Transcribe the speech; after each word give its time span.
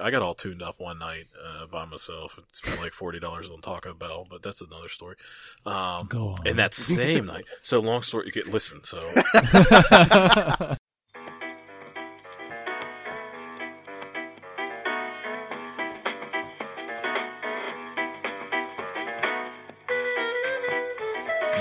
I 0.00 0.10
got 0.10 0.22
all 0.22 0.34
tuned 0.34 0.62
up 0.62 0.78
one 0.80 0.98
night 0.98 1.26
uh, 1.44 1.66
by 1.66 1.84
myself. 1.84 2.36
It 2.38 2.44
spent 2.52 2.80
like 2.80 2.92
forty 2.92 3.18
dollars 3.20 3.50
on 3.50 3.60
Taco 3.60 3.94
Bell, 3.94 4.26
but 4.28 4.42
that's 4.42 4.60
another 4.60 4.88
story. 4.88 5.16
Um, 5.66 6.06
Go 6.06 6.28
on. 6.28 6.46
And 6.46 6.58
that 6.58 6.74
same 6.74 7.26
night. 7.26 7.44
So 7.62 7.80
long 7.80 8.02
story. 8.02 8.26
You 8.26 8.32
get 8.32 8.46
listen. 8.48 8.82
So 8.84 9.02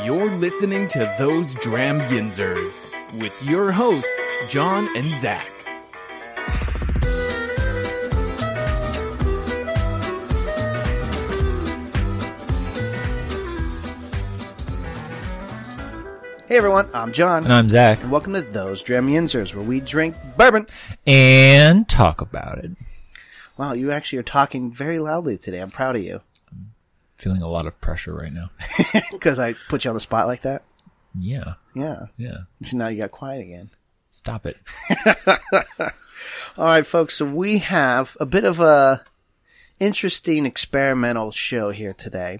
You're 0.04 0.32
listening 0.32 0.88
to 0.90 1.14
Those 1.18 1.54
Dram 1.56 2.00
Yinzers 2.02 2.86
with 3.20 3.34
your 3.44 3.72
hosts, 3.72 4.32
John 4.48 4.96
and 4.96 5.14
Zach. 5.14 5.46
Hey 16.48 16.58
everyone, 16.58 16.90
I'm 16.94 17.12
John, 17.12 17.44
And 17.44 17.54
I'm 17.54 17.68
Zach. 17.70 18.02
and 18.02 18.12
welcome 18.12 18.34
to 18.34 18.42
Those 18.42 18.82
Dram 18.82 19.08
Yinzers, 19.08 19.54
where 19.54 19.66
we 19.66 19.82
drink 19.82 20.16
bourbon. 20.38 20.66
And 21.06 21.88
talk 21.90 22.22
about 22.22 22.60
it. 22.60 22.72
Wow, 23.58 23.74
you 23.74 23.92
actually 23.92 24.20
are 24.20 24.24
talking 24.24 24.72
very 24.72 25.00
loudly 25.00 25.38
today. 25.38 25.60
I'm 25.60 25.72
proud 25.72 25.96
of 25.96 26.04
you 26.04 26.22
Feeling 27.18 27.42
a 27.42 27.50
lot 27.50 27.66
of 27.66 27.80
pressure 27.82 28.14
right 28.14 28.32
now. 28.32 28.52
because 29.12 29.40
I 29.40 29.56
put 29.70 29.84
you 29.84 29.90
on 29.90 29.96
the 29.96 30.00
spot 30.02 30.28
like 30.28 30.44
that. 30.44 30.64
Yeah. 31.18 31.56
Yeah, 31.76 32.06
Yeah. 32.18 32.38
so 32.64 32.78
now 32.78 32.88
you 32.90 33.00
got 33.02 33.12
quiet 33.12 33.42
again. 33.42 33.72
Stop 34.10 34.46
it. 34.46 34.58
All 36.58 36.66
right, 36.66 36.86
folks. 36.88 37.16
So 37.18 37.26
we 37.26 37.58
have 37.60 38.16
a 38.20 38.26
bit 38.26 38.44
of 38.46 38.60
a 38.60 39.04
interesting 39.80 40.46
experimental 40.46 41.32
show 41.32 41.72
here 41.72 41.94
today. 41.94 42.40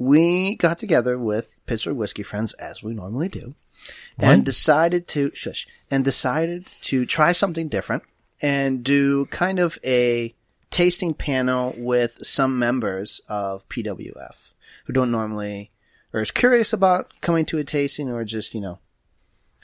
We 0.00 0.54
got 0.54 0.78
together 0.78 1.18
with 1.18 1.60
Pittsburgh 1.66 1.98
whiskey 1.98 2.22
friends, 2.22 2.54
as 2.54 2.82
we 2.82 2.94
normally 2.94 3.28
do, 3.28 3.54
and 4.18 4.46
decided 4.46 5.06
to 5.08 5.30
shush 5.34 5.68
and 5.90 6.02
decided 6.02 6.72
to 6.84 7.04
try 7.04 7.32
something 7.32 7.68
different 7.68 8.04
and 8.40 8.82
do 8.82 9.26
kind 9.26 9.58
of 9.58 9.78
a 9.84 10.34
tasting 10.70 11.12
panel 11.12 11.74
with 11.76 12.16
some 12.22 12.58
members 12.58 13.20
of 13.28 13.68
PWF 13.68 14.52
who 14.86 14.94
don't 14.94 15.10
normally 15.10 15.70
or 16.14 16.22
is 16.22 16.30
curious 16.30 16.72
about 16.72 17.12
coming 17.20 17.44
to 17.44 17.58
a 17.58 17.64
tasting 17.64 18.08
or 18.08 18.24
just 18.24 18.54
you 18.54 18.62
know 18.62 18.78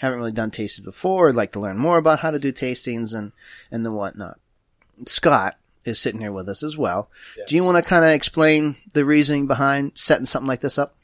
haven't 0.01 0.19
really 0.19 0.33
done 0.33 0.51
tastings 0.51 0.85
before, 0.85 1.29
would 1.29 1.35
like 1.35 1.53
to 1.53 1.61
learn 1.61 1.79
more 1.79 1.97
about 1.97 2.21
how 2.21 2.31
to 2.31 2.39
do 2.39 2.53
tastings 2.53 3.15
and, 3.15 3.33
and 3.71 3.87
the 3.87 3.91
whatnot. 3.91 4.39
Scott 5.07 5.57
is 5.87 6.01
sitting 6.01 6.21
here 6.21 6.33
with 6.33 6.49
us 6.49 6.63
as 6.63 6.77
well. 6.77 7.11
Do 7.47 7.55
you 7.55 7.65
want 7.65 7.77
to 7.79 7.83
kind 7.83 8.05
of 8.05 8.11
explain 8.11 8.77
the 8.93 9.05
reasoning 9.05 9.47
behind 9.47 9.93
setting 9.95 10.27
something 10.27 10.49
like 10.49 10.61
this 10.61 10.79
up? 10.79 10.97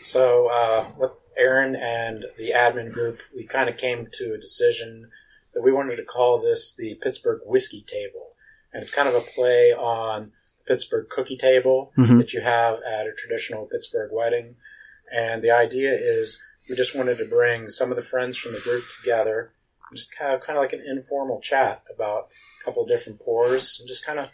So, 0.00 0.48
uh, 0.48 0.88
with 0.98 1.10
Aaron 1.36 1.76
and 1.76 2.24
the 2.38 2.50
admin 2.50 2.92
group, 2.92 3.20
we 3.34 3.44
kind 3.44 3.68
of 3.68 3.76
came 3.76 4.08
to 4.12 4.34
a 4.34 4.38
decision 4.38 5.10
that 5.54 5.62
we 5.62 5.72
wanted 5.72 5.96
to 5.96 6.04
call 6.04 6.40
this 6.40 6.74
the 6.74 6.94
Pittsburgh 7.02 7.40
Whiskey 7.44 7.82
Table. 7.86 8.28
And 8.72 8.82
it's 8.82 8.90
kind 8.92 9.08
of 9.08 9.14
a 9.14 9.20
play 9.20 9.72
on 9.72 10.32
the 10.58 10.74
Pittsburgh 10.74 11.08
cookie 11.08 11.36
table 11.36 11.92
Mhm. 11.98 12.18
that 12.18 12.32
you 12.32 12.40
have 12.40 12.80
at 12.82 13.06
a 13.06 13.12
traditional 13.12 13.66
Pittsburgh 13.66 14.10
wedding. 14.12 14.56
And 15.12 15.42
the 15.42 15.50
idea 15.50 15.92
is 15.92 16.40
we 16.68 16.76
just 16.76 16.94
wanted 16.94 17.18
to 17.18 17.24
bring 17.24 17.66
some 17.68 17.90
of 17.90 17.96
the 17.96 18.02
friends 18.02 18.36
from 18.36 18.52
the 18.52 18.60
group 18.60 18.84
together 18.88 19.52
and 19.88 19.96
just 19.96 20.14
have 20.16 20.40
kind 20.42 20.56
of 20.56 20.62
like 20.62 20.72
an 20.72 20.84
informal 20.86 21.40
chat 21.40 21.82
about 21.92 22.28
couple 22.70 22.86
different 22.86 23.18
pours 23.20 23.78
and 23.80 23.88
just 23.88 24.06
kind 24.06 24.20
of 24.20 24.28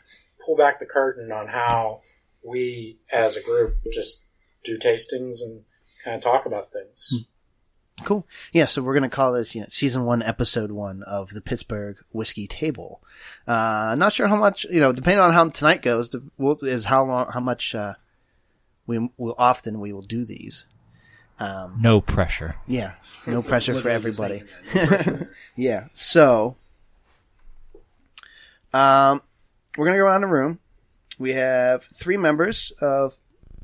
pull 0.44 0.56
back 0.56 0.78
the 0.78 0.86
curtain 0.86 1.32
on 1.32 1.48
how 1.48 2.02
we 2.46 2.98
as 3.10 3.36
a 3.36 3.42
group 3.42 3.78
just 3.92 4.24
do 4.62 4.78
tastings 4.78 5.40
and 5.40 5.64
kind 6.04 6.16
of 6.16 6.22
talk 6.22 6.44
about 6.44 6.70
things. 6.70 7.24
Cool. 8.04 8.26
Yeah, 8.52 8.66
so 8.66 8.82
we're 8.82 8.92
going 8.92 9.08
to 9.08 9.16
call 9.16 9.32
this, 9.32 9.54
you 9.54 9.62
know, 9.62 9.68
season 9.70 10.04
one, 10.04 10.22
episode 10.22 10.70
one 10.70 11.02
of 11.04 11.30
the 11.30 11.40
Pittsburgh 11.40 11.96
Whiskey 12.12 12.46
Table. 12.46 13.00
Uh, 13.46 13.96
not 13.98 14.12
sure 14.12 14.28
how 14.28 14.36
much, 14.36 14.66
you 14.70 14.80
know, 14.80 14.92
depending 14.92 15.20
on 15.20 15.32
how 15.32 15.48
tonight 15.48 15.80
goes, 15.80 16.10
the, 16.10 16.22
will, 16.36 16.58
is 16.62 16.84
how 16.84 17.04
long, 17.04 17.30
how 17.32 17.40
much, 17.40 17.74
uh, 17.74 17.94
we 18.86 19.08
will 19.16 19.34
often 19.38 19.80
we 19.80 19.94
will 19.94 20.02
do 20.02 20.26
these. 20.26 20.66
Um, 21.38 21.78
No 21.80 22.02
pressure. 22.02 22.56
Yeah, 22.66 22.94
no 23.26 23.40
pressure 23.42 23.74
for 23.80 23.88
everybody. 23.88 24.44
yeah, 25.56 25.86
so 25.94 26.56
um, 28.76 29.22
we're 29.76 29.86
gonna 29.86 29.98
go 29.98 30.04
around 30.04 30.20
the 30.22 30.26
room. 30.26 30.58
We 31.18 31.32
have 31.32 31.84
three 31.84 32.16
members 32.16 32.72
of 32.80 33.16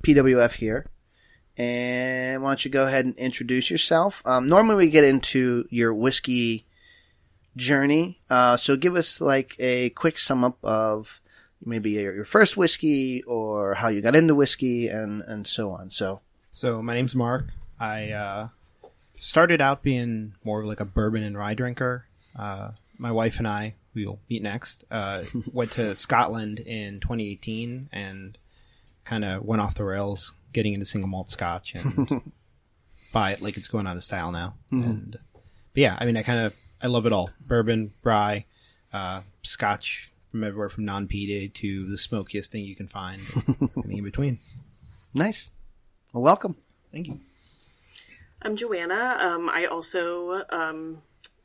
PWF 0.02 0.54
here, 0.54 0.86
and 1.56 2.42
why 2.42 2.50
don't 2.50 2.64
you 2.64 2.70
go 2.70 2.86
ahead 2.86 3.04
and 3.04 3.16
introduce 3.16 3.70
yourself? 3.70 4.22
Um, 4.24 4.48
normally 4.48 4.76
we 4.86 4.90
get 4.90 5.04
into 5.04 5.66
your 5.70 5.92
whiskey 5.92 6.64
journey, 7.56 8.20
uh, 8.30 8.56
so 8.56 8.76
give 8.76 8.96
us 8.96 9.20
like 9.20 9.56
a 9.58 9.90
quick 9.90 10.18
sum 10.18 10.44
up 10.44 10.58
of 10.62 11.20
maybe 11.64 11.90
your, 11.90 12.14
your 12.14 12.24
first 12.24 12.56
whiskey 12.56 13.22
or 13.24 13.74
how 13.74 13.88
you 13.88 14.00
got 14.00 14.16
into 14.16 14.34
whiskey 14.34 14.88
and 14.88 15.22
and 15.22 15.46
so 15.46 15.70
on. 15.72 15.90
So 15.90 16.20
So 16.52 16.82
my 16.82 16.94
name's 16.94 17.14
Mark. 17.14 17.48
I 17.78 18.10
uh, 18.12 18.48
started 19.20 19.60
out 19.60 19.82
being 19.82 20.34
more 20.44 20.60
of 20.60 20.66
like 20.66 20.80
a 20.80 20.84
bourbon 20.84 21.22
and 21.22 21.36
rye 21.36 21.54
drinker. 21.54 22.06
Uh, 22.36 22.70
my 22.98 23.10
wife 23.10 23.38
and 23.38 23.48
I, 23.48 23.74
we 23.94 24.06
will 24.06 24.20
meet 24.28 24.42
next, 24.42 24.84
uh, 24.90 25.24
went 25.52 25.72
to 25.72 25.94
Scotland 25.94 26.60
in 26.60 27.00
2018 27.00 27.90
and 27.92 28.38
kind 29.04 29.24
of 29.24 29.44
went 29.44 29.62
off 29.62 29.74
the 29.74 29.84
rails, 29.84 30.34
getting 30.52 30.74
into 30.74 30.86
single 30.86 31.08
malt 31.08 31.30
Scotch 31.30 31.74
and 31.74 32.32
buy 33.12 33.32
it 33.32 33.42
like 33.42 33.56
it's 33.56 33.68
going 33.68 33.86
out 33.86 33.96
of 33.96 34.04
style 34.04 34.32
now. 34.32 34.54
And 34.70 35.16
but 35.74 35.80
yeah, 35.80 35.96
I 35.98 36.04
mean, 36.06 36.16
I 36.16 36.22
kind 36.22 36.40
of 36.40 36.54
I 36.80 36.86
love 36.86 37.06
it 37.06 37.12
all: 37.12 37.30
bourbon, 37.40 37.92
rye, 38.02 38.46
uh, 38.92 39.22
Scotch 39.42 40.10
from 40.30 40.44
everywhere 40.44 40.70
from 40.70 40.86
non-peated 40.86 41.52
to 41.54 41.86
the 41.86 41.98
smokiest 41.98 42.50
thing 42.50 42.64
you 42.64 42.74
can 42.74 42.88
find, 42.88 43.20
anything 43.76 43.98
in 43.98 44.04
between. 44.04 44.38
nice. 45.12 45.50
Well, 46.12 46.22
welcome. 46.22 46.56
Thank 46.90 47.08
you. 47.08 47.20
I'm 48.42 48.56
Joanna. 48.56 49.18
Um, 49.20 49.48
I 49.48 49.66
also 49.66 50.42
um, 50.50 51.02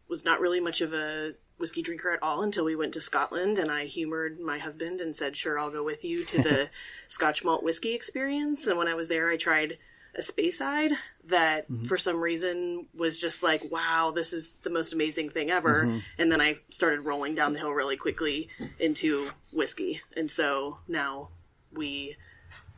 was 0.09 0.25
not 0.25 0.41
really 0.41 0.59
much 0.59 0.81
of 0.81 0.93
a 0.93 1.33
whiskey 1.57 1.81
drinker 1.81 2.11
at 2.11 2.21
all 2.21 2.41
until 2.43 2.65
we 2.65 2.75
went 2.75 2.93
to 2.93 3.01
Scotland, 3.01 3.59
and 3.59 3.71
I 3.71 3.85
humored 3.85 4.39
my 4.39 4.57
husband 4.57 5.01
and 5.01 5.15
said, 5.15 5.35
"Sure, 5.35 5.59
I'll 5.59 5.69
go 5.69 5.83
with 5.83 6.03
you 6.03 6.23
to 6.25 6.37
the 6.41 6.69
Scotch 7.07 7.43
malt 7.43 7.63
whiskey 7.63 7.93
experience." 7.93 8.67
And 8.67 8.77
when 8.77 8.87
I 8.87 8.93
was 8.93 9.07
there, 9.07 9.29
I 9.29 9.37
tried 9.37 9.77
a 10.15 10.21
Speyside 10.21 10.93
that, 11.25 11.69
mm-hmm. 11.69 11.85
for 11.85 11.97
some 11.97 12.21
reason, 12.21 12.87
was 12.95 13.19
just 13.19 13.43
like, 13.43 13.71
"Wow, 13.71 14.11
this 14.15 14.33
is 14.33 14.53
the 14.63 14.69
most 14.69 14.93
amazing 14.93 15.29
thing 15.29 15.49
ever." 15.49 15.85
Mm-hmm. 15.85 15.99
And 16.17 16.31
then 16.31 16.41
I 16.41 16.57
started 16.69 17.01
rolling 17.01 17.35
down 17.35 17.53
the 17.53 17.59
hill 17.59 17.71
really 17.71 17.97
quickly 17.97 18.49
into 18.79 19.29
whiskey, 19.51 20.01
and 20.15 20.29
so 20.29 20.79
now 20.87 21.29
we 21.71 22.15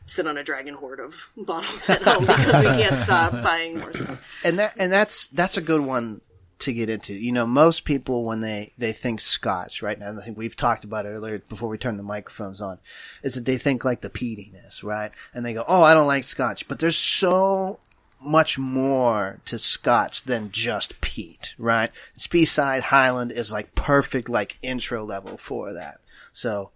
sit 0.06 0.26
on 0.26 0.36
a 0.36 0.42
dragon 0.42 0.74
hoard 0.74 0.98
of 0.98 1.30
bottles 1.36 1.88
at 1.88 2.02
home 2.02 2.26
because 2.26 2.58
we 2.58 2.82
can't 2.82 2.98
stop 2.98 3.30
buying 3.44 3.78
more 3.78 3.92
stuff. 3.94 4.44
and 4.44 4.58
that 4.58 4.74
and 4.76 4.90
that's 4.90 5.28
that's 5.28 5.56
a 5.56 5.60
good 5.60 5.80
one 5.80 6.20
to 6.60 6.72
get 6.72 6.88
into. 6.88 7.14
You 7.14 7.32
know, 7.32 7.46
most 7.46 7.84
people 7.84 8.24
when 8.24 8.40
they 8.40 8.72
they 8.78 8.92
think 8.92 9.20
Scotch 9.20 9.82
right 9.82 9.98
now, 9.98 10.08
and 10.08 10.20
I 10.20 10.22
think 10.22 10.38
we've 10.38 10.56
talked 10.56 10.84
about 10.84 11.06
it 11.06 11.10
earlier 11.10 11.38
before 11.38 11.68
we 11.68 11.78
turn 11.78 11.96
the 11.96 12.02
microphones 12.02 12.60
on, 12.60 12.78
is 13.22 13.34
that 13.34 13.44
they 13.44 13.58
think 13.58 13.84
like 13.84 14.00
the 14.00 14.10
peatiness, 14.10 14.82
right? 14.82 15.14
And 15.34 15.44
they 15.44 15.54
go, 15.54 15.64
"Oh, 15.66 15.82
I 15.82 15.94
don't 15.94 16.06
like 16.06 16.24
Scotch," 16.24 16.68
but 16.68 16.78
there's 16.78 16.96
so 16.96 17.80
much 18.20 18.58
more 18.58 19.40
to 19.46 19.58
Scotch 19.58 20.24
than 20.24 20.50
just 20.50 21.00
peat, 21.00 21.54
right? 21.58 21.90
Speyside 22.18 22.82
Highland 22.82 23.32
is 23.32 23.50
like 23.50 23.74
perfect, 23.74 24.28
like 24.28 24.58
intro 24.62 25.04
level 25.04 25.36
for 25.36 25.72
that. 25.72 26.00
So, 26.32 26.70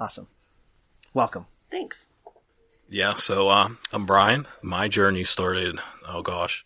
awesome. 0.00 0.28
Welcome. 1.12 1.46
Thanks. 1.70 2.08
Yeah, 2.88 3.14
so 3.14 3.48
uh, 3.48 3.68
I'm 3.92 4.06
Brian. 4.06 4.46
My 4.62 4.88
journey 4.88 5.24
started, 5.24 5.78
oh 6.06 6.22
gosh, 6.22 6.64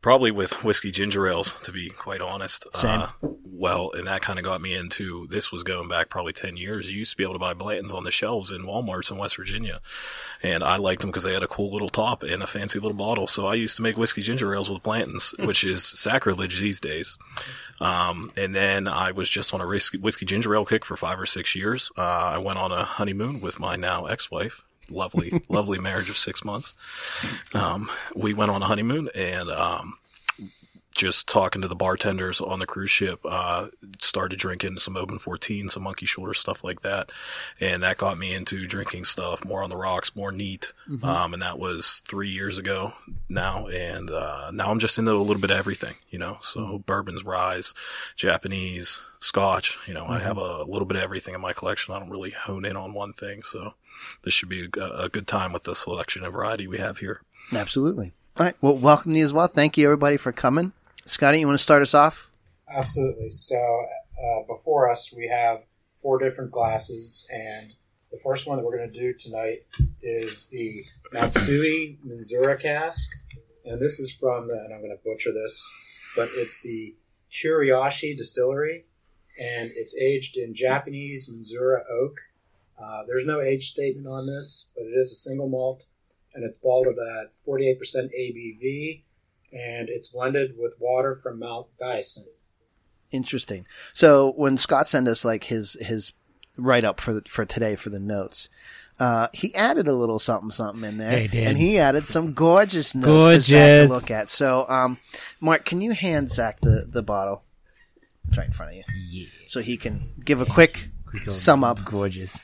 probably 0.00 0.30
with 0.30 0.64
whiskey 0.64 0.90
ginger 0.90 1.28
ales, 1.28 1.58
to 1.60 1.72
be 1.72 1.90
quite 1.90 2.20
honest. 2.20 2.66
Same. 2.74 3.00
Uh, 3.00 3.08
well, 3.58 3.90
and 3.92 4.06
that 4.06 4.22
kind 4.22 4.38
of 4.38 4.44
got 4.44 4.60
me 4.60 4.74
into 4.74 5.26
this 5.26 5.50
was 5.50 5.64
going 5.64 5.88
back 5.88 6.08
probably 6.08 6.32
10 6.32 6.56
years. 6.56 6.88
You 6.90 6.98
used 6.98 7.10
to 7.12 7.16
be 7.16 7.24
able 7.24 7.32
to 7.32 7.40
buy 7.40 7.54
Blanton's 7.54 7.92
on 7.92 8.04
the 8.04 8.12
shelves 8.12 8.52
in 8.52 8.62
Walmarts 8.62 9.10
in 9.10 9.16
West 9.16 9.36
Virginia. 9.36 9.80
And 10.42 10.62
I 10.62 10.76
liked 10.76 11.00
them 11.00 11.10
because 11.10 11.24
they 11.24 11.34
had 11.34 11.42
a 11.42 11.48
cool 11.48 11.72
little 11.72 11.88
top 11.88 12.22
and 12.22 12.42
a 12.42 12.46
fancy 12.46 12.78
little 12.78 12.96
bottle. 12.96 13.26
So 13.26 13.48
I 13.48 13.54
used 13.54 13.76
to 13.76 13.82
make 13.82 13.96
whiskey 13.96 14.22
ginger 14.22 14.54
ales 14.54 14.70
with 14.70 14.84
Blanton's, 14.84 15.34
which 15.40 15.64
is 15.64 15.84
sacrilege 15.84 16.60
these 16.60 16.78
days. 16.78 17.18
Um, 17.80 18.30
and 18.36 18.54
then 18.54 18.86
I 18.86 19.10
was 19.10 19.28
just 19.28 19.52
on 19.52 19.60
a 19.60 19.66
whiskey, 19.66 19.98
whiskey 19.98 20.24
ginger 20.24 20.54
ale 20.54 20.64
kick 20.64 20.84
for 20.84 20.96
five 20.96 21.18
or 21.18 21.26
six 21.26 21.56
years. 21.56 21.90
Uh, 21.98 22.02
I 22.02 22.38
went 22.38 22.60
on 22.60 22.70
a 22.70 22.84
honeymoon 22.84 23.40
with 23.40 23.58
my 23.58 23.74
now 23.74 24.06
ex-wife 24.06 24.62
lovely, 24.90 25.42
lovely 25.48 25.78
marriage 25.78 26.10
of 26.10 26.16
six 26.16 26.44
months. 26.44 26.74
Um, 27.54 27.90
we 28.14 28.34
went 28.34 28.50
on 28.50 28.62
a 28.62 28.66
honeymoon 28.66 29.08
and, 29.14 29.50
um, 29.50 29.96
just 30.98 31.28
talking 31.28 31.62
to 31.62 31.68
the 31.68 31.76
bartenders 31.76 32.40
on 32.40 32.58
the 32.58 32.66
cruise 32.66 32.90
ship, 32.90 33.20
uh, 33.24 33.68
started 33.98 34.38
drinking 34.38 34.78
some 34.78 34.96
Oban 34.96 35.18
14, 35.18 35.68
some 35.68 35.84
Monkey 35.84 36.06
Shoulder, 36.06 36.34
stuff 36.34 36.64
like 36.64 36.80
that. 36.80 37.10
And 37.60 37.82
that 37.84 37.98
got 37.98 38.18
me 38.18 38.34
into 38.34 38.66
drinking 38.66 39.04
stuff 39.04 39.44
more 39.44 39.62
on 39.62 39.70
the 39.70 39.76
rocks, 39.76 40.16
more 40.16 40.32
neat. 40.32 40.72
Um, 41.04 41.32
and 41.32 41.40
that 41.40 41.58
was 41.58 42.02
three 42.06 42.28
years 42.28 42.58
ago 42.58 42.94
now. 43.28 43.68
And, 43.68 44.10
uh, 44.10 44.50
now 44.50 44.70
I'm 44.70 44.80
just 44.80 44.98
into 44.98 45.12
a 45.12 45.22
little 45.22 45.40
bit 45.40 45.52
of 45.52 45.56
everything, 45.56 45.94
you 46.10 46.18
know, 46.18 46.38
so 46.42 46.80
bourbons, 46.80 47.24
rise, 47.24 47.74
Japanese, 48.16 49.02
scotch, 49.20 49.78
you 49.86 49.94
know, 49.94 50.06
I 50.06 50.18
have 50.18 50.36
a 50.36 50.64
little 50.64 50.86
bit 50.86 50.96
of 50.96 51.02
everything 51.04 51.34
in 51.34 51.40
my 51.40 51.52
collection. 51.52 51.94
I 51.94 52.00
don't 52.00 52.10
really 52.10 52.30
hone 52.30 52.64
in 52.64 52.76
on 52.76 52.92
one 52.92 53.12
thing. 53.12 53.44
So 53.44 53.74
this 54.24 54.34
should 54.34 54.48
be 54.48 54.68
a, 54.76 55.04
a 55.04 55.08
good 55.08 55.28
time 55.28 55.52
with 55.52 55.62
the 55.62 55.76
selection 55.76 56.24
of 56.24 56.32
variety 56.32 56.66
we 56.66 56.78
have 56.78 56.98
here. 56.98 57.22
Absolutely. 57.52 58.12
All 58.36 58.46
right. 58.46 58.56
Well, 58.60 58.76
welcome 58.76 59.12
to 59.12 59.18
you 59.18 59.24
as 59.24 59.32
well. 59.32 59.46
Thank 59.46 59.76
you 59.76 59.86
everybody 59.86 60.16
for 60.16 60.32
coming. 60.32 60.72
Scotty, 61.08 61.40
you 61.40 61.46
want 61.46 61.58
to 61.58 61.62
start 61.62 61.80
us 61.80 61.94
off? 61.94 62.28
Absolutely. 62.70 63.30
So 63.30 63.56
uh, 63.56 64.42
before 64.46 64.90
us, 64.90 65.10
we 65.16 65.26
have 65.26 65.62
four 65.94 66.18
different 66.18 66.50
glasses, 66.50 67.26
and 67.32 67.72
the 68.12 68.18
first 68.22 68.46
one 68.46 68.58
that 68.58 68.64
we're 68.64 68.76
going 68.76 68.92
to 68.92 69.00
do 69.00 69.14
tonight 69.14 69.60
is 70.02 70.50
the 70.50 70.84
Matsui 71.10 71.98
Menzura 72.06 72.60
cask, 72.60 73.10
and 73.64 73.80
this 73.80 73.98
is 73.98 74.12
from, 74.12 74.50
and 74.50 74.74
I'm 74.74 74.80
going 74.82 74.94
to 74.94 75.02
butcher 75.02 75.32
this, 75.32 75.66
but 76.14 76.28
it's 76.34 76.60
the 76.60 76.94
Kuriyashi 77.32 78.14
Distillery, 78.14 78.84
and 79.40 79.70
it's 79.74 79.96
aged 79.96 80.36
in 80.36 80.54
Japanese 80.54 81.30
Menzura 81.30 81.84
oak. 81.90 82.18
Uh, 82.78 83.04
there's 83.06 83.24
no 83.24 83.40
age 83.40 83.70
statement 83.70 84.06
on 84.06 84.26
this, 84.26 84.68
but 84.76 84.82
it 84.82 84.90
is 84.90 85.10
a 85.10 85.16
single 85.16 85.48
malt, 85.48 85.86
and 86.34 86.44
it's 86.44 86.58
bottled 86.58 86.98
at 86.98 87.32
48% 87.46 87.78
ABV, 87.80 89.04
and 89.52 89.88
it's 89.88 90.08
blended 90.08 90.54
with 90.58 90.74
water 90.78 91.14
from 91.16 91.38
Mount 91.38 91.66
Daisen. 91.80 92.24
Interesting. 93.10 93.66
So 93.94 94.32
when 94.36 94.58
Scott 94.58 94.88
sent 94.88 95.08
us 95.08 95.24
like 95.24 95.44
his 95.44 95.76
his 95.80 96.12
write 96.56 96.84
up 96.84 97.00
for 97.00 97.14
the, 97.14 97.22
for 97.26 97.44
today 97.46 97.74
for 97.76 97.88
the 97.88 98.00
notes, 98.00 98.48
uh, 99.00 99.28
he 99.32 99.54
added 99.54 99.88
a 99.88 99.94
little 99.94 100.18
something 100.18 100.50
something 100.50 100.86
in 100.86 100.98
there, 100.98 101.20
He 101.20 101.28
did. 101.28 101.46
and 101.46 101.56
he 101.56 101.78
added 101.78 102.06
some 102.06 102.34
gorgeous 102.34 102.94
notes 102.94 103.06
for 103.46 103.50
Zach 103.52 103.58
Gorgeous. 103.60 103.88
to 103.88 103.94
look 103.94 104.10
at. 104.10 104.28
So, 104.28 104.66
um, 104.68 104.98
Mark, 105.40 105.64
can 105.64 105.80
you 105.80 105.92
hand 105.92 106.30
Zach 106.30 106.60
the 106.60 106.86
the 106.86 107.02
bottle? 107.02 107.44
It's 108.28 108.36
right 108.36 108.48
in 108.48 108.52
front 108.52 108.72
of 108.72 108.76
you, 108.76 108.84
Yeah. 109.10 109.26
so 109.46 109.62
he 109.62 109.78
can 109.78 110.12
give 110.22 110.42
a 110.42 110.46
quick 110.46 110.88
sum 111.30 111.64
up. 111.64 111.82
Gorgeous. 111.86 112.36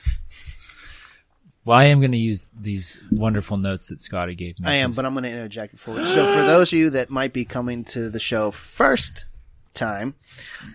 Well, 1.65 1.77
I 1.77 1.85
am 1.85 1.99
going 1.99 2.11
to 2.11 2.17
use 2.17 2.53
these 2.59 2.97
wonderful 3.11 3.57
notes 3.57 3.87
that 3.87 3.99
Scotty 3.99 4.35
gave 4.35 4.59
me. 4.59 4.67
I 4.69 4.75
am, 4.75 4.93
but 4.93 5.03
I'm 5.03 5.13
going 5.13 5.23
to 5.23 5.31
interject 5.31 5.73
before. 5.73 6.05
So 6.05 6.31
for 6.31 6.43
those 6.43 6.71
of 6.71 6.77
you 6.77 6.91
that 6.91 7.09
might 7.09 7.33
be 7.33 7.43
coming 7.43 7.83
to 7.85 8.09
the 8.11 8.19
show 8.19 8.51
first 8.51 9.25
time, 9.73 10.13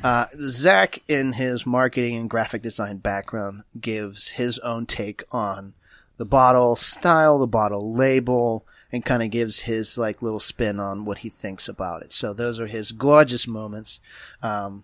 uh, 0.03 0.27
Zach, 0.37 1.01
in 1.07 1.35
his 1.35 1.65
marketing 1.65 2.17
and 2.17 2.29
graphic 2.29 2.61
design 2.61 2.97
background, 2.97 3.63
gives 3.81 4.31
his 4.31 4.59
own 4.59 4.85
take 4.85 5.23
on 5.31 5.75
the 6.17 6.25
bottle 6.25 6.75
style, 6.75 7.39
the 7.39 7.47
bottle 7.47 7.95
label, 7.95 8.67
and 8.91 9.05
kind 9.05 9.23
of 9.23 9.31
gives 9.31 9.61
his 9.61 9.97
like 9.97 10.21
little 10.21 10.41
spin 10.41 10.81
on 10.81 11.05
what 11.05 11.19
he 11.19 11.29
thinks 11.29 11.69
about 11.69 12.03
it. 12.03 12.13
So 12.13 12.35
those 12.35 12.59
are 12.59 12.67
his 12.67 12.91
gorgeous 12.91 13.47
moments. 13.47 14.01
Um, 14.43 14.83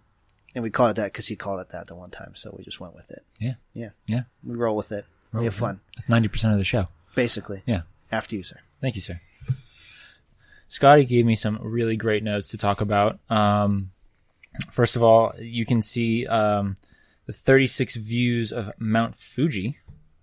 and 0.54 0.62
we 0.62 0.70
called 0.70 0.92
it 0.92 0.96
that 0.96 1.12
because 1.12 1.26
he 1.26 1.34
called 1.34 1.60
it 1.60 1.70
that 1.70 1.88
the 1.88 1.96
one 1.96 2.10
time. 2.10 2.34
So 2.36 2.54
we 2.56 2.64
just 2.64 2.80
went 2.80 2.94
with 2.94 3.10
it. 3.10 3.24
Yeah. 3.40 3.54
Yeah. 3.74 3.90
Yeah. 4.06 4.22
We 4.44 4.54
roll 4.54 4.76
with 4.76 4.92
it. 4.92 5.04
We 5.32 5.44
have 5.44 5.54
fun. 5.54 5.80
That's 5.94 6.06
90% 6.06 6.52
of 6.52 6.58
the 6.58 6.64
show. 6.64 6.88
Basically. 7.14 7.62
Yeah. 7.66 7.82
After 8.10 8.36
you, 8.36 8.42
sir. 8.42 8.60
Thank 8.80 8.94
you, 8.94 9.00
sir. 9.00 9.20
Scotty 10.68 11.04
gave 11.04 11.24
me 11.24 11.36
some 11.36 11.58
really 11.62 11.96
great 11.96 12.22
notes 12.22 12.48
to 12.48 12.58
talk 12.58 12.80
about. 12.80 13.18
Um, 13.30 13.92
first 14.70 14.96
of 14.96 15.02
all, 15.02 15.32
you 15.38 15.64
can 15.64 15.80
see 15.80 16.26
um, 16.26 16.76
the 17.26 17.32
36 17.32 17.96
views 17.96 18.52
of 18.52 18.72
Mount 18.78 19.16
Fuji 19.16 19.78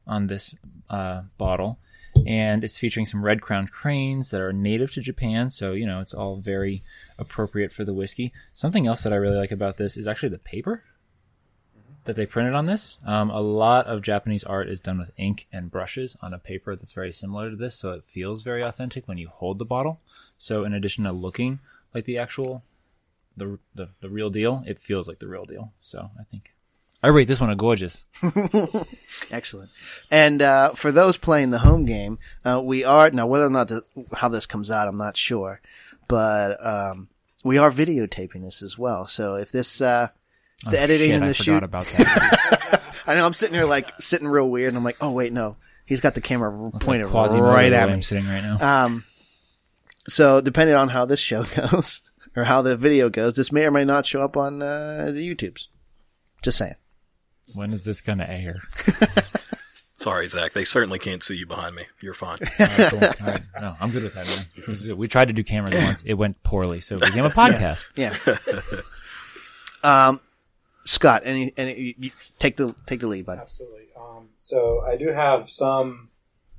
on 0.06 0.28
this 0.28 0.54
uh, 0.90 1.24
bottle, 1.38 1.80
and 2.28 2.64
it's 2.64 2.78
featuring 2.78 3.06
some 3.06 3.24
red 3.24 3.42
crowned 3.42 3.72
cranes 3.72 4.32
that 4.32 4.42
are 4.42 4.54
native 4.54 4.92
to 4.94 5.02
Japan. 5.02 5.50
So 5.50 5.72
you 5.72 5.86
know 5.86 6.02
it's 6.02 6.14
all 6.14 6.36
very 6.38 6.84
appropriate 7.18 7.72
for 7.72 7.86
the 7.86 7.94
whiskey. 7.94 8.34
Something 8.54 8.86
else 8.86 9.02
that 9.04 9.14
I 9.14 9.18
really 9.18 9.38
like 9.38 9.52
about 9.52 9.78
this 9.78 9.96
is 9.98 10.08
actually 10.08 10.30
the 10.30 10.38
paper 10.38 10.84
that 12.06 12.16
they 12.16 12.26
printed 12.26 12.54
on 12.54 12.66
this. 12.66 13.00
Um, 13.06 13.30
a 13.30 13.40
lot 13.40 13.88
of 13.88 14.02
Japanese 14.02 14.44
art 14.44 14.70
is 14.70 14.80
done 14.80 15.00
with 15.00 15.12
ink 15.18 15.48
and 15.52 15.72
brushes 15.72 16.18
on 16.22 16.34
a 16.34 16.40
paper 16.40 16.76
that's 16.76 16.92
very 16.92 17.12
similar 17.12 17.50
to 17.50 17.56
this, 17.56 17.76
so 17.76 17.92
it 17.92 18.04
feels 18.04 18.44
very 18.44 18.62
authentic 18.62 19.08
when 19.08 19.18
you 19.18 19.30
hold 19.30 19.60
the 19.60 19.66
bottle. 19.66 20.00
So 20.38 20.64
in 20.64 20.74
addition 20.74 21.06
to 21.06 21.12
looking 21.12 21.60
like 21.94 22.06
the 22.06 22.18
actual, 22.18 22.64
the 23.38 23.60
the, 23.74 23.90
the 24.02 24.10
real 24.10 24.30
deal, 24.30 24.64
it 24.66 24.80
feels 24.80 25.08
like 25.08 25.20
the 25.20 25.28
real 25.28 25.46
deal. 25.46 25.72
So 25.80 26.12
I 26.20 26.24
think 26.24 26.54
I 27.04 27.08
rate 27.08 27.28
this 27.28 27.42
one 27.42 27.50
a 27.50 27.56
gorgeous. 27.56 28.06
Excellent. 29.32 29.70
And 30.10 30.42
uh, 30.42 30.74
for 30.74 30.90
those 30.90 31.18
playing 31.18 31.50
the 31.50 31.60
home 31.60 31.86
game, 31.86 32.18
uh, 32.46 32.62
we 32.64 32.86
are 32.86 33.12
now 33.12 33.28
whether 33.28 33.46
or 33.46 33.50
not 33.50 33.68
the, 33.68 33.84
how 34.14 34.30
this 34.30 34.46
comes 34.46 34.72
out, 34.72 34.88
I'm 34.88 34.98
not 34.98 35.18
sure, 35.18 35.60
but 36.08 36.66
um, 36.66 37.10
we 37.44 37.58
are 37.58 37.70
videotaping 37.70 38.44
this 38.44 38.62
as 38.62 38.78
well. 38.78 39.06
So 39.06 39.36
if 39.36 39.52
this 39.52 39.82
uh, 39.82 40.10
the 40.70 40.78
Oh, 40.78 40.82
editing 40.82 41.10
shit, 41.10 41.16
and 41.16 41.24
the 41.26 41.30
I 41.30 41.34
shoot, 41.34 41.46
forgot 41.46 41.64
about 41.64 41.86
that. 41.88 42.82
I 43.08 43.16
know 43.16 43.26
I'm 43.26 43.34
sitting 43.34 43.56
here 43.56 43.66
like 43.66 43.92
sitting 44.02 44.28
real 44.28 44.50
weird, 44.50 44.70
and 44.70 44.78
I'm 44.78 44.84
like, 44.84 44.98
oh 45.02 45.12
wait, 45.12 45.34
no, 45.34 45.58
he's 45.86 46.02
got 46.02 46.16
the 46.16 46.22
camera 46.22 46.72
pointed 46.80 47.08
Quasimodo 47.08 47.48
right 47.48 47.72
at 47.74 47.88
me. 47.88 47.94
I'm 47.96 48.02
sitting 48.02 48.26
right 48.28 48.42
now. 48.42 48.86
Um, 48.86 49.04
so 50.08 50.42
depending 50.42 50.76
on 50.76 50.90
how 50.90 51.06
this 51.06 51.20
show 51.20 51.44
goes 51.56 52.02
or 52.36 52.44
how 52.46 52.62
the 52.62 52.76
video 52.78 53.10
goes, 53.10 53.36
this 53.36 53.52
may 53.52 53.66
or 53.66 53.72
may 53.72 53.86
not 53.86 54.06
show 54.06 54.22
up 54.22 54.38
on 54.38 54.62
uh, 54.62 55.12
the 55.14 55.28
YouTubes. 55.36 55.68
Just 56.42 56.58
saying. 56.58 56.76
when 57.54 57.72
is 57.74 57.84
this 57.84 58.02
gonna 58.02 58.26
air? 58.28 58.62
Sorry, 60.00 60.28
Zach. 60.28 60.52
They 60.52 60.66
certainly 60.66 61.00
can't 61.00 61.24
see 61.24 61.36
you 61.36 61.46
behind 61.46 61.76
me. 61.76 61.86
You're 62.02 62.14
fine. 62.14 62.40
All 62.42 62.66
right, 62.66 62.90
cool. 62.90 63.04
All 63.04 63.14
right. 63.26 63.42
No, 63.62 63.76
I'm 63.80 63.90
good 63.92 64.04
with 64.04 64.14
that, 64.16 64.26
man. 64.26 64.46
This 64.58 64.68
is 64.82 64.86
good. 64.88 64.98
We 64.98 65.08
tried 65.08 65.30
to 65.30 65.34
do 65.34 65.46
cameras 65.46 65.76
once. 65.82 66.04
It 66.04 66.16
went 66.16 66.44
poorly, 66.44 66.82
so 66.82 66.96
it 66.98 67.02
became 67.02 67.24
a 67.24 67.30
podcast. 67.30 67.86
Yeah. 67.96 68.14
um, 69.84 70.20
Scott, 70.86 71.22
any 71.26 71.54
any 71.58 71.80
you, 71.80 71.94
you, 71.98 72.12
take 72.40 72.58
the 72.58 72.76
take 72.86 73.00
the 73.00 73.08
lead, 73.08 73.26
bud. 73.26 73.40
Absolutely. 73.40 73.88
Um, 73.98 74.30
so 74.38 74.82
I 74.82 74.98
do 74.98 75.10
have 75.10 75.50
some 75.50 76.10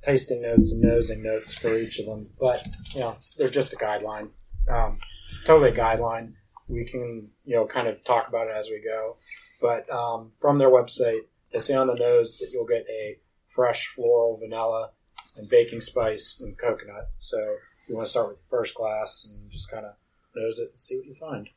tasting 0.02 0.42
notes 0.42 0.72
and 0.72 0.82
nosing 0.82 1.22
notes 1.22 1.54
for 1.54 1.76
each 1.76 1.98
of 1.98 2.06
them, 2.06 2.24
but 2.40 2.66
you 2.94 3.00
know 3.00 3.16
they're 3.38 3.48
just 3.48 3.72
a 3.72 3.76
guideline. 3.76 4.30
Um, 4.68 4.98
it's 5.26 5.42
totally 5.44 5.70
a 5.70 5.76
guideline. 5.76 6.34
We 6.68 6.84
can 6.84 7.28
you 7.44 7.56
know 7.56 7.66
kind 7.66 7.88
of 7.88 8.02
talk 8.04 8.28
about 8.28 8.48
it 8.48 8.54
as 8.56 8.68
we 8.68 8.82
go, 8.82 9.16
but 9.60 9.88
um, 9.90 10.30
from 10.40 10.58
their 10.58 10.70
website, 10.70 11.20
they 11.52 11.58
say 11.58 11.74
on 11.74 11.86
the 11.86 11.94
nose 11.94 12.38
that 12.38 12.50
you'll 12.52 12.66
get 12.66 12.86
a 12.88 13.18
fresh 13.54 13.86
floral 13.88 14.38
vanilla 14.38 14.90
and 15.36 15.48
baking 15.48 15.80
spice 15.80 16.40
and 16.40 16.56
coconut. 16.58 17.10
So 17.16 17.38
you 17.88 17.94
want 17.94 18.06
to 18.06 18.10
start 18.10 18.28
with 18.28 18.38
the 18.38 18.48
first 18.48 18.74
glass 18.74 19.28
and 19.30 19.50
just 19.50 19.70
kind 19.70 19.84
of 19.84 19.94
nose 20.34 20.58
it 20.58 20.68
and 20.68 20.78
see 20.78 20.96
what 20.96 21.06
you 21.06 21.14
find. 21.14 21.48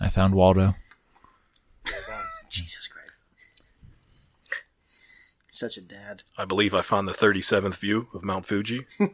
I 0.00 0.08
found 0.08 0.34
Waldo. 0.34 0.74
Jesus 2.48 2.86
Christ. 2.86 3.22
Such 5.50 5.76
a 5.76 5.80
dad. 5.80 6.22
I 6.36 6.44
believe 6.44 6.74
I 6.74 6.82
found 6.82 7.08
the 7.08 7.12
37th 7.12 7.78
view 7.78 8.08
of 8.14 8.22
Mount 8.22 8.46
Fuji. 8.46 8.86
I 9.00 9.06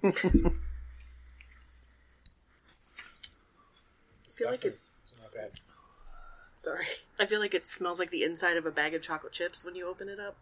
feel 4.30 4.50
like 4.50 4.64
it. 4.64 4.78
Not 5.16 5.34
bad. 5.34 5.50
Sorry, 6.58 6.86
I 7.18 7.26
feel 7.26 7.40
like 7.40 7.54
it 7.54 7.66
smells 7.66 7.98
like 7.98 8.10
the 8.10 8.22
inside 8.22 8.56
of 8.56 8.66
a 8.66 8.70
bag 8.70 8.94
of 8.94 9.02
chocolate 9.02 9.32
chips 9.32 9.64
when 9.64 9.74
you 9.74 9.86
open 9.86 10.08
it 10.08 10.18
up. 10.18 10.36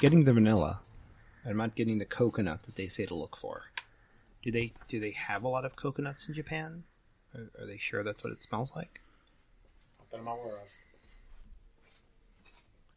Getting 0.00 0.24
the 0.24 0.32
vanilla. 0.32 0.80
I'm 1.46 1.56
not 1.56 1.74
getting 1.74 1.98
the 1.98 2.04
coconut 2.04 2.62
that 2.64 2.76
they 2.76 2.88
say 2.88 3.06
to 3.06 3.14
look 3.14 3.36
for. 3.36 3.64
Do 4.42 4.50
they 4.50 4.72
do 4.88 5.00
they 5.00 5.12
have 5.12 5.42
a 5.44 5.48
lot 5.48 5.64
of 5.64 5.76
coconuts 5.76 6.28
in 6.28 6.34
Japan? 6.34 6.84
Are, 7.34 7.62
are 7.62 7.66
they 7.66 7.76
sure 7.78 8.02
that's 8.02 8.22
what 8.22 8.32
it 8.32 8.42
smells 8.42 8.72
like? 8.74 9.00
Not 9.98 10.10
that 10.10 10.20
I'm 10.20 10.26
aware 10.26 10.56
of. 10.56 10.68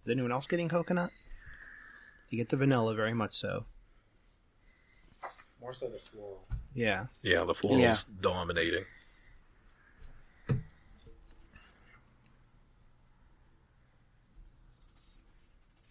Is 0.04 0.10
anyone 0.10 0.32
else 0.32 0.48
getting 0.48 0.70
coconut? 0.70 1.12
You 2.30 2.38
get 2.38 2.50
the 2.50 2.58
vanilla 2.58 2.94
very 2.94 3.14
much 3.14 3.36
so. 3.36 3.66
More 5.62 5.74
so 5.74 5.88
the 5.90 5.98
floral. 5.98 6.46
Yeah. 6.74 7.08
Yeah, 7.24 7.44
the 7.46 7.54
floral's 7.56 7.82
Yeah. 7.82 7.96
dominating. 8.22 8.86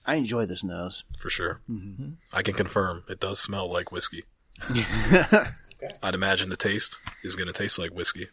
I 0.04 0.14
enjoy 0.16 0.46
this 0.46 0.62
nose. 0.62 1.04
For 1.18 1.30
sure. 1.30 1.60
Mm-hmm. 1.68 2.10
I 2.32 2.42
can 2.42 2.54
confirm 2.54 3.02
it 3.08 3.18
does 3.20 3.40
smell 3.40 3.70
like 3.70 3.90
whiskey. 3.90 4.24
I'd 6.02 6.14
imagine 6.14 6.48
the 6.48 6.56
taste 6.56 6.98
is 7.22 7.34
going 7.36 7.48
to 7.48 7.52
taste 7.52 7.78
like 7.78 7.90
whiskey. 7.92 8.28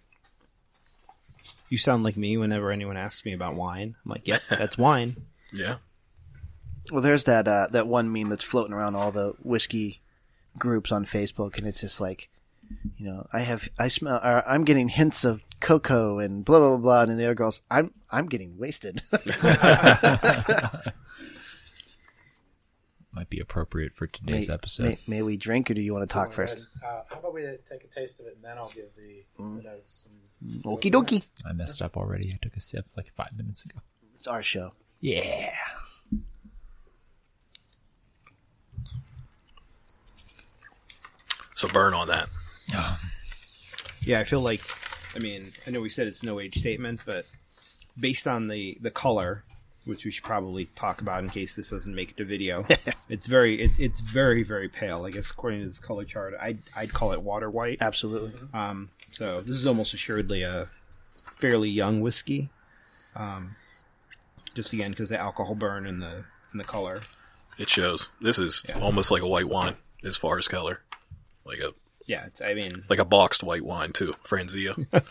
You 1.70 1.78
sound 1.78 2.04
like 2.04 2.18
me 2.18 2.38
whenever 2.38 2.72
anyone 2.72 2.98
asks 2.98 3.26
me 3.26 3.34
about 3.34 3.56
wine. 3.56 3.96
I'm 4.04 4.12
like, 4.12 4.28
yep, 4.28 4.42
that's 4.50 4.78
wine. 4.78 5.18
Yeah. 5.56 5.76
Well, 6.92 7.04
there's 7.04 7.26
that 7.26 7.48
uh, 7.48 7.68
that 7.74 7.86
one 7.86 8.12
meme 8.12 8.30
that's 8.30 8.42
floating 8.42 8.74
around 8.74 8.96
all 8.96 9.12
the 9.12 9.36
whiskey 9.44 10.02
groups 10.58 10.92
on 10.92 11.06
Facebook, 11.06 11.60
and 11.60 11.68
it's 11.68 11.82
just 11.82 12.02
like 12.02 12.32
you 12.98 13.06
know, 13.06 13.28
I 13.34 13.42
have, 13.42 13.70
I 13.78 13.88
smell, 13.88 14.20
or 14.24 14.48
I'm 14.48 14.64
getting 14.64 14.90
hints 14.90 15.24
of 15.24 15.42
cocoa 15.60 16.20
and 16.20 16.44
blah, 16.46 16.60
blah, 16.60 16.70
blah, 16.70 16.78
blah. 16.78 17.02
And 17.04 17.20
the 17.20 17.26
other 17.26 17.36
girl's, 17.36 17.62
I'm, 17.70 17.92
I'm 18.12 18.28
getting 18.28 18.58
wasted. 18.58 19.04
Might 23.14 23.30
be 23.30 23.40
appropriate 23.40 23.94
for 23.96 24.08
today's 24.08 24.48
may, 24.48 24.54
episode. 24.54 24.84
May, 24.84 24.98
may 25.08 25.22
we 25.22 25.38
drink 25.38 25.70
or 25.70 25.76
do 25.76 25.82
you 25.82 25.94
want 25.94 26.10
to 26.10 26.12
talk 26.12 26.30
Go 26.30 26.36
first? 26.38 26.68
Uh, 26.84 27.04
how 27.10 27.20
about 27.20 27.34
we 27.36 27.44
take 27.70 27.84
a 27.84 27.88
taste 27.88 28.20
of 28.20 28.26
it 28.26 28.36
and 28.36 28.44
then 28.44 28.58
I'll 28.58 28.70
give 28.70 28.88
the, 28.98 29.24
Mm. 29.40 29.58
the 29.58 29.64
notes. 29.64 30.06
And 30.42 30.64
Okie 30.64 30.92
dokie. 30.92 31.24
I 31.46 31.54
messed 31.54 31.82
up 31.84 31.96
already. 31.96 32.32
I 32.34 32.40
took 32.42 32.56
a 32.56 32.60
sip 32.62 32.88
like 32.98 33.12
five 33.14 33.38
minutes 33.38 33.64
ago. 33.66 33.80
It's 34.16 34.26
our 34.28 34.42
show. 34.42 34.74
Yeah. 35.00 35.54
So 41.56 41.68
burn 41.68 41.94
on 41.94 42.08
that. 42.08 42.30
Yeah, 44.06 44.20
I 44.20 44.24
feel 44.24 44.42
like, 44.42 44.62
I 45.16 45.20
mean, 45.20 45.52
I 45.68 45.72
know 45.72 45.80
we 45.82 45.90
said 45.90 46.08
it's 46.08 46.24
no 46.24 46.40
age 46.40 46.58
statement, 46.58 47.02
but 47.06 47.26
based 47.98 48.28
on 48.28 48.48
the 48.48 48.78
the 48.82 48.92
color, 48.92 49.44
which 49.86 50.06
we 50.06 50.12
should 50.12 50.24
probably 50.24 50.66
talk 50.76 51.02
about 51.02 51.24
in 51.24 51.30
case 51.30 51.56
this 51.56 51.70
doesn't 51.70 51.94
make 51.94 52.12
it 52.12 52.18
to 52.18 52.26
video, 52.26 52.66
it's 53.10 53.26
very 53.28 53.62
it, 53.62 53.72
it's 53.80 54.00
very 54.00 54.44
very 54.44 54.70
pale. 54.70 55.06
I 55.06 55.12
guess 55.12 55.30
according 55.30 55.62
to 55.62 55.68
this 55.68 55.80
color 55.80 56.06
chart, 56.06 56.34
I'd 56.42 56.60
I'd 56.76 56.94
call 56.94 57.12
it 57.12 57.22
water 57.22 57.50
white. 57.50 57.78
Absolutely. 57.82 58.34
Um, 58.54 58.90
so 59.12 59.42
this 59.42 59.56
is 59.58 59.68
almost 59.68 59.94
assuredly 59.94 60.44
a 60.44 60.70
fairly 61.40 61.70
young 61.70 62.02
whiskey. 62.02 62.50
Um, 63.16 63.56
just 64.56 64.74
again 64.74 64.92
because 64.92 65.10
the 65.10 65.20
alcohol 65.20 65.56
burn 65.56 65.86
and 65.86 66.02
the 66.02 66.26
and 66.52 66.60
the 66.60 66.64
color. 66.66 67.02
It 67.58 67.70
shows. 67.70 68.10
This 68.22 68.40
is 68.40 68.64
almost 68.82 69.12
like 69.12 69.22
a 69.22 69.28
white 69.28 69.48
wine 69.50 69.76
as 70.04 70.18
far 70.18 70.38
as 70.38 70.48
color, 70.48 70.82
like 71.46 71.60
a 71.60 71.74
Yeah, 72.08 72.26
it's 72.26 72.42
I 72.42 72.54
mean 72.54 72.84
like 72.90 73.00
a 73.00 73.06
boxed 73.06 73.44
white 73.44 73.64
wine 73.66 73.92
too. 73.92 74.14
Franzia. 74.24 74.88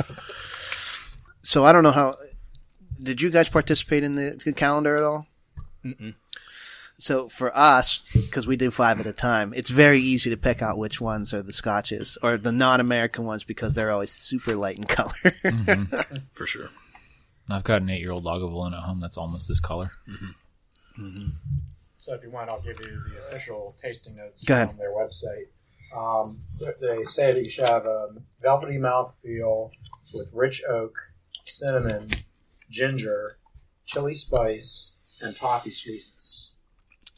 So 1.44 1.64
I 1.64 1.72
don't 1.72 1.82
know 1.82 1.90
how. 1.90 2.14
Did 3.02 3.20
you 3.20 3.30
guys 3.30 3.48
participate 3.48 4.04
in 4.04 4.14
the, 4.16 4.40
the 4.44 4.52
calendar 4.52 4.96
at 4.96 5.02
all? 5.02 5.26
Mm-mm. 5.84 6.14
So 6.98 7.28
for 7.28 7.56
us, 7.56 8.02
because 8.12 8.46
we 8.46 8.56
do 8.56 8.70
five 8.70 9.00
at 9.00 9.06
a 9.06 9.12
time, 9.12 9.52
it's 9.56 9.70
very 9.70 9.98
easy 9.98 10.30
to 10.30 10.36
pick 10.36 10.62
out 10.62 10.78
which 10.78 11.00
ones 11.00 11.34
are 11.34 11.42
the 11.42 11.52
scotches 11.52 12.16
or 12.22 12.36
the 12.36 12.52
non-American 12.52 13.24
ones 13.24 13.42
because 13.42 13.74
they're 13.74 13.90
always 13.90 14.12
super 14.12 14.54
light 14.54 14.78
in 14.78 14.84
color. 14.84 15.12
Mm-hmm. 15.44 16.16
for 16.32 16.46
sure. 16.46 16.68
I've 17.50 17.64
got 17.64 17.82
an 17.82 17.90
eight-year-old 17.90 18.24
Lagavulin 18.24 18.72
at 18.72 18.84
home 18.84 19.00
that's 19.00 19.16
almost 19.16 19.48
this 19.48 19.58
color. 19.58 19.90
Mm-hmm. 20.08 21.04
Mm-hmm. 21.04 21.28
So 21.98 22.14
if 22.14 22.22
you 22.22 22.30
want, 22.30 22.50
I'll 22.50 22.62
give 22.62 22.78
you 22.80 23.02
the 23.12 23.18
official 23.18 23.76
tasting 23.82 24.16
notes 24.16 24.44
Go 24.44 24.54
ahead. 24.54 24.68
from 24.68 24.78
their 24.78 24.92
website. 24.92 25.46
Um, 25.96 26.38
they 26.80 27.02
say 27.02 27.32
that 27.32 27.42
you 27.42 27.50
should 27.50 27.68
have 27.68 27.84
a 27.84 28.08
velvety 28.40 28.78
mouthfeel 28.78 29.70
with 30.14 30.30
rich 30.32 30.62
oak, 30.68 30.94
cinnamon, 31.44 32.10
ginger, 32.72 33.38
chili 33.84 34.14
spice, 34.14 34.98
and 35.20 35.36
toffee 35.36 35.70
sweetness. 35.70 36.54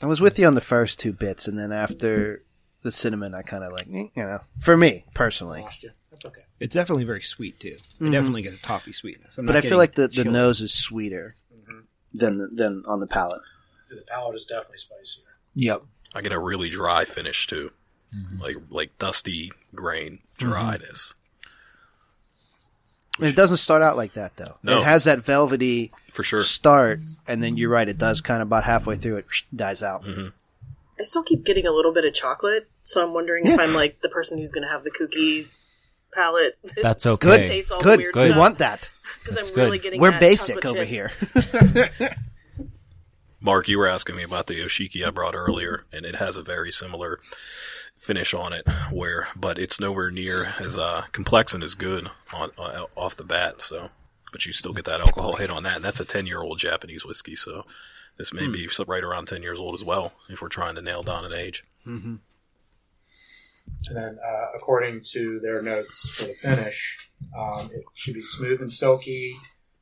I 0.03 0.07
was 0.07 0.21
with 0.21 0.39
you 0.39 0.47
on 0.47 0.55
the 0.55 0.61
first 0.61 0.99
two 0.99 1.13
bits, 1.13 1.49
and 1.49 1.59
then 1.59 1.73
after 1.73 2.45
the 2.83 2.93
cinnamon, 2.93 3.35
I 3.35 3.43
kind 3.43 3.65
of 3.65 3.73
like, 3.73 3.87
you 3.87 4.11
know, 4.17 4.41
for 4.61 4.77
me 4.77 5.07
personally. 5.15 5.63
Lost 5.63 5.83
you. 5.83 5.91
That's 6.11 6.27
okay. 6.27 6.43
it's 6.61 6.75
definitely 6.75 7.05
very 7.05 7.23
sweet 7.23 7.59
too. 7.59 7.77
I 7.77 8.05
mm-hmm. 8.05 8.13
definitely 8.13 8.43
get 8.43 8.53
the 8.53 8.59
toffee 8.59 8.93
sweetness. 8.93 9.39
I'm 9.39 9.47
But 9.47 9.55
not 9.55 9.65
I 9.65 9.69
feel 9.69 9.79
like 9.79 9.95
the, 9.95 10.09
the 10.09 10.25
nose 10.25 10.61
is 10.61 10.73
sweeter 10.73 11.37
mm-hmm. 11.53 11.81
than 12.13 12.39
the, 12.39 12.49
than 12.49 12.85
on 12.87 13.01
the 13.01 13.07
palate. 13.07 13.43
The 13.89 14.05
palate 14.07 14.37
is 14.37 14.47
definitely 14.47 14.79
spicier. 14.79 15.25
Yep. 15.55 15.83
I 16.15 16.21
get 16.21 16.33
a 16.33 16.39
really 16.39 16.69
dry 16.69 17.05
finish 17.05 17.47
too, 17.47 17.73
mm-hmm. 18.15 18.41
like 18.41 18.57
like 18.71 18.99
dusty 18.99 19.51
grain 19.75 20.21
dryness 20.39 21.15
And 21.17 21.24
it 23.21 23.37
doesn't 23.37 23.59
start 23.59 23.83
out 23.83 23.97
like 23.97 24.15
that 24.15 24.37
though. 24.37 24.55
No. 24.63 24.79
It 24.81 24.85
has 24.85 25.05
that 25.05 25.21
velvety 25.21 25.93
for 26.13 26.23
sure. 26.23 26.43
start, 26.43 27.01
and 27.27 27.43
then 27.43 27.57
you're 27.57 27.71
right. 27.71 27.89
It 27.89 27.99
does 27.99 28.21
kind 28.21 28.41
of 28.43 28.49
about 28.49 28.65
halfway 28.65 28.97
through 28.97 29.17
it 29.19 29.27
dies 29.55 29.83
out. 29.83 30.03
Mm-hmm. 30.05 30.29
I 30.99 31.03
still 31.03 31.23
keep 31.25 31.45
getting 31.45 31.67
a 31.67 31.73
little 31.73 31.93
bit 31.93 32.05
of 32.05 32.15
chocolate, 32.15 32.69
so 32.85 33.05
I'm 33.05 33.13
wondering 33.13 33.47
if 33.47 33.59
I'm 33.59 33.75
like 33.75 34.01
the 34.01 34.09
person 34.09 34.39
who's 34.39 34.53
going 34.53 34.63
to 34.63 34.71
have 34.71 34.85
the 34.85 34.91
kooky 34.93 35.49
palate. 36.13 36.57
That's 36.83 37.05
okay. 37.05 37.39
Good, 37.39 37.47
Tastes 37.47 37.71
all 37.73 37.83
good. 37.83 37.99
weird 37.99 38.15
We 38.15 38.27
stuff. 38.27 38.39
want 38.39 38.59
that. 38.59 38.91
because 39.25 39.37
I'm 39.49 39.55
good. 39.55 39.65
really 39.65 39.79
getting. 39.81 40.01
We're 40.01 40.13
that 40.13 40.21
basic 40.21 40.65
over 40.65 40.85
chip. 40.85 40.89
here. 40.89 41.11
Mark, 43.41 43.69
you 43.69 43.79
were 43.79 43.89
asking 43.89 44.17
me 44.17 44.23
about 44.23 44.47
the 44.47 44.55
Yoshiki 44.59 45.07
I 45.07 45.11
brought 45.11 45.35
earlier, 45.35 45.85
and 45.93 46.07
it 46.07 46.17
has 46.17 46.37
a 46.37 46.43
very 46.43 46.73
similar 46.73 47.21
finish 48.05 48.35
on 48.35 48.53
it, 48.53 48.67
where 48.93 49.29
but 49.35 49.59
it's 49.59 49.81
nowhere 49.81 50.11
near 50.11 50.55
as 50.61 50.77
uh, 50.77 51.05
complex 51.13 51.55
and 51.55 51.65
as 51.65 51.75
good 51.75 52.11
on 52.35 52.51
uh, 52.59 52.85
off 52.95 53.17
the 53.17 53.25
bat. 53.25 53.61
So, 53.63 53.89
but 54.31 54.45
you 54.45 54.53
still 54.53 54.73
get 54.73 54.85
that 54.85 55.01
alcohol 55.01 55.37
hit 55.37 55.51
on 55.51 55.63
that, 55.63 55.77
and 55.77 55.85
that's 55.85 56.01
a 56.01 56.05
ten 56.05 56.27
year 56.27 56.43
old 56.43 56.59
Japanese 56.59 57.05
whiskey. 57.05 57.35
So, 57.35 57.65
this 58.19 58.33
may 58.33 58.47
be 58.47 58.69
right 58.87 59.03
around 59.03 59.27
ten 59.27 59.43
years 59.43 59.59
old 59.59 59.75
as 59.75 59.83
well, 59.83 60.13
if 60.29 60.43
we're 60.43 60.49
trying 60.49 60.75
to 60.75 60.83
nail 60.83 61.03
down 61.03 61.25
an 61.25 61.33
age. 61.33 61.65
And 63.89 63.97
then, 63.97 64.19
uh, 64.25 64.47
according 64.55 65.01
to 65.13 65.41
their 65.41 65.63
notes 65.63 66.09
for 66.11 66.25
the 66.25 66.35
finish, 66.35 67.11
um, 67.37 67.71
it 67.73 67.85
should 67.95 68.15
be 68.15 68.23
smooth 68.23 68.61
and 68.61 68.71
silky 68.71 69.35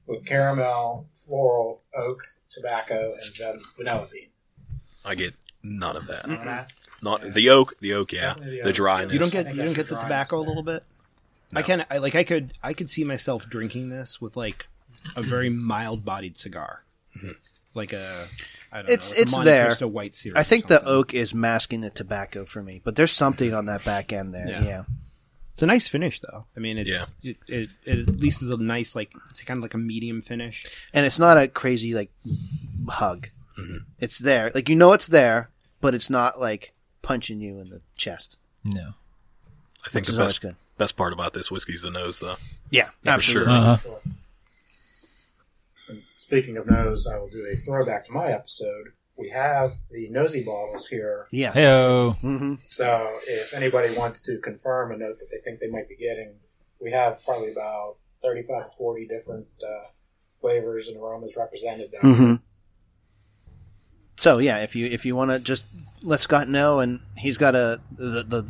with 0.06 0.24
caramel, 0.24 1.08
floral, 1.14 1.82
oak, 1.96 2.22
tobacco, 2.48 3.12
and 3.12 3.36
van- 3.36 3.60
vanilla 3.76 4.08
bean. 4.12 4.28
I 5.04 5.14
get 5.16 5.34
none 5.62 5.96
of 5.96 6.06
that. 6.08 6.26
None 6.26 6.38
of 6.38 6.44
that? 6.44 6.72
Not 7.02 7.34
the 7.34 7.50
oak, 7.50 7.78
the 7.80 7.94
oak, 7.94 8.12
yeah, 8.12 8.20
Definitely 8.34 8.56
the 8.58 8.62
the 8.62 8.68
oak. 8.70 8.74
dryness. 8.76 9.12
You 9.12 9.18
don't 9.18 9.32
get 9.32 9.54
you 9.54 9.62
don't 9.62 9.74
get 9.74 9.88
the 9.88 9.94
your 9.94 10.02
tobacco 10.02 10.38
a 10.38 10.44
little 10.46 10.62
bit. 10.62 10.84
No. 11.52 11.58
I 11.60 11.62
can 11.62 11.84
I 11.90 11.98
like 11.98 12.14
I 12.14 12.24
could 12.24 12.52
I 12.62 12.72
could 12.74 12.88
see 12.90 13.04
myself 13.04 13.48
drinking 13.48 13.90
this 13.90 14.20
with 14.20 14.36
like 14.36 14.68
a 15.16 15.22
very 15.22 15.50
mild 15.70 16.04
bodied 16.04 16.38
cigar, 16.38 16.84
mm-hmm. 17.16 17.32
like 17.74 17.92
a 17.92 18.28
I 18.70 18.78
don't 18.82 18.88
It's- 18.90 19.10
know, 19.10 19.16
like 19.16 19.22
it's 19.22 19.32
Monte 19.32 19.44
there. 19.44 19.66
Cristo 19.66 19.86
white 19.88 20.14
series. 20.14 20.36
I 20.36 20.44
think 20.44 20.66
the 20.68 20.82
oak 20.84 21.12
is 21.12 21.34
masking 21.34 21.80
the 21.82 21.90
tobacco 21.90 22.44
for 22.44 22.62
me, 22.62 22.80
but 22.82 22.96
there's 22.96 23.12
something 23.12 23.52
on 23.52 23.66
that 23.66 23.84
back 23.84 24.12
end 24.12 24.32
there. 24.32 24.48
Yeah. 24.48 24.64
Yeah. 24.64 24.82
It's 25.52 25.60
a 25.62 25.66
nice 25.66 25.86
finish 25.88 26.20
though. 26.20 26.46
I 26.56 26.60
mean, 26.60 26.78
it's, 26.78 26.88
Yeah. 26.88 27.04
it, 27.22 27.36
it 27.46 27.70
it 27.84 28.08
at 28.08 28.16
least 28.16 28.40
is 28.42 28.48
a 28.48 28.56
nice 28.56 28.96
like 28.96 29.12
it's 29.28 29.42
kind 29.42 29.58
of 29.58 29.62
like 29.62 29.74
a 29.74 29.78
medium 29.78 30.22
finish. 30.22 30.64
And 30.94 31.04
it's 31.04 31.18
not 31.18 31.36
a 31.36 31.48
crazy 31.48 31.92
like 31.92 32.10
hug. 32.88 33.28
Mm-hmm. 33.58 33.76
It's 33.98 34.18
there. 34.18 34.50
Like 34.54 34.70
you 34.70 34.76
know 34.76 34.92
it's 34.94 35.08
there, 35.08 35.50
but 35.82 35.94
it's 35.94 36.08
not 36.08 36.40
like 36.40 36.72
punching 37.02 37.40
you 37.42 37.58
in 37.60 37.68
the 37.68 37.82
chest. 37.96 38.38
No. 38.64 38.94
I 39.84 39.90
think 39.90 40.06
the 40.06 40.16
best 40.16 40.40
good. 40.40 40.56
best 40.78 40.96
part 40.96 41.12
about 41.12 41.34
this 41.34 41.50
whiskey 41.50 41.74
is 41.74 41.82
the 41.82 41.90
nose, 41.90 42.20
though. 42.20 42.36
Yeah, 42.70 42.88
absolutely. 43.04 43.52
sure. 43.52 43.60
Uh-huh. 43.60 43.76
Sure. 43.76 44.00
Speaking 46.16 46.56
of 46.56 46.66
nose, 46.66 47.06
I 47.06 47.18
will 47.18 47.28
do 47.28 47.44
a 47.52 47.56
throwback 47.56 48.06
to 48.06 48.12
my 48.12 48.32
episode. 48.32 48.92
We 49.16 49.30
have 49.30 49.72
the 49.90 50.08
nosy 50.08 50.42
bottles 50.44 50.86
here. 50.86 51.26
Yes. 51.30 51.54
Heyo. 51.56 52.16
hmm 52.20 52.54
So 52.64 53.18
if 53.26 53.52
anybody 53.52 53.94
wants 53.94 54.22
to 54.22 54.38
confirm 54.38 54.92
a 54.92 54.96
note 54.96 55.18
that 55.18 55.28
they 55.30 55.38
think 55.44 55.60
they 55.60 55.68
might 55.68 55.88
be 55.88 55.96
getting, 55.96 56.36
we 56.80 56.92
have 56.92 57.18
probably 57.24 57.50
about 57.52 57.96
35 58.22 58.56
to 58.56 58.64
40 58.78 59.06
different 59.08 59.46
uh, 59.62 59.88
flavors 60.40 60.88
and 60.88 60.96
aromas 60.96 61.36
represented 61.36 61.90
down 61.92 62.14
hmm 62.14 62.34
So 64.22 64.38
yeah, 64.38 64.58
if 64.58 64.76
you 64.76 64.86
if 64.86 65.04
you 65.04 65.16
want 65.16 65.32
to 65.32 65.40
just 65.40 65.64
let 66.04 66.20
Scott 66.20 66.48
know, 66.48 66.78
and 66.78 67.00
he's 67.16 67.36
got 67.38 67.56
a 67.56 67.80
the, 67.90 68.22
the 68.22 68.48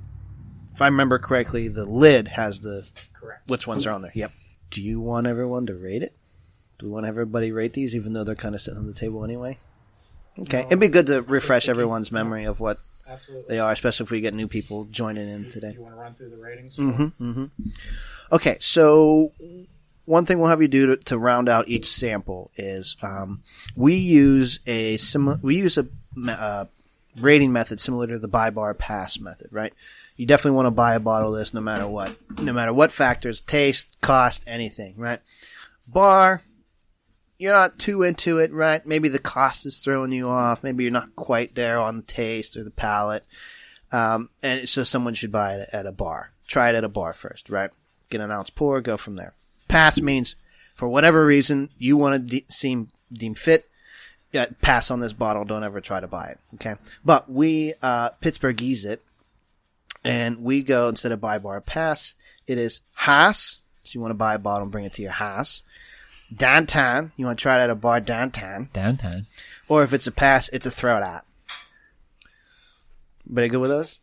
if 0.75 0.83
I 0.83 0.85
remember 0.85 1.19
correctly, 1.19 1.67
the 1.69 1.87
lid 1.87 2.29
has 2.29 2.61
the 2.61 2.85
Correct. 3.14 3.49
which 3.49 3.67
ones 3.67 3.87
are 3.87 3.91
on 3.93 4.02
there. 4.02 4.12
Yep. 4.14 4.33
Do 4.71 4.83
you 4.83 5.00
want 5.00 5.26
everyone 5.26 5.64
to 5.67 5.75
rate 5.75 6.02
it? 6.02 6.14
Do 6.79 6.85
we 6.87 6.93
want 6.93 7.07
everybody 7.07 7.52
rate 7.52 7.73
these, 7.73 7.97
even 7.97 8.12
though 8.12 8.23
they're 8.23 8.35
kind 8.35 8.55
of 8.55 8.61
sitting 8.61 8.81
on 8.81 8.87
the 8.87 8.93
table 8.93 9.25
anyway? 9.25 9.59
Okay, 10.41 10.61
it'd 10.67 10.79
be 10.79 10.88
good 10.88 11.07
to 11.07 11.23
refresh 11.23 11.71
everyone's 11.71 12.12
memory 12.12 12.45
of 12.45 12.61
what 12.61 12.79
Absolutely. 13.09 13.55
they 13.55 13.59
are, 13.59 13.73
especially 13.73 14.05
if 14.05 14.11
we 14.11 14.21
get 14.21 14.35
new 14.35 14.49
people 14.49 14.85
joining 14.91 15.26
in 15.26 15.45
You- 15.45 15.50
today. 15.52 15.73
You 15.73 15.81
want 15.81 15.95
to 15.95 16.00
run 16.00 16.12
through 16.12 16.29
the 16.31 16.37
ratings? 16.37 16.76
hmm 16.76 17.07
hmm 17.19 17.45
Okay, 18.31 18.59
so 18.61 19.33
one 20.04 20.26
thing 20.26 20.38
we'll 20.38 20.49
have 20.50 20.62
you 20.62 20.68
do 20.68 20.87
to, 20.87 20.97
to 21.04 21.18
round 21.18 21.49
out 21.49 21.68
each 21.68 21.90
sample 21.90 22.50
is 22.56 22.97
um, 23.02 23.42
we 23.76 23.94
use 23.94 24.61
a 24.66 24.97
similar 24.97 25.38
we 25.42 25.56
use 25.56 25.78
a 25.78 25.87
uh, 26.28 26.64
rating 27.16 27.52
method 27.52 27.80
similar 27.80 28.06
to 28.06 28.18
the 28.18 28.28
buy 28.28 28.50
bar 28.50 28.75
pass 28.75 29.18
method, 29.18 29.49
right? 29.50 29.73
You 30.16 30.26
definitely 30.26 30.56
want 30.56 30.66
to 30.66 30.73
buy 30.73 30.94
a 30.94 31.00
bottle 31.00 31.35
of 31.35 31.38
this 31.38 31.54
no 31.54 31.61
matter 31.61 31.87
what, 31.87 32.16
no 32.38 32.52
matter 32.52 32.73
what 32.73 32.92
factors, 32.92 33.40
taste, 33.40 33.88
cost, 34.00 34.44
anything, 34.47 34.94
right? 34.97 35.21
Bar, 35.87 36.42
you're 37.38 37.54
not 37.54 37.78
too 37.78 38.02
into 38.02 38.38
it, 38.38 38.52
right? 38.52 38.85
Maybe 38.87 39.09
the 39.09 39.18
cost 39.18 39.66
is 39.66 39.78
throwing 39.78 40.12
you 40.12 40.28
off. 40.28 40.62
Maybe 40.62 40.85
you're 40.85 40.92
not 40.92 41.16
quite 41.16 41.54
there 41.54 41.80
on 41.80 41.97
the 41.97 42.02
taste 42.02 42.56
or 42.56 42.64
the 42.64 42.71
palate. 42.71 43.25
Um, 43.90 44.30
and 44.42 44.68
so 44.68 44.85
someone 44.85 45.14
should 45.14 45.32
buy 45.32 45.56
it 45.56 45.68
at 45.73 45.87
a 45.87 45.92
bar. 45.92 46.32
Try 46.47 46.71
it 46.71 46.76
at 46.76 46.85
a 46.85 46.88
bar 46.88 47.12
first, 47.12 47.50
right? 47.50 47.71
Get 48.11 48.21
an 48.21 48.30
ounce 48.30 48.50
pour, 48.50 48.80
go 48.80 48.97
from 48.97 49.16
there. 49.16 49.35
Pass 49.73 50.00
means 50.00 50.37
for 50.75 50.88
whatever 50.88 51.25
reason 51.26 51.71
you 51.79 51.97
want 51.97 52.14
to 52.14 52.19
de- 52.41 52.47
seem 52.49 52.88
deem 53.12 53.35
fit. 53.35 53.69
Yeah, 54.33 54.47
pass 54.62 54.91
on 54.91 55.00
this 55.00 55.12
bottle. 55.12 55.45
Don't 55.45 55.64
ever 55.64 55.81
try 55.81 56.00
to 56.00 56.07
buy 56.07 56.29
it. 56.29 56.38
Okay, 56.55 56.75
but 57.05 57.31
we 57.31 57.75
uh, 57.83 58.11
Pittsburghese 58.23 58.85
it, 58.85 59.02
And 60.05 60.43
we 60.43 60.62
go 60.62 60.88
instead 60.88 61.12
of 61.12 61.21
buy 61.21 61.38
bar 61.38 61.61
pass, 61.61 62.14
it 62.47 62.59
is 62.59 62.81
Haas. 62.95 63.61
So 63.85 63.97
you 63.97 64.00
want 64.00 64.11
to 64.11 64.17
buy 64.17 64.35
a 64.35 64.38
bottle 64.38 64.62
and 64.62 64.73
bring 64.73 64.85
it 64.85 64.95
to 64.95 65.02
your 65.02 65.11
house. 65.12 65.62
Downtown, 66.35 67.12
you 67.17 67.26
want 67.26 67.38
to 67.38 67.43
try 67.43 67.59
it 67.59 67.64
at 67.64 67.71
a 67.71 67.75
bar 67.75 68.00
downtown. 68.00 68.69
Downtown. 68.73 69.26
Or 69.69 69.83
if 69.83 69.93
it's 69.93 70.07
a 70.07 70.12
pass, 70.12 70.49
it's 70.49 70.67
a 70.67 70.71
throw 70.71 70.97
it 70.97 71.02
out. 71.02 71.25
Everybody 73.26 73.49
good 73.49 73.61
with 73.61 73.71
those? 73.71 73.99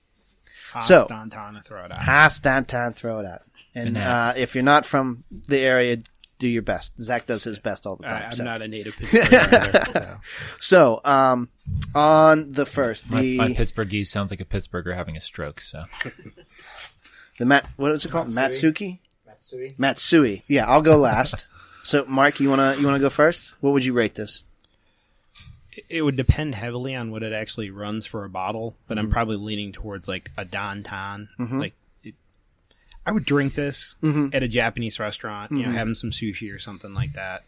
Haas, 0.71 0.87
So- 0.87 1.07
downtown, 1.07 1.55
and 1.55 1.65
throw 1.65 1.85
it 1.85 1.91
out. 1.91 2.01
Haas 2.01 2.39
downtown, 2.39 2.93
throw 2.93 3.19
it 3.19 3.25
out. 3.25 3.41
And 3.75 3.97
uh, 3.97 4.33
if 4.35 4.55
you're 4.55 4.63
not 4.63 4.85
from 4.85 5.23
the 5.29 5.59
area, 5.59 5.97
do 6.39 6.47
your 6.47 6.61
best. 6.61 6.93
Zach 7.01 7.25
does 7.25 7.43
his 7.43 7.59
best 7.59 7.85
all 7.85 7.95
the 7.97 8.03
time. 8.03 8.23
I, 8.23 8.25
I'm 8.27 8.31
so. 8.31 8.43
not 8.43 8.61
a 8.61 8.67
native 8.67 8.95
Pittsburgher. 8.97 9.93
so. 9.93 10.19
So, 10.59 11.01
um, 11.05 11.49
on 11.95 12.51
the 12.51 12.65
first, 12.65 13.09
My, 13.09 13.21
the 13.21 13.37
my 13.37 13.47
Pittsburghese 13.49 14.07
sounds 14.07 14.31
like 14.31 14.39
a 14.41 14.45
Pittsburgher 14.45 14.95
having 14.95 15.17
a 15.17 15.21
stroke. 15.21 15.61
So 15.61 15.83
the 17.39 17.45
Mat, 17.45 17.67
what 17.77 17.91
is 17.91 18.05
it 18.05 18.11
called? 18.11 18.29
Matsuki, 18.29 18.99
Matsui. 19.25 19.71
Matsui. 19.77 20.43
Yeah, 20.47 20.67
I'll 20.67 20.81
go 20.81 20.97
last. 20.97 21.45
so, 21.83 22.05
Mark, 22.05 22.39
you 22.39 22.49
wanna 22.49 22.75
you 22.77 22.85
wanna 22.85 22.99
go 22.99 23.09
first? 23.09 23.53
What 23.61 23.73
would 23.73 23.85
you 23.85 23.93
rate 23.93 24.15
this? 24.15 24.43
It 25.87 26.01
would 26.01 26.15
depend 26.15 26.55
heavily 26.55 26.95
on 26.95 27.11
what 27.11 27.23
it 27.23 27.31
actually 27.33 27.69
runs 27.69 28.05
for 28.05 28.25
a 28.25 28.29
bottle, 28.29 28.75
but 28.87 28.97
Mm-hmm. 28.97 29.05
I'm 29.05 29.11
probably 29.11 29.37
leaning 29.37 29.71
towards 29.71 30.07
like 30.07 30.31
a 30.37 30.45
Dantan. 30.45 31.27
Like, 31.37 31.73
it, 32.03 32.15
I 33.05 33.11
would 33.11 33.25
drink 33.25 33.55
this 33.55 33.95
Mm-hmm. 34.01 34.29
at 34.33 34.43
a 34.43 34.47
Japanese 34.47 34.99
restaurant, 34.99 35.51
you 35.51 35.65
know, 35.65 35.71
having 35.71 35.95
some 35.95 36.09
sushi 36.11 36.53
or 36.53 36.59
something 36.59 36.93
like 36.93 37.13
that. 37.13 37.43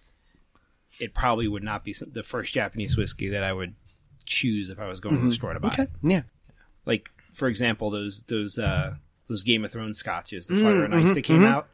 It 1.00 1.13
probably 1.13 1.48
would 1.48 1.63
not 1.63 1.84
be 1.84 1.96
the 2.12 2.22
first 2.24 2.54
Japanese 2.54 2.96
whiskey 2.98 3.30
that 3.30 3.44
I 3.44 3.54
would 3.54 3.74
choose 4.25 4.70
if 4.70 4.80
I 4.80 4.88
was 4.88 5.00
going 5.00 5.18
to 5.18 5.25
the 5.25 5.32
store 5.34 5.54
to 5.54 5.60
buy. 5.60 5.70
Mm-hmm. 5.70 5.82
Okay, 5.82 5.92
yeah, 6.04 6.22
Like, 6.86 7.10
for 7.34 7.48
example, 7.48 7.90
those 7.90 8.24
those 8.24 8.60
uh, 8.60 8.96
those 9.28 9.42
Game 9.44 9.66
of 9.66 9.72
Thrones 9.72 9.98
scotches, 9.98 10.48
the 10.48 10.58
Fire 10.58 10.84
and 10.84 10.94
Ice 10.94 11.13
that 11.16 11.24
mm-hmm, 11.25 11.34
came 11.42 11.44
out. 11.46 11.68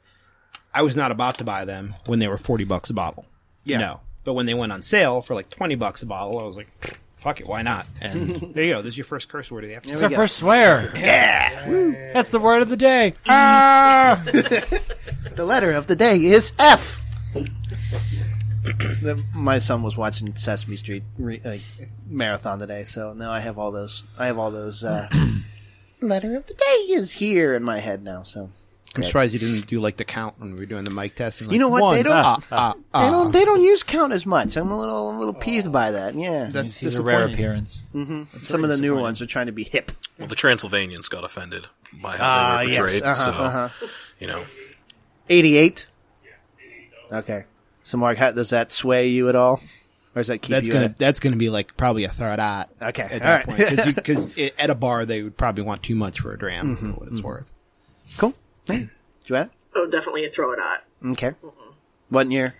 I 0.73 0.83
was 0.83 0.95
not 0.95 1.11
about 1.11 1.39
to 1.39 1.43
buy 1.43 1.65
them 1.65 1.95
when 2.05 2.19
they 2.19 2.27
were 2.27 2.37
forty 2.37 2.63
bucks 2.63 2.89
a 2.89 2.93
bottle. 2.93 3.25
Yeah. 3.63 3.79
No, 3.79 3.99
but 4.27 4.33
when 4.33 4.45
they 4.45 4.53
went 4.53 4.73
on 4.73 4.81
sale 4.81 5.21
for 5.21 5.35
like 5.35 5.47
twenty 5.47 5.75
bucks 5.75 6.01
a 6.01 6.05
bottle, 6.05 6.37
I 6.37 6.43
was 6.43 6.57
like, 6.57 6.67
"Fuck 7.15 7.39
it, 7.39 7.47
why 7.47 7.61
not?" 7.61 7.87
And 8.01 8.27
there 8.53 8.63
you 8.65 8.73
go. 8.73 8.81
This 8.81 8.91
is 8.91 8.97
your 8.97 9.05
first 9.05 9.29
curse 9.29 9.49
word 9.49 9.63
of 9.63 9.69
the 9.69 9.77
episode. 9.77 9.93
it's 9.93 10.03
our 10.03 10.09
first 10.09 10.35
swear. 10.35 10.83
Yeah, 10.97 12.11
that's 12.11 12.27
the 12.27 12.39
word 12.39 12.61
of 12.61 12.67
the 12.67 12.75
day. 12.75 13.13
Ah! 13.29 14.21
the 14.25 15.45
letter 15.45 15.71
of 15.71 15.87
the 15.87 15.95
day 15.95 16.25
is 16.25 16.51
F. 16.59 16.99
The- 18.63 19.23
My 19.33 19.59
son 19.59 19.81
was 19.81 19.95
watching 19.95 20.35
Sesame 20.35 20.75
Street 20.75 21.03
re, 21.17 21.39
like, 21.45 21.61
marathon 22.05 22.59
today, 22.59 22.83
so 22.83 23.13
now 23.13 23.31
I 23.31 23.39
have 23.39 23.57
all 23.57 23.71
those. 23.71 24.03
I 24.17 24.25
have 24.25 24.37
all 24.37 24.51
those. 24.51 24.83
Uh, 24.83 25.07
letter 26.01 26.35
of 26.35 26.47
the 26.47 26.53
day 26.53 26.91
is 26.93 27.13
here 27.13 27.55
in 27.55 27.63
my 27.63 27.79
head 27.79 28.03
now. 28.03 28.23
So 28.23 28.49
I'm 28.97 29.03
surprised 29.03 29.33
you 29.33 29.39
didn't 29.39 29.67
do 29.67 29.79
like 29.79 29.97
the 29.97 30.05
count 30.05 30.35
when 30.39 30.53
we 30.53 30.59
were 30.59 30.65
doing 30.65 30.83
the 30.83 30.91
mic 30.91 31.15
test. 31.15 31.41
and, 31.41 31.51
You 31.51 31.59
know 31.59 31.69
like, 31.69 31.81
what? 31.81 31.93
They 31.95 32.03
don't- 32.03 32.13
ah, 32.17 32.39
ah, 32.51 32.73
they 32.73 32.79
ah. 32.93 33.09
don't. 33.11 33.31
They 33.31 33.45
don't 33.45 33.63
use 33.63 33.83
count 33.83 34.13
as 34.13 34.25
much. 34.25 34.55
I'm 34.57 34.71
a 34.71 34.79
little, 34.79 35.09
a 35.09 35.17
little 35.17 35.33
peeved 35.33 35.71
by 35.71 35.91
that. 35.91 36.15
Yeah, 36.15 36.49
That's 36.51 36.77
He's, 36.77 36.91
he's 36.93 36.97
a 36.99 37.03
rare 37.03 37.27
disappointing. 37.27 37.33
appearance. 37.35 37.81
some 38.43 38.63
of 38.63 38.69
the 38.69 38.77
newer 38.77 38.99
ones 38.99 39.21
are 39.21 39.25
trying 39.25 39.45
to 39.47 39.51
be 39.51 39.63
hip. 39.63 39.91
Well, 40.19 40.27
the 40.27 40.35
Transylvanians 40.35 41.07
got 41.09 41.23
offended 41.23 41.67
by 42.01 42.17
how 42.17 42.23
Ah, 42.25 42.57
they 42.59 42.65
were 42.65 42.71
yes. 42.71 42.77
portrayed. 42.79 43.03
Uh-huh, 43.03 43.23
so, 43.25 43.31
uh-huh. 43.31 43.69
you 44.19 44.27
know, 44.27 44.43
Eighty-eight. 45.29 45.87
Okay. 47.11 47.45
So, 47.83 47.97
Mark, 47.97 48.17
how, 48.17 48.31
does 48.31 48.49
that 48.49 48.71
sway 48.73 49.07
you 49.09 49.29
at 49.29 49.35
all, 49.35 49.61
or 50.15 50.19
does 50.19 50.27
that 50.27 50.39
keep 50.41 50.51
That's 50.51 50.67
you? 50.67 50.73
gonna 50.73 50.85
at- 50.85 50.97
that's 50.97 51.19
gonna 51.21 51.35
be 51.37 51.49
like 51.49 51.77
probably 51.77 52.03
a 52.03 52.09
third 52.09 52.39
at 52.39 52.69
Okay, 52.81 53.03
at 53.03 53.21
that 53.21 53.47
right. 53.47 53.57
point 53.75 53.95
because 53.95 54.33
at 54.59 54.69
a 54.69 54.75
bar 54.75 55.05
they 55.05 55.21
would 55.23 55.37
probably 55.37 55.63
want 55.63 55.83
too 55.83 55.95
much 55.95 56.19
for 56.19 56.33
a 56.33 56.37
dram 56.37 56.75
for 56.75 56.85
what 56.99 57.07
it's 57.09 57.21
worth. 57.21 57.49
cool. 58.17 58.33
Hey, 58.67 58.89
Joanne. 59.25 59.49
Oh, 59.75 59.87
definitely 59.89 60.25
a 60.25 60.29
throw 60.29 60.51
it 60.51 60.59
out. 60.59 60.79
Okay. 61.11 61.33
Wasn't 62.11 62.31
your 62.31 62.53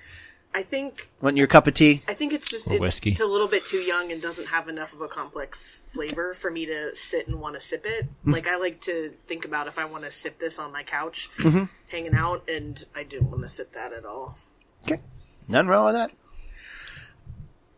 I 0.54 0.64
think 0.64 1.10
wasn't 1.22 1.38
your 1.38 1.48
cup 1.48 1.68
of 1.68 1.74
tea? 1.76 2.02
I 2.08 2.14
think 2.14 2.34
it's 2.34 2.50
just 2.50 2.68
Or 2.70 2.74
it- 2.74 2.82
whiskey. 2.82 3.12
it's 3.12 3.20
a 3.22 3.26
little 3.26 3.48
bit 3.48 3.66
too 3.66 3.78
young 3.80 4.12
and 4.12 4.22
doesn't 4.22 4.48
have 4.48 4.68
enough 4.68 4.94
of 4.94 5.02
a 5.02 5.08
complex 5.08 5.84
flavor 5.88 6.34
for 6.34 6.50
me 6.50 6.66
to 6.66 6.96
sit 6.96 7.28
and 7.28 7.40
want 7.40 7.56
to 7.56 7.60
sip 7.62 7.84
it. 7.86 8.08
Like 8.26 8.48
I 8.48 8.58
like 8.58 8.82
to 8.82 9.14
think 9.28 9.46
about 9.46 9.68
if 9.68 9.78
I 9.78 9.86
want 9.86 10.04
to 10.06 10.12
sip 10.12 10.40
this 10.40 10.58
on 10.60 10.72
my 10.72 10.84
couch, 10.84 11.30
hanging 11.90 12.16
out, 12.16 12.48
and 12.50 12.84
I 12.96 13.04
didn't 13.04 13.30
want 13.32 13.44
to 13.44 13.50
sip 13.50 13.74
that 13.74 13.94
at 13.94 14.06
all. 14.06 14.38
Okay. 14.84 15.02
Nothing 15.48 15.70
wrong 15.70 15.86
with 15.86 15.94
that. 15.96 16.12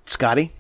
Scotty. 0.06 0.54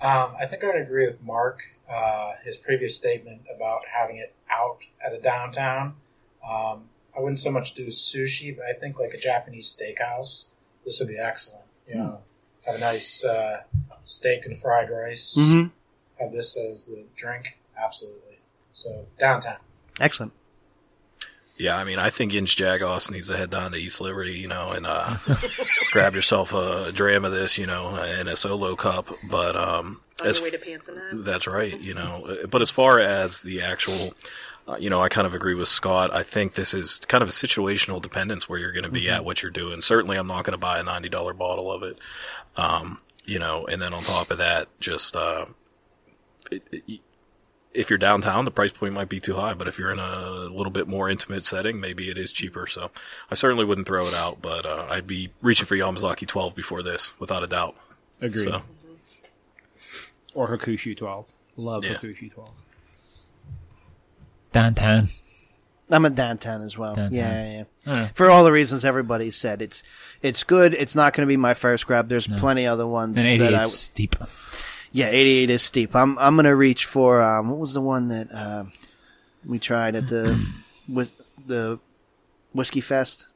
Um, 0.00 0.34
I 0.38 0.46
think 0.46 0.62
I 0.64 0.66
would 0.68 0.76
agree 0.82 1.06
with 1.06 1.22
Mark. 1.22 1.60
Uh, 1.90 2.32
his 2.44 2.56
previous 2.56 2.96
statement 2.96 3.42
about 3.54 3.82
having 3.92 4.16
it 4.16 4.34
out 4.50 4.78
at 5.04 5.12
a 5.12 5.20
downtown. 5.20 5.94
Um, 6.46 6.88
I 7.16 7.20
wouldn't 7.20 7.38
so 7.38 7.50
much 7.50 7.74
do 7.74 7.86
sushi, 7.86 8.54
but 8.56 8.66
I 8.66 8.72
think 8.78 8.98
like 8.98 9.14
a 9.14 9.18
Japanese 9.18 9.74
steakhouse. 9.74 10.48
This 10.84 11.00
would 11.00 11.08
be 11.08 11.18
excellent. 11.18 11.64
You 11.88 11.94
know, 11.96 12.18
have 12.66 12.74
a 12.76 12.78
nice 12.78 13.24
uh, 13.24 13.62
steak 14.04 14.44
and 14.44 14.58
fried 14.58 14.90
rice. 14.90 15.36
Mhm. 15.38 15.70
Have 16.20 16.32
this 16.32 16.56
as 16.56 16.86
the 16.86 17.06
drink. 17.16 17.58
Absolutely. 17.82 18.38
So 18.72 19.06
downtown. 19.18 19.56
Excellent. 20.00 20.32
yeah, 21.58 21.76
I 21.78 21.84
mean, 21.84 21.98
I 21.98 22.10
think 22.10 22.34
Inch 22.34 22.54
Jagos 22.56 23.10
needs 23.10 23.28
to 23.28 23.36
head 23.36 23.48
down 23.50 23.72
to 23.72 23.78
East 23.78 24.00
Liberty, 24.00 24.34
you 24.34 24.46
know, 24.48 24.70
and 24.70 24.86
uh, 24.86 25.16
grab 25.92 26.14
yourself 26.14 26.52
a 26.52 26.92
dram 26.92 27.24
of 27.24 27.32
this, 27.32 27.56
you 27.56 27.66
know, 27.66 27.96
and 27.96 28.28
a 28.28 28.36
solo 28.36 28.76
cup. 28.76 29.08
But 29.30 29.56
um, 29.56 30.00
On 30.20 30.26
as 30.28 30.40
way 30.42 30.50
to 30.50 30.58
pants 30.58 30.88
and 30.88 30.98
hat. 30.98 31.24
That's 31.24 31.46
right. 31.46 31.78
You 31.80 31.94
know, 31.94 32.46
but 32.50 32.60
as 32.62 32.68
far 32.70 32.98
as 33.00 33.40
the 33.42 33.62
actual, 33.62 34.12
uh, 34.68 34.76
you 34.78 34.90
know, 34.90 35.00
I 35.00 35.08
kind 35.08 35.26
of 35.26 35.34
agree 35.34 35.54
with 35.54 35.68
Scott. 35.68 36.12
I 36.12 36.22
think 36.22 36.54
this 36.54 36.74
is 36.74 36.98
kind 37.06 37.22
of 37.22 37.28
a 37.28 37.32
situational 37.32 38.02
dependence 38.02 38.48
where 38.48 38.58
you're 38.58 38.72
going 38.72 38.84
to 38.84 38.90
be 38.90 39.08
at 39.08 39.24
what 39.24 39.42
you're 39.42 39.52
doing. 39.52 39.80
Certainly, 39.80 40.16
I'm 40.16 40.26
not 40.26 40.44
going 40.44 40.52
to 40.52 40.58
buy 40.58 40.78
a 40.78 40.82
ninety 40.82 41.08
dollar 41.08 41.32
bottle 41.32 41.70
of 41.70 41.82
it. 41.82 41.98
Um, 42.56 42.98
you 43.24 43.38
know, 43.38 43.66
and 43.66 43.80
then 43.80 43.94
on 43.94 44.02
top 44.02 44.30
of 44.30 44.38
that, 44.38 44.68
just 44.80 45.14
uh, 45.14 45.46
it, 46.50 46.62
it, 46.72 47.00
if 47.74 47.90
you're 47.90 47.98
downtown, 47.98 48.44
the 48.44 48.50
price 48.50 48.72
point 48.72 48.94
might 48.94 49.08
be 49.08 49.20
too 49.20 49.34
high. 49.36 49.54
But 49.54 49.68
if 49.68 49.78
you're 49.78 49.92
in 49.92 49.98
a 49.98 50.30
little 50.30 50.72
bit 50.72 50.88
more 50.88 51.08
intimate 51.08 51.44
setting, 51.44 51.78
maybe 51.78 52.08
it 52.10 52.18
is 52.18 52.32
cheaper. 52.32 52.66
So 52.66 52.90
I 53.30 53.34
certainly 53.34 53.64
wouldn't 53.64 53.86
throw 53.86 54.06
it 54.06 54.14
out, 54.14 54.42
but 54.42 54.66
uh, 54.66 54.86
I'd 54.90 55.06
be 55.06 55.30
reaching 55.42 55.66
for 55.66 55.76
Yamazaki 55.76 56.26
12 56.26 56.54
before 56.54 56.82
this, 56.82 57.12
without 57.20 57.42
a 57.44 57.46
doubt. 57.46 57.76
Agreed. 58.20 58.44
So. 58.44 58.62
Or 60.34 60.48
Hakushu 60.56 60.96
twelve. 60.96 61.26
Love 61.56 61.84
Yeah. 61.84 61.94
Hakushu 61.94 62.32
twelve. 62.32 62.52
Downtown. 64.60 65.08
I'm 65.90 66.04
a 66.04 66.10
downtown 66.10 66.62
as 66.62 66.76
well. 66.78 66.94
Downtown. 66.96 67.14
Yeah, 67.14 67.64
yeah. 67.86 67.92
Alright. 67.92 68.16
For 68.16 68.30
all 68.30 68.42
the 68.42 68.50
reasons 68.52 68.84
everybody 68.84 69.30
said, 69.30 69.60
it's 69.62 69.82
it's 70.22 70.42
good. 70.44 70.72
It's 70.74 70.94
not 70.94 71.12
going 71.12 71.26
to 71.26 71.30
be 71.30 71.36
my 71.36 71.54
first 71.54 71.86
grab. 71.86 72.08
There's 72.08 72.26
plenty 72.26 72.66
other 72.66 72.86
ones 72.86 73.16
And 73.18 73.26
that 73.26 73.30
88 73.46 73.54
I. 73.54 73.62
is 73.64 73.78
steep. 73.78 74.16
Yeah, 74.92 75.08
88 75.10 75.50
is 75.50 75.62
steep. 75.62 75.94
I'm 75.94 76.18
I'm 76.18 76.34
going 76.36 76.44
to 76.46 76.56
reach 76.56 76.86
for 76.86 77.20
um. 77.22 77.50
What 77.50 77.60
was 77.60 77.74
the 77.74 77.80
one 77.82 78.08
that 78.08 78.32
uh, 78.32 78.64
we 79.44 79.58
tried 79.58 79.94
at 79.94 80.08
the 80.08 80.42
with 80.88 81.12
the 81.46 81.78
whiskey 82.52 82.80
fest? 82.80 83.28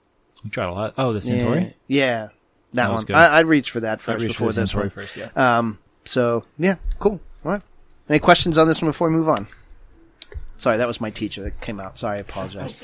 We 0.42 0.48
tried 0.50 0.68
a 0.70 0.72
lot. 0.72 0.94
Oh, 0.96 1.12
the 1.12 1.18
Yeah, 1.18 1.38
Centauri. 1.38 1.76
yeah, 1.86 2.22
that, 2.24 2.32
That 2.72 2.90
was 2.92 2.98
one. 3.00 3.06
good. 3.06 3.16
I, 3.16 3.38
I'd 3.38 3.46
reach 3.46 3.70
for 3.70 3.80
that 3.80 4.00
first 4.00 4.26
before 4.26 4.52
this 4.52 4.74
one. 4.74 4.88
first. 4.90 5.16
Yeah. 5.18 5.28
Um. 5.36 5.78
So 6.06 6.46
yeah, 6.58 6.76
cool. 6.98 7.20
All 7.44 7.52
right. 7.52 7.62
Any 8.08 8.18
questions 8.20 8.56
on 8.58 8.66
this 8.66 8.80
one 8.82 8.88
before 8.88 9.08
we 9.10 9.14
move 9.14 9.28
on? 9.28 9.46
Sorry, 10.60 10.76
that 10.76 10.86
was 10.86 11.00
my 11.00 11.08
teacher 11.08 11.42
that 11.44 11.58
came 11.62 11.80
out. 11.80 11.98
Sorry, 11.98 12.18
I 12.18 12.20
apologize. 12.20 12.76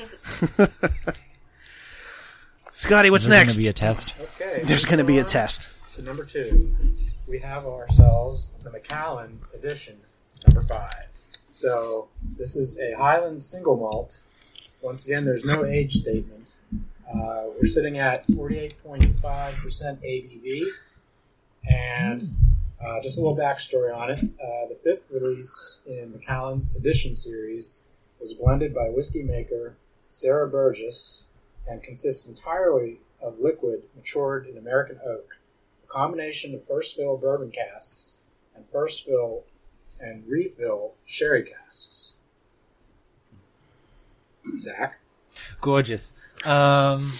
Scotty, 2.73 3.11
what's 3.11 3.25
Is 3.25 3.29
there 3.29 3.37
next? 3.37 3.53
Going 3.53 3.59
to 3.59 3.63
be 3.65 3.67
a 3.67 3.73
test. 3.73 4.15
Okay. 4.19 4.61
There's 4.63 4.83
going 4.83 4.97
to 4.97 5.03
be 5.03 5.19
a 5.19 5.23
test. 5.23 5.69
To 5.93 6.01
number 6.01 6.25
two, 6.25 6.75
we 7.29 7.37
have 7.37 7.67
ourselves 7.67 8.55
the 8.63 8.71
Macallan 8.71 9.41
edition, 9.53 9.99
number 10.47 10.63
five. 10.63 11.05
So 11.51 12.07
this 12.35 12.55
is 12.55 12.79
a 12.79 12.97
Highland 12.97 13.39
single 13.39 13.77
malt. 13.77 14.21
Once 14.81 15.05
again, 15.05 15.25
there's 15.25 15.45
no 15.45 15.63
age 15.63 15.97
statement. 15.97 16.55
Uh, 17.07 17.43
we're 17.59 17.67
sitting 17.67 17.99
at 17.99 18.27
48.5% 18.29 19.21
ABV. 19.21 20.63
And 21.69 22.35
uh, 22.83 23.01
just 23.01 23.17
a 23.17 23.21
little 23.21 23.37
backstory 23.37 23.95
on 23.95 24.11
it. 24.11 24.19
Uh, 24.19 24.67
the 24.67 24.79
fifth 24.83 25.11
release 25.11 25.83
in 25.87 26.11
Macallan's 26.11 26.75
edition 26.75 27.13
series 27.13 27.79
was 28.19 28.33
blended 28.33 28.73
by 28.73 28.89
whiskey 28.89 29.23
maker 29.23 29.75
Sarah 30.07 30.47
Burgess 30.47 31.25
and 31.67 31.83
consists 31.83 32.27
entirely 32.27 32.99
of 33.21 33.39
liquid 33.39 33.83
matured 33.95 34.47
in 34.47 34.57
American 34.57 34.99
oak. 35.05 35.37
A 35.83 35.87
combination 35.87 36.53
of 36.53 36.65
first 36.65 36.95
fill 36.95 37.17
bourbon 37.17 37.51
casks 37.51 38.17
and 38.55 38.65
first 38.69 39.05
fill 39.05 39.43
and 39.99 40.25
refill 40.27 40.93
sherry 41.05 41.43
casks. 41.43 42.17
Zach? 44.55 44.99
Gorgeous. 45.59 46.13
Um, 46.43 47.13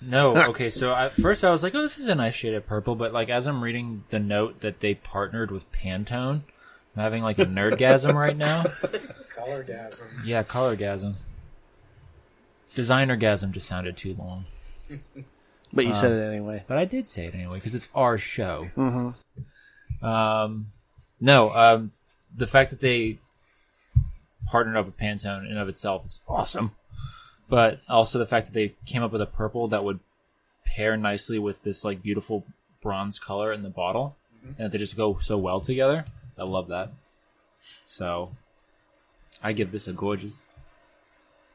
no. 0.00 0.36
Okay, 0.50 0.70
so 0.70 0.94
at 0.94 1.14
first 1.14 1.44
I 1.44 1.50
was 1.50 1.62
like, 1.62 1.74
"Oh, 1.74 1.82
this 1.82 1.98
is 1.98 2.06
a 2.08 2.14
nice 2.14 2.34
shade 2.34 2.54
of 2.54 2.66
purple," 2.66 2.94
but 2.94 3.12
like 3.12 3.28
as 3.28 3.46
I'm 3.46 3.62
reading 3.62 4.04
the 4.10 4.18
note 4.18 4.60
that 4.60 4.80
they 4.80 4.94
partnered 4.94 5.50
with 5.50 5.70
Pantone, 5.72 6.42
I'm 6.42 6.44
I'm 6.96 7.02
having 7.02 7.22
like 7.22 7.38
a 7.38 7.46
nerdgasm 7.46 8.14
right 8.14 8.36
now. 8.36 8.62
Colorgasm. 9.36 10.02
Yeah, 10.24 10.42
colorgasm. 10.42 11.14
Designergasm 12.74 13.52
just 13.52 13.66
sounded 13.66 13.96
too 13.96 14.14
long, 14.14 14.44
But 15.72 15.86
you 15.86 15.94
said 15.94 16.12
it 16.12 16.22
anyway. 16.22 16.64
but 16.66 16.78
I 16.78 16.84
did 16.84 17.08
say 17.08 17.26
it 17.26 17.34
anyway 17.34 17.54
because 17.54 17.74
it's 17.74 17.88
our 17.94 18.18
show. 18.18 18.68
Mm-hmm. 18.76 20.04
Um, 20.06 20.66
no, 21.20 21.50
um, 21.54 21.92
the 22.36 22.46
fact 22.46 22.70
that 22.70 22.80
they 22.80 23.18
partnered 24.46 24.76
up 24.76 24.86
with 24.86 24.96
Pantone 24.98 25.44
in 25.44 25.52
and 25.52 25.58
of 25.58 25.68
itself 25.68 26.04
is 26.04 26.20
awesome. 26.28 26.72
But 27.50 27.80
also 27.88 28.18
the 28.18 28.26
fact 28.26 28.46
that 28.46 28.54
they 28.54 28.74
came 28.86 29.02
up 29.02 29.12
with 29.12 29.20
a 29.20 29.26
purple 29.26 29.68
that 29.68 29.84
would 29.84 30.00
pair 30.64 30.96
nicely 30.96 31.38
with 31.38 31.62
this 31.64 31.84
like 31.84 32.02
beautiful 32.02 32.44
bronze 32.80 33.18
color 33.18 33.52
in 33.52 33.62
the 33.62 33.68
bottle, 33.68 34.16
and 34.42 34.56
that 34.58 34.72
they 34.72 34.78
just 34.78 34.96
go 34.96 35.18
so 35.20 35.36
well 35.36 35.60
together. 35.60 36.04
I 36.38 36.44
love 36.44 36.68
that. 36.68 36.92
So, 37.84 38.30
I 39.42 39.52
give 39.52 39.72
this 39.72 39.86
a 39.88 39.92
gorgeous. 39.92 40.40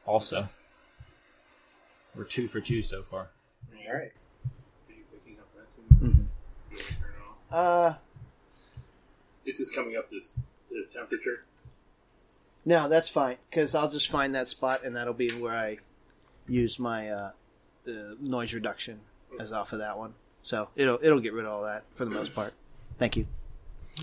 Also, 0.04 0.48
we're 2.14 2.24
two 2.24 2.46
for 2.46 2.60
two 2.60 2.82
so 2.82 3.02
far. 3.02 3.28
All 3.88 3.94
right. 3.94 4.12
Uh, 7.50 7.94
It's 9.44 9.58
just 9.58 9.74
coming 9.74 9.96
up 9.96 10.10
this 10.10 10.32
to 10.68 10.84
temperature. 10.92 11.44
no, 12.64 12.88
that's 12.88 13.08
fine 13.08 13.36
because 13.48 13.74
I'll 13.74 13.90
just 13.90 14.08
find 14.10 14.34
that 14.34 14.48
spot 14.48 14.82
and 14.84 14.94
that'll 14.96 15.14
be 15.14 15.30
where 15.38 15.54
I 15.54 15.78
use 16.48 16.78
my 16.78 17.08
uh, 17.10 17.30
uh, 17.88 17.90
noise 18.20 18.52
reduction 18.54 19.00
as 19.40 19.52
off 19.52 19.72
of 19.72 19.78
that 19.80 19.98
one. 19.98 20.14
So 20.42 20.68
it'll 20.76 20.98
it'll 21.02 21.20
get 21.20 21.32
rid 21.32 21.44
of 21.44 21.52
all 21.52 21.62
that 21.64 21.84
for 21.94 22.04
the 22.04 22.10
most 22.12 22.34
part. 22.34 22.54
Thank 22.98 23.16
you. 23.16 23.26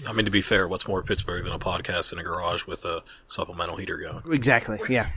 I 0.07 0.11
mean, 0.13 0.25
to 0.25 0.31
be 0.31 0.41
fair, 0.41 0.67
what's 0.67 0.87
more 0.87 1.03
Pittsburgh 1.03 1.43
than 1.43 1.53
a 1.53 1.59
podcast 1.59 2.11
in 2.13 2.19
a 2.19 2.23
garage 2.23 2.65
with 2.65 2.83
a 2.83 3.03
supplemental 3.27 3.77
heater 3.77 3.97
going? 3.97 4.23
Exactly. 4.33 4.79
Yeah. 4.89 5.09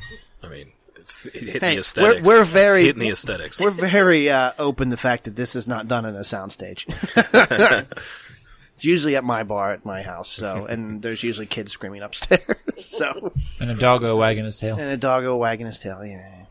I 0.42 0.48
mean, 0.48 0.72
it's 0.96 1.24
it 1.26 1.32
hit 1.34 1.62
Hey, 1.62 1.74
the 1.76 1.80
aesthetics. 1.80 2.26
we're- 2.26 2.38
we're 2.40 2.44
very- 2.44 2.84
hitting 2.84 3.00
the 3.00 3.08
aesthetics. 3.08 3.58
We're 3.58 3.70
very 3.70 4.28
uh, 4.30 4.52
open 4.58 4.90
the 4.90 4.96
fact 4.98 5.24
that 5.24 5.34
this 5.34 5.56
is 5.56 5.66
not 5.66 5.88
done 5.88 6.04
in 6.04 6.14
a 6.14 6.20
soundstage. 6.20 6.84
it's 8.74 8.84
usually 8.84 9.16
at 9.16 9.24
my 9.24 9.42
bar 9.44 9.72
at 9.72 9.84
my 9.84 10.02
house, 10.02 10.28
so 10.28 10.66
and 10.66 11.00
there's 11.02 11.22
usually 11.22 11.46
kids 11.46 11.72
screaming 11.72 12.02
upstairs. 12.02 12.42
So 12.76 13.32
And 13.58 13.70
a 13.70 13.74
doggo 13.74 14.16
wagging 14.18 14.44
his 14.44 14.58
tail. 14.58 14.76
and 14.78 14.90
a 14.90 14.98
doggo 14.98 15.36
wagging 15.36 15.64
his 15.64 15.78
tail. 15.78 16.04
Yeah. 16.04 16.44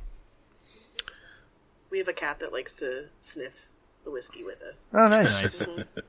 We 1.96 2.00
have 2.00 2.10
a 2.10 2.14
cat 2.14 2.40
that 2.42 2.52
likes 2.52 2.74
to 2.80 3.06
sniff 3.22 3.70
the 4.04 4.12
whiskey 4.12 4.44
with 4.44 4.62
us. 4.62 4.84
Oh, 4.94 5.08
nice. 5.08 5.32
Nice. 5.32 5.60
Mm-hmm. 5.60 6.00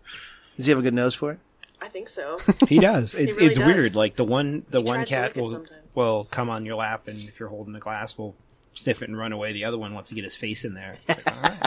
Does 0.56 0.66
he 0.66 0.70
have 0.72 0.80
a 0.80 0.82
good 0.82 0.94
nose 0.94 1.14
for 1.14 1.30
it? 1.30 1.38
I 1.80 1.86
think 1.86 2.08
so. 2.08 2.40
He 2.68 2.80
does. 2.80 3.14
It's, 3.14 3.36
really 3.36 3.46
it's 3.46 3.56
does. 3.56 3.64
weird. 3.64 3.94
Like 3.94 4.16
the 4.16 4.24
one 4.24 4.66
the 4.68 4.82
He 4.82 4.84
one 4.88 5.06
cat 5.06 5.36
will 5.36 5.64
will 5.94 6.26
come 6.28 6.50
on 6.50 6.66
your 6.66 6.74
lap, 6.74 7.06
and 7.06 7.20
if 7.28 7.38
you're 7.38 7.50
holding 7.50 7.72
the 7.72 7.78
glass, 7.78 8.18
will 8.18 8.34
sniff 8.74 9.00
it 9.00 9.08
and 9.08 9.16
run 9.16 9.30
away. 9.30 9.52
The 9.52 9.64
other 9.64 9.78
one 9.78 9.94
wants 9.94 10.08
to 10.08 10.16
get 10.16 10.24
his 10.24 10.34
face 10.34 10.64
in 10.64 10.74
there. 10.74 10.98
Like, 11.08 11.32
all 11.32 11.40
right. 11.40 11.62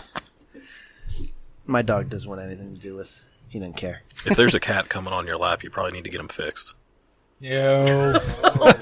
My 1.66 1.82
dog 1.82 2.10
doesn't 2.10 2.30
want 2.30 2.42
anything 2.42 2.76
to 2.76 2.82
do 2.82 2.98
with. 2.98 3.22
He 3.48 3.58
doesn't 3.60 3.78
care. 3.78 4.02
if 4.26 4.36
there's 4.36 4.54
a 4.54 4.60
cat 4.60 4.90
coming 4.90 5.14
on 5.14 5.28
your 5.28 5.38
lap, 5.38 5.64
you 5.64 5.70
probably 5.70 5.94
need 5.94 6.04
to 6.04 6.10
get 6.10 6.20
him 6.20 6.28
fixed. 6.28 6.74
Yo. 7.40 8.20
Oh, 8.62 8.74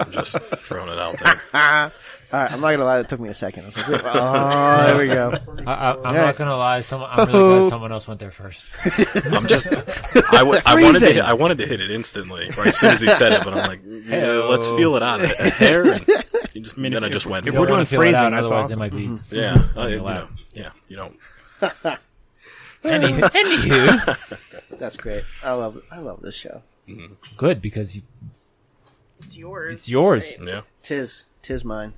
I'm 0.00 0.10
just 0.10 0.38
throwing 0.66 0.90
it 0.90 0.98
out 0.98 1.18
there. 1.18 1.40
All 1.54 1.60
right, 2.40 2.52
I'm 2.52 2.60
not 2.60 2.72
gonna 2.72 2.84
lie. 2.84 2.98
It 3.00 3.08
took 3.08 3.20
me 3.20 3.28
a 3.30 3.34
second. 3.34 3.62
I 3.62 3.66
was 3.66 3.76
like, 3.88 4.02
oh, 4.04 4.84
there 4.86 4.98
we 4.98 5.06
go. 5.06 5.32
I, 5.66 5.72
I, 5.72 5.90
I'm 6.08 6.14
Yeah. 6.14 6.24
not 6.26 6.36
gonna 6.36 6.56
lie. 6.56 6.80
Someone, 6.82 7.08
I'm 7.12 7.26
really 7.28 7.58
glad 7.60 7.68
someone 7.70 7.92
else 7.92 8.06
went 8.08 8.20
there 8.20 8.30
first. 8.32 8.66
I'm 9.34 9.46
just. 9.46 9.66
I, 9.68 10.38
w- 10.40 10.60
I 10.66 10.74
wanted 10.74 10.82
to. 10.94 10.98
Freezing. 10.98 11.14
Hit, 11.14 11.24
I 11.24 11.32
wanted 11.34 11.58
to 11.58 11.66
hit 11.66 11.80
it 11.80 11.90
instantly, 11.90 12.48
right 12.58 12.66
as 12.66 12.76
soon 12.78 12.90
as 12.92 13.00
he 13.00 13.08
said 13.08 13.32
it. 13.32 13.44
But 13.44 13.54
I'm 13.54 13.66
like, 13.68 13.80
yeah, 13.84 14.26
let's 14.48 14.68
feel 14.68 14.96
it 14.96 15.02
out. 15.02 15.20
A, 15.20 15.46
a 15.46 15.50
hair. 15.50 15.84
And 15.92 16.06
you 16.52 16.60
just, 16.60 16.76
mean, 16.76 16.92
then 16.92 17.04
if- 17.04 17.10
I 17.10 17.12
just 17.12 17.26
went. 17.26 17.46
if 17.46 17.54
we're 17.54 17.60
it. 17.60 17.66
doing 17.68 17.70
Wanna 17.72 17.86
feel 17.86 18.00
it 18.02 18.04
phrasing, 18.04 18.30
that's 18.32 18.46
otherwise 18.46 18.64
awesome. 18.66 18.72
it 18.72 18.78
might 18.78 18.92
be. 18.92 19.06
Mm-hmm. 19.06 19.34
Yeah, 19.34 19.68
uh, 19.76 19.80
I, 19.80 19.88
you 19.88 19.96
know, 20.00 20.28
yeah, 20.54 20.70
you 20.88 20.96
don't. 20.96 21.16
Any, 22.84 23.12
anywho, 23.12 24.78
That's 24.78 24.96
great. 24.98 25.24
I 25.42 25.52
love. 25.52 25.80
I 25.90 26.00
love 26.00 26.20
this 26.20 26.34
show. 26.34 26.62
Good 27.36 27.60
because 27.62 27.96
you, 27.96 28.02
It's 29.20 29.36
yours. 29.36 29.74
It's 29.74 29.88
yours. 29.88 30.34
Right. 30.38 30.46
Yeah, 30.48 30.60
Tis, 30.82 31.24
tis 31.42 31.64
mine. 31.64 31.94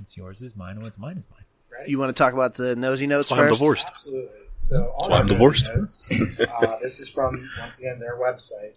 it's 0.00 0.16
yours 0.16 0.42
is 0.42 0.56
mine. 0.56 0.80
What's 0.82 0.98
mine 0.98 1.18
is 1.18 1.26
mine. 1.30 1.44
You 1.86 1.98
want 1.98 2.14
to 2.14 2.20
talk 2.22 2.32
about 2.32 2.54
the 2.54 2.74
nosy 2.74 3.06
notes 3.06 3.28
That's 3.28 3.38
why 3.38 3.44
I'm 3.46 3.52
divorced. 3.52 3.86
Absolutely. 3.88 4.30
So 4.58 4.92
on 4.98 5.10
why 5.10 5.18
I'm 5.20 5.26
divorced. 5.28 5.70
Notes, 5.74 6.10
uh, 6.10 6.76
this 6.82 6.98
is 6.98 7.08
from 7.08 7.48
once 7.60 7.78
again 7.78 8.00
their 8.00 8.16
website. 8.16 8.72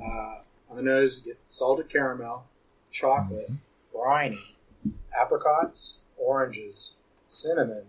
Uh, 0.00 0.38
on 0.70 0.76
the 0.76 0.82
nose, 0.82 1.22
you 1.24 1.32
get 1.32 1.44
salted 1.44 1.90
caramel, 1.90 2.46
chocolate, 2.90 3.50
briny, 3.92 4.56
apricots, 5.18 6.00
oranges, 6.16 6.98
cinnamon, 7.26 7.82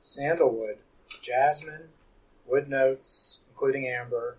sandalwood, 0.00 0.76
jasmine, 1.20 1.88
wood 2.46 2.68
notes, 2.68 3.40
including 3.50 3.88
amber, 3.88 4.36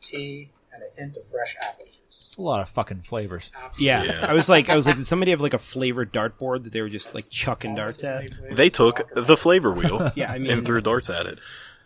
tea, 0.00 0.48
and 0.82 0.90
a 0.96 1.00
hint 1.00 1.16
of 1.16 1.24
fresh 1.26 1.56
apple 1.62 1.84
juice. 1.86 1.94
It's 2.08 2.36
a 2.36 2.42
lot 2.42 2.60
of 2.60 2.68
fucking 2.70 3.02
flavors. 3.02 3.50
Yeah. 3.78 4.02
Yeah. 4.04 4.26
I 4.28 4.32
was 4.32 4.48
like, 4.48 4.68
I 4.68 4.76
was 4.76 4.86
like, 4.86 4.96
did 4.96 5.06
somebody 5.06 5.30
have 5.32 5.40
like 5.40 5.54
a 5.54 5.58
flavored 5.58 6.12
dartboard 6.12 6.64
that 6.64 6.72
they 6.72 6.80
were 6.82 6.88
just 6.88 7.14
like 7.14 7.28
chucking 7.30 7.74
darts 7.74 8.02
at? 8.04 8.24
They 8.52 8.70
took 8.70 9.08
the 9.14 9.36
flavor 9.36 9.72
wheel 9.72 10.10
Yeah, 10.16 10.30
I 10.32 10.38
mean, 10.38 10.50
and 10.50 10.64
threw 10.66 10.80
darts 10.80 11.10
at 11.10 11.26
it. 11.26 11.38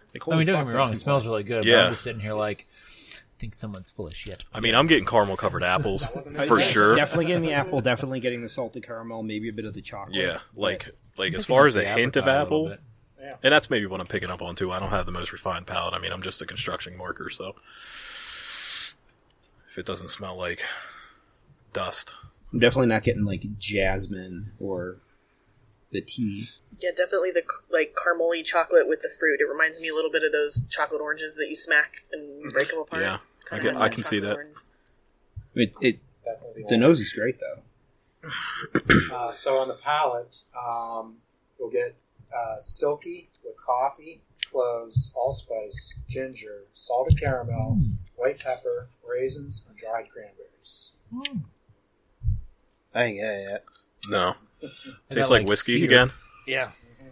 It's 0.04 0.14
like, 0.14 0.26
I 0.28 0.30
mean, 0.30 0.34
holy 0.36 0.44
don't 0.46 0.56
fuck, 0.56 0.64
get 0.66 0.68
me 0.70 0.76
wrong. 0.76 0.86
It 0.88 0.90
that's 0.92 1.02
smells 1.02 1.22
good. 1.24 1.28
really 1.30 1.42
good. 1.44 1.60
But 1.62 1.66
Yeah. 1.66 1.84
I'm 1.84 1.92
just 1.92 2.02
sitting 2.02 2.20
here 2.20 2.34
like, 2.34 2.66
I 3.14 3.40
think 3.42 3.54
someone's 3.54 3.90
full 3.90 4.06
of 4.06 4.14
shit. 4.14 4.44
I 4.54 4.60
mean, 4.60 4.74
I'm 4.74 4.86
getting 4.86 5.04
caramel 5.04 5.36
covered 5.36 5.64
apples 5.64 6.06
for 6.46 6.58
Yeah, 6.60 6.64
sure. 6.66 6.96
Definitely 6.96 7.26
getting 7.26 7.42
the 7.42 7.52
apple. 7.54 7.80
Definitely 7.80 8.20
getting 8.20 8.42
the 8.42 8.48
salted 8.48 8.86
caramel. 8.86 9.22
Maybe 9.24 9.48
a 9.48 9.52
bit 9.52 9.64
of 9.64 9.74
the 9.74 9.82
chocolate. 9.82 10.14
Yeah, 10.14 10.38
like 10.54 10.90
like 11.16 11.34
as 11.34 11.44
far 11.44 11.66
as 11.66 11.74
a 11.76 11.84
hint 11.84 12.14
of 12.16 12.28
apple, 12.28 12.64
little 12.64 12.78
bit. 13.18 13.36
and 13.42 13.52
that's 13.52 13.68
maybe 13.68 13.86
what 13.86 14.00
I'm 14.00 14.06
picking 14.06 14.30
up 14.30 14.42
on 14.42 14.54
too. 14.54 14.70
I 14.70 14.78
don't 14.78 14.90
have 14.90 15.06
the 15.06 15.12
most 15.12 15.32
refined 15.32 15.66
palate. 15.66 15.92
I 15.94 15.98
mean, 15.98 16.12
I'm 16.12 16.22
just 16.22 16.40
a 16.40 16.46
construction 16.46 16.96
worker, 16.98 17.30
so 17.30 17.56
if 19.72 19.78
it 19.78 19.86
doesn't 19.86 20.08
smell 20.08 20.36
like 20.36 20.62
dust, 21.72 22.12
I'm 22.52 22.58
definitely 22.58 22.88
not 22.88 23.02
getting 23.02 23.24
like 23.24 23.42
jasmine 23.58 24.52
or 24.60 24.98
the 25.90 26.02
tea. 26.02 26.50
Yeah, 26.80 26.90
definitely 26.96 27.30
the 27.30 27.42
like 27.70 27.94
caramely 27.94 28.44
chocolate 28.44 28.86
with 28.86 29.00
the 29.00 29.10
fruit. 29.18 29.40
It 29.40 29.50
reminds 29.50 29.80
me 29.80 29.88
a 29.88 29.94
little 29.94 30.10
bit 30.10 30.24
of 30.24 30.32
those 30.32 30.64
chocolate 30.68 31.00
oranges 31.00 31.36
that 31.36 31.46
you 31.48 31.54
smack 31.54 31.92
and 32.12 32.50
break 32.52 32.68
them 32.68 32.80
apart. 32.80 33.02
Yeah, 33.02 33.18
I 33.50 33.56
Kinda 33.58 33.72
can- 33.72 33.82
I 33.82 33.88
can 33.88 34.04
see 34.04 34.20
that. 34.20 34.34
orange. 34.34 34.56
It, 35.54 35.72
it 35.80 35.98
Definitely 36.24 36.64
the 36.68 36.76
nose 36.76 37.00
is 37.00 37.12
great 37.12 37.36
though. 37.40 37.62
Uh, 39.12 39.32
so 39.32 39.58
on 39.58 39.68
the 39.68 39.74
palate, 39.74 40.42
um, 40.56 41.16
you'll 41.58 41.70
get 41.70 41.94
uh, 42.34 42.60
silky 42.60 43.28
with 43.44 43.54
coffee, 43.58 44.22
cloves, 44.50 45.12
allspice, 45.16 45.94
ginger, 46.08 46.62
salted 46.72 47.18
caramel, 47.18 47.78
white 48.22 48.38
pepper, 48.38 48.88
raisins, 49.06 49.66
and 49.68 49.76
dried 49.76 50.08
cranberries. 50.10 50.92
Hmm. 51.12 51.38
I 52.94 53.04
ain't 53.04 53.18
get 53.18 53.34
it 53.34 53.64
no, 54.08 54.34
tastes 54.60 55.28
got, 55.28 55.30
like 55.30 55.48
whiskey 55.48 55.74
cedar. 55.74 55.86
again. 55.86 56.12
Yeah. 56.46 56.66
Mm-hmm. 56.66 57.08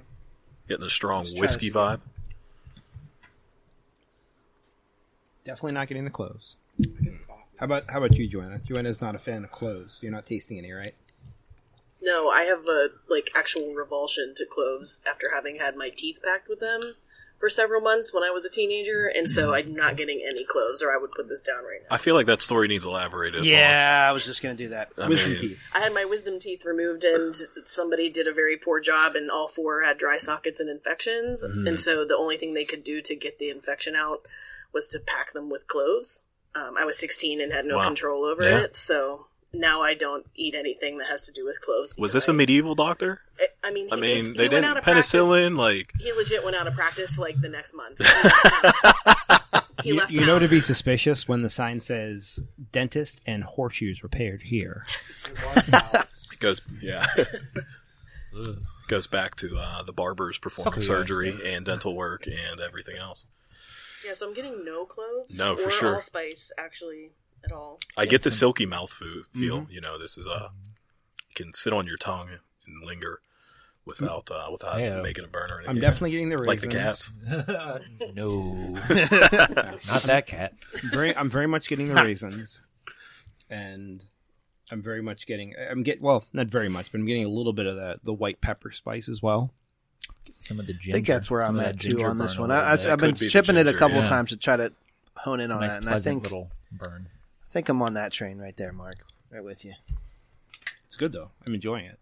Getting 0.69 0.87
a 0.87 0.91
strong 0.91 1.25
try 1.25 1.41
whiskey 1.41 1.71
vibe. 1.71 2.01
Definitely 5.45 5.73
not 5.73 5.89
getting 5.89 6.05
the 6.05 6.11
cloves. 6.11 6.57
Mm-hmm. 6.81 7.17
How 7.57 7.65
about 7.65 7.85
how 7.91 7.99
about 7.99 8.17
you, 8.17 8.27
Joanna? 8.27 8.61
Joanna's 8.67 9.01
not 9.01 9.15
a 9.15 9.19
fan 9.19 9.45
of 9.45 9.51
cloves. 9.51 10.01
You're 10.03 10.13
not 10.13 10.27
tasting 10.27 10.59
any, 10.59 10.73
right? 10.73 10.95
No, 12.03 12.31
I 12.31 12.45
have 12.45 12.67
a 12.67 12.89
like 13.09 13.29
actual 13.37 13.75
revulsion 13.75 14.35
to 14.37 14.47
cloves 14.47 15.03
after 15.09 15.31
having 15.35 15.57
had 15.57 15.77
my 15.77 15.91
teeth 15.95 16.21
packed 16.25 16.49
with 16.49 16.61
them 16.61 16.95
for 17.41 17.49
several 17.49 17.81
months 17.81 18.13
when 18.15 18.23
I 18.23 18.31
was 18.31 18.45
a 18.45 18.51
teenager, 18.51 19.11
and 19.13 19.29
so 19.31 19.55
I'm 19.55 19.75
not 19.75 19.97
getting 19.97 20.23
any 20.29 20.45
cloves, 20.45 20.83
or 20.83 20.93
I 20.93 20.99
would 20.99 21.11
put 21.13 21.29
this 21.29 21.41
down 21.41 21.65
right 21.65 21.81
now. 21.83 21.95
I 21.95 21.99
feel 21.99 22.15
like 22.15 22.27
that 22.27 22.43
story 22.43 22.69
needs 22.69 22.85
elaborated. 22.85 23.45
Yeah, 23.47 24.07
I 24.09 24.13
was 24.13 24.25
just 24.27 24.43
gonna 24.43 24.55
do 24.55 24.69
that. 24.69 24.91
I 24.99 25.09
Wisdom 25.09 25.31
mean, 25.33 25.41
teeth. 25.41 25.63
I 25.75 25.81
had 25.81 25.95
my 25.95 26.05
wisdom 26.05 26.39
teeth 26.39 26.65
removed, 26.67 27.03
and 27.03 27.35
somebody 27.65 28.11
did 28.11 28.29
a 28.29 28.33
very 28.33 28.57
poor 28.59 28.79
job, 28.79 29.17
and 29.17 29.31
all 29.31 29.49
four 29.49 29.83
had 29.83 29.97
dry 29.99 30.19
sockets 30.19 30.61
and 30.61 30.69
infections. 30.69 31.43
And 31.43 31.81
so 31.81 32.05
the 32.05 32.17
only 32.17 32.37
thing 32.37 32.53
they 32.55 32.65
could 32.67 32.85
do 32.85 33.01
to 33.03 33.17
get 33.17 33.39
the 33.39 33.49
infection 33.51 33.97
out 33.97 34.27
was 34.73 34.87
to 34.89 35.01
pack 35.01 35.33
them 35.33 35.49
with 35.51 35.67
cloves. 35.67 36.25
Um, 36.55 36.77
I 36.79 36.85
was 36.85 36.99
16 36.99 37.41
and 37.41 37.53
had 37.53 37.65
no 37.65 37.77
Wow. 37.79 37.87
control 37.87 38.25
over 38.25 38.45
Yeah. 38.45 38.61
it, 38.65 38.77
so 38.77 39.27
now 39.53 39.83
I 39.83 39.95
don't 39.95 40.27
eat 40.37 40.55
anything 40.55 40.99
that 40.99 41.09
has 41.09 41.23
to 41.23 41.33
do 41.33 41.45
with 41.45 41.61
cloves. 41.61 41.97
was 41.99 42.13
this 42.13 42.29
a 42.29 42.33
I- 42.33 42.35
medieval 42.35 42.75
doctor? 42.75 43.21
I, 43.39 43.47
I 43.65 43.71
mean, 43.73 43.87
he 43.87 43.93
I 43.93 43.97
mean, 43.97 44.29
bas- 44.33 44.37
they 44.37 44.43
he 44.45 44.49
went 44.49 44.65
out 44.65 44.75
didn't 44.75 44.77
of 44.79 44.85
practice- 44.85 45.13
penicillin. 45.13 45.57
Like, 45.57 45.93
He 45.99 46.13
legit 46.13 46.45
went 46.45 46.57
out 46.57 46.67
of 46.67 46.75
practice 46.75 47.19
like 47.19 47.41
the 47.41 47.49
next 47.49 47.75
month. 47.75 47.99
he 49.83 49.89
You, 49.91 49.97
left 49.97 50.11
you 50.13 50.19
town. 50.21 50.27
know 50.29 50.39
to 50.39 50.49
be 50.49 50.61
suspicious 50.61 51.27
when 51.27 51.41
the 51.43 51.51
sign 51.51 51.81
says 51.81 52.41
dentist 52.73 53.21
and 53.27 53.43
horseshoes 53.45 54.03
repaired 54.03 54.43
here. 54.43 54.85
it 55.57 56.39
goes, 56.39 56.61
yeah, 56.81 57.07
Ugh. 58.39 58.59
goes 58.89 59.07
back 59.07 59.37
to 59.37 59.57
uh, 59.57 59.83
the 59.83 59.93
barbers 59.93 60.37
performing 60.39 60.73
Sucker 60.75 60.81
guy. 60.81 60.87
surgery 60.87 61.39
and 61.55 61.65
dental 61.65 61.95
work 61.97 62.27
and 62.27 62.61
everything 62.61 62.97
else. 62.97 63.25
Yeah, 64.07 64.15
so 64.15 64.27
I'm 64.29 64.35
getting 64.35 64.65
no 64.65 64.85
cloves. 64.87 65.39
No, 65.39 65.57
for 65.57 65.69
or 65.69 65.71
sure. 65.71 65.95
allspice 65.95 66.51
actually 66.59 67.11
at 67.45 67.53
all. 67.53 67.81
I 67.97 68.07
get 68.07 68.23
the 68.23 68.31
silky 68.31 68.67
mouth 68.67 68.91
feel. 68.91 69.23
Mm-hmm. 69.35 69.73
You 69.73 69.81
know, 69.81 69.99
this 69.99 70.17
is 70.17 70.27
uh, 70.27 70.49
you 71.29 71.35
can 71.35 71.53
sit 71.53 71.73
on 71.73 71.87
your 71.87 71.97
tongue 71.97 72.29
and 72.67 72.85
linger 72.85 73.21
without 73.85 74.31
uh, 74.31 74.49
without 74.51 74.79
Heyo. 74.79 75.03
making 75.03 75.25
a 75.25 75.29
burn 75.29 75.51
or 75.51 75.59
anything. 75.59 75.77
I'm 75.77 75.81
definitely 75.81 76.13
getting 76.13 76.29
the 76.29 76.39
raisins. 76.39 76.49
like 76.49 76.71
the 76.71 76.79
cats. 76.79 77.13
no, 78.15 78.77
not 79.87 80.03
that 80.05 80.27
cat. 80.27 80.55
I'm 80.83 80.91
very, 80.91 81.17
I'm 81.17 81.31
very 81.31 81.47
much 81.47 81.69
getting 81.69 81.89
the 81.89 81.95
raisins, 82.03 82.61
and 83.49 84.03
I'm 84.71 84.83
very 84.83 85.03
much 85.03 85.27
getting. 85.27 85.55
I'm 85.71 85.83
get 85.83 86.01
well, 86.01 86.25
not 86.33 86.49
very 86.49 86.69
much, 86.69 86.93
but 86.93 86.99
I'm 86.99 87.07
getting 87.07 87.25
a 87.25 87.29
little 87.31 87.53
bit 87.53 87.67
of 87.67 87.77
the 87.77 88.01
the 88.03 88.15
white 88.15 88.41
pepper 88.41 88.71
spice 88.71 89.09
as 89.09 89.23
well. 89.23 89.53
Some 90.41 90.61
of 90.61 90.67
the 90.67 90.73
ginger. 90.73 90.91
I 90.91 90.95
think 90.95 91.07
that's 91.07 91.31
where 91.31 91.43
some 91.43 91.59
I'm 91.59 91.67
at 91.67 91.81
too 91.81 92.03
on 92.03 92.19
this 92.19 92.39
one. 92.39 92.51
a 92.51 92.55
I, 92.55 92.59
I, 92.59 92.73
I've 92.73 92.99
been 92.99 93.11
Could 93.11 93.21
be 93.21 93.27
the 93.27 93.31
chipping 93.31 93.57
it 93.57 93.69
a 93.69 93.75
couple 93.75 93.99
yeah. 93.99 94.09
times 94.09 94.31
to 94.31 94.37
try 94.37 94.57
to 94.57 94.73
hone 95.17 95.41
in 95.41 95.51
on 95.51 95.61
nice 95.61 95.71
that, 95.71 95.79
and 95.79 95.89
I 95.89 95.93
pleasant 95.93 96.23
think 96.23 96.25
little 96.25 96.51
burn. 96.73 97.09
I 97.51 97.53
think 97.53 97.69
I'm 97.69 97.83
on 97.83 97.95
that 97.95 98.13
train 98.13 98.39
right 98.39 98.57
there, 98.57 98.73
Mark. 98.73 99.05
Right 99.31 99.43
with 99.43 99.65
you. 99.65 99.75
It's 100.85 100.95
good 100.97 101.13
though. 101.13 101.31
I'm 101.45 101.53
enjoying 101.55 101.85
it. 101.87 101.99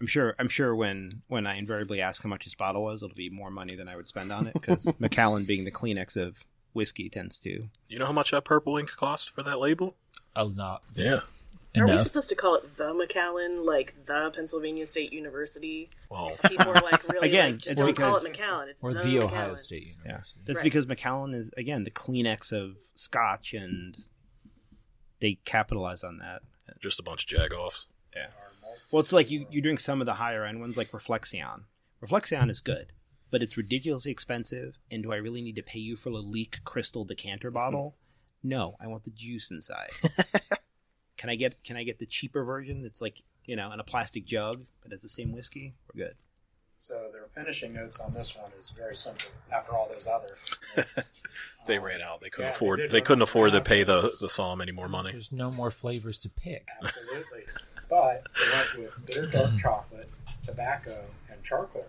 I'm 0.00 0.06
sure. 0.06 0.34
I'm 0.38 0.48
sure 0.48 0.74
when 0.74 1.22
when 1.28 1.46
I 1.46 1.56
invariably 1.56 2.00
ask 2.02 2.22
how 2.22 2.28
much 2.28 2.44
this 2.44 2.54
bottle 2.54 2.82
was, 2.82 3.02
it'll 3.02 3.14
be 3.14 3.30
more 3.30 3.50
money 3.50 3.76
than 3.76 3.88
I 3.88 3.96
would 3.96 4.08
spend 4.08 4.30
on 4.32 4.46
it 4.46 4.52
because 4.54 4.92
Macallan, 4.98 5.44
being 5.44 5.64
the 5.64 5.70
Kleenex 5.70 6.16
of 6.16 6.44
whiskey, 6.74 7.08
tends 7.08 7.38
to. 7.40 7.68
You 7.88 7.98
know 7.98 8.04
how 8.06 8.12
much 8.12 8.30
that 8.32 8.44
purple 8.44 8.76
ink 8.76 8.90
cost 8.90 9.30
for 9.30 9.42
that 9.42 9.58
label? 9.58 9.96
Oh, 10.36 10.48
not 10.48 10.82
Yeah. 10.94 11.20
Are 11.74 11.86
we 11.88 11.96
supposed 11.96 12.28
to 12.28 12.34
call 12.34 12.56
it 12.56 12.76
the 12.76 12.92
Macallan, 12.92 13.64
like 13.64 13.94
the 14.04 14.30
Pennsylvania 14.34 14.86
State 14.86 15.10
University? 15.14 15.88
Well, 16.10 16.36
People 16.46 16.68
are 16.68 16.82
like, 16.82 17.08
really, 17.08 17.28
Again, 17.30 17.52
like, 17.52 17.56
just 17.60 17.70
it's 17.70 17.80
don't 17.80 17.94
call 17.94 18.16
it 18.18 18.24
because- 18.24 18.38
Macallan. 18.38 18.68
It's 18.68 18.82
or 18.82 18.92
the, 18.92 19.02
the 19.02 19.18
Ohio 19.20 19.30
Macallan. 19.38 19.58
State 19.58 19.94
Yeah, 20.04 20.20
that's 20.44 20.56
Right. 20.58 20.64
because 20.64 20.86
Macallan 20.86 21.32
is 21.32 21.50
again 21.56 21.84
the 21.84 21.90
Kleenex 21.90 22.52
of 22.52 22.76
Scotch, 22.94 23.54
and 23.54 23.96
they 25.22 25.38
capitalize 25.46 26.04
on 26.04 26.18
that. 26.18 26.42
just 26.82 27.00
a 27.00 27.02
bunch 27.02 27.32
of 27.32 27.38
jagoffs. 27.38 27.86
Yeah. 28.14 28.26
Well, 28.90 29.00
it's 29.00 29.12
like 29.12 29.30
you, 29.30 29.46
you 29.50 29.62
drink 29.62 29.80
some 29.80 30.00
of 30.00 30.06
the 30.06 30.14
higher 30.14 30.44
end 30.44 30.60
ones, 30.60 30.76
like 30.76 30.92
Reflexion. 30.92 31.64
Reflexion 32.00 32.50
is 32.50 32.60
good, 32.60 32.92
but 33.30 33.42
it's 33.42 33.56
ridiculously 33.56 34.10
expensive. 34.12 34.76
And 34.90 35.02
do 35.02 35.12
I 35.12 35.16
really 35.16 35.40
need 35.40 35.56
to 35.56 35.62
pay 35.62 35.78
you 35.78 35.96
for 35.96 36.10
a 36.10 36.18
leak 36.18 36.58
crystal 36.64 37.04
decanter 37.04 37.48
mm-hmm. 37.48 37.54
bottle? 37.54 37.96
No, 38.42 38.76
I 38.80 38.88
want 38.88 39.04
the 39.04 39.10
juice 39.10 39.50
inside. 39.50 39.90
can 41.16 41.30
I 41.30 41.36
get 41.36 41.62
Can 41.62 41.76
I 41.76 41.84
get 41.84 42.00
the 42.00 42.06
cheaper 42.06 42.44
version 42.44 42.82
that's 42.82 43.00
like 43.00 43.22
you 43.44 43.54
know 43.54 43.72
in 43.72 43.78
a 43.78 43.84
plastic 43.84 44.24
jug 44.24 44.66
but 44.82 44.90
has 44.90 45.02
the 45.02 45.08
same 45.08 45.32
whiskey? 45.32 45.74
We're 45.94 46.06
good. 46.06 46.16
So 46.76 47.08
their 47.12 47.26
finishing 47.34 47.74
notes 47.74 48.00
on 48.00 48.12
this 48.14 48.36
one 48.36 48.50
is 48.58 48.70
very 48.70 48.96
simple. 48.96 49.28
After 49.52 49.72
all 49.72 49.88
those 49.92 50.06
other, 50.06 50.36
notes. 50.76 50.98
They 51.68 51.78
Um, 51.78 51.84
ran 51.84 52.00
out. 52.02 52.20
They 52.20 52.28
couldn't 52.28 52.48
yeah, 52.50 52.54
afford. 52.56 52.80
did 52.80 52.90
They, 52.90 53.00
couldn't 53.00 53.22
afford 53.22 53.52
to 53.52 53.60
pay 53.60 53.84
the 53.84 54.12
the 54.20 54.28
Psalm 54.28 54.60
any 54.60 54.72
more 54.72 54.88
money. 54.88 55.12
There's 55.12 55.30
no 55.30 55.52
more 55.52 55.70
flavors 55.70 56.18
to 56.22 56.28
pick. 56.28 56.68
Absolutely. 56.82 57.44
But 57.88 58.26
they 58.34 58.80
went 58.80 58.90
with 58.96 59.06
bitter 59.06 59.26
dark 59.26 59.50
chocolate, 59.62 60.08
tobacco, 60.42 61.04
and 61.30 61.40
charcoal. 61.44 61.86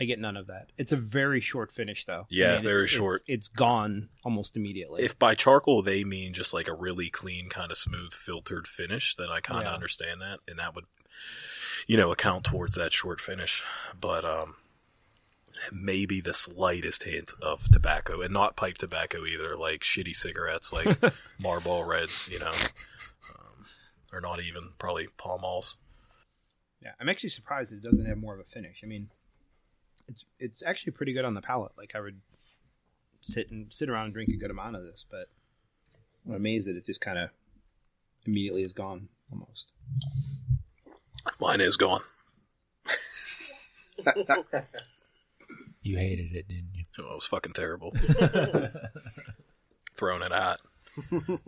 I 0.00 0.04
get 0.04 0.18
none 0.18 0.36
of 0.36 0.46
that. 0.46 0.68
It's 0.78 0.92
a 0.92 0.96
very 0.96 1.40
short 1.40 1.72
finish, 1.72 2.06
though. 2.06 2.26
Yeah, 2.30 2.52
it's- 2.52 2.62
very 2.64 2.84
it's- 2.84 2.90
short. 2.96 3.20
It's, 3.26 3.48
it's 3.48 3.48
gone 3.48 4.08
almost 4.24 4.56
immediately. 4.56 5.02
If 5.02 5.18
by 5.18 5.34
charcoal 5.34 5.82
they 5.82 6.02
mean 6.04 6.32
just 6.32 6.54
like 6.54 6.68
a 6.68 6.74
really 6.74 7.10
clean, 7.10 7.50
kind 7.50 7.70
of 7.70 7.76
smooth, 7.76 8.12
filtered 8.14 8.66
finish, 8.66 9.14
then 9.14 9.28
I 9.30 9.40
kind 9.40 9.60
of 9.60 9.66
Yeah. 9.66 9.74
understand 9.74 10.22
that, 10.22 10.38
and 10.48 10.58
that 10.58 10.74
would, 10.74 10.84
you 11.86 11.96
know, 11.96 12.12
account 12.12 12.44
towards 12.44 12.74
that 12.74 12.92
short 12.92 13.20
finish. 13.20 13.62
But 13.98 14.24
um, 14.24 14.56
maybe 15.72 16.20
the 16.20 16.34
slightest 16.34 17.04
hint 17.04 17.32
of 17.40 17.70
tobacco, 17.70 18.20
and 18.20 18.32
not 18.32 18.56
pipe 18.56 18.78
tobacco 18.78 19.24
either, 19.24 19.56
like 19.56 19.80
shitty 19.80 20.14
cigarettes, 20.14 20.72
like 20.72 20.98
Marlboro 21.38 21.82
Reds, 21.82 22.28
you 22.30 22.38
know, 22.38 22.52
um, 22.52 23.66
or 24.12 24.20
not 24.20 24.40
even 24.40 24.70
probably 24.78 25.08
Pall 25.16 25.38
Malls. 25.38 25.76
Yeah, 26.82 26.92
I'm 27.00 27.08
actually 27.08 27.30
surprised 27.30 27.72
it 27.72 27.82
doesn't 27.82 28.06
have 28.06 28.18
more 28.18 28.34
of 28.34 28.40
a 28.40 28.44
finish. 28.44 28.80
I 28.82 28.86
mean, 28.86 29.08
it's 30.08 30.24
it's 30.38 30.62
actually 30.62 30.92
pretty 30.92 31.12
good 31.12 31.24
on 31.24 31.34
the 31.34 31.42
palate. 31.42 31.72
Like 31.76 31.94
I 31.94 32.00
would 32.00 32.20
sit 33.20 33.50
and 33.50 33.72
sit 33.72 33.88
around 33.88 34.06
and 34.06 34.14
drink 34.14 34.30
a 34.30 34.36
good 34.36 34.50
amount 34.50 34.76
of 34.76 34.82
this, 34.82 35.04
but 35.10 35.28
I'm 36.26 36.34
amazed 36.34 36.68
that 36.68 36.76
it 36.76 36.84
just 36.84 37.00
kind 37.00 37.18
of 37.18 37.30
immediately 38.24 38.62
is 38.62 38.72
gone 38.72 39.08
almost. 39.32 39.72
Mine 41.40 41.60
is 41.60 41.76
gone. 41.76 42.02
You 45.82 45.96
hated 45.98 46.32
it, 46.34 46.48
didn't 46.48 46.70
you? 46.74 46.84
It 46.98 47.02
was 47.02 47.26
fucking 47.26 47.52
terrible. 47.52 47.92
Throwing 49.96 50.22
it 50.22 50.32
at. 50.32 50.58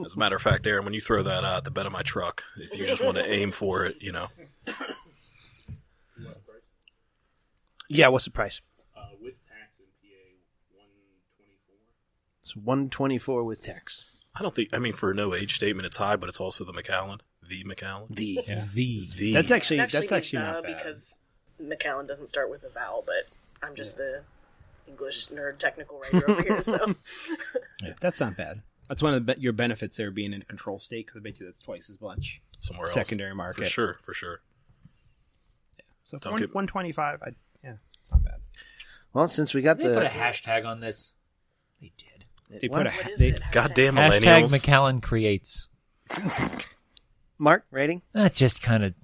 As 0.04 0.12
a 0.14 0.18
matter 0.18 0.36
of 0.36 0.42
fact, 0.42 0.66
Aaron, 0.66 0.84
when 0.84 0.92
you 0.94 1.00
throw 1.00 1.22
that 1.22 1.42
out 1.44 1.64
the 1.64 1.70
bed 1.70 1.86
of 1.86 1.92
my 1.92 2.02
truck, 2.02 2.44
if 2.56 2.76
you 2.78 2.86
just 2.86 3.02
want 3.02 3.16
to 3.16 3.26
aim 3.30 3.50
for 3.50 3.84
it, 3.86 3.96
you 4.00 4.12
know, 4.12 4.28
Yeah, 7.88 8.08
what's 8.08 8.26
the 8.26 8.30
price? 8.30 8.60
Uh, 8.94 9.00
with 9.20 9.34
tax 9.48 9.72
in 9.80 9.86
PA, 10.02 10.76
one 10.76 10.88
twenty 11.36 11.56
four. 11.66 11.76
It's 12.42 12.54
one 12.54 12.90
twenty 12.90 13.16
four 13.16 13.42
with 13.44 13.62
tax. 13.62 14.04
I 14.34 14.42
don't 14.42 14.54
think. 14.54 14.74
I 14.74 14.78
mean, 14.78 14.92
for 14.92 15.14
no 15.14 15.34
age 15.34 15.54
statement, 15.56 15.86
it's 15.86 15.96
high, 15.96 16.16
but 16.16 16.28
it's 16.28 16.40
also 16.40 16.64
the 16.64 16.74
Macallan, 16.74 17.22
the 17.48 17.64
Macallan. 17.64 18.06
The 18.10 18.40
The 18.74 19.08
The 19.18 19.32
That's 19.34 19.50
actually 19.50 19.80
I'd 19.80 19.90
that's 19.90 20.12
actually 20.12 20.38
the 20.40 20.44
not 20.52 20.62
bad. 20.64 20.76
because 20.76 21.18
Macallan 21.60 22.06
doesn't 22.06 22.26
start 22.28 22.50
with 22.50 22.62
a 22.64 22.68
vowel, 22.68 23.02
but 23.06 23.26
I'm 23.66 23.74
just 23.74 23.96
the 23.96 24.22
English 24.86 25.28
nerd 25.28 25.58
technical 25.58 25.98
writer 26.00 26.30
over 26.30 26.42
here, 26.42 26.62
so 26.62 26.94
That's 28.00 28.20
not 28.20 28.36
bad. 28.36 28.62
That's 28.88 29.02
one 29.02 29.12
of 29.14 29.26
the, 29.26 29.38
your 29.38 29.52
benefits 29.52 29.96
there 29.98 30.10
being 30.10 30.32
in 30.32 30.40
a 30.42 30.44
control 30.46 30.78
state 30.78 31.06
because 31.06 31.20
I 31.20 31.22
bet 31.22 31.38
you 31.40 31.46
that's 31.46 31.60
twice 31.60 31.90
as 31.90 32.00
much. 32.00 32.40
somewhere 32.60 32.86
else. 32.86 32.94
Secondary 32.94 33.34
market. 33.34 33.64
for 33.64 33.64
sure, 33.68 33.98
for 34.00 34.14
sure. 34.14 34.40
Yeah, 35.76 35.84
so 36.04 36.18
Don't 36.18 36.32
one, 36.32 36.40
get- 36.40 36.54
125, 36.54 37.18
I, 37.22 37.28
yeah, 37.62 37.74
it's 38.00 38.10
not 38.12 38.24
bad. 38.24 38.36
well, 39.12 39.28
since 39.28 39.52
we 39.52 39.60
got 39.60 39.78
They 39.78 39.84
put 39.84 39.96
a 39.98 40.00
the 40.00 40.06
hashtag 40.08 40.64
on 40.64 40.80
this. 40.80 41.12
They 41.82 41.92
did. 41.98 42.24
They 42.62 42.68
What? 42.68 42.86
put 42.86 42.94
a 42.94 42.96
what 42.96 43.10
is 43.12 43.18
they, 43.18 43.26
it? 43.28 43.40
Goddamn 43.52 43.96
Hashtag 43.96 44.20
millennials. 44.44 44.50
Macallan 44.52 45.00
creates. 45.02 45.68
Mark 47.38 47.64
rating. 47.70 48.02
That 48.12 48.34
just 48.34 48.60
kind 48.62 48.84
of. 48.84 48.94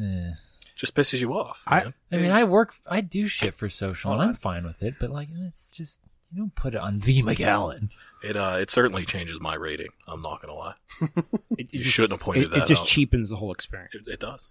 Eh. 0.00 0.32
just 0.74 0.94
pisses 0.94 1.20
you 1.20 1.32
off. 1.32 1.62
I- 1.66 1.92
I 2.12 2.16
mean, 2.16 2.30
I 2.32 2.44
work, 2.44 2.74
I 2.86 3.00
do 3.00 3.26
shit 3.26 3.54
for 3.54 3.68
social, 3.68 4.12
and 4.12 4.20
I'm 4.22 4.34
fine 4.34 4.64
with 4.64 4.82
it. 4.82 4.94
But 5.00 5.10
like, 5.10 5.28
it's 5.46 5.70
just 5.70 6.00
you 6.32 6.38
don't 6.38 6.54
put 6.54 6.74
it 6.74 6.80
on 6.80 6.98
the 6.98 7.22
Macallan. 7.22 7.90
it 8.22 8.36
uh, 8.36 8.56
it 8.60 8.68
certainly 8.70 9.04
changes 9.04 9.40
my 9.40 9.54
rating. 9.54 9.88
I'm 10.08 10.22
not 10.22 10.40
gonna 10.42 10.54
lie. 10.54 10.74
it, 11.00 11.12
it 11.58 11.68
You 11.74 11.80
just, 11.80 11.92
shouldn't 11.92 12.12
have 12.12 12.20
pointed 12.20 12.44
it, 12.44 12.50
that 12.50 12.62
it 12.64 12.68
just 12.68 12.82
out. 12.82 12.88
cheapens 12.88 13.30
the 13.30 13.36
whole 13.36 13.52
experience. 13.52 14.08
It, 14.08 14.14
it 14.14 14.20
does. 14.20 14.48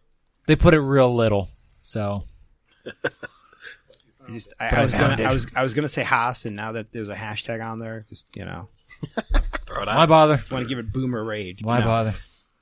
They 0.47 0.55
put 0.55 0.73
it 0.73 0.79
real 0.79 1.13
little, 1.13 1.49
so 1.81 2.23
I, 2.85 4.31
just, 4.31 4.53
I, 4.59 4.67
I 4.67 4.79
I 4.79 4.81
was 4.83 4.93
gonna. 4.95 5.23
I 5.23 5.33
was, 5.33 5.47
I 5.55 5.63
was 5.63 5.73
gonna 5.73 5.87
say 5.89 6.03
Haas, 6.03 6.45
and 6.45 6.55
now 6.55 6.71
that 6.73 6.91
there's 6.91 7.09
a 7.09 7.15
hashtag 7.15 7.63
on 7.65 7.79
there, 7.79 8.05
just 8.09 8.27
you 8.35 8.45
know, 8.45 8.69
Throw 9.65 9.81
it 9.83 9.87
out. 9.89 9.95
why 9.97 10.03
out. 10.03 10.09
bother? 10.09 10.39
want 10.51 10.63
to 10.63 10.69
give 10.69 10.77
it 10.79 10.91
boomer 10.91 11.23
rage. 11.23 11.61
Why 11.61 11.79
No. 11.79 11.85
bother? 11.85 12.15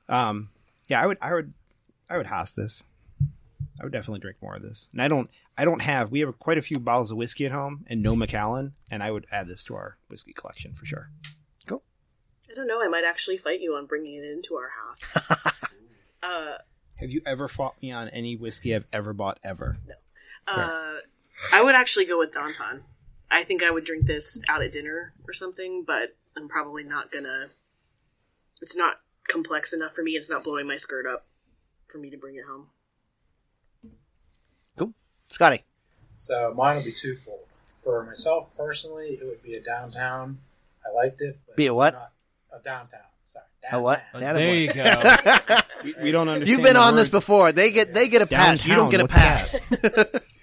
Um, 0.09 0.49
yeah, 0.88 1.02
I 1.02 1.08
would, 1.08 1.17
I 1.22 1.34
would, 1.34 1.54
I 2.10 2.17
would 2.17 2.28
Haas 2.28 2.54
this. 2.54 2.84
I 3.80 3.84
would 3.84 3.91
definitely 3.91 4.19
drink 4.19 4.38
more 4.41 4.56
of 4.56 4.62
this. 4.62 4.88
And 4.91 5.02
I 5.02 5.08
don't, 5.08 5.30
I 5.58 5.65
don't 5.65 5.82
have. 5.82 6.12
We 6.12 6.19
have 6.22 6.38
quite 6.39 6.58
a 6.58 6.62
few 6.62 6.80
bottles 6.80 7.12
of 7.12 7.17
whiskey 7.17 7.46
at 7.46 7.52
home, 7.52 7.86
and 7.88 8.02
no 8.02 8.15
Macallan, 8.15 8.74
and 8.89 9.02
I 9.02 9.12
would 9.12 9.26
add 9.32 9.48
this 9.48 9.63
to 9.65 9.76
our 9.76 9.98
whiskey 10.10 10.34
collection 10.34 10.74
for 10.74 10.86
sure. 10.86 11.10
Cool. 11.65 11.84
I 12.50 12.54
don't 12.54 12.67
know. 12.67 12.82
I 12.84 12.88
might 12.88 13.04
actually 13.08 13.38
fight 13.38 13.62
you 13.62 13.76
on 13.76 13.86
bringing 13.86 14.15
it 14.15 14.26
into 14.26 14.56
our 14.56 14.69
house. 14.69 15.54
uh, 16.24 16.58
Have 16.98 17.10
you 17.10 17.22
ever 17.26 17.48
fought 17.48 17.76
me 17.82 17.91
on 17.91 18.10
any 18.10 18.36
whiskey 18.36 18.76
I've 18.76 18.86
ever 18.93 19.13
bought 19.13 19.39
ever? 19.43 19.78
No. 19.88 19.96
Uh, 20.48 21.00
I 21.52 21.63
would 21.63 21.76
actually 21.76 22.06
go 22.06 22.19
with 22.19 22.32
Danton. 22.32 22.82
I 23.32 23.43
think 23.43 23.63
I 23.63 23.72
would 23.72 23.86
drink 23.86 24.06
this 24.06 24.41
out 24.48 24.62
at 24.62 24.72
dinner 24.72 25.13
or 25.28 25.34
something, 25.34 25.84
but 25.86 26.15
I'm 26.38 26.48
probably 26.48 26.84
not 26.84 27.12
gonna. 27.12 27.48
It's 28.62 28.78
not 28.78 29.00
complex 29.27 29.73
enough 29.73 29.93
for 29.93 30.03
me. 30.03 30.12
It's 30.12 30.29
not 30.29 30.43
blowing 30.43 30.67
my 30.67 30.75
skirt 30.75 31.05
up 31.05 31.25
for 31.88 31.97
me 31.97 32.09
to 32.09 32.17
bring 32.17 32.36
it 32.36 32.45
home. 32.45 32.67
Cool, 34.77 34.93
Scotty. 35.29 35.63
So 36.15 36.53
mine 36.55 36.77
would 36.77 36.86
be 36.86 36.93
twofold. 36.93 37.39
For 37.83 38.03
myself 38.05 38.47
personally, 38.55 39.19
it 39.21 39.25
would 39.25 39.43
be 39.43 39.55
a 39.55 39.62
downtown. 39.62 40.39
I 40.86 40.93
liked 40.93 41.21
it. 41.21 41.38
But 41.45 41.57
Be 41.57 41.67
a 41.67 41.73
what? 41.73 41.93
Not 41.93 42.12
a 42.53 42.63
downtown. 42.63 43.01
Sorry. 43.25 43.45
A 43.71 43.81
what? 43.81 44.01
downtown. 44.13 44.36
There 44.36 44.55
you 44.55 44.73
go. 44.73 45.03
We, 45.83 45.93
we 46.01 46.12
don't 46.12 46.29
understand. 46.29 46.47
You've 46.47 46.63
been 46.63 46.75
the 46.75 46.79
on 46.79 46.95
this 46.95 47.09
before. 47.09 47.51
They 47.51 47.71
get 47.71 47.93
they 47.93 48.07
get 48.07 48.21
a 48.21 48.25
pass. 48.25 48.65
You 48.65 48.73
don't 48.73 48.89
get 48.89 49.01
a 49.01 49.07
pass. 49.07 49.55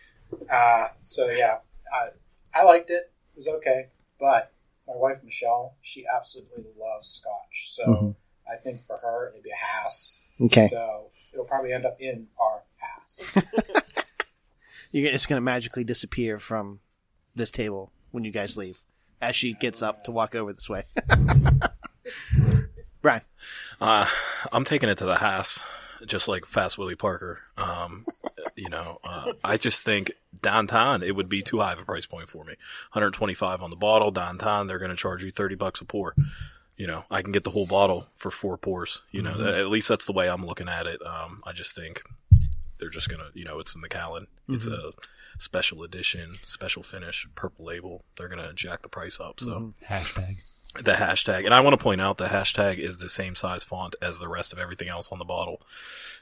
Uh, 0.48 0.88
so 0.98 1.28
yeah, 1.28 1.58
I, 1.92 2.60
I 2.60 2.64
liked 2.64 2.90
it. 2.90 3.10
It 3.34 3.36
was 3.36 3.48
okay, 3.48 3.86
but 4.18 4.52
my 4.86 4.94
wife 4.96 5.22
Michelle, 5.22 5.74
she 5.80 6.04
absolutely 6.12 6.64
loves 6.78 7.08
Scotch. 7.08 7.70
So 7.70 8.16
I 8.52 8.56
think 8.56 8.80
for 8.86 8.96
her 9.02 9.30
it'd 9.30 9.42
be 9.42 9.50
a 9.50 9.54
Haas. 9.56 10.20
Okay, 10.40 10.68
So 10.68 11.10
it'll 11.32 11.44
probably 11.44 11.72
end 11.72 11.84
up 11.84 11.96
in 12.00 12.28
our 12.40 12.62
Haas. 12.80 13.20
you 14.90 15.06
it's 15.06 15.26
going 15.26 15.36
to 15.36 15.44
magically 15.44 15.84
disappear 15.84 16.38
from 16.38 16.80
this 17.34 17.50
table 17.50 17.92
when 18.10 18.24
you 18.24 18.30
guys 18.30 18.56
leave, 18.56 18.82
as 19.20 19.36
she 19.36 19.52
gets 19.52 19.82
up 19.82 20.04
to 20.04 20.10
walk 20.10 20.34
over 20.34 20.52
this 20.52 20.68
way. 20.68 20.84
Brian. 23.02 23.22
Uh, 23.80 24.06
I'm 24.52 24.64
taking 24.64 24.88
it 24.88 24.98
to 24.98 25.04
the 25.04 25.16
Haas, 25.16 25.62
just 26.06 26.28
like 26.28 26.44
Fast 26.44 26.76
Willie 26.76 26.94
Parker. 26.94 27.40
Um, 27.56 28.06
you 28.56 28.68
know, 28.68 28.98
uh, 29.04 29.32
I 29.42 29.56
just 29.56 29.84
think 29.84 30.12
downtown 30.42 31.02
it 31.02 31.16
would 31.16 31.28
be 31.28 31.42
too 31.42 31.60
high 31.60 31.72
of 31.72 31.78
a 31.78 31.84
price 31.84 32.06
point 32.06 32.28
for 32.28 32.44
me. 32.44 32.54
125 32.92 33.62
on 33.62 33.70
the 33.70 33.76
bottle. 33.76 34.10
Downtown 34.10 34.66
they're 34.66 34.78
going 34.78 34.90
to 34.90 34.96
charge 34.96 35.24
you 35.24 35.30
30 35.32 35.54
bucks 35.54 35.80
a 35.80 35.84
pour. 35.84 36.14
You 36.80 36.86
know, 36.86 37.04
I 37.10 37.20
can 37.20 37.30
get 37.30 37.44
the 37.44 37.50
whole 37.50 37.66
bottle 37.66 38.08
for 38.16 38.30
four 38.30 38.56
pours. 38.56 39.02
You 39.10 39.20
know, 39.20 39.32
at 39.32 39.68
least 39.68 39.86
that's 39.86 40.06
the 40.06 40.14
way 40.14 40.30
I'm 40.30 40.46
looking 40.46 40.66
at 40.66 40.86
it. 40.86 40.98
Um, 41.04 41.42
I 41.44 41.52
just 41.52 41.74
think 41.74 42.02
they're 42.78 42.88
just 42.88 43.10
gonna, 43.10 43.28
you 43.34 43.44
know, 43.44 43.58
it's 43.58 43.74
a 43.74 43.78
Macallan. 43.78 44.28
It's 44.48 44.66
a 44.66 44.92
special 45.38 45.82
edition, 45.82 46.36
special 46.46 46.82
finish, 46.82 47.28
purple 47.34 47.66
label. 47.66 48.04
They're 48.16 48.30
gonna 48.30 48.54
jack 48.54 48.80
the 48.80 48.88
price 48.88 49.20
up. 49.20 49.40
So 49.40 49.74
Hashtag. 49.86 50.38
the 50.82 50.92
hashtag. 50.92 51.44
And 51.44 51.52
I 51.52 51.60
want 51.60 51.78
to 51.78 51.82
point 51.82 52.00
out 52.00 52.16
the 52.16 52.28
hashtag 52.28 52.78
is 52.78 52.96
the 52.96 53.10
same 53.10 53.34
size 53.34 53.62
font 53.62 53.94
as 54.00 54.18
the 54.18 54.28
rest 54.28 54.50
of 54.50 54.58
everything 54.58 54.88
else 54.88 55.10
on 55.12 55.18
the 55.18 55.26
bottle, 55.26 55.60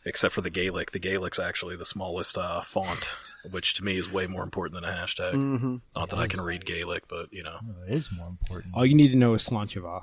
except 0.05 0.35
for 0.35 0.41
the 0.41 0.51
Gaelic. 0.51 0.91
The 0.91 0.99
Gaelic's 0.99 1.39
actually 1.39 1.77
the 1.77 1.87
smallest 1.87 2.37
uh, 2.37 2.63
font, 2.63 3.11
which 3.49 3.75
to 3.75 3.85
me 3.85 3.97
is 3.97 4.11
way 4.11 4.27
more 4.27 4.43
important 4.43 4.75
than 4.75 4.91
a 4.91 4.93
hashtag. 4.93 5.35
Mm-hmm. 5.35 5.77
Not 5.95 6.11
that 6.11 6.19
I 6.19 6.27
can 6.27 6.41
read 6.41 6.67
Gaelic, 6.67 7.07
but 7.07 7.33
you 7.33 7.45
know. 7.45 7.61
It 7.87 7.95
is 7.95 8.11
more 8.11 8.27
important. 8.27 8.75
All 8.75 8.85
you 8.85 8.97
need 8.97 9.13
to 9.13 9.17
know 9.17 9.35
is 9.35 9.49
Slancheva 9.49 10.03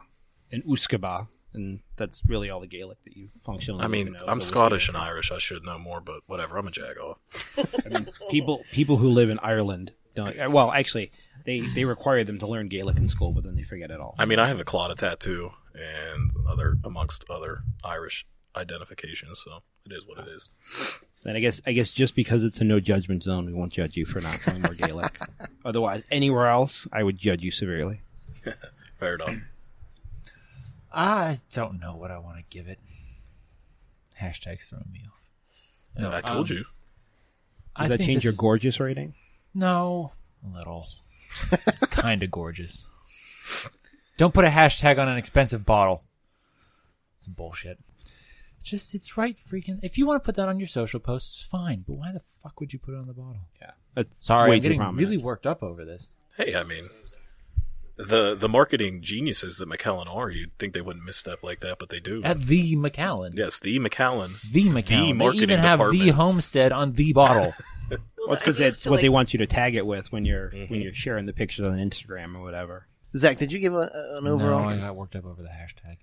and 0.55 0.63
Uskaba, 0.65 1.27
and 1.53 1.81
that's 1.95 2.23
really 2.27 2.49
all 2.49 2.59
the 2.59 2.67
Gaelic 2.67 3.03
that 3.03 3.15
you 3.15 3.29
functionally. 3.45 3.83
I 3.83 3.87
mean, 3.87 4.13
know 4.13 4.19
I'm 4.21 4.29
a 4.29 4.35
whiskey 4.35 4.55
Scottish 4.55 4.87
and. 4.87 4.97
Irish. 4.97 5.31
I 5.31 5.37
should 5.37 5.63
know 5.63 5.77
more, 5.77 6.01
but 6.01 6.21
whatever. 6.27 6.57
I'm 6.57 6.67
a 6.67 6.71
jagoff. 6.71 7.17
people 8.29 8.63
people 8.71 8.97
who 8.97 9.09
live 9.09 9.29
in 9.29 9.39
Ireland 9.39 9.91
don't. 10.15 10.51
Well, 10.51 10.71
actually, 10.71 11.11
they 11.45 11.59
they 11.61 11.85
require 11.85 12.23
them 12.23 12.39
to 12.39 12.47
learn 12.47 12.67
Gaelic 12.67 12.97
in 12.97 13.07
school, 13.07 13.31
but 13.31 13.43
then 13.43 13.55
they 13.55 13.63
forget 13.63 13.91
it 13.91 13.99
all. 13.99 14.15
I 14.17 14.25
mean, 14.25 14.39
I 14.39 14.47
have 14.47 14.59
a 14.59 14.65
Claddagh 14.65 14.97
tattoo 14.97 15.51
and 15.73 16.31
other 16.47 16.77
amongst 16.83 17.25
other 17.29 17.63
Irish 17.83 18.25
identifications, 18.55 19.41
so 19.43 19.61
it 19.85 19.91
is 19.91 20.05
what 20.05 20.19
it 20.19 20.27
is. 20.29 20.49
Then 21.23 21.35
I 21.35 21.39
guess 21.39 21.61
I 21.65 21.73
guess 21.73 21.91
just 21.91 22.15
because 22.15 22.43
it's 22.43 22.61
a 22.61 22.63
no 22.63 22.79
judgment 22.79 23.23
zone, 23.23 23.45
we 23.45 23.53
won't 23.53 23.73
judge 23.73 23.97
you 23.97 24.05
for 24.05 24.21
not 24.21 24.39
knowing 24.45 24.61
more 24.61 24.73
Gaelic. 24.73 25.19
Otherwise, 25.65 26.05
anywhere 26.11 26.47
else, 26.47 26.87
I 26.93 27.03
would 27.03 27.17
judge 27.17 27.41
you 27.41 27.51
severely. 27.51 28.01
Fair 28.99 29.15
enough. 29.15 29.35
I 30.95 31.39
don't 31.51 31.79
know 31.79 31.95
what 31.95 32.09
I 32.09 32.17
want 32.17 32.37
to 32.37 32.43
give 32.49 32.67
it. 32.67 32.79
Hashtag's 34.19 34.69
throwing 34.69 34.89
me 34.91 35.01
off. 35.05 35.19
And 35.97 36.07
I 36.07 36.21
told 36.21 36.49
um, 36.49 36.57
you. 36.57 36.65
Does 37.77 37.89
that 37.89 37.99
change 37.99 38.23
your 38.23 38.33
gorgeous 38.33 38.79
rating? 38.79 39.13
No, 39.53 40.13
a 40.45 40.57
little. 40.57 40.87
kind 41.89 42.23
of 42.23 42.31
gorgeous. 42.31 42.87
Don't 44.15 44.33
put 44.33 44.45
a 44.45 44.49
hashtag 44.49 44.97
on 44.97 45.09
an 45.09 45.17
expensive 45.17 45.65
bottle. 45.65 46.03
Some 47.17 47.33
bullshit. 47.33 47.77
Just 48.63 48.95
it's 48.95 49.17
right 49.17 49.37
freaking. 49.37 49.79
If 49.83 49.97
you 49.97 50.07
want 50.07 50.23
to 50.23 50.25
put 50.25 50.35
that 50.35 50.47
on 50.47 50.59
your 50.59 50.67
social 50.67 50.99
posts, 50.99 51.41
fine. 51.41 51.83
But 51.85 51.95
why 51.95 52.13
the 52.13 52.21
fuck 52.21 52.59
would 52.59 52.71
you 52.71 52.79
put 52.79 52.93
it 52.93 52.97
on 52.97 53.07
the 53.07 53.13
bottle? 53.13 53.41
Yeah, 53.61 53.71
that's 53.93 54.25
Sorry, 54.25 54.55
I'm 54.55 54.61
getting 54.61 54.79
prominent. 54.79 55.07
really 55.07 55.21
worked 55.21 55.45
up 55.45 55.61
over 55.61 55.85
this. 55.85 56.11
Hey, 56.37 56.55
I 56.55 56.63
mean, 56.63 56.89
the 57.97 58.35
the 58.35 58.49
marketing 58.49 59.01
geniuses 59.01 59.57
that 59.57 59.67
Macallan 59.67 60.07
are, 60.07 60.29
you'd 60.29 60.53
think 60.53 60.73
they 60.73 60.81
wouldn't 60.81 61.05
misstep 61.05 61.43
like 61.43 61.59
that, 61.61 61.79
but 61.79 61.89
they 61.89 61.99
do. 61.99 62.21
At 62.23 62.45
the 62.47 62.75
Macallan. 62.75 63.33
yes, 63.35 63.59
the 63.59 63.79
Macallan. 63.79 64.35
The 64.51 64.69
Macallan. 64.69 65.05
they 65.05 65.13
marketing 65.13 65.43
even 65.43 65.59
have 65.59 65.79
the 65.91 66.09
homestead 66.09 66.71
on 66.71 66.93
the 66.93 67.13
bottle. 67.13 67.53
Well, 68.25 68.33
it's 68.33 68.41
because 68.41 68.57
the 68.57 68.63
idea 68.63 68.71
that's 68.71 68.77
is 68.77 68.83
to, 68.85 68.89
what 68.89 69.01
they 69.01 69.09
want 69.09 69.33
you 69.33 69.37
to 69.37 69.45
tag 69.45 69.75
it 69.75 69.85
with 69.85 70.11
when 70.11 70.25
you're 70.25 70.49
when 70.49 70.81
you're 70.81 70.93
sharing 70.93 71.27
the 71.27 71.33
pictures 71.33 71.63
on 71.63 71.77
Instagram 71.77 72.35
or 72.35 72.41
whatever. 72.41 72.87
Zach, 73.15 73.37
did 73.37 73.51
you 73.51 73.59
give 73.59 73.75
a, 73.75 74.17
an 74.17 74.25
overall? 74.27 74.63
No, 74.63 74.69
I 74.69 74.77
got 74.77 74.95
worked 74.95 75.15
up 75.15 75.25
over 75.25 75.43
the 75.43 75.49
hashtag. 75.49 75.97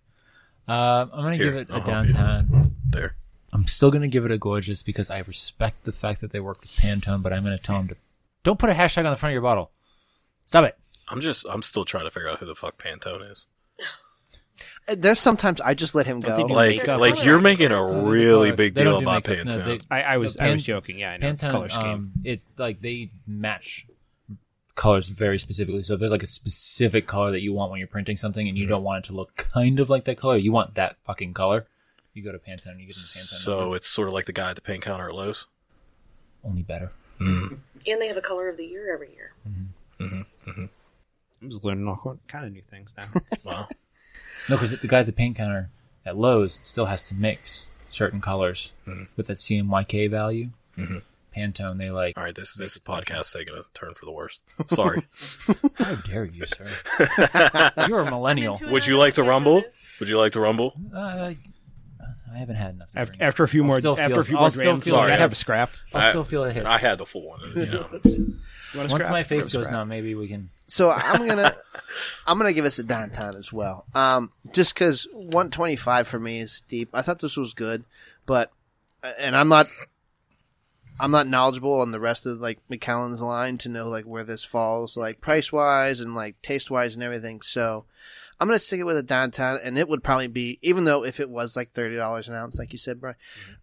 Uh, 0.69 1.07
I'm 1.13 1.25
gonna 1.25 1.37
Here, 1.37 1.47
give 1.47 1.57
it 1.57 1.71
a 1.71 1.75
I'll 1.75 1.81
help 1.81 2.07
downtown. 2.07 2.77
There. 2.89 3.17
I'm 3.53 3.67
still 3.67 3.91
gonna 3.91 4.07
give 4.07 4.25
it 4.25 4.31
a 4.31 4.39
gorgeous 4.39 4.85
because 4.85 5.11
I 5.11 5.19
respect 5.19 5.85
the 5.85 5.91
fact 5.91 6.21
that 6.21 6.31
they 6.31 6.39
worked 6.39 6.63
with 6.63 6.71
Pantone, 6.77 7.23
but 7.23 7.33
I'm 7.33 7.43
gonna 7.43 7.59
tell 7.59 7.79
them 7.79 7.89
to 7.89 7.97
don't 8.45 8.59
put 8.59 8.71
a 8.71 8.75
hashtag 8.75 9.05
on 9.05 9.11
the 9.11 9.17
front 9.17 9.33
of 9.33 9.35
your 9.35 9.43
bottle. 9.43 9.73
Stop 10.45 10.65
it. 10.65 10.79
I'm 11.09 11.21
just, 11.21 11.47
I'm 11.49 11.63
still 11.63 11.85
trying 11.85 12.05
to 12.05 12.11
figure 12.11 12.29
out 12.29 12.39
who 12.39 12.47
the 12.47 12.55
fuck 12.55 12.77
Pantone 12.83 13.31
is. 13.31 13.47
Uh, 14.89 14.95
There's 14.97 15.19
sometimes 15.19 15.61
I 15.61 15.75
just 15.75 15.95
let 15.95 16.07
him 16.07 16.21
go. 16.21 16.37
they 16.37 16.45
Like, 16.45 16.77
makeup. 16.77 17.01
like 17.01 17.25
you're 17.25 17.41
making 17.41 17.73
a 17.73 18.03
really 18.05 18.51
They 18.51 18.57
big 18.71 18.75
don't 18.75 18.85
deal 18.85 18.99
do 19.01 19.05
about 19.05 19.27
makeup. 19.27 19.47
No, 19.47 19.53
Pantone. 19.59 19.65
they- 19.65 19.87
I, 19.91 20.03
I 20.03 20.17
was 20.19 20.39
No, 20.39 20.45
I 20.47 20.51
was 20.51 20.63
Pan- 20.63 20.65
joking. 20.65 20.99
Yeah, 20.99 21.11
I 21.13 21.17
know 21.17 21.29
it's 21.31 21.43
a 21.43 21.47
Pantone, 21.47 21.51
color 21.51 21.69
scheme. 21.69 21.91
um, 21.91 22.13
it 22.25 22.41
like 22.59 22.81
they 22.81 23.11
match 23.27 23.87
colors 24.75 25.09
very 25.09 25.39
specifically. 25.39 25.83
So 25.83 25.95
if 25.95 26.01
there's 26.01 26.13
like 26.13 26.23
a 26.23 26.29
specific 26.29 27.07
color 27.07 27.33
that 27.33 27.41
you 27.41 27.53
want 27.53 27.71
when 27.71 27.79
you're 27.79 27.89
printing 27.89 28.17
something, 28.17 28.47
and 28.49 28.57
you 28.57 28.65
mm-hmm. 28.65 28.73
don't 28.73 28.85
want 28.85 29.05
it 29.05 29.09
to 29.09 29.15
look 29.15 29.37
kind 29.53 29.81
of 29.81 29.91
like 29.91 30.05
that 30.05 30.19
color, 30.19 30.37
you 30.37 30.53
want 30.53 30.75
that 30.77 30.97
fucking 31.07 31.35
color. 31.35 31.67
You 32.15 32.23
go 32.23 32.31
to 32.33 32.39
Pantone, 32.39 32.79
you 32.79 32.87
get 32.87 32.95
them 32.97 33.05
Pantone. 33.05 33.25
so 33.43 33.61
number. 33.61 33.77
it's 33.77 33.89
sort 33.89 34.09
of 34.09 34.15
like 34.15 34.27
the 34.27 34.33
guy 34.33 34.51
at 34.51 34.57
the 34.57 34.63
paint 34.63 34.83
counter 34.83 35.09
at 35.09 35.15
Lowe's. 35.15 35.47
only 36.45 36.63
better. 36.63 36.93
Mm-hmm. 37.21 37.55
And 37.87 38.01
they 38.01 38.07
have 38.09 38.17
a 38.17 38.23
color 38.23 38.49
of 38.49 38.57
the 38.57 38.67
year 38.67 38.93
every 38.93 39.13
year. 39.13 39.33
Mm-hmm. 39.99 40.65
I'm 41.43 41.51
just 41.51 41.65
learning 41.65 41.89
all 41.89 42.19
kind 42.29 42.47
of 42.47 42.53
new 42.53 42.63
things 42.71 42.95
now. 42.97 43.09
Wow. 43.45 43.69
No, 44.49 44.57
because 44.57 44.79
the 44.79 44.87
guy 44.89 45.01
at 45.01 45.07
the 45.07 45.13
paint 45.13 45.37
counter 45.37 45.71
at 46.07 46.17
Lowe's 46.17 46.59
still 46.63 46.87
has 46.87 47.07
to 47.09 47.15
mix 47.15 47.67
certain 47.91 48.21
colors 48.21 48.73
with 49.17 49.27
that 49.29 49.37
CMYK 49.37 50.11
value. 50.11 50.51
Pantone, 51.37 51.79
they 51.79 51.91
like. 51.91 52.17
All 52.17 52.25
right, 52.25 52.35
this 52.35 52.55
this 52.55 52.79
podcast 52.79 53.33
taking 53.33 53.55
a 53.57 53.63
turn 53.75 53.95
for 53.95 54.05
the 54.05 54.13
worst. 54.13 54.43
Sorry. 54.69 55.03
How 55.77 55.95
dare 55.97 56.25
you, 56.25 56.45
sir? 56.47 56.67
You're 57.89 58.01
a 58.01 58.11
millennial. 58.11 58.61
Would 58.71 58.87
you 58.87 58.99
like 58.99 59.15
to 59.15 59.23
rumble? 59.23 59.63
Would 60.01 60.09
you 60.09 60.19
like 60.19 60.33
to 60.33 60.41
rumble? 60.41 60.75
Uh, 60.95 61.33
I 62.35 62.39
haven't 62.39 62.57
had 62.57 62.75
enough. 62.75 62.89
after, 62.95 63.11
drink. 63.13 63.23
after 63.23 63.43
a 63.45 63.49
few 63.49 63.63
I'll 63.63 63.69
more 63.69 63.79
still 63.81 63.99
after 63.99 64.15
feel- 64.15 64.21
a 64.21 64.25
few 64.25 64.37
I'll 64.37 64.43
more 64.43 64.51
still 64.51 64.65
grams, 64.65 64.85
feel 64.85 64.97
you 64.99 65.07
it. 65.09 65.19
have 65.19 65.33
a 65.33 65.37
scrap. 65.37 65.73
I'll 65.95 66.11
still 66.11 66.25
feel 66.25 66.45
it 66.45 66.55
hit. 66.55 66.67
I 66.67 66.79
had 66.79 66.99
the 66.99 67.07
full 67.07 67.29
one. 67.29 67.41
You 67.55 67.67
know, 67.67 67.87
You 68.05 68.35
want 68.75 68.75
a 68.75 68.79
Once 68.79 68.93
scrap? 68.93 69.11
my 69.11 69.23
face 69.23 69.45
goes 69.45 69.53
scrap. 69.65 69.71
numb, 69.73 69.89
maybe 69.89 70.15
we 70.15 70.29
can. 70.29 70.51
So 70.73 70.91
I'm 70.91 71.27
gonna 71.27 71.55
I'm 72.27 72.39
gonna 72.39 72.55
give 72.55 72.65
us 72.65 72.79
a 72.79 72.83
downtown 72.83 73.37
as 73.37 73.53
well. 73.53 73.85
Um, 73.95 74.33
just 74.53 74.73
because 74.73 75.07
125 75.13 76.09
for 76.09 76.19
me 76.19 76.41
is 76.41 76.51
steep. 76.51 76.89
I 76.95 77.03
thought 77.03 77.21
this 77.21 77.37
was 77.37 77.53
good, 77.53 77.85
but 78.25 78.51
and 79.19 79.37
I'm 79.37 79.49
not 79.49 79.69
I'm 80.99 81.11
not 81.11 81.27
knowledgeable 81.27 81.79
on 81.83 81.91
the 81.93 82.01
rest 82.01 82.25
of 82.25 82.41
like 82.41 82.59
Macallan's 82.71 83.21
line 83.21 83.59
to 83.59 83.69
know 83.69 83.87
like 83.87 84.07
where 84.07 84.25
this 84.25 84.47
falls 84.47 84.97
like 84.97 85.21
price 85.21 85.53
wise 85.53 86.01
and 86.01 86.15
like 86.15 86.41
taste 86.41 86.71
wise 86.71 86.95
and 86.95 87.03
everything. 87.03 87.43
So 87.43 87.85
I'm 88.41 88.49
gonna 88.49 88.59
stick 88.59 88.81
it 88.81 88.85
with 88.85 88.97
a 88.97 89.03
downtown, 89.03 89.59
and 89.63 89.77
it 89.77 89.91
would 89.91 90.03
probably 90.03 90.29
be 90.29 90.59
even 90.63 90.85
though 90.85 91.05
if 91.05 91.21
it 91.21 91.29
was 91.29 91.55
like 91.55 91.73
thirty 91.73 91.97
dollars 91.97 92.31
an 92.31 92.35
ounce, 92.35 92.59
like 92.59 92.73
you 92.73 92.79
said, 92.79 92.99
Brian. 92.99 93.17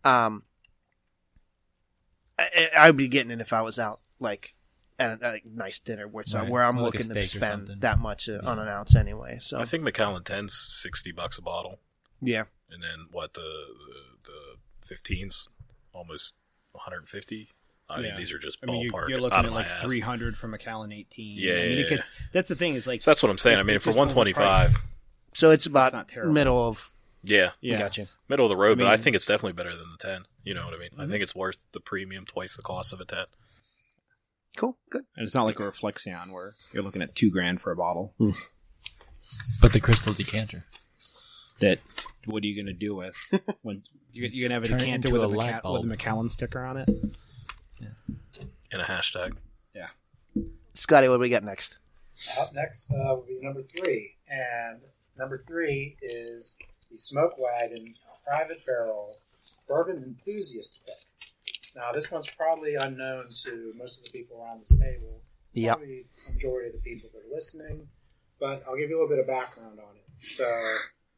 Um, 0.03 0.43
I, 2.37 2.69
I'd 2.77 2.97
be 2.97 3.07
getting 3.07 3.31
it 3.31 3.41
if 3.41 3.51
I 3.51 3.63
was 3.63 3.79
out 3.79 3.99
like 4.19 4.53
at 4.99 5.21
a, 5.21 5.33
a 5.33 5.41
nice 5.45 5.79
dinner 5.79 6.07
where, 6.07 6.21
it's, 6.23 6.35
uh, 6.35 6.39
Right. 6.39 6.49
where 6.49 6.63
I'm 6.63 6.77
Or 6.77 6.83
like 6.83 6.93
looking 6.95 7.13
to 7.13 7.27
spend 7.27 7.81
that 7.81 7.99
much 7.99 8.27
uh, 8.29 8.39
on 8.43 8.59
an 8.59 8.67
ounce 8.67 8.95
anyway. 8.95 9.39
So 9.41 9.57
I 9.59 9.65
think 9.65 9.83
Macallan 9.83 10.23
10's 10.23 10.53
60 10.53 11.11
bucks 11.13 11.37
a 11.37 11.41
bottle. 11.41 11.79
yeah, 12.21 12.43
And 12.69 12.83
then 12.83 13.07
what, 13.11 13.33
the 13.33 13.41
the, 14.23 14.31
the 14.87 14.95
15's 14.95 15.49
almost 15.93 16.35
150? 16.73 17.49
I 17.91 17.97
mean, 17.97 18.05
Yeah. 18.05 18.17
these 18.17 18.31
are 18.33 18.37
just 18.39 18.61
ballpark. 18.61 18.69
I 18.69 18.71
mean, 18.71 18.81
you're, 18.91 19.09
you're 19.09 19.21
looking 19.21 19.37
out 19.37 19.45
at 19.45 19.51
like 19.53 19.65
ass. 19.65 19.81
300 19.81 20.37
for 20.37 20.47
Macallan 20.47 20.91
18. 20.91 21.37
Yeah, 21.37 21.53
I 21.53 21.55
mean, 21.55 21.71
yeah, 21.71 21.77
it 21.77 21.89
gets, 21.89 22.09
that's 22.33 22.49
the 22.49 22.55
thing 22.55 22.75
is 22.75 22.85
like 22.85 23.01
So 23.01 23.09
that's 23.11 23.23
what 23.23 23.29
I'm 23.29 23.37
saying. 23.37 23.57
I 23.57 23.63
mean, 23.63 23.79
for 23.79 23.89
125, 23.91 24.77
so 25.33 25.49
it's 25.51 25.61
It's 25.61 25.65
about 25.67 25.93
not 25.93 26.07
terrible. 26.07 26.33
middle 26.33 26.67
of. 26.67 26.91
yeah, 27.23 27.51
yeah. 27.61 27.79
Gotcha. 27.79 28.07
middle 28.27 28.45
of 28.45 28.49
the 28.49 28.57
road, 28.57 28.79
I 28.79 28.83
but 28.83 28.87
I 28.93 28.97
think 28.97 29.15
it's 29.15 29.25
definitely 29.25 29.53
better 29.53 29.75
than 29.75 29.87
the 29.91 29.97
10. 29.97 30.25
You 30.43 30.53
know 30.53 30.65
what 30.65 30.73
I 30.73 30.77
mean? 30.77 30.89
I 30.97 31.01
mm-hmm. 31.01 31.11
think 31.11 31.23
it's 31.23 31.35
worth 31.35 31.57
the 31.71 31.79
premium, 31.79 32.25
twice 32.25 32.55
the 32.55 32.63
cost 32.63 32.93
of 32.93 32.99
a 33.01 33.05
10. 33.05 33.25
Cool, 34.57 34.77
good. 34.89 35.03
And 35.15 35.25
it's 35.25 35.35
not 35.35 35.43
like 35.43 35.59
a 35.59 35.63
Reflexion 35.65 36.31
where 36.31 36.55
you're 36.73 36.83
looking 36.83 37.01
at 37.01 37.15
two 37.15 37.29
grand 37.31 37.61
for 37.61 37.71
a 37.71 37.75
bottle. 37.75 38.13
But 39.61 39.73
the 39.73 39.79
crystal 39.79 40.13
decanter. 40.13 40.65
That 41.59 41.79
what 42.25 42.43
are 42.43 42.47
you 42.47 42.55
going 42.55 42.73
to 42.73 42.79
do 42.79 42.95
with 42.95 43.15
when 43.61 43.83
you're, 44.11 44.27
you're 44.29 44.47
going 44.49 44.49
to 44.49 44.55
have 44.55 44.63
a 44.63 44.67
Turn 44.67 44.79
decanter 44.79 45.11
with 45.11 45.21
a, 45.21 45.25
a 45.25 45.27
light 45.27 45.53
Maca- 45.53 45.55
with 45.55 45.59
a 45.59 45.61
bulb. 45.63 45.85
Macallan 45.85 46.29
sticker 46.29 46.63
on 46.63 46.77
it? 46.77 46.89
And 48.71 48.81
a 48.81 48.85
hashtag. 48.85 49.35
Yeah. 49.73 49.87
Scotty, 50.73 51.07
what 51.09 51.15
do 51.15 51.21
we 51.21 51.29
got 51.29 51.43
next? 51.43 51.77
Up 52.39 52.53
next 52.53 52.91
uh, 52.91 52.95
will 53.15 53.25
be 53.27 53.39
number 53.41 53.63
three, 53.63 54.15
and 54.29 54.81
number 55.17 55.43
three 55.47 55.97
is 56.01 56.55
the 56.91 56.97
Smoke 56.97 57.33
Wagon 57.39 57.95
Private 58.27 58.63
Barrel 58.65 59.15
Bourbon 59.67 60.03
Enthusiast 60.03 60.81
pick. 60.85 60.95
Now, 61.75 61.91
this 61.91 62.11
one's 62.11 62.27
probably 62.27 62.75
unknown 62.75 63.25
to 63.43 63.73
most 63.77 63.99
of 63.99 64.11
the 64.11 64.17
people 64.17 64.41
around 64.41 64.61
this 64.61 64.77
table. 64.77 65.21
Yeah. 65.53 65.73
Probably 65.73 66.05
majority 66.31 66.69
of 66.69 66.73
the 66.73 66.81
people 66.81 67.09
that 67.13 67.19
are 67.19 67.33
listening, 67.33 67.87
but 68.39 68.63
I'll 68.67 68.77
give 68.77 68.89
you 68.89 68.97
a 68.97 68.99
little 69.01 69.09
bit 69.09 69.19
of 69.19 69.27
background 69.27 69.79
on 69.79 69.95
it. 69.95 70.23
So, 70.23 70.45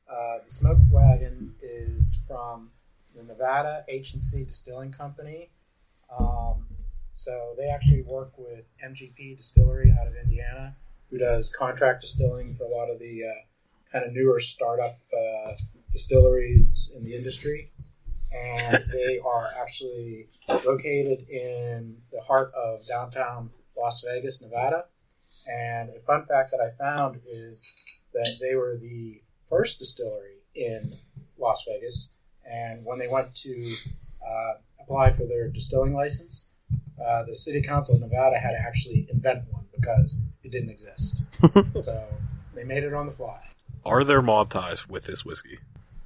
uh, 0.10 0.39
the 0.45 0.52
Smoke 0.52 0.78
Wagon 0.89 1.56
is 1.62 2.20
from 2.28 2.72
the 3.16 3.24
Nevada 3.24 3.84
H&C 3.88 4.43
Distilling 4.43 4.91
Company. 4.91 5.49
Um, 6.18 6.66
so 7.14 7.54
they 7.58 7.68
actually 7.68 8.04
work 8.04 8.34
with 8.38 8.66
MGP 8.84 9.38
Distillery 9.38 9.93
out 9.99 10.08
of 10.08 10.16
Indiana, 10.16 10.76
who 11.10 11.18
does 11.18 11.49
contract 11.49 12.02
distilling 12.02 12.54
for 12.54 12.64
a 12.64 12.70
lot 12.70 12.89
of 12.89 12.99
the 12.99 13.24
uh, 13.26 13.91
kind 13.91 14.06
of 14.06 14.14
newer 14.14 14.39
startup 14.39 14.97
uh, 15.14 15.54
distilleries 15.91 16.93
in 16.95 17.04
the 17.04 17.16
industry, 17.16 17.72
and 18.32 18.84
they 18.92 19.20
are 19.20 19.50
actually 19.60 20.28
located 20.66 21.28
in 21.30 21.98
the 22.12 22.22
heart 22.22 22.52
of 22.54 22.86
downtown 22.88 23.50
Las 23.78 24.02
Vegas, 24.02 24.42
Nevada. 24.42 24.86
And 25.48 25.90
a 25.90 26.00
fun 26.06 26.26
fact 26.26 26.52
that 26.52 26.60
I 26.62 26.70
found 26.78 27.20
is 27.28 28.04
that 28.14 28.38
they 28.40 28.56
were 28.56 28.78
the 28.78 29.22
first 29.50 29.80
distillery 29.80 30.38
in 30.56 30.94
Las 31.38 31.66
Vegas, 31.68 32.14
and 32.46 32.86
when 32.86 33.00
they 33.00 33.08
went 33.08 33.36
to 33.36 33.76
uh, 34.26 34.54
apply 34.80 35.12
for 35.12 35.26
their 35.26 35.48
distilling 35.48 35.94
license, 35.94 36.52
uh, 37.04 37.24
the 37.24 37.36
city 37.36 37.62
council 37.62 37.96
of 37.96 38.02
Nevada 38.02 38.38
had 38.38 38.52
to 38.52 38.60
actually 38.60 39.08
invent 39.12 39.44
one 39.52 39.66
because 39.74 40.20
it 40.44 40.52
didn't 40.52 40.70
exist. 40.70 41.24
so 41.78 42.06
they 42.54 42.64
made 42.64 42.84
it 42.84 42.94
on 42.94 43.08
the 43.08 43.12
fly. 43.12 43.40
Are 43.84 44.04
there 44.04 44.22
mob 44.22 44.50
ties 44.50 44.88
with 44.88 45.06
this 45.06 45.26
whiskey? 45.26 45.60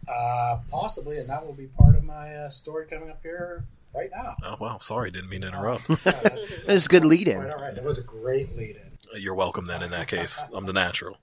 Uh, 0.07 0.57
possibly, 0.69 1.17
and 1.17 1.29
that 1.29 1.45
will 1.45 1.53
be 1.53 1.67
part 1.79 1.95
of 1.95 2.03
my 2.03 2.33
uh, 2.35 2.49
story 2.49 2.85
coming 2.87 3.09
up 3.09 3.19
here 3.23 3.63
right 3.93 4.09
now. 4.15 4.35
Oh 4.43 4.55
wow, 4.59 4.77
sorry, 4.79 5.09
didn't 5.11 5.29
mean 5.29 5.41
to 5.41 5.47
interrupt. 5.47 5.89
Uh, 5.89 5.95
that's 6.03 6.51
It's 6.67 6.85
a 6.85 6.89
good 6.89 7.05
lead 7.05 7.25
quite 7.25 7.35
in. 7.45 7.51
all 7.51 7.57
right. 7.59 7.75
It 7.77 7.83
was 7.83 7.97
a 7.97 8.03
great 8.03 8.55
lead 8.55 8.75
in. 8.77 9.21
You're 9.21 9.35
welcome 9.35 9.65
then. 9.67 9.81
In 9.83 9.91
that 9.91 10.07
case, 10.07 10.39
I'm 10.53 10.65
the 10.65 10.73
natural. 10.73 11.17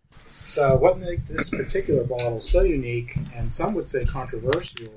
So, 0.44 0.76
what 0.76 0.98
makes 0.98 1.28
this 1.28 1.50
particular 1.50 2.02
bottle 2.04 2.40
so 2.40 2.62
unique, 2.62 3.16
and 3.34 3.52
some 3.52 3.74
would 3.74 3.86
say 3.86 4.04
controversial, 4.04 4.88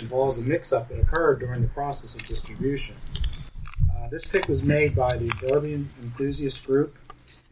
involves 0.00 0.38
a 0.38 0.42
mix-up 0.42 0.88
that 0.88 1.00
occurred 1.00 1.40
during 1.40 1.62
the 1.62 1.68
process 1.68 2.14
of 2.14 2.24
distribution. 2.26 2.96
Uh, 3.96 4.08
this 4.08 4.24
pick 4.24 4.48
was 4.48 4.62
made 4.62 4.94
by 4.94 5.16
the 5.16 5.28
Bourbon 5.40 5.90
Enthusiast 6.02 6.64
Group, 6.64 6.96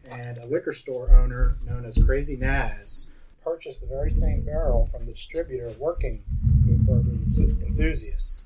and 0.09 0.37
a 0.37 0.47
liquor 0.47 0.73
store 0.73 1.15
owner 1.15 1.57
known 1.65 1.85
as 1.85 1.97
Crazy 1.97 2.37
Naz 2.37 3.09
purchased 3.43 3.81
the 3.81 3.87
very 3.87 4.11
same 4.11 4.43
barrel 4.43 4.85
from 4.85 5.05
the 5.05 5.13
distributor 5.13 5.73
working 5.77 6.23
with 6.67 6.85
Bourbon 6.85 7.23
enthusiasts. 7.65 8.43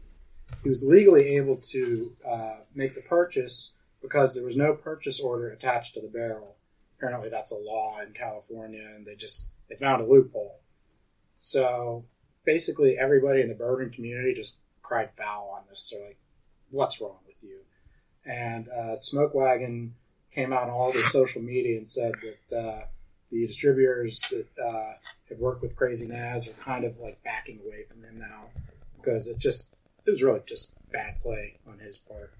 He 0.63 0.69
was 0.69 0.85
legally 0.85 1.35
able 1.35 1.57
to 1.57 2.11
uh, 2.27 2.55
make 2.73 2.95
the 2.95 3.01
purchase 3.01 3.73
because 4.01 4.35
there 4.35 4.45
was 4.45 4.57
no 4.57 4.73
purchase 4.73 5.19
order 5.19 5.49
attached 5.49 5.93
to 5.95 6.01
the 6.01 6.07
barrel 6.07 6.57
apparently 6.97 7.29
that's 7.29 7.51
a 7.51 7.55
law 7.55 7.99
in 8.05 8.13
California, 8.13 8.83
and 8.95 9.05
they 9.05 9.15
just 9.15 9.49
they 9.69 9.75
found 9.75 10.01
a 10.01 10.05
loophole. 10.05 10.59
So 11.37 12.05
basically, 12.45 12.97
everybody 12.97 13.41
in 13.41 13.49
the 13.49 13.55
bourbon 13.55 13.89
community 13.89 14.33
just 14.33 14.57
cried 14.81 15.09
foul 15.17 15.53
on 15.55 15.63
this. 15.69 15.89
They're 15.91 16.05
like, 16.07 16.17
"What's 16.69 16.99
wrong 16.99 17.19
with 17.25 17.43
you?" 17.43 17.59
And 18.25 18.67
uh, 18.69 18.95
Smoke 18.95 19.33
Wagon 19.33 19.95
came 20.31 20.51
out 20.53 20.63
on 20.63 20.69
all 20.69 20.91
their 20.91 21.03
social 21.03 21.41
media 21.41 21.77
and 21.77 21.87
said 21.87 22.13
that 22.49 22.57
uh, 22.57 22.85
the 23.31 23.45
distributors 23.45 24.21
that 24.29 24.47
uh, 24.63 24.93
have 25.29 25.39
worked 25.39 25.61
with 25.61 25.75
Crazy 25.75 26.07
Naz 26.07 26.47
are 26.47 26.63
kind 26.63 26.85
of 26.85 26.97
like 26.99 27.21
backing 27.23 27.59
away 27.65 27.83
from 27.83 28.03
him 28.03 28.19
now 28.19 28.45
because 28.97 29.27
it 29.27 29.37
just 29.37 29.69
it 30.05 30.09
was 30.09 30.23
really 30.23 30.41
just 30.45 30.73
bad 30.91 31.19
play 31.21 31.57
on 31.67 31.79
his 31.79 31.97
part. 31.97 32.33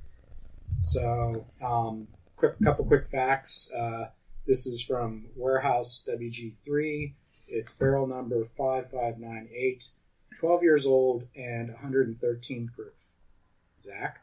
So, 0.79 1.45
um, 1.61 2.07
quick 2.35 2.53
couple 2.63 2.85
quick 2.85 3.07
facts. 3.09 3.71
Uh, 3.71 4.09
this 4.45 4.65
is 4.65 4.81
from 4.81 5.25
Warehouse 5.35 6.07
WG3. 6.07 7.13
It's 7.49 7.73
barrel 7.73 8.07
number 8.07 8.45
5598, 8.57 9.89
12 10.39 10.63
years 10.63 10.85
old, 10.85 11.23
and 11.35 11.69
113 11.69 12.69
proof. 12.73 12.93
Zach? 13.79 14.21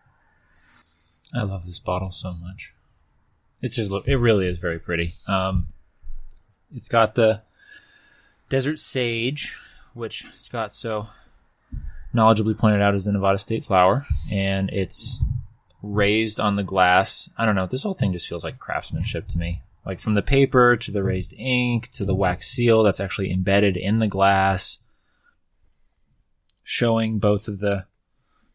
I 1.35 1.43
love 1.43 1.67
this 1.67 1.79
bottle 1.79 2.11
so 2.11 2.33
much. 2.33 2.73
It's 3.61 3.77
just. 3.77 3.93
It 4.07 4.17
really 4.17 4.47
is 4.47 4.59
very 4.59 4.79
pretty. 4.79 5.15
Um, 5.27 5.69
it's 6.75 6.89
got 6.89 7.15
the 7.15 7.43
desert 8.51 8.79
sage, 8.79 9.57
which 9.95 10.27
Scott 10.33 10.73
so 10.73 11.09
knowledgeably 12.15 12.57
pointed 12.57 12.81
out 12.81 12.95
is 12.95 13.05
the 13.05 13.13
Nevada 13.13 13.39
state 13.39 13.65
flower, 13.65 14.07
and 14.31 14.71
it's 14.71 15.21
raised 15.83 16.41
on 16.41 16.57
the 16.57 16.63
glass. 16.63 17.29
I 17.37 17.45
don't 17.45 17.55
know. 17.55 17.67
This 17.67 17.83
whole 17.83 17.95
thing 17.95 18.13
just 18.13 18.29
feels 18.29 18.45
like 18.45 18.59
craftsmanship 18.59 19.29
to 19.29 19.39
me. 19.39 19.63
Like 19.85 20.01
from 20.01 20.15
the 20.15 20.23
paper 20.23 20.77
to 20.77 20.91
the 20.91 21.03
raised 21.03 21.35
ink 21.37 21.91
to 21.93 22.05
the 22.05 22.15
wax 22.15 22.49
seal 22.49 22.83
that's 22.83 23.01
actually 23.01 23.31
embedded 23.31 23.77
in 23.77 23.99
the 23.99 24.07
glass, 24.07 24.79
showing 26.63 27.19
both 27.19 27.49
of 27.49 27.59
the 27.59 27.85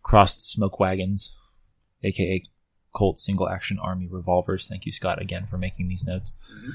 crossed 0.01 0.49
smoke 0.49 0.79
wagons, 0.79 1.35
aka 2.03 2.43
Colt 2.91 3.19
single 3.19 3.47
action 3.47 3.77
army 3.77 4.07
revolvers. 4.07 4.67
Thank 4.67 4.87
you, 4.87 4.91
Scott, 4.91 5.21
again 5.21 5.45
for 5.47 5.59
making 5.59 5.87
these 5.87 6.05
notes. 6.05 6.33
Mm-hmm. 6.51 6.71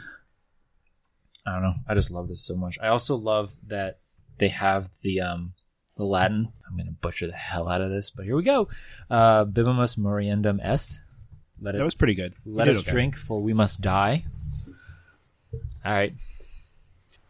I 1.47 1.53
don't 1.53 1.63
know. 1.63 1.75
I 1.89 1.95
just 1.95 2.11
love 2.11 2.29
this 2.29 2.45
so 2.45 2.57
much. 2.57 2.79
I 2.81 2.89
also 2.89 3.17
love 3.17 3.55
that 3.67 3.99
they 4.39 4.49
have 4.49 4.91
the 5.03 5.21
um 5.21 5.53
the 5.97 6.05
Latin. 6.05 6.49
I'm 6.69 6.77
gonna 6.77 6.91
butcher 6.93 7.27
the 7.27 7.33
hell 7.35 7.69
out 7.69 7.81
of 7.81 7.91
this, 7.91 8.11
but 8.11 8.25
here 8.25 8.37
we 8.37 8.43
go. 8.43 8.69
Uh, 9.11 9.45
Bibimus 9.45 9.97
moriendum 9.97 10.61
est. 10.65 10.99
Let 11.61 11.75
it 11.75 11.79
That 11.79 11.85
was 11.85 11.95
pretty 11.95 12.15
good. 12.15 12.35
Let 12.45 12.69
us 12.69 12.79
okay. 12.79 12.91
drink, 12.91 13.17
for 13.17 13.41
we 13.41 13.53
must 13.53 13.81
die. 13.81 14.25
All 15.85 15.93
right. 15.93 16.15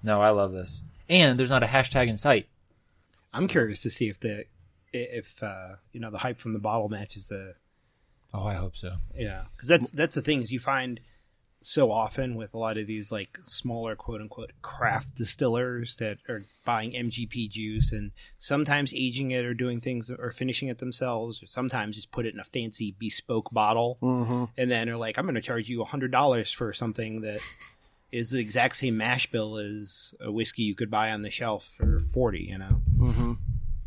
No, 0.02 0.20
I 0.22 0.30
love 0.30 0.52
this. 0.52 0.82
And 1.08 1.38
there's 1.38 1.50
not 1.50 1.62
a 1.62 1.66
hashtag 1.66 2.08
in 2.08 2.16
sight. 2.16 2.48
I'm 3.32 3.48
curious 3.48 3.80
to 3.82 3.90
see 3.90 4.08
if 4.08 4.20
the 4.20 4.44
if 4.92 5.42
uh, 5.42 5.76
you 5.92 6.00
know 6.00 6.10
the 6.10 6.18
hype 6.18 6.38
from 6.40 6.52
the 6.52 6.58
bottle 6.58 6.88
matches 6.88 7.28
the 7.28 7.54
Oh, 8.32 8.44
I 8.44 8.54
hope 8.54 8.76
so. 8.76 8.96
yeah 9.14 9.44
because 9.56 9.68
that's 9.68 9.90
that's 9.90 10.14
the 10.14 10.22
thing 10.22 10.40
is 10.40 10.52
you 10.52 10.60
find 10.60 11.00
so 11.64 11.90
often 11.90 12.34
with 12.34 12.52
a 12.52 12.58
lot 12.58 12.76
of 12.76 12.86
these 12.86 13.10
like 13.10 13.38
smaller 13.44 13.96
quote 13.96 14.20
unquote 14.20 14.52
craft 14.60 15.14
distillers 15.14 15.96
that 15.96 16.18
are 16.28 16.42
buying 16.64 16.92
MGP 16.92 17.48
juice 17.50 17.90
and 17.92 18.10
sometimes 18.38 18.92
aging 18.94 19.30
it 19.30 19.44
or 19.44 19.54
doing 19.54 19.80
things 19.80 20.10
or 20.10 20.30
finishing 20.30 20.68
it 20.68 20.78
themselves 20.78 21.42
or 21.42 21.46
sometimes 21.46 21.96
just 21.96 22.12
put 22.12 22.26
it 22.26 22.34
in 22.34 22.40
a 22.40 22.44
fancy 22.44 22.94
bespoke 22.98 23.50
bottle 23.52 23.98
Mm-hmm. 24.02 24.44
and 24.58 24.70
then 24.70 24.88
are 24.90 24.96
like 24.96 25.16
I'm 25.18 25.24
going 25.24 25.34
to 25.36 25.40
charge 25.40 25.68
you 25.68 25.80
a 25.80 25.86
hundred 25.86 26.10
dollars 26.12 26.50
for 26.52 26.72
something 26.72 27.22
that 27.22 27.40
is 28.12 28.30
the 28.30 28.38
exact 28.40 28.76
same 28.76 28.96
mash 28.96 29.30
bill 29.30 29.56
as 29.56 30.14
a 30.20 30.30
whiskey 30.30 30.62
you 30.64 30.74
could 30.74 30.90
buy 30.90 31.10
on 31.10 31.22
the 31.22 31.30
shelf 31.30 31.72
for 31.76 32.00
forty 32.12 32.40
you 32.50 32.58
know 32.58 32.82
Mm-hmm. 32.98 33.32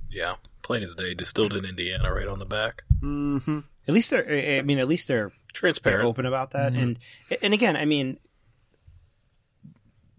Yeah, 0.10 0.36
plain 0.64 0.84
as 0.84 0.96
day, 0.96 1.14
distilled 1.14 1.54
in 1.54 1.66
Indiana, 1.66 2.14
right 2.14 2.28
on 2.28 2.40
the 2.40 2.46
back. 2.46 2.84
Mm-hmm. 3.02 3.60
at 3.88 3.94
least 3.94 4.10
they're 4.10 4.28
I 4.30 4.58
I 4.58 4.62
mean 4.64 4.80
at 4.80 4.88
least 4.88 5.08
they're 5.08 5.32
they're 5.32 5.37
Transparent. 5.54 6.06
open 6.06 6.26
about 6.26 6.52
that. 6.52 6.74
And 6.74 7.00
and 7.42 7.54
again 7.54 7.76
i 7.76 7.86
mean 7.86 8.20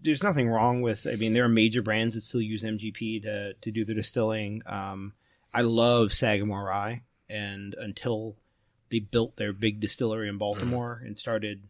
there's 0.03 0.23
nothing 0.23 0.49
wrong 0.49 0.83
with 0.83 1.07
i 1.07 1.17
mean 1.17 1.33
there 1.33 1.45
are 1.45 1.49
major 1.49 1.83
brands 1.83 2.15
that 2.15 2.21
still 2.23 2.41
use 2.41 2.63
mgp 2.63 3.23
to 3.23 3.55
to 3.55 3.71
do 3.71 3.85
the 3.85 3.95
distilling. 3.95 4.63
Um 4.67 5.13
i 5.53 5.63
love 5.63 6.13
sagamore 6.13 6.65
rye. 6.65 7.03
And 7.29 7.75
until 7.75 8.37
they 8.91 9.01
built 9.01 9.37
their 9.37 9.53
big 9.53 9.81
distillery 9.81 10.29
in 10.29 10.39
baltimore 10.39 11.03
and 11.05 11.19
started 11.19 11.65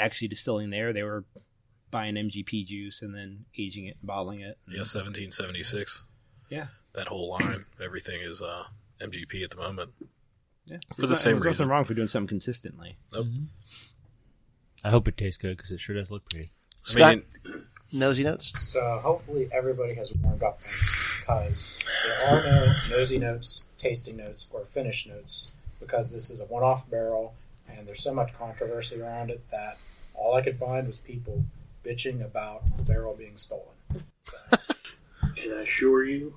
actually 0.00 0.28
distilling 0.28 0.70
there 0.70 0.92
they 0.92 1.02
were 1.04 1.24
buying 1.90 2.14
mgp 2.16 2.66
juice 2.66 3.00
and 3.00 3.14
then 3.14 3.44
aging 3.56 3.86
it 3.86 3.96
and 4.00 4.06
bottling 4.06 4.40
it. 4.40 4.58
Yeah, 4.66 4.80
1776. 4.80 6.02
yeah. 6.50 6.66
That 6.94 7.08
whole 7.08 7.30
line, 7.30 7.66
everything 7.82 8.20
is 8.22 8.42
uh, 8.42 8.64
MGP 9.00 9.44
at 9.44 9.50
the 9.50 9.56
moment. 9.56 9.90
Yeah 10.70 10.78
For 10.94 11.02
the 11.02 11.08
There's 11.08 11.20
same 11.20 11.32
there's 11.32 11.44
reason. 11.44 11.64
nothing 11.66 11.70
wrong 11.70 11.84
for 11.84 11.94
doing 11.94 12.08
something 12.08 12.28
consistently 12.28 12.96
mm-hmm. 13.12 13.44
I 14.84 14.90
hope 14.90 15.08
it 15.08 15.16
tastes 15.16 15.38
good 15.38 15.56
because 15.56 15.70
it 15.72 15.80
sure 15.80 15.96
does 15.96 16.10
look 16.10 16.28
pretty. 16.30 16.52
I 16.86 16.90
Scott? 16.90 17.16
mean, 17.44 17.64
Nosy 17.90 18.22
notes. 18.22 18.52
So 18.60 19.00
hopefully 19.02 19.48
everybody 19.52 19.94
has 19.94 20.12
warmed 20.14 20.42
up 20.42 20.60
on 21.28 21.48
because 21.48 21.74
there 22.06 22.28
are 22.28 22.42
no 22.42 22.74
nosy 22.90 23.18
notes, 23.18 23.68
tasting 23.76 24.16
notes, 24.16 24.48
or 24.52 24.64
finish 24.66 25.06
notes 25.06 25.52
because 25.80 26.12
this 26.12 26.30
is 26.30 26.40
a 26.40 26.44
one-off 26.44 26.88
barrel 26.90 27.34
and 27.68 27.86
there's 27.86 28.02
so 28.02 28.14
much 28.14 28.32
controversy 28.38 29.00
around 29.00 29.30
it 29.30 29.42
that 29.50 29.78
all 30.14 30.34
I 30.34 30.42
could 30.42 30.58
find 30.58 30.86
was 30.86 30.98
people 30.98 31.44
bitching 31.84 32.24
about 32.24 32.62
the 32.76 32.82
barrel 32.84 33.14
being 33.14 33.36
stolen. 33.36 33.64
And 35.40 35.54
I 35.54 35.60
assure 35.62 36.04
you, 36.04 36.34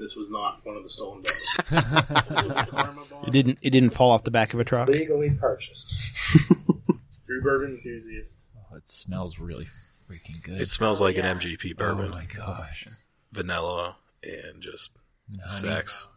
this 0.00 0.16
was 0.16 0.28
not 0.30 0.60
one 0.64 0.76
of 0.76 0.82
the 0.82 0.88
stolen 0.90 1.22
barrels. 1.70 3.26
it 3.26 3.30
didn't 3.30 3.58
it 3.62 3.70
didn't 3.70 3.90
fall 3.90 4.10
off 4.10 4.24
the 4.24 4.30
back 4.30 4.54
of 4.54 4.60
a 4.60 4.64
truck 4.64 4.88
Legally 4.88 5.30
purchased. 5.30 5.94
Through 7.26 7.42
bourbon 7.42 7.72
enthusiast. 7.76 8.32
Oh, 8.72 8.76
it 8.76 8.88
smells 8.88 9.38
really 9.38 9.68
freaking 10.10 10.42
good. 10.42 10.60
it 10.60 10.68
smells 10.68 11.00
like 11.00 11.16
yeah. 11.16 11.26
an 11.26 11.38
MGP 11.38 11.72
oh 11.72 11.78
bourbon. 11.78 12.06
oh 12.06 12.14
my 12.16 12.24
gosh. 12.24 12.88
vanilla, 13.32 13.96
and 14.24 14.60
just 14.60 14.92
Honey. 15.30 15.48
sex. 15.48 16.08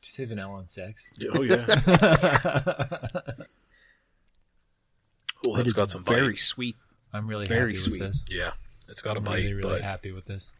Did 0.00 0.06
you 0.08 0.10
say 0.10 0.24
vanilla 0.24 0.58
and 0.58 0.70
sex? 0.70 1.06
Oh 1.32 1.42
yeah. 1.42 1.64
oh, 5.46 5.52
That 5.52 5.56
that's 5.56 5.66
is 5.68 5.72
got 5.74 5.90
some 5.90 6.04
very 6.04 6.32
bite. 6.32 6.38
sweet 6.38 6.76
I'm 7.12 7.26
really 7.28 7.46
Very 7.46 7.72
happy 7.72 7.80
sweet. 7.80 8.00
with 8.00 8.08
this. 8.12 8.24
Yeah, 8.30 8.50
it's 8.88 9.00
got 9.00 9.16
a 9.16 9.20
I'm 9.20 9.24
bite, 9.24 9.36
really, 9.36 9.54
really 9.54 9.68
but 9.70 9.82
happy 9.82 10.12
with 10.12 10.26
this. 10.26 10.50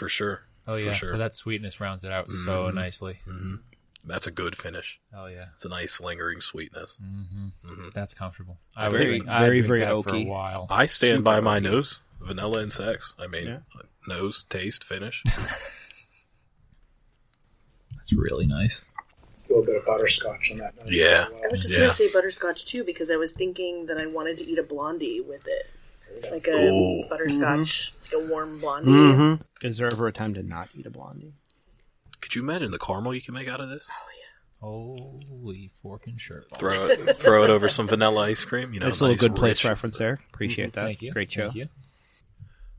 For 0.00 0.08
sure. 0.08 0.42
Oh 0.66 0.74
for 0.74 0.80
yeah, 0.80 0.92
sure. 0.92 1.12
but 1.12 1.18
that 1.18 1.34
sweetness 1.36 1.78
rounds 1.80 2.02
it 2.04 2.10
out 2.12 2.28
so 2.30 2.68
Mhm. 2.70 2.74
nicely. 2.74 3.20
hmm 3.24 3.56
That's 4.04 4.26
a 4.26 4.30
good 4.30 4.56
finish. 4.56 4.98
Oh 5.14 5.26
yeah, 5.26 5.46
It's 5.54 5.64
a 5.64 5.68
nice 5.68 6.00
lingering 6.00 6.40
sweetness. 6.40 6.96
hmm 7.00 7.48
hmm 7.64 7.88
that's 7.94 8.14
comfortable. 8.14 8.58
Very- 8.76 9.04
drink- 9.04 9.28
I'd 9.28 9.40
very, 9.40 9.56
drink 9.60 9.66
very 9.68 9.80
that 9.80 10.02
for 10.02 10.10
a 10.10 10.12
oaky. 10.12 10.26
while. 10.26 10.66
I 10.70 10.86
stand 10.86 11.18
Super 11.18 11.22
by 11.24 11.40
my 11.40 11.60
oaky. 11.60 11.64
nose. 11.64 12.00
vanilla 12.22 12.58
and 12.60 12.70
sex. 12.72 13.14
I 13.18 13.26
mean, 13.28 13.46
Yeah. 13.46 13.58
nose, 14.06 14.44
taste, 14.44 14.84
finish. 14.84 15.22
That's 17.94 18.12
really 18.12 18.46
nice. 18.46 18.84
A 19.48 19.52
little 19.52 19.64
bit 19.64 19.76
of 19.76 19.84
butterscotch 19.86 20.50
on 20.52 20.58
that. 20.58 20.76
nose 20.76 20.86
Yeah. 20.92 21.28
well. 21.30 21.40
I 21.44 21.48
was 21.50 21.62
just 21.62 21.72
Yeah. 21.74 21.80
gonna 21.80 21.92
say 21.92 22.12
butterscotch 22.12 22.64
too 22.66 22.84
because 22.84 23.10
I 23.10 23.16
was 23.16 23.32
thinking 23.32 23.86
that 23.86 23.98
I 23.98 24.06
wanted 24.06 24.38
to 24.38 24.46
eat 24.46 24.58
a 24.58 24.62
blondie 24.62 25.20
with 25.20 25.46
it, 25.46 25.70
like 26.30 26.46
a 26.46 26.50
Ooh. 26.50 27.04
butterscotch, 27.08 27.92
mm-hmm. 27.92 28.16
like 28.16 28.24
a 28.24 28.30
warm 28.30 28.60
blondie. 28.60 28.90
Mm-hmm. 28.90 29.66
Is 29.66 29.78
there 29.78 29.86
ever 29.86 30.06
a 30.06 30.12
time 30.12 30.34
to 30.34 30.42
not 30.42 30.68
eat 30.74 30.86
a 30.86 30.90
blondie? 30.90 31.34
Could 32.20 32.34
you 32.34 32.42
imagine 32.42 32.70
the 32.70 32.78
caramel 32.78 33.14
you 33.14 33.22
can 33.22 33.34
make 33.34 33.48
out 33.48 33.60
of 33.60 33.68
this? 33.68 33.88
Oh, 34.62 35.20
Holy 35.28 35.70
fork 35.82 36.06
and 36.06 36.20
shirt. 36.20 36.48
ball. 36.50 36.58
Throw 36.58 36.86
it, 36.86 37.16
throw 37.16 37.44
it 37.44 37.50
over 37.50 37.68
some 37.68 37.88
vanilla 37.88 38.26
ice 38.26 38.44
cream. 38.44 38.74
You 38.74 38.80
know, 38.80 38.86
That's 38.86 39.00
a 39.00 39.04
little 39.04 39.14
nice, 39.14 39.22
good 39.22 39.34
place 39.34 39.64
reference 39.64 39.96
there. 39.96 40.18
Appreciate 40.34 40.72
mm-hmm. 40.72 40.80
that. 40.80 40.86
Thank 40.86 41.02
you. 41.02 41.12
Great 41.12 41.32
show. 41.32 41.44
Thank 41.44 41.54
you. 41.56 41.68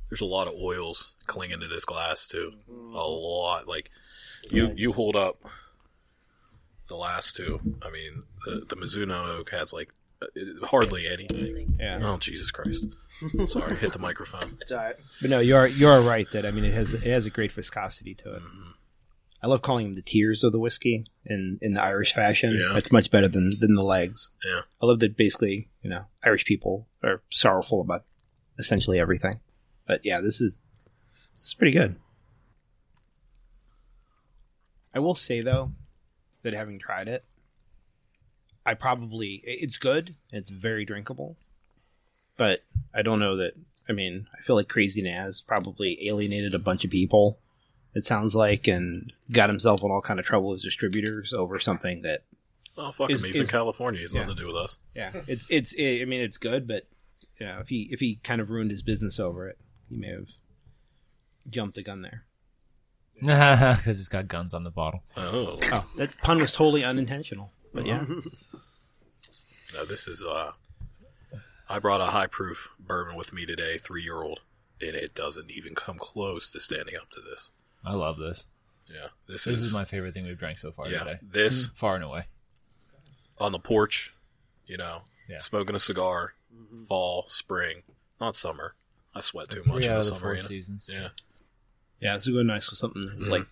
There's 0.10 0.22
a 0.22 0.26
lot 0.26 0.48
of 0.48 0.54
oils 0.54 1.14
clinging 1.26 1.62
to 1.62 1.68
this 1.68 1.86
glass 1.86 2.28
too. 2.28 2.52
Mm-hmm. 2.70 2.94
A 2.94 3.04
lot. 3.04 3.68
Like 3.68 3.90
you, 4.52 4.74
you 4.76 4.94
hold 4.94 5.16
up 5.16 5.44
the 6.88 6.96
last 6.96 7.36
two. 7.36 7.60
I 7.82 7.90
mean, 7.90 8.24
the 8.46 8.66
the 8.68 8.76
Mizunara 8.76 9.40
oak 9.40 9.50
has 9.50 9.74
like 9.74 9.92
hardly 10.63 11.07
anything. 11.07 11.76
Yeah. 11.80 11.99
Oh 12.01 12.17
Jesus 12.17 12.51
Christ! 12.51 12.86
Sorry, 13.47 13.76
hit 13.76 13.93
the 13.93 13.99
microphone. 13.99 14.57
It's 14.61 14.72
all 14.72 14.78
right. 14.78 14.95
But 15.22 15.30
no, 15.30 15.39
you're 15.39 15.67
you're 15.67 16.01
right 16.01 16.30
that 16.32 16.45
I 16.45 16.51
mean 16.51 16.65
it 16.65 16.74
has 16.74 16.93
it 16.93 17.03
has 17.03 17.26
a 17.26 17.30
great 17.30 17.51
viscosity 17.51 18.15
to 18.15 18.36
it. 18.36 18.41
Mm-hmm. 18.41 18.72
I 19.43 19.47
love 19.47 19.63
calling 19.63 19.88
them 19.88 19.93
the 19.95 20.03
tears 20.03 20.43
of 20.43 20.51
the 20.51 20.59
whiskey 20.59 21.05
in 21.26 21.57
in 21.61 21.74
the 21.74 21.82
Irish 21.82 22.13
fashion. 22.13 22.55
Yeah. 22.55 22.78
It's 22.78 22.91
much 22.91 23.09
better 23.09 23.28
than 23.28 23.57
than 23.59 23.76
the 23.76 23.84
legs. 23.84 24.30
Yeah. 24.45 24.61
I 24.82 24.86
love 24.86 24.99
that 24.99 25.17
basically, 25.17 25.69
you 25.82 25.89
know, 25.89 26.05
Irish 26.24 26.45
people 26.45 26.88
are 27.03 27.24
sorrowful 27.30 27.82
about 27.82 28.05
essentially 28.59 28.99
everything. 28.99 29.39
But 29.88 30.01
yeah, 30.03 30.22
this 30.22 30.39
is 30.41 30.61
this 31.36 31.47
is 31.47 31.53
pretty 31.53 31.72
good. 31.72 31.95
I 34.93 34.99
will 34.99 35.15
say 35.15 35.41
though 35.41 35.72
that 36.43 36.53
having 36.53 36.80
tried 36.80 37.07
it, 37.07 37.24
I 38.66 38.74
probably 38.76 39.41
it's 39.45 39.78
good. 39.78 40.16
It's 40.32 40.49
very 40.51 40.86
drinkable, 40.86 41.38
but 42.38 42.64
I 42.93 43.01
don't 43.01 43.20
know 43.20 43.36
that. 43.38 43.53
I 43.89 43.93
mean, 43.93 44.28
I 44.38 44.43
feel 44.43 44.55
like 44.55 44.70
Crazy 44.70 45.01
Naz 45.01 45.41
probably 45.41 46.07
alienated 46.07 46.53
a 46.53 46.59
bunch 46.59 46.86
of 46.86 46.91
people. 46.91 47.39
It 47.93 48.05
sounds 48.05 48.36
like, 48.36 48.68
and 48.68 49.12
got 49.32 49.49
himself 49.49 49.84
in 49.84 49.91
all 49.91 50.01
kind 50.01 50.20
of 50.20 50.26
trouble 50.26 50.53
as 50.53 50.62
distributors 50.62 51.34
over 51.34 51.59
something 51.59 52.01
that 52.01 52.24
Oh 52.78 52.91
fuck 52.91 53.09
Is- 53.12 53.22
him! 53.22 53.28
He's 53.28 53.39
in 53.39 53.47
California. 53.47 53.99
He's 53.99 54.14
yeah. 54.14 54.22
nothing 54.22 54.36
to 54.38 54.41
do 54.43 54.47
with 54.47 54.55
us. 54.55 54.80
yeah, 54.95 55.12
it's 55.28 55.45
it's. 55.49 55.74
I 55.78 56.05
mean, 56.05 56.22
it's 56.22 56.38
good, 56.38 56.68
but 56.68 56.88
you 57.39 57.45
know, 57.45 57.59
if 57.59 57.68
he 57.68 57.89
if 57.91 57.99
he 57.99 58.20
kind 58.24 58.39
of 58.39 58.49
ruined 58.49 58.72
his 58.72 58.82
business 58.82 59.20
over 59.20 59.49
it, 59.49 59.57
he 59.89 59.97
may 59.97 60.07
have 60.09 60.28
jumped 61.49 61.76
the 61.76 61.84
gun 61.84 62.01
there. 62.01 62.24
Because 63.78 63.99
it's 63.99 64.09
got 64.09 64.28
guns 64.28 64.53
on 64.53 64.64
the 64.64 64.72
bottle. 64.72 65.03
Oh 65.18 65.59
Oh, 65.72 65.86
that 65.97 66.18
pun 66.22 66.39
was 66.39 66.53
totally 66.53 66.84
unintentional. 66.84 67.51
But 67.74 67.86
yeah, 67.86 67.99
mm-hmm. 67.99 68.30
No, 69.74 69.86
this 69.86 70.07
is. 70.07 70.24
uh 70.24 70.51
I 71.69 71.80
brought 71.80 72.01
a 72.01 72.07
high 72.07 72.28
proof 72.28 72.69
bourbon 72.80 73.15
with 73.15 73.32
me 73.32 73.45
today, 73.45 73.78
three 73.78 74.03
year 74.03 74.22
old, 74.22 74.41
and 74.82 74.93
it 74.95 75.15
doesn't 75.15 75.49
even 75.51 75.74
come 75.76 75.97
close 75.97 76.49
to 76.51 76.59
standing 76.59 76.95
up 76.95 77.09
to 77.11 77.22
this. 77.22 77.53
I 77.86 77.93
love 77.93 78.17
this. 78.17 78.47
Yeah, 78.88 79.07
this, 79.28 79.45
This 79.45 79.59
is, 79.59 79.65
is 79.67 79.74
my 79.74 79.86
favorite 79.86 80.13
thing 80.13 80.26
we've 80.26 80.38
drank 80.38 80.57
so 80.59 80.72
far 80.74 80.88
yeah. 80.89 80.99
today. 80.99 81.19
This 81.22 81.67
Far 81.76 81.95
and 81.95 82.03
away. 82.03 82.26
on 83.39 83.53
the 83.53 83.59
porch, 83.59 84.13
you 84.65 84.76
know, 84.76 85.03
Yeah. 85.30 85.38
smoking 85.38 85.76
a 85.76 85.80
cigar, 85.80 86.34
fall, 86.89 87.26
spring, 87.30 87.84
not 88.19 88.36
summer. 88.36 88.76
I 89.15 89.22
sweat 89.22 89.49
too 89.49 89.63
much 89.65 89.84
Three 89.84 89.86
in 89.86 89.91
the 89.91 89.97
of 89.99 90.03
the 90.03 90.09
summer. 90.09 90.19
four 90.19 90.36
You 90.36 90.41
know? 90.41 90.47
seasons. 90.49 90.86
Yeah, 90.89 91.09
yeah, 92.01 92.15
this 92.17 92.26
would 92.26 92.34
go 92.36 92.43
nice 92.43 92.69
with 92.69 92.80
something 92.80 93.05
that 93.05 93.17
was 93.17 93.30
Mhm. 93.30 93.32
like 93.32 93.47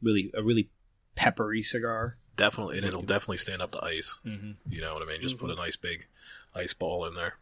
really 0.00 0.30
a 0.32 0.42
really 0.42 0.70
peppery 1.14 1.60
cigar. 1.62 2.16
Definitely, 2.36 2.78
and 2.78 2.86
it'll 2.86 3.02
definitely 3.02 3.38
stand 3.38 3.62
up 3.62 3.72
to 3.72 3.84
ice. 3.84 4.18
Mm-hmm. 4.24 4.52
You 4.72 4.80
know 4.80 4.94
what 4.94 5.02
I 5.02 5.06
mean? 5.06 5.20
Just 5.20 5.38
put 5.38 5.50
a 5.50 5.54
nice 5.54 5.76
big 5.76 6.06
ice 6.54 6.72
ball 6.72 7.04
in 7.06 7.14
there. 7.14 7.36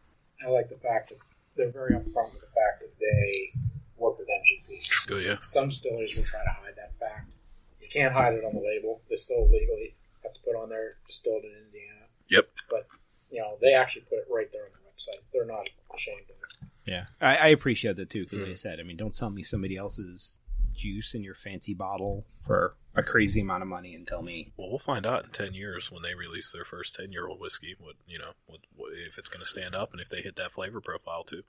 I 0.45 0.49
like 0.49 0.69
the 0.69 0.75
fact 0.75 1.09
that 1.09 1.19
they're 1.55 1.71
very 1.71 1.91
upfront 1.91 2.33
with 2.33 2.41
the 2.41 2.53
fact 2.53 2.81
that 2.81 2.93
they 2.99 3.51
work 3.97 4.17
with 4.17 4.27
MGP. 4.27 5.07
Good, 5.07 5.25
yeah. 5.25 5.35
Some 5.41 5.69
distilleries 5.69 6.15
will 6.15 6.23
try 6.23 6.43
to 6.43 6.49
hide 6.49 6.75
that 6.77 6.97
fact. 6.99 7.33
You 7.81 7.87
can't 7.89 8.13
hide 8.13 8.33
it 8.33 8.43
on 8.43 8.53
the 8.53 8.61
label. 8.61 9.01
They 9.09 9.15
still 9.15 9.47
legally 9.49 9.95
have 10.23 10.33
to 10.33 10.39
put 10.41 10.55
on 10.55 10.69
there 10.69 10.95
distilled 11.07 11.43
in 11.43 11.51
Indiana. 11.65 12.07
Yep. 12.29 12.49
But 12.69 12.87
you 13.31 13.39
know, 13.39 13.57
they 13.61 13.73
actually 13.73 14.03
put 14.03 14.19
it 14.19 14.27
right 14.29 14.51
there 14.51 14.63
on 14.63 14.69
the 14.71 14.79
website. 14.89 15.21
They're 15.33 15.45
not 15.45 15.67
ashamed 15.93 16.23
of 16.29 16.35
it. 16.35 16.69
Yeah, 16.85 17.05
I, 17.21 17.35
I 17.35 17.47
appreciate 17.47 17.95
that 17.95 18.09
too. 18.09 18.23
Because 18.23 18.39
like 18.39 18.49
I 18.49 18.55
said, 18.55 18.79
I 18.79 18.83
mean, 18.83 18.97
don't 18.97 19.15
sell 19.15 19.29
me 19.29 19.43
somebody 19.43 19.77
else's 19.77 20.37
juice 20.73 21.13
in 21.13 21.23
your 21.23 21.35
fancy 21.35 21.73
bottle 21.73 22.25
for 22.45 22.75
a 22.95 23.03
crazy 23.03 23.41
amount 23.41 23.63
of 23.63 23.67
money 23.67 23.95
and 23.95 24.07
tell 24.07 24.21
me 24.21 24.51
Well, 24.55 24.69
we'll 24.69 24.79
find 24.79 25.05
out 25.05 25.25
in 25.25 25.29
ten 25.31 25.53
years 25.53 25.91
when 25.91 26.03
they 26.03 26.13
release 26.13 26.51
their 26.51 26.65
first 26.65 26.95
ten-year-old 26.95 27.39
whiskey. 27.39 27.75
What 27.79 27.95
you 28.07 28.19
know, 28.19 28.31
what, 28.45 28.59
what 28.75 28.93
if 28.93 29.17
it's 29.17 29.29
going 29.29 29.41
to 29.43 29.49
stand 29.49 29.75
up, 29.75 29.91
and 29.91 30.01
if 30.01 30.09
they 30.09 30.21
hit 30.21 30.35
that 30.35 30.51
flavor 30.51 30.81
profile 30.81 31.23
too. 31.23 31.43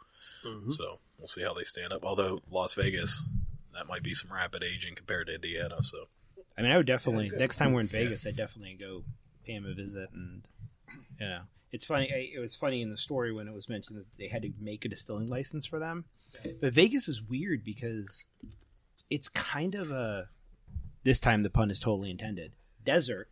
Mm-hmm. 0.45 0.73
So 0.73 1.01
we'll 1.19 1.29
see 1.29 1.43
how 1.43 1.55
they 1.55 1.65
stand 1.65 1.93
up. 1.93 2.05
Although 2.05 2.41
Las 2.51 2.75
Vegas, 2.75 3.23
that 3.75 3.87
might 3.87 4.03
be 4.03 4.15
some 4.15 4.33
rapid 4.33 4.63
aging 4.63 4.95
compared 4.95 5.27
to 5.27 5.35
Indiana. 5.35 5.83
So 5.83 6.09
I 6.57 6.63
mean, 6.63 6.71
I 6.71 6.77
would 6.77 6.87
definitely 6.87 7.31
next 7.31 7.57
time 7.57 7.73
we're 7.73 7.81
in 7.81 7.89
Vegas, 7.89 8.27
I'd 8.27 8.37
definitely 8.37 8.77
go 8.81 9.03
pay 9.45 9.53
him 9.53 9.67
a 9.67 9.75
visit, 9.75 10.09
and 10.15 10.47
you 11.21 11.27
know, 11.27 11.41
it's 11.73 11.85
funny. 11.85 12.11
I, 12.15 12.31
it 12.35 12.41
was 12.41 12.55
funny 12.55 12.81
in 12.81 12.91
the 12.91 12.99
story 12.99 13.33
when 13.33 13.49
it 13.49 13.55
was 13.55 13.69
mentioned 13.69 13.99
that 13.99 14.07
they 14.19 14.29
had 14.29 14.43
to 14.43 14.53
make 14.61 14.85
a 14.85 14.89
distilling 14.89 15.29
license 15.29 15.67
for 15.67 15.79
them. 15.79 16.05
But 16.61 16.73
Vegas 16.73 17.09
is 17.09 17.23
weird 17.23 17.65
because 17.65 18.25
it's 19.11 19.29
kind 19.29 19.75
of 19.75 19.91
a 19.91 20.29
this 21.05 21.21
time 21.21 21.43
the 21.43 21.51
pun 21.51 21.71
is 21.71 21.81
totally 21.81 22.11
intended 22.11 22.53
desert 22.85 23.29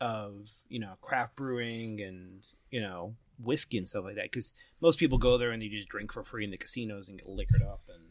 of 0.00 0.48
you 0.68 0.78
know 0.78 0.94
craft 1.00 1.36
brewing 1.36 2.00
and 2.00 2.42
you 2.70 2.80
know 2.80 3.14
whiskey 3.38 3.78
and 3.78 3.88
stuff 3.88 4.04
like 4.04 4.16
that. 4.16 4.30
Because 4.30 4.54
most 4.80 4.98
people 4.98 5.18
go 5.18 5.38
there 5.38 5.50
and 5.50 5.62
they 5.62 5.68
just 5.68 5.88
drink 5.88 6.12
for 6.12 6.22
free 6.22 6.44
in 6.44 6.50
the 6.50 6.56
casinos 6.56 7.08
and 7.08 7.18
get 7.18 7.28
liquored 7.28 7.62
up, 7.62 7.82
and 7.88 8.04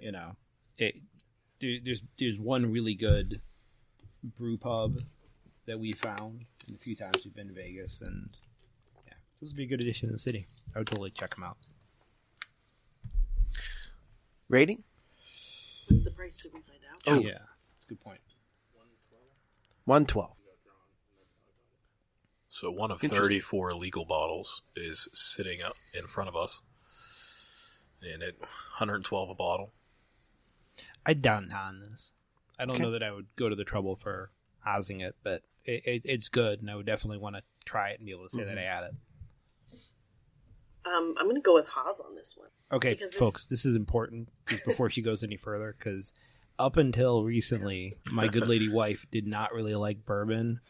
you 0.00 0.12
know, 0.12 0.36
it, 0.76 0.96
there, 1.60 1.76
there's 1.84 2.02
there's 2.18 2.38
one 2.38 2.70
really 2.70 2.94
good 2.94 3.40
brew 4.36 4.56
pub 4.56 5.00
that 5.66 5.78
we 5.78 5.92
found 5.92 6.44
in 6.66 6.74
the 6.74 6.78
few 6.78 6.96
times 6.96 7.24
we've 7.24 7.34
been 7.34 7.48
to 7.48 7.54
Vegas, 7.54 8.00
and 8.00 8.30
yeah, 9.06 9.14
this 9.40 9.50
would 9.50 9.56
be 9.56 9.64
a 9.64 9.66
good 9.66 9.80
addition 9.80 10.08
to 10.08 10.12
the 10.12 10.18
city. 10.18 10.46
I 10.74 10.78
would 10.78 10.86
totally 10.86 11.10
check 11.10 11.34
them 11.34 11.44
out. 11.44 11.56
Rating? 14.48 14.82
What's 15.88 16.04
the 16.04 16.10
price? 16.10 16.36
Did 16.36 16.52
we 16.54 16.60
find 16.60 16.80
out? 16.90 17.00
Oh. 17.06 17.20
yeah, 17.20 17.32
that's 17.32 17.42
a 17.42 17.57
good 17.88 18.00
point. 18.00 18.20
112. 19.84 20.34
So 22.50 22.70
one 22.70 22.90
of 22.90 23.00
34 23.00 23.74
legal 23.74 24.04
bottles 24.04 24.62
is 24.74 25.08
sitting 25.12 25.62
up 25.62 25.76
in 25.94 26.06
front 26.06 26.28
of 26.28 26.36
us. 26.36 26.62
And 28.02 28.22
at 28.22 28.38
112 28.40 29.30
a 29.30 29.34
bottle. 29.34 29.72
I'd 31.06 31.22
down 31.22 31.50
on 31.52 31.80
this. 31.80 32.12
I 32.58 32.64
don't 32.64 32.74
Okay. 32.76 32.82
know 32.84 32.90
that 32.90 33.02
I 33.02 33.12
would 33.12 33.26
go 33.36 33.48
to 33.48 33.54
the 33.56 33.64
trouble 33.64 33.96
for 33.96 34.30
housing 34.60 35.00
it, 35.00 35.16
but 35.22 35.42
it, 35.64 35.82
it, 35.86 36.02
it's 36.04 36.28
good, 36.28 36.60
and 36.60 36.70
I 36.70 36.74
would 36.76 36.86
definitely 36.86 37.18
want 37.18 37.36
to 37.36 37.42
try 37.64 37.90
it 37.90 37.98
and 38.00 38.06
be 38.06 38.12
able 38.12 38.28
to 38.28 38.36
say 38.36 38.44
that 38.44 38.58
I 38.58 38.62
had 38.62 38.84
it. 38.84 38.94
Um, 40.84 41.14
I'm 41.18 41.26
gonna 41.28 41.40
go 41.40 41.54
with 41.54 41.68
Haas 41.68 42.00
on 42.00 42.14
this 42.14 42.34
one. 42.36 42.48
Okay, 42.72 42.94
this- 42.94 43.14
folks, 43.14 43.46
this 43.46 43.64
is 43.64 43.76
important 43.76 44.30
just 44.48 44.64
before 44.64 44.90
she 44.90 45.02
goes 45.02 45.22
any 45.22 45.36
further 45.36 45.74
because 45.78 46.12
up 46.58 46.76
until 46.76 47.24
recently, 47.24 47.96
my 48.10 48.28
good 48.28 48.48
lady 48.48 48.68
wife 48.72 49.06
did 49.10 49.26
not 49.26 49.52
really 49.52 49.74
like 49.74 50.04
bourbon 50.04 50.60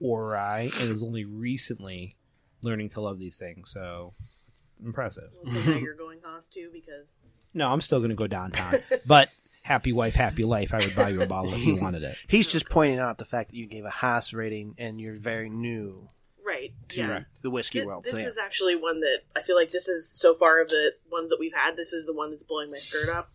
or 0.00 0.28
rye, 0.28 0.70
and 0.80 0.90
is 0.90 1.02
only 1.02 1.24
recently 1.24 2.16
learning 2.62 2.88
to 2.90 3.00
love 3.00 3.18
these 3.18 3.38
things. 3.38 3.70
So 3.70 4.14
it's 4.50 4.62
impressive. 4.84 5.30
Well, 5.44 5.54
so 5.54 5.70
now 5.70 5.76
you're 5.78 5.94
going 5.94 6.18
Haas 6.24 6.48
too 6.48 6.70
because 6.72 7.06
No, 7.54 7.68
I'm 7.68 7.80
still 7.80 7.98
going 8.00 8.10
to 8.10 8.16
go 8.16 8.26
downtown, 8.26 8.74
but 9.06 9.28
happy 9.62 9.92
wife, 9.92 10.14
happy 10.14 10.44
life. 10.44 10.72
I 10.74 10.78
would 10.78 10.94
buy 10.96 11.10
you 11.10 11.22
a 11.22 11.26
bottle 11.26 11.54
if 11.54 11.64
you 11.64 11.76
wanted 11.80 12.02
it. 12.02 12.16
He's 12.28 12.46
just 12.48 12.68
pointing 12.68 12.98
out 12.98 13.18
the 13.18 13.24
fact 13.24 13.50
that 13.50 13.56
you 13.56 13.66
gave 13.66 13.84
a 13.84 13.90
Haas 13.90 14.32
rating 14.32 14.74
and 14.78 15.00
you're 15.00 15.16
very 15.16 15.48
new 15.50 16.08
right, 16.44 16.72
to 16.90 16.96
yeah. 17.00 17.20
the 17.42 17.50
whiskey 17.50 17.80
Thi- 17.80 17.86
world. 17.86 18.04
This 18.04 18.12
So, 18.12 18.18
yeah. 18.18 18.26
is 18.26 18.38
actually 18.38 18.76
one 18.76 19.00
that 19.00 19.20
I 19.36 19.42
feel 19.42 19.56
like 19.56 19.70
this 19.72 19.88
is 19.88 20.08
so 20.08 20.34
far 20.34 20.60
of 20.60 20.68
the 20.68 20.92
ones 21.10 21.30
that 21.30 21.38
we've 21.40 21.54
had. 21.54 21.76
This 21.76 21.92
is 21.92 22.06
the 22.06 22.12
one 22.14 22.30
that's 22.30 22.42
blowing 22.44 22.70
my 22.70 22.78
skirt 22.78 23.08
up. 23.08 23.30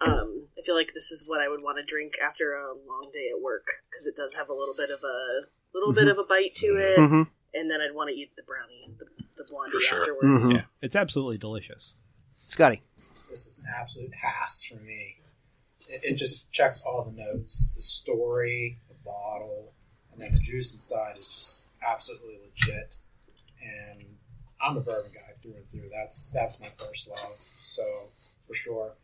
Um, 0.00 0.46
I 0.58 0.62
feel 0.64 0.74
like 0.74 0.92
this 0.94 1.10
is 1.10 1.28
what 1.28 1.40
I 1.40 1.48
would 1.48 1.62
want 1.62 1.78
to 1.78 1.84
drink 1.84 2.14
after 2.24 2.54
a 2.54 2.72
long 2.86 3.10
day 3.12 3.28
at 3.34 3.40
work 3.40 3.66
because 3.90 4.06
it 4.06 4.16
does 4.16 4.34
have 4.34 4.48
a 4.48 4.54
little 4.54 4.74
bit 4.76 4.90
of 4.90 5.00
a 5.02 5.40
little 5.74 5.92
bit 5.92 6.08
of 6.08 6.18
a 6.18 6.24
bite 6.24 6.54
to 6.56 6.66
it, 6.76 6.98
Mhm. 6.98 7.28
and 7.54 7.70
then 7.70 7.80
I'd 7.80 7.94
want 7.94 8.08
to 8.10 8.14
eat 8.14 8.34
the 8.36 8.42
brownie, 8.42 8.94
the, 8.98 9.06
the 9.36 9.44
blondie 9.50 9.72
For 9.72 9.80
sure. 9.80 10.00
afterwards. 10.00 10.42
Mhm. 10.42 10.52
Yeah, 10.54 10.64
it's 10.82 10.96
absolutely 10.96 11.38
delicious. 11.38 11.94
Scotty. 12.48 12.82
This 13.30 13.46
is 13.46 13.58
an 13.60 13.66
absolute 13.74 14.10
pass 14.10 14.64
for 14.64 14.76
me. 14.76 15.20
It, 15.88 16.00
it 16.04 16.14
just 16.14 16.50
checks 16.50 16.82
all 16.82 17.04
the 17.04 17.12
notes. 17.12 17.72
The 17.76 17.82
story, 17.82 18.80
the 18.88 18.94
bottle, 19.04 19.72
and 20.12 20.20
then 20.20 20.32
the 20.32 20.40
juice 20.40 20.74
inside 20.74 21.16
is 21.18 21.28
just 21.28 21.62
absolutely 21.86 22.38
legit. 22.38 22.96
And 23.62 24.16
I'm 24.60 24.76
a 24.76 24.80
bourbon 24.80 25.12
guy 25.14 25.34
through 25.42 25.54
and 25.56 25.70
through. 25.70 25.90
That's 25.90 26.30
that's 26.30 26.58
my 26.58 26.70
first 26.70 27.06
love. 27.08 27.38
So 27.62 28.10
for 28.46 28.54
sure. 28.54 28.94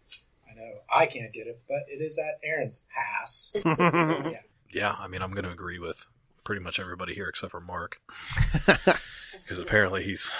I 0.57 0.61
know 0.61 0.73
I 0.95 1.07
can't 1.07 1.33
get 1.33 1.47
it, 1.47 1.61
but 1.69 1.85
it 1.89 2.01
is 2.03 2.19
at 2.19 2.39
Aaron's 2.43 2.85
house. 2.89 3.53
yeah. 3.65 4.41
Yeah, 4.73 4.97
I 4.99 5.09
mean, 5.09 5.23
I'm 5.23 5.33
going 5.33 5.45
to 5.45 5.51
agree 5.51 5.79
with 5.79 6.07
pretty 6.45 6.63
much 6.63 6.79
everybody 6.79 7.15
here 7.15 7.29
except 7.29 7.51
for 7.51 7.61
Mark, 7.61 8.01
because 8.67 9.59
apparently 9.59 10.03
he's. 10.03 10.35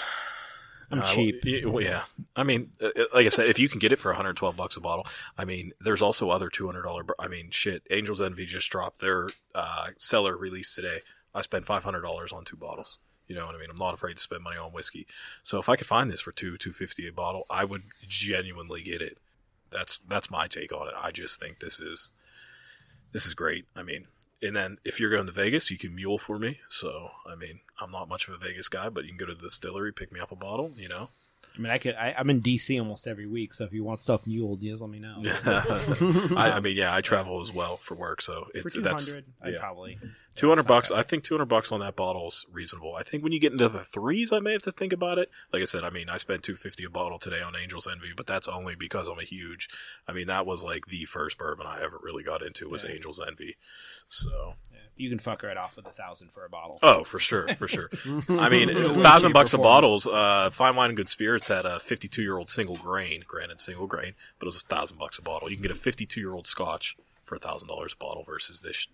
I'm 0.89 1.01
uh, 1.01 1.05
cheap. 1.05 1.43
well, 1.65 1.83
yeah, 1.83 2.03
I 2.35 2.43
mean, 2.43 2.71
uh, 2.81 2.89
like 3.13 3.25
I 3.25 3.29
said, 3.29 3.49
if 3.49 3.59
you 3.59 3.67
can 3.67 3.79
get 3.79 3.91
it 3.91 3.99
for 3.99 4.09
112 4.09 4.55
bucks 4.55 4.77
a 4.77 4.79
bottle, 4.79 5.05
I 5.37 5.43
mean, 5.43 5.73
there's 5.81 6.01
also 6.01 6.29
other 6.29 6.49
200 6.49 6.81
dollar. 6.83 7.03
I 7.19 7.27
mean, 7.27 7.49
shit, 7.51 7.83
Angels 7.89 8.21
Envy 8.21 8.45
just 8.45 8.69
dropped 8.69 9.01
their 9.01 9.27
uh, 9.53 9.87
cellar 9.97 10.37
release 10.37 10.73
today. 10.73 10.99
I 11.35 11.41
spent 11.41 11.65
500 11.65 12.01
dollars 12.01 12.31
on 12.31 12.45
two 12.45 12.57
bottles. 12.57 12.99
You 13.27 13.35
know 13.35 13.45
what 13.45 13.55
I 13.55 13.57
mean? 13.57 13.69
I'm 13.69 13.77
not 13.77 13.93
afraid 13.93 14.15
to 14.15 14.23
spend 14.23 14.43
money 14.43 14.57
on 14.57 14.71
whiskey. 14.71 15.05
So 15.43 15.59
if 15.59 15.67
I 15.67 15.75
could 15.75 15.87
find 15.87 16.09
this 16.09 16.21
for 16.21 16.31
two 16.31 16.57
250 16.57 17.07
a 17.07 17.11
bottle, 17.11 17.45
I 17.49 17.65
would 17.65 17.83
genuinely 18.07 18.81
get 18.81 19.01
it. 19.01 19.17
That's 19.71 19.99
that's 20.07 20.31
my 20.31 20.47
take 20.47 20.71
on 20.71 20.87
it. 20.87 20.93
I 21.01 21.11
just 21.11 21.39
think 21.39 21.59
this 21.59 21.79
is 21.79 22.11
this 23.11 23.25
is 23.25 23.33
great. 23.33 23.65
I 23.75 23.83
mean, 23.83 24.07
and 24.41 24.55
then 24.55 24.77
if 24.85 24.99
you're 24.99 25.09
going 25.09 25.25
to 25.25 25.31
Vegas, 25.31 25.71
you 25.71 25.77
can 25.77 25.95
mule 25.95 26.17
for 26.17 26.39
me. 26.39 26.59
So 26.69 27.09
I 27.25 27.35
mean, 27.35 27.61
I'm 27.79 27.91
not 27.91 28.09
much 28.09 28.27
of 28.27 28.33
a 28.33 28.37
Vegas 28.37 28.69
guy, 28.69 28.89
but 28.89 29.03
you 29.03 29.09
can 29.09 29.17
go 29.17 29.25
to 29.25 29.35
the 29.35 29.41
distillery, 29.41 29.91
pick 29.91 30.11
me 30.11 30.19
up 30.19 30.31
a 30.31 30.35
bottle. 30.35 30.73
You 30.77 30.89
know, 30.89 31.09
I 31.57 31.61
mean, 31.61 31.71
I 31.71 31.77
could. 31.79 31.95
I, 31.95 32.13
I'm 32.17 32.29
in 32.29 32.41
DC 32.41 32.77
almost 32.79 33.07
every 33.07 33.25
week, 33.25 33.53
so 33.53 33.63
if 33.63 33.73
you 33.73 33.83
want 33.83 33.99
stuff 33.99 34.27
muled, 34.27 34.61
just 34.61 34.81
let 34.81 34.91
me 34.91 34.99
know. 34.99 35.15
I, 36.35 36.53
I 36.55 36.59
mean, 36.59 36.77
yeah, 36.77 36.93
I 36.93 37.01
travel 37.01 37.41
as 37.41 37.51
well 37.51 37.77
for 37.77 37.95
work, 37.95 38.21
so 38.21 38.47
For 38.51 38.59
it's 38.59 38.75
two 38.75 38.81
that's 38.81 39.17
yeah. 39.43 39.59
probably 39.59 39.97
two 40.35 40.49
hundred 40.49 40.67
bucks. 40.67 40.91
I 40.91 41.01
think 41.01 41.23
two 41.23 41.33
hundred 41.33 41.47
bucks 41.47 41.71
on 41.71 41.79
that 41.79 41.95
bottle 41.95 42.27
is 42.27 42.45
reasonable. 42.51 42.95
I 42.95 43.03
think 43.03 43.23
when 43.23 43.31
you 43.31 43.39
get 43.39 43.53
into 43.53 43.69
the 43.69 43.83
threes, 43.83 44.31
I 44.31 44.39
may 44.39 44.51
have 44.51 44.61
to 44.63 44.71
think 44.71 44.93
about 44.93 45.17
it. 45.17 45.31
Like 45.51 45.61
I 45.63 45.65
said, 45.65 45.83
I 45.83 45.89
mean, 45.89 46.09
I 46.09 46.17
spent 46.17 46.43
two 46.43 46.55
fifty 46.55 46.83
a 46.83 46.89
bottle 46.89 47.17
today 47.17 47.41
on 47.41 47.55
Angels 47.55 47.87
Envy, 47.91 48.11
but 48.15 48.27
that's 48.27 48.47
only 48.47 48.75
because 48.75 49.07
I'm 49.07 49.19
a 49.19 49.23
huge. 49.23 49.67
I 50.07 50.13
mean, 50.13 50.27
that 50.27 50.45
was 50.45 50.63
like 50.63 50.85
the 50.87 51.05
first 51.05 51.37
bourbon 51.37 51.65
I 51.65 51.81
ever 51.83 51.99
really 52.01 52.23
got 52.23 52.43
into 52.43 52.69
was 52.69 52.83
Yeah. 52.83 52.91
Angels 52.91 53.19
Envy. 53.25 53.57
So 54.09 54.53
Yeah, 54.71 54.79
you 54.97 55.09
can 55.09 55.19
fuck 55.19 55.43
right 55.43 55.57
off 55.57 55.75
with 55.75 55.85
a 55.85 55.91
thousand 55.91 56.31
for 56.31 56.45
a 56.45 56.49
bottle. 56.49 56.79
Oh, 56.83 57.03
for 57.03 57.19
sure, 57.19 57.47
for 57.55 57.67
sure. 57.67 57.89
I 58.29 58.49
mean, 58.49 58.69
a 58.75 58.93
thousand 58.95 59.31
bucks 59.33 59.53
a 59.53 59.57
performance. 59.57 60.05
bottles. 60.05 60.07
Uh, 60.07 60.49
Fine 60.51 60.75
Wine 60.75 60.89
and 60.91 60.97
Good 60.97 61.09
Spirits 61.09 61.47
had 61.47 61.65
a 61.65 61.79
fifty-two-year-old 61.79 62.49
single 62.49 62.75
grain, 62.75 63.23
granted 63.27 63.59
single 63.61 63.87
grain, 63.87 64.13
but 64.39 64.45
it 64.45 64.49
was 64.49 64.57
a 64.57 64.67
thousand 64.67 64.97
bucks 64.97 65.17
a 65.17 65.21
bottle. 65.21 65.49
You 65.49 65.55
can 65.55 65.63
get 65.63 65.71
a 65.71 65.75
fifty-two-year-old 65.75 66.47
Scotch 66.47 66.97
for 67.23 67.35
a 67.35 67.39
thousand 67.39 67.67
dollars 67.67 67.93
a 67.93 67.97
bottle 68.03 68.23
versus 68.23 68.61
this 68.61 68.87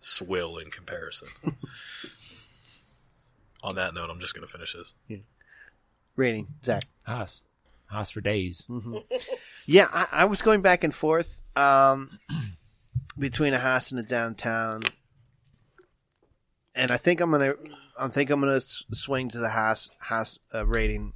swill 0.00 0.56
in 0.56 0.70
comparison. 0.70 1.28
On 3.62 3.74
that 3.74 3.94
note, 3.94 4.10
I'm 4.10 4.20
just 4.20 4.34
going 4.34 4.46
to 4.46 4.52
finish 4.52 4.74
this. 4.74 4.92
Rating, 6.14 6.46
Zach. 6.64 6.84
Haas. 7.06 7.42
Haas 7.86 8.10
for 8.10 8.20
days. 8.20 8.64
Yeah, 9.66 9.88
I, 9.92 10.06
I 10.12 10.24
was 10.26 10.40
going 10.42 10.60
back 10.62 10.84
and 10.84 10.94
forth 10.94 11.42
um, 11.56 12.18
between 13.18 13.54
a 13.54 13.58
house 13.58 13.90
and 13.90 13.98
a 14.00 14.02
downtown, 14.02 14.82
and 16.76 16.90
I 16.90 16.96
think 16.96 17.20
I'm 17.20 17.30
gonna, 17.30 17.54
I 17.98 18.08
think 18.08 18.30
I'm 18.30 18.40
gonna 18.40 18.60
swing 18.60 19.28
to 19.30 19.38
the 19.38 19.50
house 19.50 19.90
house 20.00 20.38
uh, 20.54 20.66
rating 20.66 21.12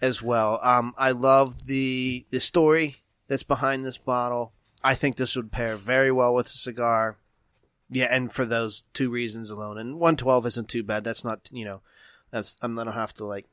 as 0.00 0.22
well. 0.22 0.60
Um, 0.62 0.94
I 0.96 1.10
love 1.10 1.66
the 1.66 2.24
the 2.30 2.40
story 2.40 2.96
that's 3.28 3.42
behind 3.42 3.84
this 3.84 3.98
bottle. 3.98 4.52
I 4.82 4.94
think 4.94 5.16
this 5.16 5.36
would 5.36 5.52
pair 5.52 5.76
very 5.76 6.10
well 6.10 6.34
with 6.34 6.46
a 6.46 6.50
cigar. 6.50 7.16
Yeah, 7.90 8.06
and 8.10 8.32
for 8.32 8.44
those 8.44 8.84
two 8.94 9.10
reasons 9.10 9.50
alone, 9.50 9.76
and 9.76 9.98
one 9.98 10.16
twelve 10.16 10.46
isn't 10.46 10.68
too 10.68 10.82
bad. 10.82 11.04
That's 11.04 11.24
not 11.24 11.48
you 11.52 11.64
know, 11.64 11.80
that's 12.30 12.56
I'm 12.62 12.74
gonna 12.74 12.92
have 12.92 13.12
to 13.14 13.24
like, 13.24 13.46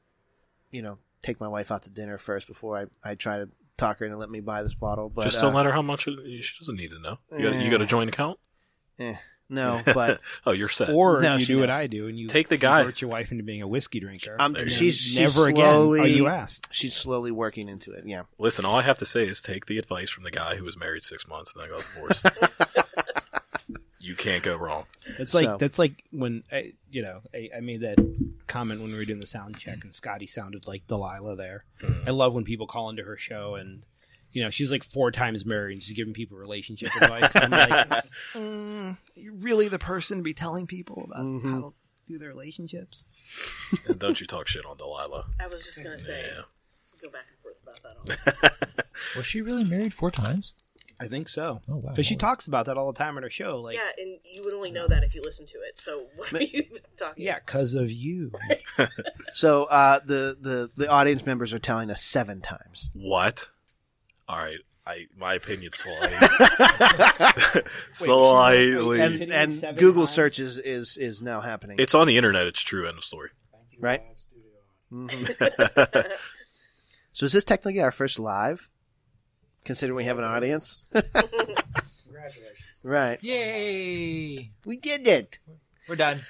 you 0.72 0.82
know, 0.82 1.00
take 1.22 1.40
my 1.40 1.48
wife 1.48 1.72
out 1.72 1.84
to 1.84 1.90
dinner 1.90 2.18
first 2.18 2.48
before 2.48 2.78
I, 2.78 3.10
I 3.12 3.16
try 3.16 3.40
to 3.40 3.50
talk 3.78 4.00
her 4.00 4.06
into 4.06 4.18
let 4.18 4.30
me 4.30 4.40
buy 4.40 4.64
this 4.64 4.76
bottle. 4.76 5.10
But 5.10 5.24
just 5.26 5.40
uh, 5.40 5.42
don't 5.42 5.56
let 5.56 5.66
her 5.66 5.72
how 5.72 5.82
much 5.82 6.08
it, 6.08 6.44
she 6.44 6.56
doesn't 6.60 6.76
need 6.76 6.92
to 6.92 7.00
know. 7.00 7.18
You 7.32 7.52
got 7.52 7.62
you 7.62 7.72
got 7.72 7.82
a 7.82 7.86
joint 7.86 8.10
account? 8.10 8.40
eh, 9.00 9.16
no, 9.50 9.82
but 9.94 10.20
oh, 10.46 10.52
you're 10.52 10.68
set. 10.70 10.90
Or 10.90 11.22
No, 11.22 11.36
you 11.36 11.40
she 11.46 11.54
do 11.54 11.60
what. 11.60 11.70
I 11.70 11.88
do 11.88 12.08
and 12.08 12.18
you 12.20 12.28
Take 12.28 12.50
the 12.50 12.58
guy. 12.58 12.80
convert 12.82 13.02
your 13.02 13.10
wife 13.10 13.32
into 13.32 13.44
being 13.44 13.62
a 13.62 13.68
whiskey 13.68 14.00
drinker. 14.00 14.36
um, 14.40 14.54
There 14.54 14.64
you 14.64 14.70
go. 14.70 14.76
she's, 14.76 14.96
she's 14.98 15.18
never 15.18 15.52
slowly 15.52 16.00
again 16.02 16.12
are 16.12 16.16
you 16.16 16.28
asked. 16.28 16.68
she's 16.72 16.96
slowly 16.96 17.32
working 17.32 17.70
into 17.70 17.92
it. 17.94 18.04
Yeah, 18.06 18.24
Listen, 18.38 18.66
all 18.66 18.76
I 18.76 18.82
have 18.84 18.98
to 19.00 19.06
say 19.06 19.24
is 19.26 19.42
take 19.42 19.66
the 19.68 19.78
advice 19.80 20.10
from 20.10 20.24
the 20.24 20.32
guy 20.32 20.56
who 20.58 20.66
was 20.66 20.78
married 20.78 21.04
six 21.04 21.28
months 21.28 21.54
and 21.56 21.64
then 21.64 21.70
got 21.70 21.80
divorced. 21.80 22.26
you 24.00 24.16
can't 24.16 24.44
go 24.44 24.56
wrong. 24.56 24.86
It's 25.20 25.34
like 25.34 25.46
So- 25.46 25.58
that's 25.58 25.80
like 25.80 26.04
when 26.12 26.44
I, 26.52 26.74
you 26.92 27.02
know 27.02 27.22
I, 27.34 27.50
I 27.58 27.60
made 27.60 27.82
that 27.82 27.98
comment 28.48 28.82
when 28.82 28.92
we 28.92 28.98
were 28.98 29.06
doing 29.06 29.20
the 29.20 29.28
sound 29.28 29.58
check 29.60 29.84
and 29.84 29.94
Scotty 29.94 30.28
sounded 30.28 30.68
like 30.68 30.88
Delilah 30.88 31.36
there. 31.36 31.66
I 32.06 32.12
love 32.12 32.34
when 32.34 32.46
people 32.46 32.68
call 32.68 32.90
into 32.90 33.04
her 33.04 33.18
show 33.18 33.56
and 33.56 33.84
you 34.38 34.44
know 34.44 34.52
she's 34.52 34.70
like 34.70 34.84
four 34.84 35.10
times 35.10 35.44
married 35.46 35.74
and 35.74 35.82
she's 35.82 35.96
giving 35.96 36.14
people 36.14 36.38
relationship 36.38 36.90
advice. 37.02 37.32
I'm 37.36 37.50
like, 37.50 37.90
mm, 38.36 38.98
you're 39.16 39.34
really 39.34 39.68
the 39.68 39.80
person 39.80 40.18
to 40.18 40.24
be 40.24 40.36
telling 40.36 40.68
people 40.68 41.06
about 41.06 41.18
how 41.42 41.60
to 41.60 41.74
do 42.08 42.20
their 42.20 42.30
relationships. 42.30 43.04
And 43.88 43.98
don't 43.98 44.22
you 44.22 44.28
talk 44.28 44.48
shit 44.48 44.64
on 44.64 44.78
Delilah. 44.78 45.26
I 45.40 45.48
was 45.48 45.64
just 45.64 45.84
gonna 45.84 45.98
say, 45.98 46.26
Yeah. 46.28 46.42
go 47.02 47.10
back 47.10 47.26
and 47.32 47.40
forth 47.42 47.58
about 47.64 48.06
that. 48.06 48.54
All. 48.54 48.84
Was 49.18 49.26
she 49.26 49.42
really 49.42 49.64
married 49.64 49.92
four 49.96 50.12
times? 50.12 50.54
I 51.00 51.08
think 51.08 51.30
so. 51.30 51.62
Oh, 51.70 51.78
wow. 51.78 51.90
Because 51.92 52.06
she 52.06 52.16
talks 52.16 52.48
about 52.48 52.66
that 52.68 52.78
all 52.78 52.92
the 52.92 52.98
time 52.98 53.18
on 53.18 53.24
her 53.24 53.30
show. 53.30 53.60
Like, 53.62 53.76
yeah, 53.76 53.90
and 54.04 54.20
you 54.24 54.44
would 54.44 54.54
only 54.54 54.72
know 54.72 54.88
that 54.88 55.04
if 55.04 55.14
you 55.16 55.22
listened 55.24 55.48
to 55.50 55.58
it. 55.60 55.80
So 55.80 56.06
what 56.16 56.32
are 56.34 56.44
you 56.44 56.64
talking? 56.96 57.24
yeah, 57.24 57.40
because 57.44 57.74
of 57.74 57.92
you. 57.92 58.32
so 59.34 59.64
uh, 59.66 60.00
the 60.06 60.38
the 60.40 60.70
the 60.76 60.88
audience 60.90 61.26
members 61.26 61.54
are 61.54 61.60
telling 61.60 61.90
us 61.90 62.04
seven 62.04 62.42
times. 62.42 62.90
What? 62.94 63.50
All 64.28 64.38
right. 64.38 64.60
I 64.86 65.06
my 65.18 65.34
opinion 65.34 65.72
slightly. 65.76 66.16
slightly. 67.92 69.02
and 69.02 69.14
Hitting 69.16 69.32
and 69.34 69.78
Google 69.78 70.06
times? 70.06 70.16
search 70.16 70.40
is, 70.40 70.58
is 70.60 70.96
is 70.98 71.22
now 71.22 71.42
happening. 71.42 71.78
it's 71.80 71.94
on 71.94 72.08
the 72.08 72.16
internet. 72.18 72.48
It's 72.48 72.62
true. 72.62 72.88
End 72.88 72.98
of 72.98 73.04
story. 73.04 73.30
right. 73.80 74.02
Studio. 74.16 76.04
So 77.14 77.26
is 77.26 77.32
this 77.34 77.44
technically 77.44 77.82
our 77.82 77.92
first 77.92 78.20
live? 78.20 78.70
Considering 79.66 79.96
we 79.98 80.04
have 80.06 80.20
an 80.20 80.24
audience, 80.24 80.84
Congratulations. 80.94 82.80
right? 82.84 83.18
Yay! 83.24 84.52
We 84.66 84.78
did 84.78 85.08
it. 85.08 85.40
We're 85.90 85.96
done. 85.96 86.22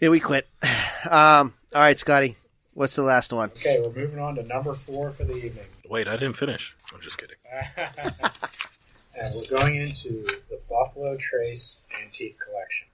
Yeah, 0.00 0.10
we 0.10 0.20
quit. 0.20 0.46
Um, 1.04 1.54
all 1.74 1.80
right, 1.80 1.98
Scotty. 1.98 2.36
What's 2.74 2.94
the 2.94 3.02
last 3.02 3.32
one? 3.32 3.48
Okay, 3.56 3.80
we're 3.80 3.90
moving 3.92 4.18
on 4.20 4.34
to 4.36 4.42
number 4.44 4.74
four 4.74 5.10
for 5.12 5.24
the 5.24 5.32
evening. 5.34 5.64
Wait, 5.90 6.06
I 6.06 6.12
didn't 6.16 6.36
finish. 6.36 6.76
I'm 6.94 7.00
just 7.00 7.18
kidding. 7.18 7.34
and 7.76 9.34
we're 9.34 9.58
going 9.58 9.74
into 9.74 10.08
the 10.48 10.60
Buffalo 10.70 11.16
Trace 11.16 11.80
Antique 12.00 12.38
Collection. 12.38 12.86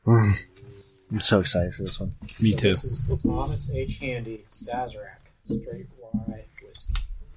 I'm 1.12 1.20
so 1.20 1.40
excited 1.40 1.74
for 1.74 1.82
this 1.82 2.00
one. 2.00 2.12
Me 2.40 2.52
So 2.52 2.62
This 2.62 2.84
is 2.84 3.06
the 3.06 3.18
Thomas 3.18 3.70
H. 3.70 3.98
Handy 3.98 4.46
Sazerac 4.48 5.18
Straight 5.44 5.88
Rye 6.26 6.44
Whiskey. 6.66 6.94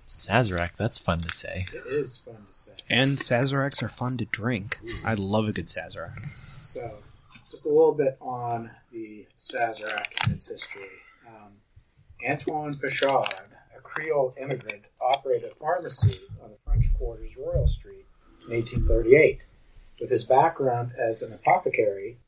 Sazerac, 0.08 0.72
that's 0.78 0.98
fun 0.98 1.24
to 1.24 1.34
say. 1.34 1.66
It 1.74 1.92
is 1.92 2.20
fun 2.20 2.38
to 2.48 2.54
say. 2.54 2.72
And 2.90 3.18
Sazeracs 3.18 3.84
are 3.84 3.90
fun 3.90 4.16
to 4.20 4.26
drink. 4.26 4.80
I 5.04 5.14
love 5.16 5.50
a 5.50 5.52
good 5.52 5.66
Sazerac. 5.66 6.26
So, 6.64 6.90
just 7.52 7.66
a 7.66 7.70
little 7.70 7.94
bit 7.94 8.16
on 8.22 8.72
the 8.94 9.28
Sazerac 9.38 10.06
and 10.24 10.32
its 10.32 10.48
history. 10.48 10.88
Um, 11.28 11.52
Antoine 12.32 12.78
Pichard, 12.78 13.34
a 13.34 13.49
Creole 13.90 14.36
immigrant, 14.40 14.86
operated 15.02 15.52
a 15.52 15.56
pharmacy 15.56 16.20
on 16.44 16.52
the 16.52 16.58
French 16.64 16.86
Quarter's 16.98 17.36
Royal 17.36 17.68
Street 17.68 18.06
in 18.46 18.54
1838. 18.54 19.42
With 20.00 20.12
his 20.12 20.26
background 20.26 20.94
as 20.98 21.22
an 21.22 21.34
apothecary, 21.34 22.20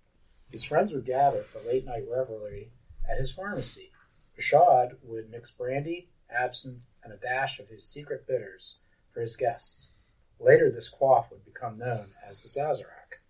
his 0.49 0.63
friends 0.63 0.91
would 0.91 1.05
gather 1.05 1.43
for 1.43 1.61
late 1.61 1.85
night 1.85 2.03
revelry 2.09 2.71
at 3.09 3.17
his 3.17 3.31
pharmacy. 3.31 3.91
Pichard 4.35 4.97
would 5.03 5.29
mix 5.29 5.51
brandy, 5.51 6.09
absinthe, 6.29 6.81
and 7.03 7.13
a 7.13 7.17
dash 7.17 7.59
of 7.59 7.69
his 7.69 7.85
secret 7.85 8.27
bitters 8.27 8.79
for 9.13 9.21
his 9.21 9.35
guests. 9.35 9.93
Later, 10.39 10.71
this 10.71 10.89
quaff 10.89 11.31
would 11.31 11.45
become 11.45 11.77
known 11.77 12.07
as 12.27 12.41
the 12.41 12.47
Sazerac. 12.47 13.21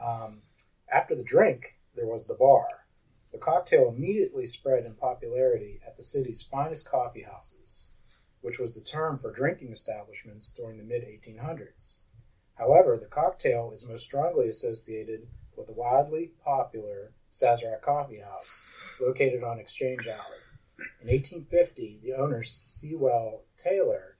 Um, 0.00 0.42
after 0.90 1.14
the 1.14 1.24
drink, 1.24 1.76
there 1.96 2.06
was 2.06 2.26
the 2.26 2.34
bar. 2.34 2.79
The 3.32 3.38
cocktail 3.38 3.88
immediately 3.88 4.46
spread 4.46 4.84
in 4.84 4.94
popularity 4.94 5.80
at 5.86 5.96
the 5.96 6.02
city's 6.02 6.42
finest 6.42 6.88
coffee 6.88 7.22
houses, 7.22 7.90
which 8.40 8.58
was 8.58 8.74
the 8.74 8.80
term 8.80 9.18
for 9.18 9.30
drinking 9.30 9.70
establishments 9.70 10.52
during 10.52 10.78
the 10.78 10.84
mid 10.84 11.02
1800s. 11.02 12.00
However, 12.54 12.96
the 12.96 13.06
cocktail 13.06 13.70
is 13.72 13.86
most 13.86 14.04
strongly 14.04 14.48
associated 14.48 15.28
with 15.56 15.66
the 15.66 15.72
wildly 15.72 16.32
popular 16.44 17.12
Sazerac 17.30 17.82
Coffee 17.82 18.18
House, 18.18 18.62
located 19.00 19.44
on 19.44 19.58
Exchange 19.58 20.08
Alley. 20.08 20.38
In 21.00 21.08
1850, 21.08 22.00
the 22.02 22.14
owner, 22.14 22.42
Sewell 22.42 23.44
Taylor, 23.56 24.16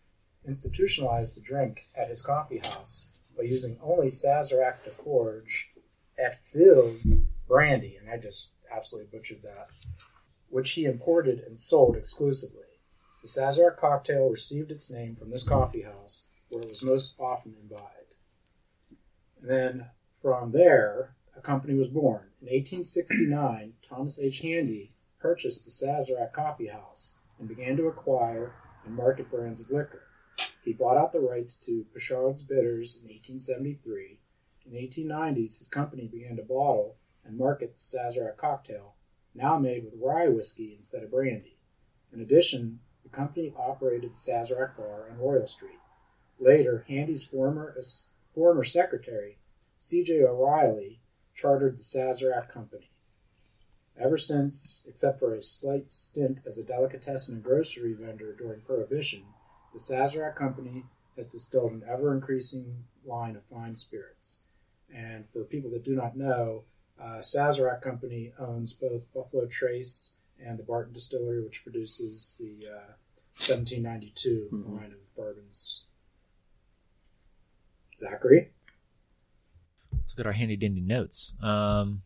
institutionalized 0.46 1.34
the 1.34 1.40
drink 1.40 1.88
at 1.94 2.08
his 2.08 2.22
coffee 2.22 2.58
house 2.58 3.06
by 3.36 3.42
using 3.42 3.78
only 3.82 4.06
Sazerac 4.06 4.84
de 4.84 4.90
Forge 4.90 5.70
at 6.18 6.44
Phil's 6.44 7.06
brandy, 7.46 7.96
and 7.96 8.08
I 8.08 8.16
just 8.16 8.52
absolutely 8.74 9.16
butchered 9.16 9.42
that, 9.42 9.68
which 10.48 10.72
he 10.72 10.84
imported 10.84 11.40
and 11.40 11.58
sold 11.58 11.96
exclusively. 11.96 12.64
The 13.22 13.28
Sazerac 13.28 13.76
cocktail 13.76 14.30
received 14.30 14.70
its 14.70 14.90
name 14.90 15.16
from 15.16 15.30
this 15.30 15.44
coffee 15.44 15.82
house, 15.82 16.24
where 16.50 16.62
it 16.62 16.68
was 16.68 16.82
most 16.82 17.20
often 17.20 17.54
imbibed. 17.60 18.14
And 19.40 19.50
then 19.50 19.86
from 20.14 20.52
there, 20.52 21.14
a 21.36 21.40
company 21.40 21.74
was 21.74 21.88
born. 21.88 22.28
In 22.40 22.46
1869, 22.46 23.74
Thomas 23.86 24.20
H. 24.20 24.40
Handy 24.40 24.92
purchased 25.18 25.64
the 25.64 25.70
Sazerac 25.70 26.32
Coffee 26.32 26.68
House 26.68 27.16
and 27.38 27.48
began 27.48 27.76
to 27.76 27.86
acquire 27.86 28.54
and 28.84 28.94
market 28.94 29.30
brands 29.30 29.60
of 29.60 29.70
liquor. 29.70 30.04
He 30.64 30.72
bought 30.72 30.96
out 30.96 31.12
the 31.12 31.20
rights 31.20 31.56
to 31.56 31.86
Pichard's 31.94 32.42
Bitters 32.42 32.96
in 32.96 33.08
1873. 33.08 34.18
In 34.66 34.72
the 34.72 34.78
1890s, 34.78 35.58
his 35.58 35.68
company 35.68 36.06
began 36.06 36.36
to 36.36 36.42
bottle 36.42 36.96
and 37.30 37.38
market 37.38 37.74
the 37.74 37.80
Sazerac 37.80 38.36
cocktail, 38.36 38.94
now 39.34 39.58
made 39.58 39.84
with 39.84 39.94
rye 40.00 40.28
whiskey 40.28 40.72
instead 40.74 41.02
of 41.04 41.12
brandy. 41.12 41.56
In 42.12 42.20
addition, 42.20 42.80
the 43.04 43.08
company 43.08 43.54
operated 43.56 44.12
the 44.12 44.16
Sazerac 44.16 44.76
Bar 44.76 45.08
on 45.10 45.18
Royal 45.18 45.46
Street. 45.46 45.78
Later, 46.40 46.84
Handy's 46.88 47.24
former, 47.24 47.76
former 48.34 48.64
secretary, 48.64 49.38
C.J. 49.78 50.24
O'Reilly, 50.24 51.00
chartered 51.34 51.78
the 51.78 51.82
Sazerac 51.82 52.48
Company. 52.48 52.90
Ever 53.98 54.18
since, 54.18 54.86
except 54.88 55.20
for 55.20 55.34
a 55.34 55.42
slight 55.42 55.90
stint 55.90 56.40
as 56.46 56.58
a 56.58 56.64
delicatessen 56.64 57.36
and 57.36 57.44
grocery 57.44 57.92
vendor 57.92 58.32
during 58.32 58.60
Prohibition, 58.62 59.22
the 59.72 59.78
Sazerac 59.78 60.34
Company 60.34 60.84
has 61.16 61.30
distilled 61.30 61.72
an 61.72 61.84
ever 61.88 62.12
increasing 62.12 62.84
line 63.04 63.36
of 63.36 63.44
fine 63.44 63.76
spirits. 63.76 64.42
And 64.92 65.28
for 65.28 65.44
people 65.44 65.70
that 65.70 65.84
do 65.84 65.94
not 65.94 66.16
know, 66.16 66.64
uh, 67.00 67.18
Sazerac 67.20 67.80
Company 67.82 68.32
owns 68.38 68.72
both 68.72 69.02
Buffalo 69.14 69.46
Trace 69.46 70.16
and 70.44 70.58
the 70.58 70.62
Barton 70.62 70.92
Distillery, 70.92 71.42
which 71.42 71.62
produces 71.62 72.36
the 72.40 72.66
uh, 72.68 72.92
1792 73.38 74.48
Mhm. 74.52 74.76
line 74.76 74.92
of 74.92 75.14
bourbons. 75.16 75.84
Zachary? 77.96 78.50
Let's 79.92 80.12
look 80.12 80.20
at 80.20 80.26
our 80.26 80.32
handy 80.32 80.56
dandy 80.56 80.80
notes. 80.80 81.32
Um, 81.42 82.02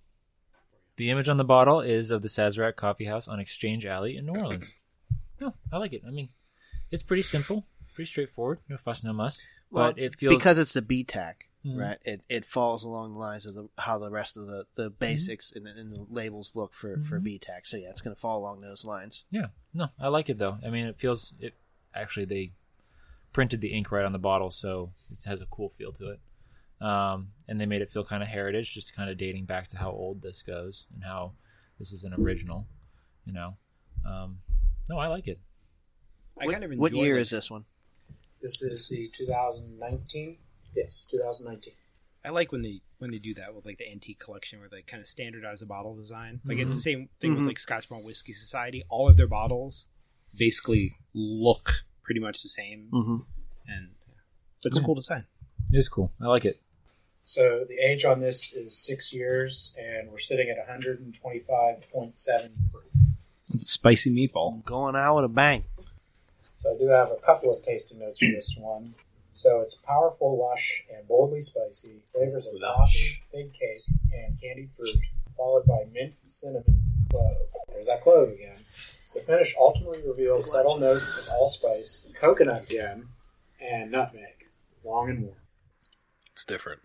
the 0.96 1.10
image 1.10 1.28
on 1.28 1.36
the 1.36 1.44
bottle 1.44 1.80
is 1.80 2.10
of 2.10 2.22
the 2.22 2.28
Sazerac 2.28 2.76
Coffee 2.76 3.04
House 3.06 3.28
on 3.28 3.40
Exchange 3.40 3.84
Alley 3.86 4.16
in 4.16 4.26
New 4.26 4.34
Orleans. 4.40 4.72
No, 5.40 5.52
I 5.72 5.78
like 5.78 5.92
it. 5.92 6.02
I 6.06 6.10
mean, 6.12 6.28
it's 6.92 7.02
pretty 7.02 7.22
simple, 7.22 7.66
pretty 7.92 8.08
straightforward. 8.08 8.60
No 8.68 8.76
fuss, 8.76 9.02
no 9.02 9.12
muss. 9.12 9.42
But 9.70 9.98
it 9.98 10.14
feels 10.16 10.32
because 10.36 10.56
it's 10.58 10.72
the 10.74 10.80
BTAC, 10.80 11.34
Mhm. 11.64 11.78
right? 11.80 11.98
It 12.04 12.22
it 12.28 12.44
falls 12.44 12.84
along 12.84 13.12
the 13.14 13.18
lines 13.18 13.46
of 13.46 13.54
the 13.54 13.68
how 13.78 13.98
the 13.98 14.10
rest 14.10 14.36
of 14.36 14.46
the, 14.46 14.66
the 14.74 14.90
basics 14.90 15.50
and, 15.52 15.64
the, 15.66 15.70
and 15.70 15.94
the 15.94 16.06
labels 16.10 16.54
look 16.54 16.74
for 16.74 16.98
for 17.00 17.18
Mhm. 17.18 17.38
BTAC. 17.40 17.66
So 17.66 17.76
yeah, 17.76 17.88
it's 17.90 18.02
going 18.02 18.14
to 18.14 18.20
fall 18.20 18.38
along 18.38 18.60
those 18.60 18.84
lines. 18.84 19.24
Yeah, 19.30 19.48
no, 19.72 19.88
I 19.98 20.08
like 20.08 20.28
it 20.28 20.38
though. 20.38 20.58
I 20.64 20.70
mean, 20.70 20.86
it 20.86 20.96
feels 20.96 21.34
it. 21.40 21.54
Actually, 21.94 22.26
they 22.26 22.52
printed 23.32 23.60
the 23.60 23.72
ink 23.72 23.90
right 23.90 24.04
on 24.04 24.12
the 24.12 24.18
bottle, 24.18 24.50
so 24.50 24.92
it 25.10 25.22
has 25.24 25.40
a 25.40 25.46
cool 25.46 25.68
feel 25.70 25.92
to 25.92 26.10
it. 26.10 26.20
Um, 26.80 27.32
and 27.48 27.60
they 27.60 27.66
made 27.66 27.82
it 27.82 27.90
feel 27.90 28.04
kind 28.04 28.22
of 28.22 28.28
heritage, 28.28 28.74
just 28.74 28.94
kind 28.94 29.08
of 29.08 29.16
dating 29.16 29.46
back 29.46 29.68
to 29.68 29.78
how 29.78 29.90
old 29.90 30.22
this 30.22 30.42
goes 30.42 30.86
and 30.92 31.02
how 31.04 31.32
this 31.78 31.92
is 31.92 32.04
an 32.04 32.12
original. 32.14 32.66
You 33.24 33.32
know, 33.32 33.56
um, 34.04 34.42
no, 34.88 34.98
I 34.98 35.06
like 35.06 35.28
it. 35.28 35.40
I 36.38 36.44
what, 36.46 36.52
kind 36.52 36.64
of 36.64 36.72
enjoy 36.72 36.80
what 36.82 36.92
year 36.92 37.14
like, 37.14 37.22
is 37.22 37.30
this 37.30 37.50
one? 37.50 37.64
This 38.42 38.60
is 38.60 38.88
the 38.88 39.06
2019? 39.06 40.36
Yes, 40.74 41.06
2019. 41.10 41.74
I 42.24 42.30
like 42.30 42.52
when 42.52 42.62
they 42.62 42.80
when 42.98 43.10
they 43.10 43.18
do 43.18 43.34
that 43.34 43.54
with 43.54 43.66
like 43.66 43.76
the 43.78 43.90
antique 43.90 44.18
collection 44.18 44.58
where 44.60 44.68
they 44.68 44.80
kind 44.82 45.00
of 45.02 45.06
standardize 45.06 45.60
the 45.60 45.66
bottle 45.66 45.94
design. 45.94 46.40
Like 46.44 46.58
it's 46.58 46.74
the 46.74 46.80
same 46.80 47.08
thing 47.20 47.32
Mhm. 47.34 47.38
with 47.40 47.46
like 47.48 47.58
Scotch 47.58 47.90
Malt 47.90 48.02
Whiskey 48.04 48.32
Society. 48.32 48.82
All 48.88 49.08
of 49.08 49.16
their 49.18 49.26
bottles 49.26 49.86
basically 50.34 50.94
look 51.12 51.84
pretty 52.02 52.20
much 52.20 52.42
the 52.42 52.48
same, 52.48 52.88
Mm-hmm. 52.92 53.16
and 53.68 53.90
it's 54.64 54.76
a 54.78 54.82
cool 54.82 54.94
design. 54.94 55.26
It 55.72 55.76
is 55.76 55.88
cool. 55.88 56.12
I 56.20 56.26
like 56.26 56.44
it. 56.46 56.60
So 57.24 57.64
the 57.68 57.76
age 57.76 58.04
on 58.04 58.20
this 58.20 58.52
is 58.54 58.76
six 58.76 59.12
years, 59.12 59.74
and 59.78 60.10
we're 60.10 60.18
sitting 60.18 60.48
at 60.50 60.58
125.7 60.58 62.52
proof. 62.70 62.84
It's 63.52 63.62
a 63.62 63.66
spicy 63.66 64.10
meatball. 64.14 64.64
Going 64.64 64.96
out 64.96 65.16
with 65.16 65.24
a 65.26 65.28
bang. 65.28 65.64
So 66.54 66.74
I 66.74 66.78
do 66.78 66.86
have 66.88 67.10
a 67.10 67.16
couple 67.16 67.50
of 67.54 67.62
tasting 67.64 67.98
notes 67.98 68.18
for 68.20 68.26
this 68.26 68.56
one. 68.58 68.94
So 69.34 69.60
it's 69.62 69.74
powerful, 69.74 70.38
lush, 70.38 70.84
and 70.96 71.08
boldly 71.08 71.40
spicy. 71.40 71.96
Flavors 72.12 72.46
of 72.46 72.54
coffee, 72.62 73.20
fig 73.32 73.52
cake, 73.52 73.82
and 74.12 74.40
candied 74.40 74.70
fruit, 74.76 74.96
followed 75.36 75.66
by 75.66 75.86
mint, 75.92 76.14
cinnamon, 76.24 76.62
and 76.68 77.10
clove. 77.10 77.36
There's 77.68 77.86
that 77.88 78.00
clove 78.04 78.28
again. 78.28 78.58
The 79.12 79.18
finish 79.20 79.56
ultimately 79.58 80.02
reveals 80.06 80.52
subtle 80.52 80.78
notes 80.78 81.18
of 81.18 81.28
allspice, 81.34 82.12
coconut 82.14 82.68
gem, 82.68 83.08
and 83.60 83.90
nutmeg. 83.90 84.46
Long 84.84 85.10
and 85.10 85.22
warm. 85.24 85.36
It's 86.32 86.44
different. 86.44 86.82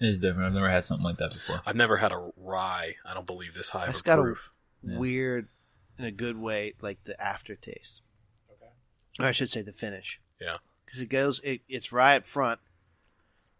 It 0.00 0.06
is 0.08 0.18
different. 0.20 0.46
I've 0.46 0.54
never 0.54 0.70
had 0.70 0.84
something 0.84 1.04
like 1.04 1.18
that 1.18 1.32
before. 1.34 1.60
I've 1.66 1.76
never 1.76 1.98
had 1.98 2.12
a 2.12 2.30
rye. 2.38 2.94
I 3.04 3.12
don't 3.12 3.26
believe 3.26 3.52
this 3.52 3.70
high 3.70 3.84
of 3.84 3.90
It's 3.90 4.00
a 4.00 4.04
got 4.04 4.18
a- 4.18 4.22
proof. 4.22 4.52
Yeah. 4.82 4.96
Weird, 4.98 5.48
in 5.98 6.06
a 6.06 6.10
good 6.12 6.38
way, 6.38 6.72
like 6.80 7.04
the 7.04 7.20
aftertaste. 7.22 8.00
Okay. 8.50 8.70
Or 9.20 9.26
I 9.26 9.32
should 9.32 9.50
say 9.50 9.60
the 9.60 9.72
finish. 9.72 10.18
Yeah. 10.40 10.58
Because 10.88 11.02
it 11.02 11.10
goes, 11.10 11.40
it, 11.44 11.60
it's 11.68 11.92
right 11.92 12.16
up 12.16 12.24
front. 12.26 12.60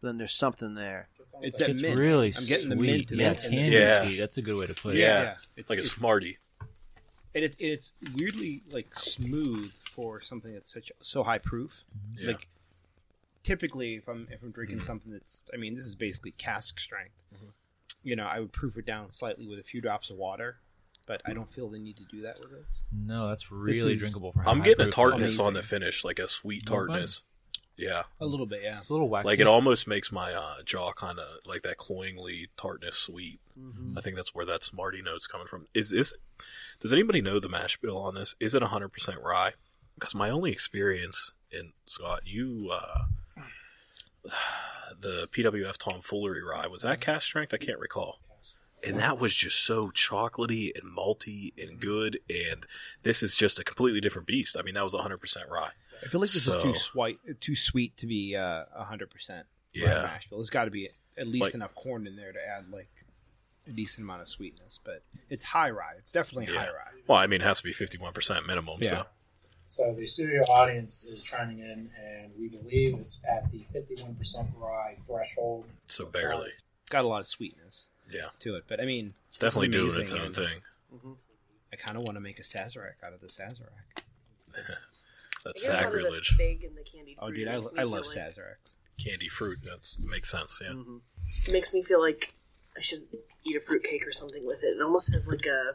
Then 0.01 0.17
there's 0.17 0.35
something 0.35 0.75
there. 0.75 1.09
It's 1.21 1.35
almost 1.35 1.49
It's 1.49 1.61
like- 1.61 1.67
that 1.67 1.73
It's 1.73 1.83
mint. 1.83 1.99
really 1.99 2.33
I'm 2.35 2.47
getting 2.47 2.69
the 2.71 2.77
sweet. 2.77 3.11
mint 3.11 3.11
and 3.11 3.21
yeah, 3.21 3.33
the- 3.33 3.45
and 3.45 3.53
the- 3.53 3.57
candy 3.61 3.77
Yeah. 3.77 4.05
sweet. 4.05 4.17
That's 4.19 4.39
a 4.39 4.43
good 4.43 4.57
way 4.57 4.67
to 4.67 4.75
put 4.75 4.95
it. 4.95 4.99
Yeah. 4.99 5.37
It's 5.57 5.69
like 5.69 5.79
a 5.79 5.83
it's, 5.83 5.91
Smartie. 5.93 6.39
and 7.35 7.45
it's 7.45 7.57
it's 7.59 7.93
weirdly 8.15 8.63
like 8.71 8.95
smooth 8.95 9.73
for 9.85 10.21
something 10.21 10.53
that's 10.55 10.73
such 10.73 10.91
so 11.03 11.23
high 11.25 11.39
proof. 11.39 11.85
Yeah. 12.17 12.29
Like 12.29 12.49
typically, 13.43 13.97
if 13.97 14.09
I'm 14.09 14.29
if 14.31 14.43
I'm 14.43 14.51
drinking 14.53 14.79
mm-hmm. 14.79 14.87
something 14.87 15.13
that's, 15.13 15.43
I 15.53 15.57
mean, 15.57 15.75
this 15.75 15.85
is 15.85 15.95
basically 15.95 16.31
cask 16.33 16.79
strength. 16.79 17.15
Mm-hmm. 17.35 17.47
You 18.05 18.17
know, 18.17 18.25
I 18.27 18.41
would 18.41 18.53
proof 18.53 18.77
it 18.79 18.87
down 18.87 19.11
slightly 19.11 19.47
with 19.47 19.59
a 19.59 19.63
few 19.63 19.81
drops 19.81 20.11
of 20.11 20.17
water, 20.17 20.59
but 21.09 21.23
I 21.25 21.33
don't 21.33 21.51
feel 21.51 21.69
the 21.69 21.79
need 21.79 21.97
to 21.97 22.05
do 22.05 22.21
that 22.23 22.39
with 22.39 22.51
this. 22.53 22.85
No, 22.93 23.29
that's 23.29 23.51
really 23.51 23.95
is- 23.95 24.01
drinkable 24.01 24.33
for. 24.33 24.43
how 24.43 24.51
I'm 24.51 24.63
getting 24.63 24.87
a 24.87 24.91
tartness 24.91 25.35
is. 25.35 25.41
on 25.41 25.55
the 25.55 25.63
finish, 25.63 26.05
like 26.05 26.19
a 26.21 26.29
sweet 26.29 26.67
tartness. 26.67 27.25
Yeah. 27.77 28.03
A 28.21 28.27
little 28.27 28.45
bit, 28.45 28.61
yeah. 28.63 28.79
It's 28.79 28.89
a 28.91 28.93
little 28.93 29.09
waxy. 29.09 29.29
Like 29.29 29.39
it 29.39 29.47
almost 29.47 29.87
makes 29.87 30.11
my 30.11 30.35
uh, 30.35 30.63
jaw 30.65 30.93
kind 30.93 31.19
of 31.21 31.27
like 31.47 31.63
that 31.63 31.77
cloyingly 31.77 32.49
tartness 32.57 32.97
sweet. 32.97 33.41
Mm-hmm. 33.59 33.97
I 33.97 34.01
think 34.01 34.17
that's 34.17 34.35
where 34.35 34.45
that 34.47 34.65
Smartie 34.65 35.01
note's 35.01 35.29
coming 35.29 35.47
from. 35.47 35.67
Is 35.75 35.91
this? 35.91 36.13
Does 36.81 36.93
anybody 36.93 37.23
know 37.23 37.39
the 37.39 37.49
mash 37.49 37.77
bill 37.79 37.99
on 37.99 38.17
this? 38.17 38.35
Is 38.41 38.53
it 38.55 38.63
100 38.63 38.89
percent 38.89 39.19
rye? 39.23 39.53
Because 39.95 40.15
my 40.15 40.29
only 40.29 40.51
experience 40.51 41.33
in 41.53 41.73
Scott, 41.87 42.23
you, 42.25 42.71
uh, 42.73 43.43
the 45.01 45.29
PWF 45.29 45.77
Tomfoolery 45.79 46.43
rye 46.43 46.67
was 46.67 46.83
that 46.83 47.01
cask 47.01 47.27
strength? 47.27 47.55
I 47.55 47.59
can't 47.59 47.79
recall. 47.79 48.19
And 48.87 48.99
that 49.01 49.19
was 49.19 49.35
just 49.35 49.65
so 49.65 49.91
chocolatey 49.91 50.71
and 50.79 50.97
malty 50.97 51.53
and 51.61 51.81
good. 51.81 52.21
And 52.31 52.65
this 53.03 53.23
is 53.23 53.35
just 53.35 53.59
a 53.59 53.65
completely 53.65 54.01
different 54.01 54.27
beast. 54.29 54.57
I 54.59 54.63
mean, 54.63 54.75
that 54.75 54.85
was 54.85 54.95
100 54.95 55.19
percent 55.19 55.47
rye. 55.51 55.71
I 56.03 56.07
feel 56.07 56.21
like 56.21 56.31
this 56.31 56.47
is 56.47 56.63
too 56.63 56.75
sweet, 56.75 57.19
too 57.41 57.57
sweet 57.57 57.97
to 57.97 58.07
be 58.07 58.37
uh, 58.37 58.65
hundred 58.77 59.11
percent. 59.11 59.47
Yeah. 59.73 60.03
mash 60.03 60.29
bill. 60.29 60.39
There's 60.39 60.51
got 60.51 60.65
to 60.67 60.71
be 60.71 60.89
at 61.17 61.27
least 61.27 61.43
Like- 61.43 61.55
enough 61.55 61.75
corn 61.75 62.07
in 62.07 62.15
there 62.17 62.33
to 62.33 62.39
add 62.39 62.71
like 62.71 62.89
a 63.67 63.71
decent 63.73 64.05
amount 64.05 64.23
of 64.23 64.29
sweetness. 64.29 64.79
But 64.85 65.03
it's 65.29 65.43
high 65.45 65.71
rye. 65.71 65.95
It's 65.99 66.13
definitely 66.13 66.53
Yeah. 66.55 66.61
high 66.61 66.69
rye. 66.69 67.01
Well, 67.09 67.19
I 67.19 67.27
mean, 67.27 67.41
it 67.41 67.45
has 67.45 67.59
to 67.59 67.65
be 67.65 67.73
51 67.73 68.13
percent 68.13 68.47
minimum. 68.47 68.79
Yeah. 68.81 68.89
So 68.91 69.07
So 69.67 69.95
the 69.95 70.07
studio 70.07 70.45
audience 70.45 71.05
is 71.05 71.23
chiming 71.25 71.59
in, 71.59 71.91
and 72.01 72.33
we 72.39 72.49
believe 72.49 72.97
it's 73.01 73.21
at 73.29 73.51
the 73.53 73.65
51% 73.75 74.49
rye 74.57 74.97
threshold. 75.07 75.67
so 75.87 76.07
barely. 76.07 76.51
Got 76.91 77.05
a 77.05 77.09
lot 77.09 77.21
of 77.21 77.27
sweetness 77.27 77.91
Yeah. 78.11 78.29
to 78.41 78.57
it. 78.57 78.65
But 78.69 78.81
I 78.81 78.85
mean, 78.87 79.15
It's 79.29 79.39
this 79.39 79.49
is 79.49 79.55
definitely 79.55 79.69
doing 79.69 80.01
its 80.03 80.13
own 80.13 80.21
and 80.27 80.35
thing. 80.35 81.17
I 81.73 81.77
kind 81.77 81.97
of 81.99 82.03
want 82.05 82.17
to 82.17 82.21
make 82.21 82.39
a 82.39 82.43
Sazerac 82.43 83.03
out 83.05 83.13
of 83.13 83.21
the 83.21 83.27
Sazerac. 83.27 84.03
That's 85.45 85.69
I 85.69 85.73
get 85.83 85.83
a 85.83 85.87
lot 85.87 85.87
of 85.87 85.93
the 85.93 85.99
sacrilege. 86.01 86.35
fig 86.37 86.65
and 86.65 86.77
the 86.77 86.83
candied 86.83 87.17
Oh, 87.21 87.31
dude, 87.31 87.49
I, 87.49 87.53
I 87.53 87.85
love 87.85 88.07
feel 88.07 88.23
like- 88.25 88.35
Sazeracs. 88.35 88.77
Candy 89.03 89.29
fruit. 89.29 89.61
That 89.63 89.87
makes 90.11 90.29
sense. 90.31 90.59
Yeah. 90.61 90.71
Mm-hmm. 90.73 90.97
It 91.47 91.53
makes 91.53 91.73
me 91.73 91.85
feel 91.85 92.01
like 92.01 92.35
I 92.77 92.81
should 92.81 93.01
eat 93.47 93.57
a 93.57 93.61
fruit 93.61 93.85
cake 93.85 94.05
or 94.07 94.11
something 94.11 94.45
with 94.45 94.65
it. 94.65 94.77
It 94.77 94.83
almost 94.83 95.13
has 95.13 95.29
like 95.29 95.47
a 95.47 95.73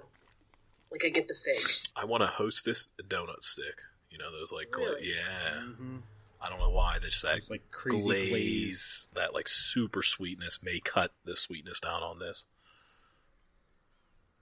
like 0.92 1.04
I 1.06 1.10
get 1.10 1.30
the 1.30 1.34
fig. 1.36 1.64
I 1.96 2.04
want 2.04 2.22
to 2.22 2.28
host 2.28 2.66
this 2.66 2.90
donut 3.02 3.42
stick. 3.42 3.76
You 4.10 4.18
know 4.18 4.30
those 4.32 4.52
like 4.52 4.72
gla- 4.72 4.84
Really? 4.96 5.14
yeah. 5.16 5.62
Mm-hmm. 5.64 5.98
I 6.44 6.50
don't 6.50 6.60
know 6.60 6.70
why. 6.70 6.98
They 7.00 7.08
just 7.08 7.22
that 7.24 7.38
It's 7.38 7.50
like 7.50 7.72
crazy 7.72 8.02
glaze, 8.04 8.30
glaze. 8.30 9.08
that 9.16 9.34
like 9.34 9.48
super 9.48 10.04
sweetness 10.04 10.60
may 10.62 10.80
cut 10.82 11.14
the 11.24 11.38
sweetness 11.38 11.80
down 11.80 12.04
on 12.04 12.20
this. 12.20 12.46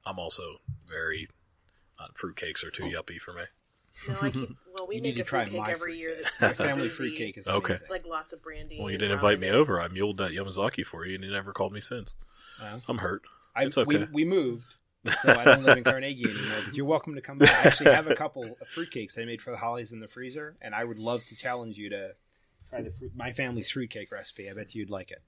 I'm 0.06 0.18
also 0.18 0.62
very 0.88 1.28
uh, 1.99 2.08
fruitcakes 2.20 2.64
are 2.64 2.72
too 2.72 2.84
yuppie 2.86 3.20
for 3.20 3.34
me. 3.34 3.43
No, 4.08 4.18
I 4.20 4.32
keep, 4.32 4.58
well, 4.76 4.88
we 4.88 4.95
You 4.95 5.02
make 5.04 5.14
need 5.16 5.22
a 5.22 5.24
to 5.24 5.30
try 5.30 5.45
cake 5.45 5.60
my 5.60 5.72
every 5.72 5.91
fruit 5.91 5.99
year. 5.99 6.16
cake. 6.16 6.24
That's 6.24 6.41
My 6.41 6.54
family 6.66 6.86
easy. 6.88 6.95
fruit 6.95 7.18
cake 7.18 7.38
is 7.38 7.47
Okay. 7.47 7.58
amazing. 7.58 7.76
It's 7.82 7.89
like 7.91 8.08
lots 8.08 8.34
of 8.34 8.41
brandy. 8.41 8.78
Well, 8.80 8.89
you 8.89 8.97
didn't 8.97 9.14
invite 9.14 9.39
me 9.39 9.47
it. 9.47 9.54
over. 9.54 9.80
I 9.80 9.88
muled 9.88 10.18
that 10.18 10.32
Yamazaki 10.32 10.84
for 10.84 11.06
you, 11.06 11.16
and 11.16 11.24
you 11.24 11.32
never 11.32 11.54
called 11.54 11.72
me 11.74 11.82
since. 11.82 12.16
Well, 12.60 12.82
I'm 12.88 12.97
hurt. 12.99 13.22
I, 13.56 13.66
It's 13.66 13.78
okay. 13.78 14.08
we, 14.12 14.24
we 14.24 14.26
moved, 14.26 14.74
so 15.24 15.30
I 15.39 15.43
don't 15.45 15.64
live 15.64 15.78
in 15.78 15.84
Carnegie 15.84 16.30
anymore. 16.30 16.58
But 16.66 16.76
you're 16.76 16.86
welcome 16.86 17.16
to 17.16 17.22
come 17.22 17.38
by. 17.38 17.45
I 17.47 17.68
actually 17.68 17.91
have 17.93 18.08
a 18.08 18.16
couple 18.16 18.43
of 18.43 18.68
fruitcakes 18.76 19.18
I 19.20 19.26
made 19.26 19.41
for 19.41 19.52
the 19.52 19.58
holidays 19.58 19.91
in 19.93 19.99
the 19.99 20.08
freezer, 20.08 20.56
and 20.62 20.76
I 20.76 20.84
would 20.84 20.99
love 20.99 21.22
to 21.30 21.36
challenge 21.36 21.78
you 21.78 21.89
to 21.89 22.12
try 22.70 22.82
the 22.82 22.91
fruit, 22.91 23.12
my 23.16 23.32
family's 23.34 23.70
fruitcake 23.70 24.12
recipe. 24.12 24.49
I 24.49 24.54
bet 24.54 24.76
you'd 24.76 24.89
like 24.89 25.12
it. 25.12 25.22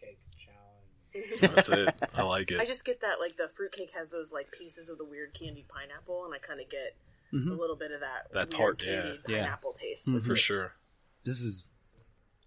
Cake 0.00 0.18
challenge. 0.38 1.40
That's 1.54 1.68
it. 1.68 1.94
I 2.14 2.22
like 2.22 2.50
it. 2.50 2.60
I 2.60 2.64
just 2.64 2.84
get 2.84 3.00
that 3.00 3.18
like 3.20 3.36
the 3.36 3.50
fruitcake 3.56 3.90
has 3.96 4.10
those 4.10 4.30
like 4.32 4.50
pieces 4.52 4.88
of 4.88 4.98
the 4.98 5.04
weird 5.04 5.34
candied 5.34 5.66
pineapple, 5.68 6.24
and 6.24 6.34
I 6.34 6.38
kind 6.38 6.60
of 6.60 6.68
get 6.70 6.96
Mhm. 7.34 7.50
a 7.50 7.54
little 7.60 7.76
bit 7.76 7.90
of 7.90 8.00
that 8.00 8.32
That 8.32 8.48
weird 8.48 8.78
tart, 8.78 8.82
yeah. 8.84 9.02
candied 9.02 9.20
Yeah. 9.28 9.38
pineapple 9.40 9.72
taste. 9.72 10.06
Mhm. 10.06 10.22
For 10.22 10.28
this. 10.30 10.38
sure. 10.38 10.76
This 11.24 11.40
is 11.42 11.64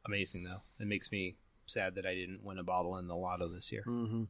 amazing, 0.06 0.44
though. 0.44 0.62
It 0.80 0.88
makes 0.88 1.12
me 1.12 1.36
sad 1.66 1.96
that 1.96 2.06
I 2.06 2.16
didn't 2.16 2.44
win 2.44 2.58
a 2.58 2.64
bottle 2.64 2.98
in 2.98 3.08
the 3.08 3.16
lotto 3.16 3.48
this 3.50 3.72
year. 3.72 3.84
hmm 3.84 4.24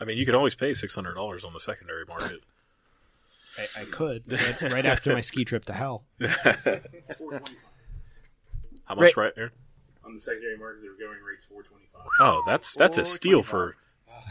I 0.00 0.04
mean, 0.04 0.16
you 0.18 0.24
can 0.24 0.34
always 0.34 0.54
pay 0.54 0.74
six 0.74 0.94
hundred 0.94 1.14
dollars 1.14 1.44
on 1.44 1.52
the 1.52 1.60
secondary 1.60 2.04
market. 2.06 2.40
I, 3.58 3.82
I 3.82 3.84
could 3.84 4.22
right, 4.30 4.62
right 4.72 4.86
after 4.86 5.12
my 5.12 5.20
ski 5.20 5.44
trip 5.44 5.64
to 5.66 5.72
hell. 5.72 6.04
How 8.84 8.94
much, 8.94 9.16
right 9.16 9.34
there? 9.36 9.52
On 10.04 10.14
the 10.14 10.20
secondary 10.20 10.56
market, 10.56 10.82
they're 10.82 11.06
going 11.08 11.22
rate's 11.22 11.44
four 11.44 11.62
twenty 11.62 11.84
five. 11.92 12.06
Oh, 12.18 12.42
that's 12.46 12.74
that's 12.74 12.98
a 12.98 13.04
steal 13.04 13.42
for 13.42 13.76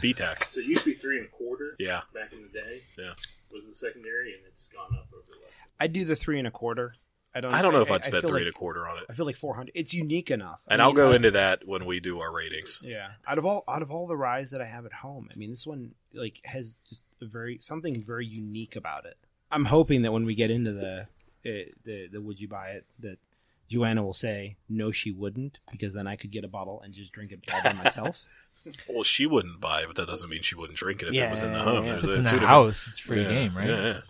BTAC. 0.02 0.50
So 0.50 0.60
it 0.60 0.66
used 0.66 0.84
to 0.84 0.90
be 0.90 0.94
three 0.94 1.18
and 1.18 1.26
a 1.26 1.30
quarter 1.30 1.76
Yeah, 1.78 2.02
back 2.14 2.32
in 2.32 2.42
the 2.42 2.48
day. 2.48 2.82
Yeah. 2.98 3.12
Was 3.52 3.64
the 3.66 3.74
secondary, 3.74 4.34
and 4.34 4.42
it's 4.46 4.64
gone 4.66 4.96
up 4.98 5.08
over 5.12 5.24
the 5.28 5.36
last. 5.44 5.54
I'd 5.80 5.92
do 5.92 6.04
the 6.04 6.16
three 6.16 6.38
and 6.38 6.46
a 6.46 6.50
quarter. 6.50 6.94
I 7.34 7.40
don't. 7.40 7.54
I 7.54 7.62
don't 7.62 7.72
know 7.72 7.82
if 7.82 7.90
I'd 7.90 8.02
I 8.02 8.06
spend 8.06 8.22
feel 8.22 8.30
three 8.30 8.40
like- 8.40 8.46
and 8.46 8.48
a 8.48 8.58
quarter 8.58 8.88
on 8.88 8.98
it, 8.98 9.04
I 9.08 9.12
feel 9.14 9.24
like 9.26 9.36
four 9.36 9.54
hundred. 9.54 9.72
It's 9.74 9.94
unique 9.94 10.30
enough. 10.30 10.58
I 10.68 10.74
and 10.74 10.82
I'll 10.82 10.92
go 10.92 11.12
I- 11.12 11.16
into 11.16 11.30
that 11.32 11.66
when 11.66 11.84
we 11.86 12.00
do 12.00 12.20
our 12.20 12.32
ratings. 12.32 12.80
Yeah, 12.82 13.10
out 13.26 13.38
of 13.38 13.46
all 13.46 13.62
out 13.68 13.82
of 13.82 13.90
all 13.90 14.06
the 14.08 14.16
ryes 14.16 14.50
that 14.50 14.60
I 14.60 14.64
have 14.66 14.84
at 14.86 14.92
home, 14.92 15.28
I 15.32 15.36
mean, 15.36 15.50
this 15.50 15.66
one 15.66 15.92
like 16.12 16.40
has 16.44 16.76
just 16.88 17.04
a 17.22 17.26
very 17.26 17.58
something 17.60 18.02
very 18.02 18.26
unique 18.26 18.74
about 18.76 19.04
it. 19.06 19.16
I'm 19.52 19.64
hoping 19.66 20.02
that 20.02 20.12
when 20.12 20.24
we 20.24 20.34
get 20.34 20.50
into 20.50 20.72
the 20.72 21.00
uh, 21.46 21.48
the 21.84 22.08
the 22.12 22.20
would 22.20 22.40
you 22.40 22.48
buy 22.48 22.70
it 22.70 22.84
that 22.98 23.18
Joanna 23.68 24.02
will 24.02 24.12
say 24.14 24.56
no, 24.68 24.90
she 24.90 25.12
wouldn't, 25.12 25.60
because 25.70 25.94
then 25.94 26.08
I 26.08 26.16
could 26.16 26.32
get 26.32 26.42
a 26.44 26.48
bottle 26.48 26.80
and 26.82 26.92
just 26.92 27.12
drink 27.12 27.30
it 27.30 27.40
all 27.52 27.62
by 27.62 27.72
myself. 27.74 28.22
Well, 28.86 29.04
she 29.04 29.26
wouldn't 29.26 29.58
buy 29.58 29.80
it, 29.80 29.86
but 29.86 29.96
that 29.96 30.06
doesn't 30.06 30.28
mean 30.28 30.42
she 30.42 30.54
wouldn't 30.54 30.78
drink 30.78 31.00
it 31.00 31.08
if 31.08 31.14
Yeah, 31.14 31.28
it 31.28 31.30
was 31.30 31.40
in 31.40 31.52
the 31.54 31.58
yeah, 31.60 31.64
home. 31.64 31.86
yeah. 31.86 31.92
They're- 31.92 31.96
If 31.96 32.04
it's 32.04 32.08
they're 32.10 32.18
in 32.18 32.24
the 32.24 32.28
two 32.28 32.36
different- 32.40 32.48
house, 32.50 32.86
it's 32.88 32.98
free 32.98 33.22
Yeah, 33.22 33.28
game, 33.30 33.56
right? 33.56 33.68
Yeah, 33.70 33.82
yeah. 33.86 34.00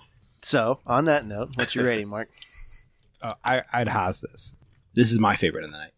So, 0.43 0.81
on 0.89 1.05
that 1.05 1.25
note, 1.25 1.51
what's 1.55 1.77
your 1.77 1.85
rating, 1.85 2.09
Mark? 2.09 2.29
Uh, 3.23 3.35
I, 3.45 3.63
I'd 3.73 3.89
Haas 3.89 4.21
this. 4.21 4.55
This 4.95 5.13
is 5.13 5.19
my 5.19 5.37
favorite 5.37 5.65
of 5.65 5.71
the 5.71 5.79
night. 5.79 5.93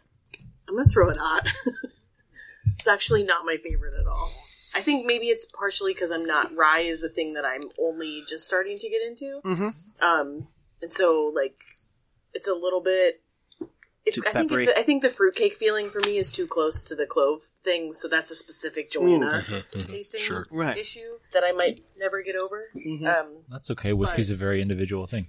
I'm 0.69 0.77
gonna 0.77 0.89
throw 0.89 1.11
it 1.11 1.19
out. 1.21 1.49
it's 2.79 2.89
actually 2.89 3.25
not 3.25 3.45
my 3.45 3.57
favorite 3.57 3.95
at 3.99 4.07
all. 4.07 4.33
I 4.75 4.81
think 4.81 5.07
maybe 5.07 5.27
it's 5.27 5.47
partially 5.47 5.93
because 5.93 6.11
I'm 6.11 6.25
not 6.25 6.55
rye 6.57 6.81
is 6.81 7.03
a 7.03 7.09
thing 7.09 7.35
that 7.35 7.45
I'm 7.45 7.65
only 7.79 8.23
just 8.27 8.47
starting 8.47 8.79
to 8.79 8.89
get 8.89 9.03
into. 9.03 9.41
Mm-hmm. 9.45 9.69
Um, 10.05 10.49
and 10.81 10.93
so 10.93 11.31
like 11.35 11.57
it's 12.33 12.49
a 12.49 12.55
little 12.55 12.81
bit. 12.81 13.21
It's, 14.05 14.17
Too 14.17 14.25
I 14.27 14.33
think 14.33 14.51
it, 14.51 14.69
I 14.77 14.83
think 14.83 15.03
the 15.03 15.09
fruitcake 15.09 15.55
feeling 15.55 15.89
for 15.89 16.01
me 16.01 16.17
is 16.17 16.29
too 16.29 16.49
close 16.49 16.83
to 16.85 16.97
the 16.97 17.07
clove 17.07 17.43
thing, 17.63 17.95
so 17.95 18.09
that's 18.09 18.33
a 18.33 18.35
specific 18.35 18.91
Joanna 18.91 19.45
tasting 19.87 20.21
Sure. 20.21 20.45
Right. 20.51 20.77
issue 20.77 21.19
that 21.33 21.45
I 21.47 21.53
might 21.53 21.85
never 21.97 22.21
get 22.23 22.35
over. 22.35 22.69
Um, 22.75 23.45
That's 23.49 23.71
okay. 23.71 23.93
Whiskey's 23.93 24.31
a 24.31 24.35
very 24.35 24.61
individual 24.61 25.07
thing. 25.07 25.29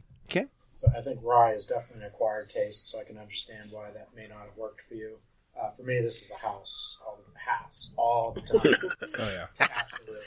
Okay. 0.83 0.91
So 0.93 0.99
I 0.99 1.01
think 1.01 1.19
rye 1.23 1.51
is 1.53 1.65
definitely 1.65 2.01
an 2.05 2.07
acquired 2.07 2.49
taste, 2.49 2.89
so 2.89 2.99
I 2.99 3.03
can 3.03 3.17
understand 3.17 3.71
why 3.71 3.91
that 3.91 4.09
may 4.15 4.27
not 4.27 4.39
have 4.39 4.57
worked 4.57 4.81
for 4.87 4.95
you. 4.95 5.17
Uh, 5.59 5.69
for 5.71 5.83
me, 5.83 5.99
this 6.01 6.21
is 6.23 6.31
a 6.31 6.37
house, 6.45 6.97
all 7.05 7.19
the 7.31 7.39
house, 7.39 7.91
all 7.97 8.31
the 8.31 8.41
time. 8.41 8.73
Oh 9.19 9.31
yeah, 9.31 9.47
Absolutely. 9.59 10.25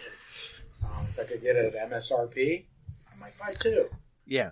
Um, 0.85 1.07
if 1.11 1.19
I 1.19 1.25
could 1.25 1.43
get 1.43 1.57
it 1.57 1.75
at 1.75 1.91
MSRP, 1.91 2.65
I 3.13 3.19
might 3.21 3.33
buy 3.39 3.53
two. 3.59 3.87
Yeah. 4.25 4.51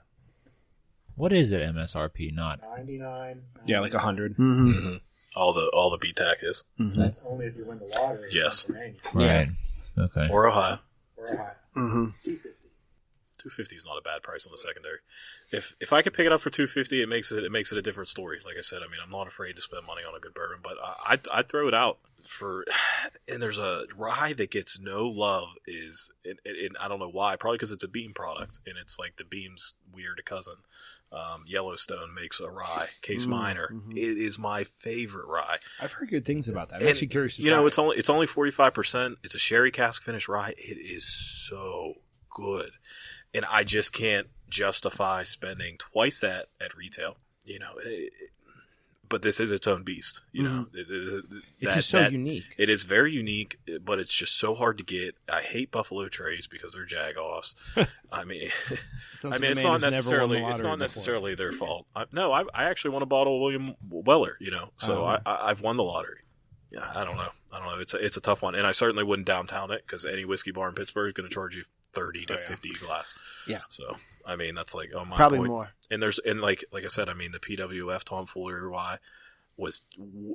What 1.15 1.33
is 1.33 1.53
it, 1.53 1.61
MSRP? 1.63 2.35
Not. 2.35 2.61
99 2.77 3.43
yeah, 3.67 3.79
like 3.81 3.95
a 3.95 4.01
hundred. 4.01 4.33
Mm-hmm. 4.37 4.69
Mhm. 4.73 5.01
All 5.37 5.53
the 5.53 5.71
all 5.73 5.91
the 5.91 5.99
BTAC 5.99 6.37
is 6.43 6.65
That's 6.79 7.21
only 7.25 7.47
if 7.47 7.57
you 7.57 7.65
win 7.67 7.79
the 7.79 7.87
lottery 7.87 8.31
Yes. 8.33 8.65
Pennsylvania 8.65 9.57
Right. 9.97 10.05
Okay. 10.07 10.29
or 10.33 10.49
Ohio. 10.49 10.79
or 11.17 11.33
Ohio. 11.77 12.13
Mm-hmm. 13.45 13.63
250 13.63 13.77
is 13.77 13.85
not 13.85 13.99
a 13.99 14.03
bad 14.03 14.23
price 14.23 14.47
on 14.47 14.53
the 14.53 14.59
secondary. 14.59 14.99
If 15.53 15.75
if 15.81 15.93
I 15.93 16.03
could 16.03 16.15
pick 16.15 16.27
it 16.27 16.33
up 16.33 16.41
for 16.41 16.51
250, 16.51 17.03
it 17.03 17.09
makes 17.09 17.31
it 17.31 17.45
it 17.45 17.53
makes 17.53 17.73
it 17.73 17.79
a 17.79 17.83
different 17.83 18.09
story. 18.09 18.41
Like 18.45 18.57
I 18.59 18.63
said, 18.63 18.79
I 18.83 18.91
mean, 18.91 19.01
I'm 19.03 19.11
not 19.11 19.27
afraid 19.27 19.57
to 19.57 19.63
spend 19.63 19.87
money 19.87 20.03
on 20.07 20.15
a 20.17 20.21
good 20.21 20.35
bourbon, 20.35 20.59
but 20.63 20.77
I 20.83 21.13
I'd, 21.15 21.21
I'd 21.33 21.49
throw 21.49 21.69
it 21.69 21.75
out 21.75 21.99
for. 22.25 22.65
And 23.27 23.43
there's 23.43 23.59
a 23.59 23.85
rye 23.97 24.35
that 24.35 24.51
gets 24.51 24.79
no 24.79 25.07
love 25.07 25.49
is, 25.67 26.11
and, 26.27 26.39
and 26.45 26.77
I 26.79 26.89
don't 26.89 26.99
know 26.99 27.09
why. 27.09 27.37
Probably 27.37 27.57
because 27.57 27.71
it's 27.73 27.85
a 27.85 27.89
Beam 27.89 28.13
product, 28.13 28.59
and 28.67 28.77
it's 28.77 28.99
like 28.99 29.17
the 29.17 29.25
Beam's 29.25 29.73
weird 29.95 30.23
cousin. 30.27 30.57
Um, 31.11 31.45
Yellowstone 31.47 32.15
makes 32.15 32.39
a 32.41 32.51
rye, 32.51 32.89
Case 33.01 33.25
Minor. 33.25 33.71
It 33.93 34.19
is 34.19 34.39
my 34.39 34.65
favorite 34.65 35.27
rye. 35.27 35.57
I've 35.81 35.93
heard 35.93 36.11
good 36.11 36.25
things 36.27 36.49
about 36.49 36.69
that. 36.69 36.77
I'm 36.77 36.81
And, 36.83 36.91
actually 36.91 37.07
curious. 37.09 37.39
You 37.39 37.51
know, 37.51 37.67
it's 37.67 37.79
it. 37.79 37.81
only 37.81 37.97
it's 37.97 38.11
only 38.11 38.27
forty 38.27 38.51
five 38.51 38.75
percent. 38.75 39.17
It's 39.23 39.35
a 39.35 39.39
sherry 39.39 39.71
cask 39.71 40.03
finish 40.03 40.29
rye. 40.29 40.55
It 40.59 40.77
is 40.79 41.07
so 41.07 41.95
good, 42.35 42.73
and 43.35 43.45
I 43.51 43.65
just 43.65 43.93
can't 43.93 44.29
justify 44.49 45.25
spending 45.25 45.77
twice 45.79 46.21
that 46.21 46.47
at 46.61 46.77
retail. 46.77 47.17
You 47.45 47.59
know, 47.59 47.73
it, 47.85 47.89
it- 47.89 48.31
but 49.07 49.21
this 49.21 49.39
is 49.39 49.53
its 49.53 49.67
own 49.69 49.83
beast. 49.83 50.23
You 50.33 50.43
know, 50.45 50.67
It- 50.73 50.91
it- 50.91 51.15
it- 51.15 51.25
it's 51.61 51.75
just 51.75 51.91
so 51.91 51.99
that- 51.99 52.13
unique. 52.13 52.55
It 52.57 52.71
is 52.71 52.85
very 52.85 53.13
unique, 53.13 53.59
but 53.83 53.99
it's 53.99 54.13
just 54.13 54.35
so 54.37 54.55
hard 54.55 54.79
to 54.79 54.83
get. 54.85 55.15
I 55.29 55.43
hate 55.43 55.71
Buffalo 55.71 56.09
Trace 56.09 56.47
because 56.47 56.73
they're 56.73 56.87
jagoffs. 56.87 57.55
I 58.11 58.25
mean, 58.25 58.51
I 59.25 59.39
mean, 59.39 59.51
it's 59.53 59.63
not 59.63 59.83
necessarily 59.83 60.43
it's 60.43 60.63
not 60.63 60.79
necessarily 60.79 61.35
their 61.35 61.53
fault. 61.63 61.87
I, 61.95 62.07
no, 62.13 62.33
I, 62.33 62.45
I 62.55 62.65
actually 62.65 62.93
want 62.93 63.03
a 63.03 63.07
bottle 63.07 63.37
of 63.37 63.43
William 63.43 63.75
Weller. 63.89 64.37
You 64.41 64.51
know, 64.51 64.71
so 64.79 65.03
Oh. 65.03 65.05
I, 65.05 65.21
I, 65.27 65.51
I've 65.51 65.61
won 65.61 65.77
the 65.77 65.85
lottery. 65.85 66.21
Yeah, 66.73 66.91
I 66.93 67.05
don't 67.05 67.17
know. 67.17 67.31
I 67.53 67.59
don't 67.59 67.69
know. 67.69 67.79
It's 67.79 67.95
a, 67.95 67.99
it's 68.05 68.17
a 68.17 68.21
tough 68.23 68.43
one, 68.43 68.55
and 68.57 68.67
I 68.67 68.73
certainly 68.73 69.05
wouldn't 69.05 69.29
downtown 69.29 69.71
it 69.71 69.85
because 69.87 70.05
any 70.07 70.25
whiskey 70.25 70.51
bar 70.51 70.69
in 70.71 70.75
Pittsburgh 70.75 71.09
is 71.11 71.13
going 71.15 71.29
to 71.29 71.33
charge 71.33 71.55
you 71.55 71.65
thirty 71.95 72.27
to 72.27 72.35
Oh, 72.35 72.37
yeah. 72.37 72.47
fifty 72.47 72.73
glass. 72.73 73.15
Yeah. 73.47 73.61
So 73.69 73.97
I 74.27 74.37
mean, 74.37 74.55
that's 74.55 74.75
like 74.75 74.93
oh 74.95 75.05
my 75.05 75.17
Probably 75.17 75.39
point. 75.39 75.51
more. 75.51 75.71
And 75.91 76.03
there's 76.03 76.19
and 76.21 76.41
like 76.41 76.65
like 76.73 76.85
I 76.85 76.89
said, 76.89 77.09
I 77.09 77.15
mean 77.15 77.33
the 77.33 77.39
PWF 77.39 78.05
tomfoolery 78.05 78.69
Y 78.69 78.99
was 79.57 79.83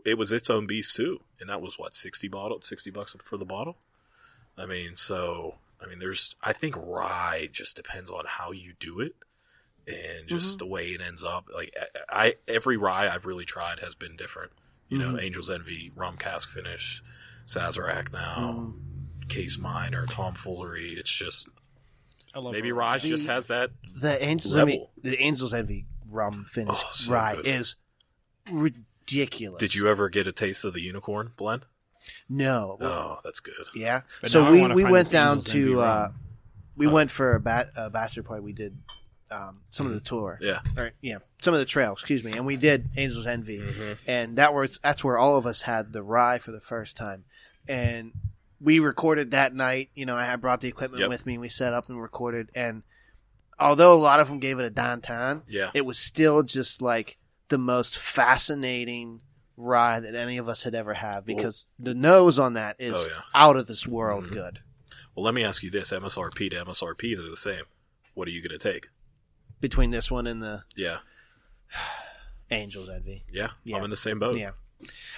it 0.06 0.18
was 0.18 0.32
its 0.32 0.50
own 0.50 0.66
beast 0.68 0.96
too, 0.96 1.22
and 1.40 1.50
that 1.50 1.62
was 1.62 1.78
what 1.78 1.94
sixty 1.94 2.28
bottle, 2.28 2.62
sixty 2.62 2.92
bucks 2.92 3.16
for 3.24 3.38
the 3.38 3.46
bottle. 3.46 3.78
I 4.58 4.66
mean, 4.66 4.96
so 4.96 5.56
I 5.82 5.88
mean, 5.88 6.00
there's 6.00 6.36
I 6.44 6.54
think 6.54 6.76
rye 6.78 7.50
just 7.52 7.76
depends 7.76 8.10
on 8.10 8.26
how 8.26 8.52
you 8.52 8.74
do 8.80 9.00
it 9.00 9.16
and 9.88 10.28
just 10.28 10.50
mm-hmm. 10.50 10.58
the 10.60 10.66
way 10.68 10.88
it 10.90 11.02
ends 11.02 11.24
up. 11.24 11.50
Like 11.54 11.74
I, 12.10 12.26
I 12.26 12.36
every 12.48 12.78
rye 12.78 13.10
I've 13.10 13.26
really 13.26 13.46
tried 13.46 13.80
has 13.80 13.96
been 13.96 14.16
different. 14.16 14.52
You 14.88 14.98
know, 14.98 15.10
mm-hmm. 15.10 15.20
Angel's 15.20 15.50
Envy, 15.50 15.92
rum 15.96 16.18
cask 16.18 16.50
finish, 16.50 17.04
Sazerac 17.46 18.12
now, 18.12 18.36
mm-hmm. 18.38 18.99
Case 19.30 19.58
Minor, 19.58 20.06
tomfoolery. 20.08 20.94
It's 20.94 21.12
just 21.12 21.48
I 22.36 22.40
love 22.40 22.54
maybe 22.54 22.70
it. 22.70 22.74
rye 22.76 22.98
The- 22.98 23.10
just 23.10 23.28
has 23.28 23.48
that. 23.48 23.72
The 23.96 24.22
Angels 24.24 24.56
Rebel. 24.56 24.92
Envy, 24.98 25.10
the 25.10 25.22
Angels 25.22 25.54
Envy 25.54 25.86
rum 26.12 26.46
finish 26.50 26.76
Oh, 26.78 26.90
so 26.94 27.12
rye 27.14 27.36
good. 27.36 27.48
is 27.48 27.76
ridiculous. 28.52 29.60
Did 29.60 29.76
you 29.76 29.88
ever 29.88 30.10
get 30.10 30.28
a 30.28 30.32
taste 30.32 30.64
of 30.64 30.74
the 30.74 30.82
unicorn 30.82 31.32
blend? 31.38 31.66
No. 32.28 32.78
Oh, 32.82 33.18
that's 33.24 33.40
good. 33.40 33.54
Yeah. 33.76 34.02
But 34.22 34.32
so 34.32 34.50
we 34.52 34.66
we 34.74 34.86
went 34.86 35.12
down 35.12 35.42
to 35.42 35.80
uh, 35.82 36.12
we 36.76 36.88
Oh. 36.88 36.92
went 36.92 37.12
for 37.12 37.36
a, 37.36 37.40
bat, 37.40 37.70
a 37.76 37.90
bachelor 37.90 38.24
party. 38.24 38.42
We 38.44 38.54
did 38.54 38.78
um, 39.32 39.60
some 39.70 39.86
of 39.86 39.94
the 39.94 40.00
tour. 40.00 40.40
Yeah. 40.42 40.60
Or, 40.78 40.92
yeah, 41.02 41.18
some 41.42 41.54
of 41.54 41.60
the 41.60 41.66
trails. 41.66 42.00
Excuse 42.00 42.24
me, 42.24 42.32
and 42.32 42.46
we 42.46 42.56
did 42.58 42.90
Angels 42.98 43.28
Envy, 43.28 43.60
Mm-hmm. 43.60 43.94
and 44.10 44.38
that 44.38 44.54
was 44.54 44.80
that's 44.82 45.04
where 45.04 45.18
all 45.18 45.36
of 45.38 45.46
us 45.46 45.62
had 45.64 45.94
the 45.94 46.02
rye 46.02 46.40
for 46.40 46.52
the 46.52 46.60
first 46.62 46.98
time, 46.98 47.26
and 47.68 48.14
we 48.62 48.80
recorded 48.80 49.32
that 49.32 49.54
night. 49.54 49.90
You 49.96 50.06
know, 50.06 50.16
I 50.16 50.26
had 50.26 50.42
brought 50.42 50.62
the 50.62 50.68
equipment 50.68 51.02
Yep. 51.02 51.10
with 51.10 51.26
me. 51.26 51.38
We 51.38 51.50
set 51.50 51.74
up 51.74 51.88
and 51.90 52.02
recorded, 52.02 52.50
and 52.56 52.84
although 53.60 53.94
a 53.94 53.96
lot 53.96 54.20
of 54.20 54.28
them 54.28 54.40
gave 54.40 54.60
it 54.60 54.66
a 54.66 54.70
downtown, 54.70 55.44
Yeah. 55.48 55.72
it 55.74 55.86
was 55.86 55.98
still 55.98 56.44
just 56.44 56.82
like 56.82 57.18
the 57.50 57.58
most 57.58 57.98
fascinating 57.98 59.22
ride 59.58 60.04
that 60.04 60.16
any 60.16 60.38
of 60.38 60.48
us 60.48 60.64
had 60.64 60.74
ever 60.76 60.94
had 60.94 61.26
because 61.26 61.68
the 61.78 61.94
nose 61.94 62.40
on 62.40 62.54
that 62.54 62.76
is 62.80 62.94
Oh, 62.96 63.06
yeah. 63.10 63.22
out 63.34 63.58
of 63.58 63.68
this 63.68 63.86
world 63.86 64.26
Mhm. 64.26 64.32
good. 64.32 64.60
Well, 65.16 65.26
let 65.26 65.34
me 65.34 65.44
ask 65.44 65.64
you 65.64 65.70
this: 65.70 65.92
MSRP 65.92 66.50
to 66.50 66.56
MSRP, 66.58 67.16
they're 67.16 67.30
the 67.30 67.36
same. 67.36 67.66
What 68.14 68.28
are 68.28 68.32
you 68.32 68.42
going 68.42 68.58
to 68.58 68.72
take? 68.72 68.90
Between 69.60 69.92
this 69.92 70.10
one 70.10 70.28
and 70.28 70.42
the 70.42 70.64
Yeah, 70.76 71.00
Angels 72.52 72.90
Envy. 72.90 73.26
yeah, 73.32 73.50
Yeah. 73.64 73.78
I'm 73.78 73.84
in 73.84 73.90
the 73.90 73.98
same 73.98 74.20
boat. 74.20 74.38
Yeah. 74.38 74.52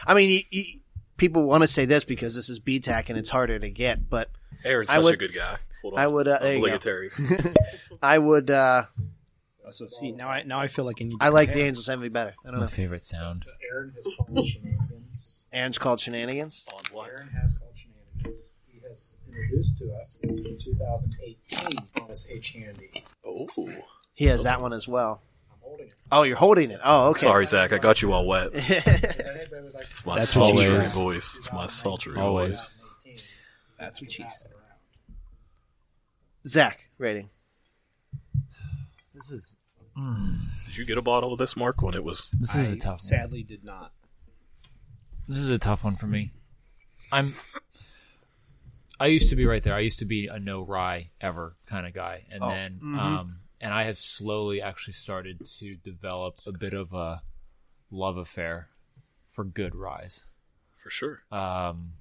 I 0.08 0.14
mean, 0.14 0.30
y 0.30 0.48
y 0.52 0.80
people 1.22 1.46
want 1.46 1.62
to 1.62 1.68
say 1.68 1.86
this 1.86 2.04
because 2.04 2.36
this 2.36 2.50
is 2.50 2.60
BTAC 2.60 3.10
and 3.10 3.18
it's 3.18 3.30
harder 3.30 3.58
to 3.60 3.70
get, 3.70 4.10
but 4.10 4.30
Aaron's 4.66 4.90
I 4.90 5.02
such 5.02 5.14
a 5.14 5.18
good 5.18 5.34
guy. 5.34 5.58
Hold 5.84 5.94
on. 5.94 6.00
I 6.00 6.08
would, 6.08 6.28
uh, 6.28 6.40
there 6.40 6.56
you 6.56 6.60
go. 6.60 6.66
Obligatory. 6.66 7.12
I 8.02 8.18
would, 8.18 8.50
uh, 8.52 8.86
So 9.72 9.88
see 9.88 10.12
now 10.12 10.28
I 10.28 10.44
now 10.44 10.60
I 10.60 10.68
feel 10.68 10.84
like 10.86 10.98
I 11.00 11.06
need. 11.06 11.20
To 11.20 11.26
I 11.26 11.30
like 11.30 11.54
the. 11.54 11.62
Angels 11.62 11.88
Envy 11.88 12.10
better. 12.10 12.34
I 12.46 12.50
don't 12.52 12.60
My 12.60 12.66
know. 12.66 12.70
favorite 12.72 13.04
sound. 13.06 13.44
So 13.44 13.52
Aaron 13.72 13.94
has 13.96 14.06
called 14.18 14.46
shenanigans. 14.48 15.46
Aaron's 15.54 15.78
called 15.78 16.00
Shenanigans. 16.02 16.66
On 16.74 16.82
what? 16.92 17.10
Aaron 17.10 17.30
has 17.30 17.54
called 17.54 17.72
shenanigans. 17.76 18.52
He 18.68 18.80
has 18.88 19.14
introduced 19.28 19.78
to 19.78 19.94
us 19.94 20.20
in 20.24 20.36
2018 20.60 21.78
on 22.02 22.08
this 22.10 22.30
H 22.30 22.50
handy. 22.52 22.92
Oh, 23.26 23.48
He 24.14 24.26
has 24.26 24.44
that 24.44 24.60
one 24.62 24.74
as 24.74 24.88
well. 24.88 25.22
I'm 25.82 25.88
holding 25.88 25.90
it. 25.90 25.94
Oh, 26.12 26.24
you're 26.24 26.38
holding 26.38 26.72
it. 26.72 26.80
Oh, 26.84 27.10
okay. 27.10 27.22
sorry, 27.22 27.46
Zach. 27.48 27.74
I 27.74 27.78
got 27.78 28.02
you 28.02 28.14
all 28.14 28.26
wet. 28.26 28.52
If 28.54 28.70
anybody 28.88 29.64
would 29.64 29.74
like 29.74 29.88
It's 29.90 30.06
my 30.06 30.20
That's 30.20 30.30
sultry 30.30 30.68
always- 30.68 30.94
voice. 30.94 31.36
It's 31.38 31.52
my 31.52 31.68
sultry 31.68 32.18
Always. 32.18 32.52
voice. 32.58 32.78
That's 33.80 34.02
what 34.02 34.12
she 34.12 34.24
said. 34.24 34.52
Zach 36.48 36.90
rating. 36.98 37.30
This 39.14 39.32
is 39.32 39.56
Did 40.66 40.78
you 40.78 40.86
get 40.86 40.98
a 40.98 41.02
bottle 41.02 41.34
of 41.34 41.40
this, 41.40 41.56
Mark, 41.56 41.82
when 41.82 41.94
it 41.94 42.04
was? 42.04 42.28
this 42.34 42.56
is 42.56 42.72
I 42.72 42.76
a 42.76 42.78
tough 42.78 42.92
one. 42.94 43.00
sadly 43.00 43.44
did 43.44 43.64
not. 43.64 43.92
This 45.28 45.38
is 45.40 45.50
a 45.50 45.60
tough 45.60 45.84
one 45.84 45.96
for 45.96 46.08
me. 46.08 46.32
I'm. 47.12 47.36
I 49.00 49.08
used 49.08 49.30
to 49.30 49.36
be 49.36 49.46
right 49.46 49.62
there. 49.64 49.76
I 49.76 49.80
used 49.80 50.00
to 50.00 50.06
be 50.06 50.28
a 50.28 50.40
no 50.40 50.62
rye 50.64 51.10
ever 51.20 51.56
kind 51.66 51.86
of 51.88 51.94
guy, 51.94 52.26
and 52.32 52.44
Oh, 52.44 52.50
then 52.50 52.80
mhm. 52.84 52.98
um, 52.98 53.40
and 53.62 53.74
I 53.74 53.84
have 53.84 53.98
slowly 53.98 54.62
actually 54.62 54.94
started 54.94 55.46
to 55.60 55.76
develop 55.76 56.40
a 56.46 56.52
bit 56.52 56.74
of 56.74 56.92
a 56.94 57.22
love 57.92 58.18
affair 58.18 58.70
for 59.32 59.46
good 59.46 59.76
ryes. 59.76 60.26
For 60.78 60.90
sure. 60.90 61.22
Um, 61.32 61.94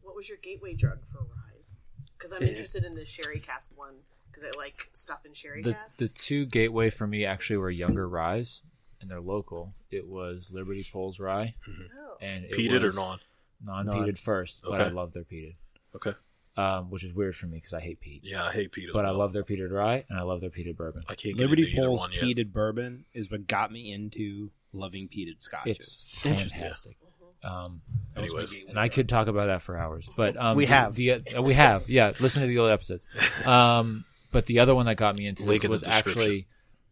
What 0.00 0.14
was 0.14 0.28
your 0.28 0.38
gateway 0.38 0.74
drug 0.74 1.00
for 1.10 1.18
Ryes? 1.18 1.74
Because 2.16 2.32
I'm 2.32 2.42
interested 2.42 2.84
in 2.84 2.94
the 2.94 3.04
sherry 3.04 3.40
cask 3.40 3.72
one 3.74 3.94
because 4.30 4.44
I 4.44 4.56
like 4.56 4.90
stuff 4.94 5.26
in 5.26 5.32
sherry 5.32 5.62
the 5.62 5.74
casks. 5.74 5.96
the 5.96 6.08
two 6.08 6.46
gateway 6.46 6.90
for 6.90 7.06
me 7.06 7.24
actually 7.24 7.56
were 7.56 7.70
younger 7.70 8.08
ryes, 8.08 8.62
and 9.00 9.10
they're 9.10 9.20
local. 9.20 9.74
It 9.90 10.06
was 10.06 10.50
Liberty 10.52 10.86
Pole's 10.90 11.18
rye, 11.20 11.54
oh. 11.68 12.16
and 12.20 12.44
it 12.44 12.52
Peated 12.52 12.82
or 12.82 12.86
was 12.86 12.96
non? 12.96 13.18
non-peated 13.62 14.18
first, 14.18 14.60
but 14.64 14.80
I 14.80 14.88
love 14.88 15.12
their 15.12 15.24
peated, 15.24 15.54
Okay. 15.94 16.12
Um, 16.56 16.88
which 16.88 17.02
is 17.02 17.12
weird 17.12 17.34
for 17.34 17.46
me 17.46 17.56
because 17.58 17.74
I 17.74 17.80
hate 17.80 18.00
peat. 18.00 18.20
Yeah, 18.22 18.44
I 18.44 18.52
hate 18.52 18.70
peat 18.70 18.88
as 18.88 18.92
But 18.92 19.04
I 19.04 19.10
love 19.10 19.32
their 19.32 19.42
peated 19.42 19.72
rye 19.72 20.04
and 20.08 20.16
I 20.18 20.22
love 20.22 20.40
their 20.40 20.50
peated 20.50 20.76
bourbon. 20.76 21.02
I 21.08 21.16
can't 21.16 21.36
get 21.36 21.42
Liberty 21.42 21.62
either 21.62 21.86
Pole's 21.88 22.00
one 22.00 22.12
yet. 22.12 22.22
peated 22.22 22.52
bourbon 22.52 23.04
is 23.12 23.28
what 23.28 23.48
got 23.48 23.72
me 23.72 23.92
into 23.92 24.50
loving 24.72 25.08
peated 25.08 25.42
scotches. 25.42 25.76
It's 25.76 26.04
fantastic. 26.20 26.96
Um, 27.42 27.82
Anyways, 28.16 28.54
and 28.68 28.78
I 28.78 28.88
could 28.88 29.08
talk 29.08 29.26
about 29.26 29.46
that 29.46 29.62
for 29.62 29.76
hours, 29.76 30.08
but 30.16 30.36
um, 30.40 30.56
We 30.56 30.66
have. 30.66 30.94
the, 30.94 31.10
uh, 31.36 31.42
we 31.42 31.54
have, 31.54 31.88
yeah. 31.88 32.12
Listen 32.20 32.42
to 32.42 32.48
the 32.48 32.58
old 32.58 32.70
episodes. 32.70 33.08
Um, 33.46 34.04
but 34.30 34.46
the 34.46 34.60
other 34.60 34.74
one 34.74 34.86
that 34.86 34.96
got 34.96 35.14
me 35.16 35.26
into 35.26 35.42
Link 35.44 35.62
this 35.62 35.66
in 35.66 35.70
was 35.70 35.84
actually 35.84 36.46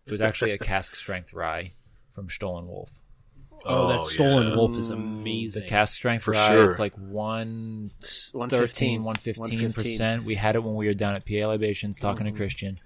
it 0.06 0.10
was 0.10 0.20
actually 0.20 0.50
a 0.52 0.58
cask 0.58 0.94
strength 0.96 1.32
rye 1.32 1.72
from 2.12 2.28
Stoll 2.28 2.60
& 2.62 2.66
Wolfe. 2.66 2.92
Oh, 3.64 3.88
that 3.88 3.98
Oh, 4.00 4.06
stolen 4.08 4.48
yeah. 4.48 4.56
wolf 4.56 4.76
is 4.76 4.90
amazing. 4.90 5.62
The 5.62 5.68
cask 5.68 5.94
strength 5.94 6.24
For 6.24 6.32
rye, 6.32 6.48
sure. 6.48 6.70
it's 6.70 6.78
like 6.78 6.94
one 6.96 7.90
115, 8.32 9.04
115 9.04 9.72
percent. 9.72 10.24
We 10.24 10.34
had 10.34 10.56
it 10.56 10.62
when 10.64 10.74
we 10.74 10.86
were 10.86 10.94
down 10.94 11.14
at 11.14 11.24
PA 11.26 11.46
Libations 11.46 11.98
talking 11.98 12.26
Mm-hmm. 12.26 12.34
to 12.34 12.38
Christian, 12.38 12.78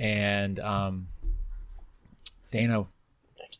and 0.00 0.58
um, 0.60 1.08
Dana 2.50 2.86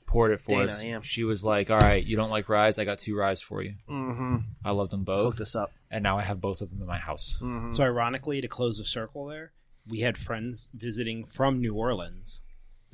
poured 0.06 0.32
it 0.32 0.40
for 0.40 0.50
Dana, 0.50 0.64
us. 0.66 0.84
yeah. 0.84 1.00
She 1.02 1.24
was 1.24 1.44
like, 1.44 1.70
"All 1.70 1.78
right, 1.78 2.04
you 2.04 2.16
don't 2.16 2.30
like 2.30 2.48
ryes? 2.48 2.78
I 2.78 2.84
got 2.84 2.98
two 2.98 3.16
ryes 3.16 3.40
for 3.40 3.62
you. 3.62 3.74
Mm-hmm. 3.88 4.36
I 4.64 4.70
love 4.70 4.90
them 4.90 5.04
both, 5.04 5.34
Hooked 5.34 5.40
us 5.42 5.54
up. 5.56 5.72
and 5.90 6.02
now 6.02 6.18
I 6.18 6.22
have 6.22 6.40
both 6.40 6.60
of 6.60 6.70
them 6.70 6.80
in 6.80 6.86
my 6.86 6.98
house." 6.98 7.36
Mm-hmm. 7.40 7.72
So 7.72 7.82
ironically, 7.82 8.40
to 8.40 8.48
close 8.48 8.78
the 8.78 8.84
circle 8.84 9.26
there, 9.26 9.52
we 9.88 10.00
had 10.00 10.16
friends 10.16 10.70
visiting 10.74 11.24
from 11.24 11.60
New 11.60 11.74
Orleans 11.74 12.42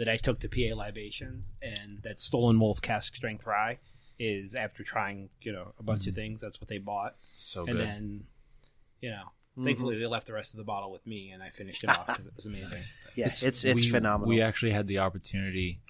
that 0.00 0.08
I 0.08 0.16
took 0.16 0.38
to 0.40 0.48
PA 0.48 0.74
Libations, 0.74 1.52
and 1.60 2.02
that 2.04 2.18
Stoll 2.18 2.50
& 2.58 2.58
Wolfe 2.58 2.80
Cask 2.80 3.14
Strength 3.14 3.44
Rye 3.46 3.78
is 4.18 4.54
after 4.54 4.82
trying, 4.82 5.28
you 5.42 5.52
know, 5.52 5.74
a 5.78 5.82
bunch 5.82 6.06
of 6.06 6.14
things. 6.14 6.40
That's 6.40 6.58
what 6.58 6.68
they 6.68 6.78
bought, 6.78 7.16
So 7.34 7.66
and 7.66 7.76
good. 7.76 7.86
then, 7.86 8.24
you 9.02 9.10
know, 9.10 9.24
thankfully 9.62 9.98
they 9.98 10.06
left 10.06 10.26
the 10.26 10.32
rest 10.32 10.54
of 10.54 10.56
the 10.58 10.64
bottle 10.64 10.90
with 10.90 11.06
me, 11.06 11.30
and 11.32 11.42
I 11.42 11.50
finished 11.50 11.84
it 11.84 11.90
off 11.90 12.06
because 12.06 12.26
it 12.26 12.32
was 12.34 12.46
amazing. 12.46 12.80
Yeah, 13.16 13.26
it's 13.26 13.42
it's, 13.42 13.64
it's 13.64 13.74
we, 13.86 13.90
phenomenal. 13.90 14.28
We 14.28 14.40
actually 14.40 14.70
had 14.70 14.86
the 14.86 15.00
opportunity 15.00 15.80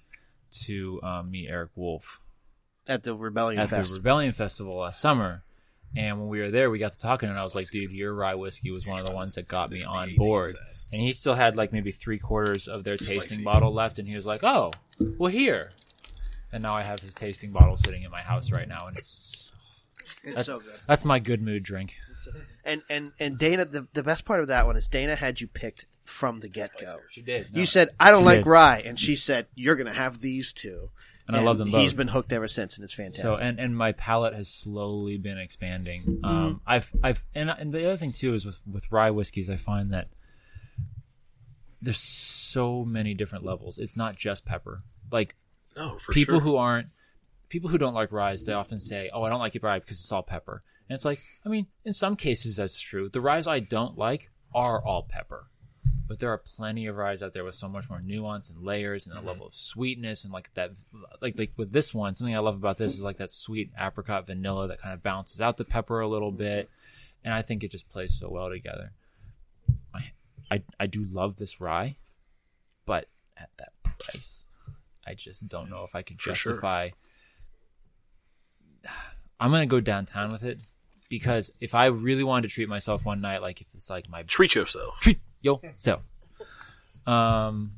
to 0.63 0.99
um, 1.03 1.29
meet 1.31 1.47
Erik 1.47 1.69
Wolfe 1.75 2.19
at 2.87 3.03
the 3.03 3.13
Rebellion 3.15 3.61
at 3.61 3.69
Fest. 3.69 3.89
the 3.89 3.95
Rebellion 3.95 4.33
Festival 4.33 4.77
last 4.77 4.99
summer. 4.99 5.43
And 5.95 6.19
when 6.19 6.29
we 6.29 6.39
were 6.39 6.51
there, 6.51 6.69
we 6.71 6.79
got 6.79 6.93
to 6.93 6.99
talking, 6.99 7.27
and 7.29 7.37
I 7.37 7.43
was 7.43 7.53
like, 7.53 7.69
"Dude, 7.69 7.91
your 7.91 8.13
rye 8.13 8.35
whiskey 8.35 8.71
was 8.71 8.87
one 8.87 8.99
of 8.99 9.05
the 9.05 9.11
ones 9.11 9.35
that 9.35 9.47
got 9.47 9.69
me 9.69 9.75
This 9.75 9.81
is 9.81 9.85
the 9.87 9.91
on 9.91 10.15
board." 10.15 10.55
And 10.91 11.01
he 11.01 11.11
still 11.11 11.33
had 11.33 11.55
like 11.57 11.73
maybe 11.73 11.91
three 11.91 12.17
quarters 12.17 12.67
of 12.69 12.83
their 12.85 12.95
tasting 12.97 13.43
bottle 13.43 13.73
left, 13.73 13.99
and 13.99 14.07
he 14.07 14.15
was 14.15 14.25
like, 14.25 14.41
"Oh, 14.43 14.71
well, 14.99 15.31
here." 15.31 15.71
And 16.53 16.63
now 16.63 16.73
I 16.75 16.83
have 16.83 16.99
his 17.01 17.13
tasting 17.13 17.51
bottle 17.51 17.75
sitting 17.77 18.03
in 18.03 18.11
my 18.11 18.21
house 18.21 18.51
right 18.51 18.67
now, 18.67 18.87
and 18.87 18.97
it's 18.97 19.49
it's 20.23 20.45
so 20.45 20.59
good. 20.59 20.79
that's 20.87 21.03
my 21.03 21.19
good 21.19 21.41
mood 21.41 21.63
drink. 21.63 21.97
And 22.63 22.83
and 22.89 23.11
and 23.19 23.37
Dana, 23.37 23.65
the 23.65 23.87
the 23.93 24.03
best 24.03 24.23
part 24.25 24.39
of 24.39 24.47
that 24.47 24.65
one 24.65 24.77
is 24.77 24.87
Dana 24.87 25.15
had 25.15 25.41
you 25.41 25.47
picked 25.47 25.85
from 26.03 26.39
the 26.39 26.47
get 26.47 26.71
go. 26.79 26.99
She 27.09 27.21
did. 27.21 27.47
You 27.53 27.65
said 27.65 27.89
I 27.99 28.11
don't 28.11 28.21
She 28.21 28.25
like 28.25 28.39
did. 28.39 28.47
rye, 28.47 28.83
and 28.85 28.99
she 28.99 29.15
said 29.15 29.47
you're 29.55 29.75
gonna 29.75 29.93
have 29.93 30.21
these 30.21 30.53
two. 30.53 30.89
And 31.33 31.41
I 31.41 31.43
love 31.43 31.57
them 31.57 31.67
He's 31.69 31.93
been 31.93 32.07
hooked 32.09 32.33
ever 32.33 32.47
since, 32.47 32.75
and 32.75 32.83
it's 32.83 32.93
fantastic. 32.93 33.21
So 33.23 33.35
and 33.35 33.59
and 33.59 33.75
my 33.75 33.91
palate 33.93 34.33
has 34.33 34.49
slowly 34.49 35.17
been 35.17 35.37
expanding. 35.37 36.19
Um, 36.23 36.61
I've 36.67 36.91
I've 37.03 37.23
and 37.33 37.49
and 37.49 37.73
the 37.73 37.85
other 37.85 37.97
thing 37.97 38.11
too 38.11 38.33
is 38.33 38.45
with 38.45 38.57
with 38.69 38.91
rye 38.91 39.11
whiskeys, 39.11 39.49
I 39.49 39.55
find 39.55 39.93
that 39.93 40.09
there's 41.81 41.99
so 41.99 42.83
many 42.85 43.13
different 43.13 43.45
levels. 43.45 43.77
It's 43.79 43.97
not 43.97 44.15
just 44.15 44.45
pepper. 44.45 44.83
Like 45.11 45.35
No, 45.75 45.97
for 45.97 46.13
people 46.13 46.35
sure. 46.35 46.41
who 46.41 46.55
aren't 46.57 46.87
people 47.49 47.69
who 47.69 47.77
don't 47.77 47.93
like 47.93 48.11
rye, 48.11 48.35
they 48.45 48.53
often 48.53 48.79
say, 48.79 49.09
"Oh, 49.13 49.23
I 49.23 49.29
don't 49.29 49.39
like 49.39 49.55
it 49.55 49.63
rye 49.63 49.79
because 49.79 49.99
it's 49.99 50.11
all 50.11 50.23
pepper." 50.23 50.63
And 50.89 50.95
it's 50.95 51.05
like, 51.05 51.21
I 51.45 51.49
mean, 51.49 51.67
in 51.85 51.93
some 51.93 52.15
cases 52.15 52.57
that's 52.57 52.79
true. 52.79 53.09
The 53.09 53.21
ryes 53.21 53.47
I 53.47 53.59
don't 53.59 53.97
like 53.97 54.29
are 54.53 54.83
all 54.83 55.03
pepper. 55.09 55.47
But 56.11 56.19
there 56.19 56.29
are 56.29 56.39
plenty 56.39 56.87
of 56.87 56.97
ryes 56.97 57.23
out 57.23 57.33
there 57.33 57.45
with 57.45 57.55
so 57.55 57.69
much 57.69 57.89
more 57.89 58.01
nuance 58.01 58.49
and 58.49 58.61
layers 58.61 59.07
and 59.07 59.15
a 59.15 59.19
mm-hmm. 59.19 59.29
level 59.29 59.47
of 59.47 59.55
sweetness 59.55 60.25
and 60.25 60.33
like 60.33 60.53
that 60.55 60.71
like 61.21 61.39
like 61.39 61.53
with 61.55 61.71
this 61.71 61.93
one, 61.93 62.15
something 62.15 62.35
I 62.35 62.39
love 62.39 62.55
about 62.55 62.77
this 62.77 62.95
is 62.95 63.01
like 63.01 63.15
that 63.19 63.31
sweet 63.31 63.71
apricot 63.79 64.27
vanilla 64.27 64.67
that 64.67 64.81
kind 64.81 64.93
of 64.93 65.01
balances 65.01 65.39
out 65.39 65.55
the 65.55 65.63
pepper 65.63 66.01
a 66.01 66.09
little 66.09 66.31
mm-hmm. 66.31 66.39
bit. 66.39 66.69
And 67.23 67.33
I 67.33 67.41
think 67.41 67.63
it 67.63 67.71
just 67.71 67.87
plays 67.87 68.13
so 68.13 68.29
well 68.29 68.49
together. 68.49 68.91
I 69.95 70.11
I, 70.51 70.63
I 70.81 70.87
do 70.87 71.07
love 71.09 71.37
this 71.37 71.61
rye, 71.61 71.95
but 72.85 73.07
at 73.37 73.49
that 73.59 73.71
price, 73.81 74.47
I 75.07 75.13
just 75.13 75.47
don't 75.47 75.69
know 75.69 75.85
if 75.85 75.95
I 75.95 76.01
could 76.01 76.19
For 76.19 76.35
sure. 76.35 76.51
justify. 76.55 76.89
I'm 79.39 79.51
gonna 79.51 79.65
go 79.65 79.79
downtown 79.79 80.33
with 80.33 80.43
it 80.43 80.59
because 81.07 81.53
if 81.61 81.73
I 81.73 81.85
really 81.85 82.25
wanted 82.25 82.49
to 82.49 82.53
treat 82.53 82.67
myself 82.67 83.05
one 83.05 83.21
night, 83.21 83.41
like 83.41 83.61
if 83.61 83.67
it's 83.73 83.89
like 83.89 84.09
my 84.09 84.23
Treat 84.23 84.55
yourself. 84.55 84.99
treat 84.99 85.21
yourself, 85.41 86.01
um, 87.07 87.71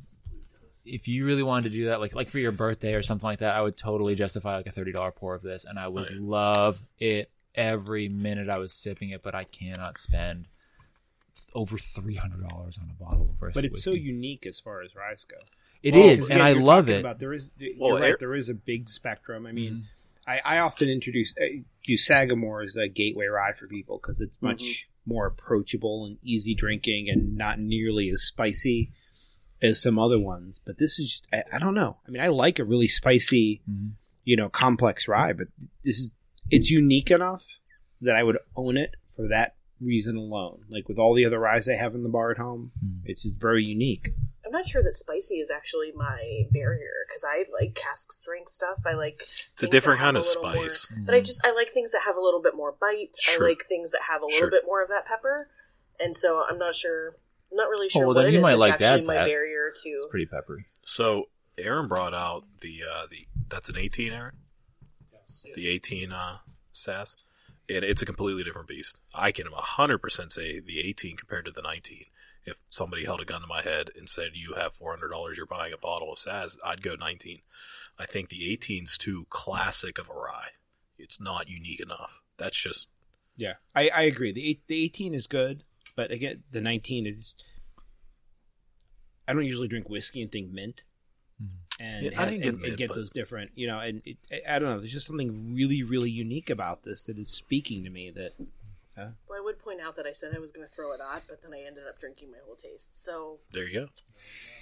if 0.85 1.07
you 1.07 1.25
really 1.25 1.43
wanted 1.43 1.69
to 1.71 1.75
do 1.77 1.85
that, 1.87 1.99
like 1.99 2.13
like 2.15 2.29
for 2.29 2.39
your 2.39 2.51
birthday 2.51 2.93
or 2.93 3.01
something 3.01 3.25
like 3.27 3.39
that, 3.39 3.55
I 3.55 3.61
would 3.61 3.77
totally 3.77 4.15
justify 4.15 4.57
like 4.57 4.67
a 4.67 4.71
thirty 4.71 4.91
dollar 4.91 5.11
pour 5.11 5.33
of 5.35 5.41
this, 5.41 5.63
and 5.65 5.79
I 5.79 5.87
would 5.87 6.03
Right. 6.09 6.19
love 6.19 6.79
it 6.99 7.31
every 7.55 8.09
minute 8.09 8.49
I 8.49 8.57
was 8.57 8.73
sipping 8.73 9.11
it. 9.11 9.23
But 9.23 9.33
I 9.35 9.45
cannot 9.45 9.97
spend 9.97 10.47
over 11.53 11.77
three 11.77 12.15
hundred 12.15 12.47
dollars 12.47 12.77
on 12.77 12.89
a 12.89 12.93
bottle 13.03 13.29
of 13.29 13.39
versus 13.39 13.53
But 13.55 13.65
it's 13.65 13.83
so 13.83 13.91
unique 13.93 14.45
as 14.45 14.59
far 14.59 14.81
as 14.81 14.95
ryes 14.95 15.23
go. 15.23 15.37
It 15.81 15.95
Well, 15.95 16.09
is, 16.09 16.21
'cause 16.21 16.29
and 16.31 16.41
I 16.41 16.53
love 16.53 16.89
it. 16.89 17.01
About, 17.01 17.19
there 17.19 17.33
is, 17.33 17.53
you're 17.57 17.73
Well, 17.77 17.99
right. 17.99 18.17
There 18.19 18.33
is 18.35 18.49
a 18.49 18.53
big 18.53 18.89
spectrum. 18.89 19.45
I 19.45 19.51
mean, 19.51 19.73
Mhm. 19.73 19.83
I, 20.25 20.55
I 20.55 20.59
often 20.59 20.89
introduce 20.89 21.35
uh, 21.37 21.43
use 21.83 22.05
Sagamore 22.05 22.63
as 22.63 22.77
a 22.77 22.87
gateway 22.87 23.25
rye 23.25 23.51
for 23.53 23.67
people 23.67 23.99
because 24.01 24.21
it's 24.21 24.41
much 24.41 24.87
more 25.05 25.25
approachable 25.27 26.05
and 26.05 26.17
easy 26.23 26.55
drinking 26.55 27.09
and 27.09 27.35
not 27.37 27.59
nearly 27.59 28.09
as 28.09 28.21
spicy 28.23 28.91
as 29.61 29.81
some 29.81 29.97
other 29.99 30.19
ones. 30.19 30.59
But 30.65 30.77
this 30.77 30.99
is 30.99 31.09
just 31.11 31.27
I, 31.33 31.43
I 31.53 31.59
don't 31.59 31.73
know. 31.75 31.97
I 32.07 32.11
mean, 32.11 32.21
I 32.21 32.27
like 32.27 32.59
a 32.59 32.63
really 32.63 32.87
spicy, 32.87 33.61
Mhm. 33.69 33.91
you 34.23 34.35
know, 34.37 34.49
complex 34.49 35.07
rye, 35.07 35.33
but 35.33 35.47
this 35.83 35.99
is 35.99 36.11
it's 36.51 36.69
unique 36.69 37.09
enough 37.11 37.45
that 38.01 38.15
I 38.15 38.23
would 38.23 38.37
own 38.55 38.75
it 38.77 38.95
for 39.15 39.27
that 39.29 39.55
reason 39.81 40.15
alone. 40.17 40.65
Like 40.69 40.87
with 40.87 40.97
all 40.97 41.13
the 41.13 41.25
other 41.25 41.39
ryes 41.39 41.67
I 41.67 41.75
have 41.75 41.95
in 41.95 42.03
the 42.03 42.09
bar 42.09 42.31
at 42.31 42.37
home, 42.37 42.71
Mhm. 42.83 43.01
it's 43.05 43.23
just 43.23 43.35
very 43.35 43.63
unique. 43.65 44.09
I'm 44.53 44.59
not 44.59 44.67
sure 44.67 44.83
that 44.83 44.93
spicy 44.93 45.35
is 45.39 45.49
actually 45.49 45.91
my 45.95 46.43
barrier 46.51 46.91
because 47.07 47.23
I 47.27 47.45
like 47.59 47.73
cask 47.73 48.11
strength 48.11 48.51
stuff. 48.51 48.83
I 48.85 48.93
like 48.93 49.23
It's 49.51 49.63
a 49.63 49.67
different 49.67 49.99
kind 49.99 50.15
of 50.15 50.25
spice. 50.25 50.87
but 50.95 51.15
I 51.15 51.21
just 51.21 51.41
I 51.43 51.51
like 51.53 51.73
things 51.73 51.91
that 51.91 52.01
have 52.05 52.15
a 52.17 52.21
little 52.21 52.41
bit 52.41 52.55
more 52.55 52.71
bite. 52.79 53.15
Sure. 53.19 53.45
I 53.45 53.49
like 53.49 53.65
things 53.67 53.89
that 53.91 54.01
have 54.09 54.21
a 54.21 54.25
little 54.25 54.37
Sure. 54.37 54.51
bit 54.51 54.63
more 54.67 54.83
of 54.83 54.89
that 54.89 55.05
pepper, 55.07 55.49
and 55.99 56.15
so 56.15 56.43
I'm 56.47 56.59
not 56.59 56.75
sure. 56.75 57.15
I'm 57.51 57.57
not 57.57 57.69
really 57.69 57.89
sure 57.89 58.03
Oh, 58.03 58.07
well, 58.07 58.13
then 58.15 58.27
it 58.27 58.33
you 58.33 58.39
is 58.39 58.43
might 58.43 58.51
that's 58.51 58.59
like 58.59 58.73
actually 58.73 58.99
that, 59.01 59.07
my 59.07 59.13
Zach. 59.15 59.25
barrier 59.27 59.73
to. 59.83 59.89
It's 59.89 60.05
pretty 60.07 60.25
peppery. 60.27 60.65
So 60.85 61.29
Aaron 61.57 61.87
brought 61.87 62.13
out 62.13 62.45
the 62.61 62.81
uh, 62.87 63.07
the 63.09 63.25
that's 63.49 63.69
an 63.69 63.77
18, 63.77 64.13
Aaron. 64.13 64.35
Yes. 65.11 65.45
The 65.55 65.67
18 65.67 66.11
uh, 66.11 66.37
SAS, 66.71 67.15
and 67.69 67.83
it's 67.83 68.01
a 68.03 68.05
completely 68.05 68.43
different 68.43 68.67
beast. 68.67 68.97
I 69.15 69.31
can 69.31 69.47
100% 69.47 70.31
say 70.31 70.59
the 70.59 70.79
18 70.79 71.17
compared 71.17 71.45
to 71.45 71.51
the 71.51 71.61
19. 71.63 72.05
If 72.45 72.57
somebody 72.67 73.05
held 73.05 73.21
a 73.21 73.25
gun 73.25 73.41
to 73.41 73.47
my 73.47 73.61
head 73.61 73.89
and 73.95 74.09
said 74.09 74.31
you 74.33 74.55
have 74.55 74.77
$400, 74.77 75.37
you're 75.37 75.45
buying 75.45 75.71
a 75.71 75.77
bottle 75.77 76.11
of 76.11 76.19
SAS, 76.19 76.57
I'd 76.65 76.81
go 76.81 76.95
19. 76.95 77.39
I 77.97 78.05
think 78.05 78.29
the 78.29 78.57
18's 78.57 78.97
too 78.97 79.27
classic 79.29 79.97
of 79.97 80.09
a 80.09 80.13
rye. 80.13 80.49
It's 80.97 81.21
not 81.21 81.49
unique 81.49 81.79
enough. 81.79 82.21
That's 82.37 82.57
just 82.59 82.89
Yeah, 83.37 83.53
I, 83.75 83.89
I 83.89 84.01
agree. 84.03 84.31
The 84.31 84.49
eight, 84.49 84.61
the 84.67 84.83
eighteen 84.83 85.13
is 85.13 85.27
good, 85.27 85.63
but 85.95 86.11
again, 86.11 86.43
the 86.51 86.61
nineteen 86.61 87.05
is. 87.05 87.35
I 89.27 89.33
don't 89.33 89.45
usually 89.45 89.67
drink 89.67 89.89
whiskey 89.89 90.21
and 90.21 90.31
think 90.31 90.51
mint, 90.51 90.83
mm-hmm. 91.41 91.83
and, 91.83 92.05
Yeah, 92.05 92.15
have- 92.15 92.29
didn't 92.29 92.43
get 92.43 92.53
and, 92.53 92.65
and 92.65 92.77
get 92.77 92.87
but- 92.89 92.95
those 92.95 93.11
different, 93.11 93.51
you 93.55 93.67
know. 93.67 93.79
And 93.79 94.01
it, 94.05 94.17
I 94.47 94.59
don't 94.59 94.69
know. 94.69 94.79
There's 94.79 94.91
just 94.93 95.07
something 95.07 95.55
really, 95.55 95.83
really 95.83 96.11
unique 96.11 96.49
about 96.49 96.83
this 96.83 97.05
that 97.05 97.17
is 97.17 97.29
speaking 97.29 97.83
to 97.83 97.89
me. 97.89 98.11
That 98.11 98.33
Well, 98.97 99.37
I 99.37 99.41
would 99.43 99.59
point 99.59 99.81
out 99.81 99.95
that 99.95 100.05
I 100.05 100.11
said 100.11 100.33
I 100.35 100.39
was 100.39 100.51
going 100.51 100.67
to 100.67 100.73
throw 100.73 100.93
it 100.93 101.01
out, 101.01 101.23
but 101.27 101.41
then 101.41 101.53
I 101.53 101.63
ended 101.65 101.83
up 101.87 101.99
drinking 101.99 102.31
my 102.31 102.37
whole 102.45 102.55
taste. 102.55 103.03
So 103.03 103.39
There 103.51 103.67
you 103.67 103.81
go. 103.81 103.87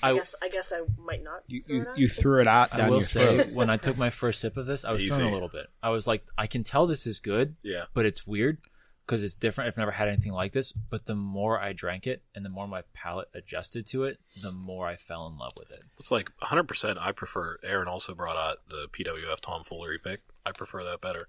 I, 0.02 0.12
I, 0.12 0.14
guess 0.14 0.36
I 0.42 0.50
guess 0.50 0.72
I 0.74 0.82
might 0.98 1.24
not. 1.24 1.44
you 1.48 1.62
throw 1.64 1.76
you, 1.76 1.82
it 1.82 1.88
out. 1.88 1.98
you 1.98 2.10
threw 2.10 2.42
it 2.42 2.48
out 2.48 2.74
I 2.74 2.90
will 2.90 2.98
your 2.98 3.06
say, 3.06 3.52
when 3.54 3.70
I 3.70 3.78
took 3.78 3.98
my 3.98 4.10
first 4.10 4.40
sip 4.42 4.58
of 4.58 4.66
this, 4.66 4.84
I 4.86 4.92
was 4.92 5.06
thrown 5.08 5.22
a 5.22 5.32
little 5.32 5.50
bit. 5.50 5.68
I 5.84 5.90
was 5.90 6.08
like, 6.08 6.26
I 6.38 6.48
can 6.48 6.64
tell 6.64 6.88
this 6.88 7.06
is 7.06 7.20
good, 7.20 7.56
Yeah. 7.64 7.86
but 7.94 8.06
it's 8.06 8.26
weird 8.26 8.58
because 9.06 9.24
it's 9.24 9.36
different. 9.36 9.68
I've 9.68 9.78
never 9.78 9.92
had 9.92 10.08
anything 10.08 10.32
like 10.32 10.54
this. 10.54 10.72
But 10.72 11.06
the 11.06 11.16
more 11.16 11.60
I 11.60 11.74
drank 11.74 12.08
it 12.08 12.24
and 12.34 12.46
the 12.46 12.50
more 12.50 12.68
my 12.68 12.84
palate 12.94 13.28
adjusted 13.34 13.86
to 13.88 14.06
it, 14.06 14.20
the 14.42 14.52
more 14.52 14.88
I 14.88 14.96
fell 14.96 15.28
in 15.28 15.38
love 15.38 15.54
with 15.58 15.72
it. 15.72 15.84
It's 16.00 16.12
like 16.12 16.32
100%. 16.42 16.98
I 16.98 17.12
prefer, 17.12 17.58
Aaron 17.64 17.88
also 17.90 18.16
brought 18.16 18.38
out 18.38 18.58
the 18.70 18.88
PWF 18.92 19.42
tomfoolery 19.42 20.00
pick. 20.00 20.22
I 20.46 20.52
prefer 20.54 20.84
that 20.86 21.02
better. 21.02 21.28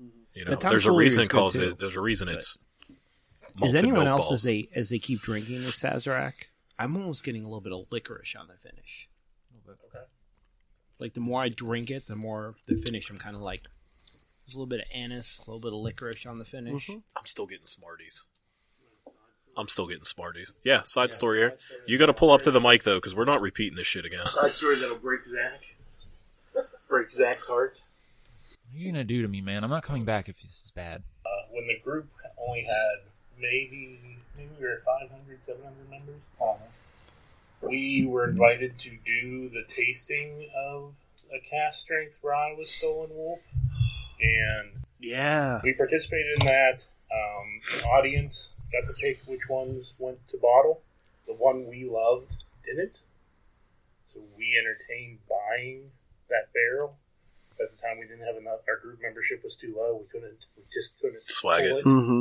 Mm-hmm. 0.00 0.08
You 0.34 0.44
know, 0.44 0.50
The 0.56 0.68
there's 0.68 0.86
a 0.86 0.92
reason 0.92 1.20
is 1.20 1.26
it 1.26 1.30
calls 1.30 1.54
too. 1.54 1.70
it, 1.70 1.78
there's 1.80 1.96
a 1.96 2.00
reason 2.00 2.28
it's. 2.28 2.58
Is 3.62 3.74
anyone 3.74 4.06
else 4.06 4.26
balls. 4.26 4.34
as 4.34 4.42
they 4.44 4.68
as 4.74 4.88
they 4.88 4.98
keep 4.98 5.20
drinking 5.20 5.62
this 5.62 5.80
Sazerac? 5.82 6.32
I'm 6.78 6.96
almost 6.96 7.22
getting 7.24 7.42
a 7.42 7.46
little 7.46 7.60
bit 7.60 7.72
of 7.72 7.86
licorice 7.90 8.34
on 8.34 8.46
the 8.48 8.54
finish. 8.54 9.08
Okay. 9.68 10.04
Like 10.98 11.14
the 11.14 11.20
more 11.20 11.42
I 11.42 11.48
drink 11.50 11.90
it, 11.90 12.06
the 12.06 12.16
more 12.16 12.54
the 12.66 12.76
finish. 12.80 13.10
I'm 13.10 13.18
kind 13.18 13.36
of 13.36 13.42
like 13.42 13.62
there's 14.46 14.54
a 14.54 14.58
little 14.58 14.66
bit 14.66 14.80
of 14.80 14.86
anise, 14.94 15.38
a 15.40 15.42
little 15.50 15.60
bit 15.60 15.72
of 15.72 15.80
licorice 15.80 16.24
on 16.26 16.38
the 16.38 16.44
finish. 16.44 16.86
Mm-hmm. 16.88 17.00
I'm 17.16 17.26
still 17.26 17.46
getting 17.46 17.66
Smarties. 17.66 18.24
I'm 19.56 19.68
still 19.68 19.86
getting 19.86 20.04
Smarties. 20.04 20.54
Yeah, 20.64 20.82
side 20.86 21.10
Yeah, 21.10 21.14
story 21.14 21.36
side 21.36 21.40
here. 21.50 21.58
story. 21.58 21.80
You 21.86 21.98
got 21.98 22.06
to 22.06 22.14
pull 22.14 22.30
up 22.30 22.40
to 22.42 22.50
the 22.50 22.60
mic 22.60 22.84
though, 22.84 22.96
because 22.96 23.14
we're 23.14 23.26
not 23.26 23.42
repeating 23.42 23.76
this 23.76 23.86
shit 23.86 24.06
again. 24.06 24.24
Side 24.24 24.52
story 24.52 24.76
that'll 24.76 24.96
break 24.96 25.24
Zach. 25.24 25.60
Break 26.88 27.10
Zach's 27.10 27.46
heart. 27.46 27.80
What 28.72 28.78
are 28.80 28.84
you 28.84 28.90
gonna 28.92 29.04
do 29.04 29.20
to 29.20 29.28
me, 29.28 29.42
man? 29.42 29.64
I'm 29.64 29.70
not 29.70 29.82
coming 29.82 30.04
back 30.06 30.30
if 30.30 30.40
this 30.40 30.50
is 30.64 30.72
bad. 30.74 31.02
Uh, 31.26 31.28
when 31.50 31.66
the 31.66 31.78
group 31.84 32.08
only 32.40 32.62
had 32.64 33.00
maybe 33.38 33.98
maybe 34.34 34.48
we 34.58 34.64
were 34.66 34.80
500, 34.84 35.44
700 35.44 35.90
members. 35.90 36.20
We 37.60 38.06
were 38.06 38.28
invited 38.28 38.78
to 38.78 38.90
do 39.04 39.48
the 39.50 39.62
tasting 39.68 40.48
of 40.56 40.94
a 41.32 41.38
cask 41.38 41.82
strength 41.82 42.18
rye 42.22 42.54
with 42.58 42.66
Stoll 42.66 43.06
& 43.10 43.10
Wolfe, 43.10 43.40
and 44.20 44.82
Yeah. 44.98 45.60
we 45.62 45.72
participated 45.74 46.40
in 46.40 46.46
that. 46.46 46.88
Um, 47.14 47.60
the 47.70 47.84
audience 47.88 48.54
got 48.72 48.86
to 48.86 48.94
pick 48.94 49.20
which 49.26 49.48
ones 49.48 49.92
went 49.98 50.26
to 50.28 50.38
bottle. 50.38 50.80
The 51.26 51.34
one 51.34 51.66
we 51.68 51.84
loved 51.84 52.46
didn't. 52.64 52.96
So 54.12 54.20
we 54.36 54.56
entertained 54.58 55.18
buying 55.28 55.92
that 56.30 56.52
barrel. 56.52 56.96
At 57.60 57.70
the 57.70 57.76
time, 57.76 57.98
we 57.98 58.06
didn't 58.06 58.26
have 58.26 58.36
enough. 58.36 58.60
Our 58.68 58.78
group 58.82 58.98
membership 59.02 59.42
was 59.44 59.56
too 59.56 59.74
low. 59.76 59.96
We 60.02 60.08
couldn't. 60.10 60.38
We 60.56 60.62
just 60.72 60.98
couldn't 61.00 61.22
Swag 61.26 61.62
pull 61.68 61.78
it. 61.78 61.82
hmm 61.84 62.20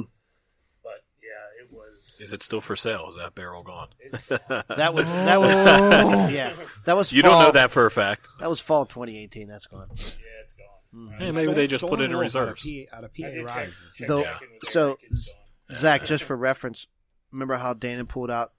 But 0.83 1.03
yeah, 1.21 1.63
it 1.63 1.71
was. 1.71 2.15
Is 2.19 2.31
it 2.33 2.41
still 2.43 2.61
for 2.61 2.75
sale? 2.75 3.07
Is 3.09 3.15
that 3.17 3.35
barrel 3.35 3.63
gone? 3.63 3.89
It's 3.99 4.21
That 4.27 4.93
was 4.93 5.05
that 5.11 5.39
was 5.39 5.51
yeah. 6.31 6.53
That 6.85 6.95
was 6.95 7.11
You 7.11 7.21
fall, 7.21 7.31
don't 7.31 7.43
know 7.43 7.51
that 7.51 7.71
for 7.71 7.85
a 7.85 7.91
fact. 7.91 8.27
That 8.39 8.49
was 8.49 8.59
fall 8.59 8.85
2018. 8.85 9.47
That's 9.47 9.67
gone. 9.67 9.87
yeah, 9.95 10.03
it's 10.43 10.53
gone. 10.53 11.07
Hey, 11.17 11.31
maybe 11.31 11.53
they 11.53 11.67
just 11.67 11.85
put 11.85 12.01
it 12.01 12.03
in 12.05 12.09
Stoll 12.11 12.19
& 12.19 12.21
Wolfe 12.21 12.35
out 12.35 12.41
of 12.41 12.47
reserves. 12.49 12.63
P- 12.63 12.87
Out 12.91 13.03
of 13.05 13.11
I 13.17 13.21
PA 13.45 13.53
rises. 13.55 13.95
Though- 14.07 14.23
back 14.23 14.43
so, 14.63 14.87
Eric, 14.87 14.99
it's 15.09 15.33
gone. 15.69 15.77
Zach, 15.77 16.05
just 16.05 16.23
for 16.25 16.35
reference, 16.35 16.87
remember 17.31 17.55
how 17.55 17.73
Dana 17.73 18.03
pulled 18.03 18.29
out 18.29 18.51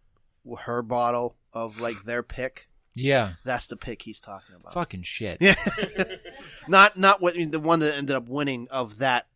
her 0.60 0.80
bottle 0.82 1.36
of 1.52 1.78
like 1.80 2.04
their 2.04 2.22
pick? 2.22 2.68
Yeah, 2.94 3.32
That's 3.44 3.66
the 3.66 3.76
pick 3.76 4.02
he's 4.02 4.20
talking 4.20 4.54
about. 4.54 4.74
fucking 4.74 5.02
shit. 5.02 5.38
Yeah. 5.40 5.54
not 6.68 6.98
not 6.98 7.20
what 7.22 7.34
the 7.34 7.58
one 7.60 7.80
that 7.80 7.94
ended 7.96 8.14
up 8.16 8.28
winning 8.28 8.68
of 8.70 8.98
that 8.98 9.26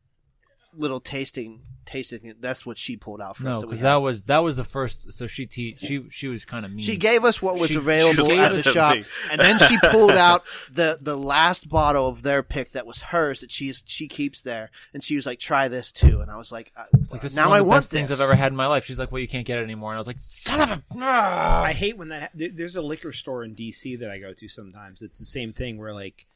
little 0.76 1.00
tasting 1.00 1.62
tasting. 1.86 2.34
That's 2.40 2.66
what 2.66 2.78
she 2.78 2.96
pulled 2.96 3.20
out 3.20 3.36
for 3.36 3.48
us. 3.48 3.54
No, 3.54 3.60
that 3.60 3.66
because 3.68 3.78
had. 3.78 3.86
that 3.86 3.94
was 3.96 4.24
that 4.24 4.38
was 4.42 4.56
the 4.56 4.64
first. 4.64 5.12
So 5.12 5.26
she 5.28 5.46
te- 5.46 5.76
she 5.76 6.04
she 6.10 6.26
was 6.26 6.44
kind 6.44 6.66
of 6.66 6.72
mean. 6.72 6.84
She 6.84 6.96
gave 6.96 7.24
us 7.24 7.40
what 7.40 7.56
was 7.58 7.70
She- 7.70 7.76
available 7.76 8.24
she 8.24 8.36
at 8.36 8.52
the 8.52 8.62
shop, 8.64 8.96
and 9.30 9.40
then 9.40 9.58
she 9.60 9.78
pulled 9.90 10.10
out 10.10 10.42
the 10.70 10.98
the 11.00 11.16
last 11.16 11.68
bottle 11.68 12.08
of 12.08 12.22
their 12.22 12.42
pick 12.42 12.72
that 12.72 12.86
was 12.86 13.02
hers 13.02 13.40
that 13.40 13.52
she's 13.52 13.82
she 13.86 14.08
keeps 14.08 14.42
there, 14.42 14.70
and 14.92 15.02
she 15.04 15.14
was 15.16 15.26
like, 15.26 15.38
"Try 15.38 15.68
this 15.68 15.92
too," 15.92 16.20
and 16.20 16.30
I 16.30 16.36
was 16.36 16.50
like, 16.50 16.72
uh, 16.76 16.84
It's 16.94 17.12
like 17.12 17.20
this 17.22 17.36
"Now 17.36 17.50
one 17.50 17.54
I 17.54 17.58
the 17.58 17.64
want 17.64 17.76
best 17.78 17.92
things. 17.92 18.10
I've 18.10 18.20
ever 18.20 18.34
had 18.34 18.50
in 18.52 18.56
my 18.56 18.66
life. 18.66 18.84
She's 18.84 18.98
like, 18.98 19.12
"Well, 19.12 19.20
you 19.20 19.28
can't 19.28 19.46
get 19.46 19.58
it 19.58 19.62
anymore," 19.62 19.92
and 19.92 19.96
I 19.96 20.00
was 20.00 20.06
like, 20.08 20.18
"Son 20.18 20.60
of 20.60 20.70
a!" 20.72 20.82
Ah. 21.00 21.62
I 21.62 21.72
hate 21.72 21.96
when 21.96 22.08
that. 22.08 22.20
Ha- 22.22 22.28
there's 22.34 22.74
a 22.76 22.82
liquor 22.82 23.12
store 23.12 23.44
in 23.44 23.54
DC 23.54 24.00
that 24.00 24.10
I 24.10 24.18
go 24.18 24.32
to 24.34 24.48
sometimes. 24.48 25.02
It's 25.02 25.20
the 25.20 25.24
same 25.24 25.52
thing 25.52 25.78
where 25.78 25.94
like 25.94 26.26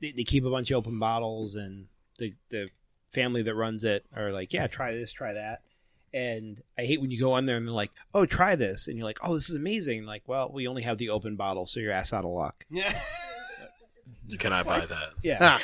they, 0.00 0.12
they 0.12 0.24
keep 0.24 0.44
a 0.46 0.50
bunch 0.50 0.70
of 0.70 0.78
open 0.78 0.98
bottles, 0.98 1.54
and 1.54 1.88
the 2.18 2.34
the 2.48 2.68
family 3.10 3.42
that 3.42 3.54
runs 3.54 3.84
it 3.84 4.04
are 4.14 4.32
like, 4.32 4.52
"Yeah, 4.52 4.66
try 4.66 4.92
this, 4.94 5.12
try 5.12 5.32
that." 5.34 5.62
And 6.14 6.62
I 6.78 6.82
hate 6.86 7.00
when 7.00 7.10
you 7.10 7.20
go 7.20 7.32
on 7.32 7.46
there 7.46 7.56
and 7.56 7.66
they're 7.66 7.74
like, 7.74 7.90
"Oh, 8.14 8.26
try 8.26 8.56
this," 8.56 8.86
and 8.88 8.96
you're 8.96 9.04
like, 9.06 9.18
"Oh, 9.22 9.34
this 9.34 9.50
is 9.50 9.56
amazing!" 9.56 10.06
Like, 10.06 10.22
well, 10.26 10.50
we 10.52 10.66
only 10.68 10.82
have 10.82 10.98
the 10.98 11.10
open 11.10 11.36
bottle, 11.36 11.66
so 11.66 11.80
you're 11.80 11.92
ass 11.92 12.12
out 12.12 12.24
of 12.24 12.30
luck. 12.30 12.64
Yeah. 12.70 12.98
Can 14.38 14.52
I 14.52 14.62
buy 14.62 14.80
that? 14.86 15.10
Yeah, 15.22 15.38
Ah. 15.40 15.54
I 15.54 15.58
mean, 15.58 15.62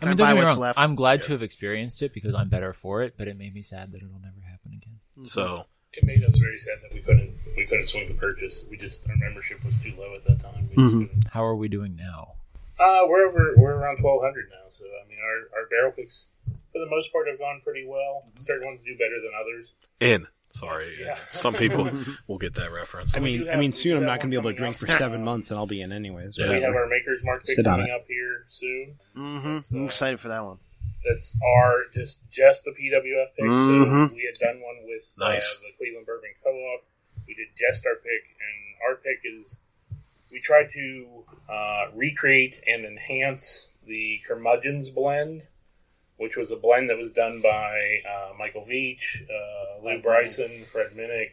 Can 0.00 0.08
I 0.08 0.12
buy 0.12 0.14
don't 0.14 0.16
get 0.16 0.34
me 0.34 0.40
what's 0.44 0.52
wrong. 0.54 0.60
left? 0.60 0.78
I'm 0.78 0.94
glad 0.94 1.22
to 1.24 1.32
have 1.32 1.42
experienced 1.42 2.02
it 2.02 2.14
because 2.14 2.34
I'm 2.34 2.48
better 2.48 2.72
for 2.72 3.02
it. 3.02 3.14
But 3.18 3.28
it 3.28 3.36
made 3.36 3.54
me 3.54 3.62
sad 3.62 3.92
that 3.92 3.98
it'll 3.98 4.18
never 4.20 4.40
happen 4.50 4.72
again. 4.80 5.26
So 5.26 5.66
It 5.92 6.04
made 6.04 6.24
us 6.24 6.38
very 6.38 6.58
sad 6.58 6.78
that 6.82 6.94
we 6.94 7.00
couldn't 7.00 7.34
we 7.56 7.66
couldn't 7.66 7.88
swing 7.88 8.08
the 8.08 8.14
purchase. 8.14 8.64
We 8.70 8.76
just 8.78 9.06
our 9.08 9.16
membership 9.16 9.62
was 9.64 9.76
too 9.78 9.92
low 9.98 10.14
at 10.14 10.24
that 10.24 10.40
time. 10.40 10.68
We 10.70 10.76
just 10.76 10.94
Mhm. 10.94 11.08
couldn't. 11.08 11.28
How 11.32 11.44
are 11.44 11.54
we 11.56 11.68
doing 11.68 11.94
now? 11.96 12.36
Uh, 12.78 13.00
we're 13.06 13.26
over 13.28 13.52
we're 13.58 13.74
around 13.74 13.98
twelve 13.98 14.22
hundred 14.22 14.48
now. 14.50 14.70
So 14.70 14.84
I 14.86 15.06
mean, 15.08 15.18
our 15.22 15.60
our 15.60 15.66
barrel 15.68 15.92
picks 15.92 16.28
for 16.39 16.39
the 16.80 16.90
most 16.90 17.12
part 17.12 17.28
have 17.28 17.38
gone 17.38 17.60
pretty 17.64 17.86
well. 17.86 18.24
Certain 18.40 18.66
ones 18.66 18.80
do 18.84 18.92
better 18.96 19.20
than 19.20 19.30
others. 19.40 19.74
in. 20.00 20.26
Sorry, 20.52 20.96
Yeah. 21.00 21.16
some 21.30 21.54
people 21.54 21.88
will 22.26 22.38
get 22.38 22.54
that 22.56 22.72
reference. 22.72 23.14
I 23.16 23.20
mean, 23.20 23.44
do 23.44 23.50
I 23.50 23.54
mean, 23.56 23.70
soon 23.70 23.96
I'm 23.98 24.02
not 24.04 24.18
going 24.18 24.32
to 24.32 24.36
be 24.36 24.40
able 24.40 24.50
to 24.50 24.56
drink 24.56 24.74
up. 24.74 24.80
for 24.80 24.88
seven 24.88 25.22
months, 25.22 25.48
and 25.52 25.58
I'll 25.58 25.66
be 25.66 25.80
in 25.80 25.92
anyways. 25.92 26.36
Yeah. 26.36 26.48
We 26.48 26.60
have 26.62 26.74
our 26.74 26.88
Maker's 26.88 27.22
Mark 27.22 27.44
pick 27.46 27.54
Sit 27.54 27.68
on 27.68 27.74
coming 27.78 27.86
it. 27.86 27.92
up 27.94 28.04
here 28.08 28.46
soon. 28.48 28.98
hmm 29.14 29.54
That's, 29.54 29.72
uh, 29.72 29.76
I'm 29.76 29.84
excited 29.84 30.18
for 30.18 30.26
that 30.26 30.44
one. 30.44 30.58
That's 31.08 31.36
our 31.56 31.84
just 31.94 32.28
just 32.32 32.64
the 32.64 32.72
PWF 32.72 33.28
pick. 33.36 33.44
Mhm. 33.44 34.08
So 34.08 34.14
we 34.14 34.26
had 34.26 34.38
done 34.44 34.60
one 34.60 34.74
with 34.84 35.14
Nice. 35.20 35.56
uh, 35.56 35.68
the 35.68 35.72
Cleveland 35.78 36.04
Bourbon 36.06 36.30
Co-op. 36.42 36.84
We 37.28 37.34
did 37.34 37.46
just 37.56 37.86
our 37.86 37.94
pick, 37.94 38.22
and 38.40 38.88
our 38.90 38.96
pick 38.96 39.20
is 39.24 39.60
we 40.32 40.40
tried 40.40 40.70
to 40.72 41.24
uh, 41.48 41.90
recreate 41.94 42.60
and 42.66 42.84
enhance 42.84 43.70
the 43.86 44.20
Curmudgeons 44.26 44.90
blend, 44.90 45.44
which 46.20 46.36
was 46.36 46.50
a 46.50 46.56
blend 46.56 46.88
that 46.90 46.98
was 46.98 47.12
done 47.12 47.40
by 47.40 48.00
uh, 48.08 48.32
Michael 48.38 48.66
Veach, 48.68 49.00
uh, 49.22 49.84
Lew 49.84 50.00
Bryson, 50.02 50.66
Fred 50.70 50.88
Minnick, 50.94 51.30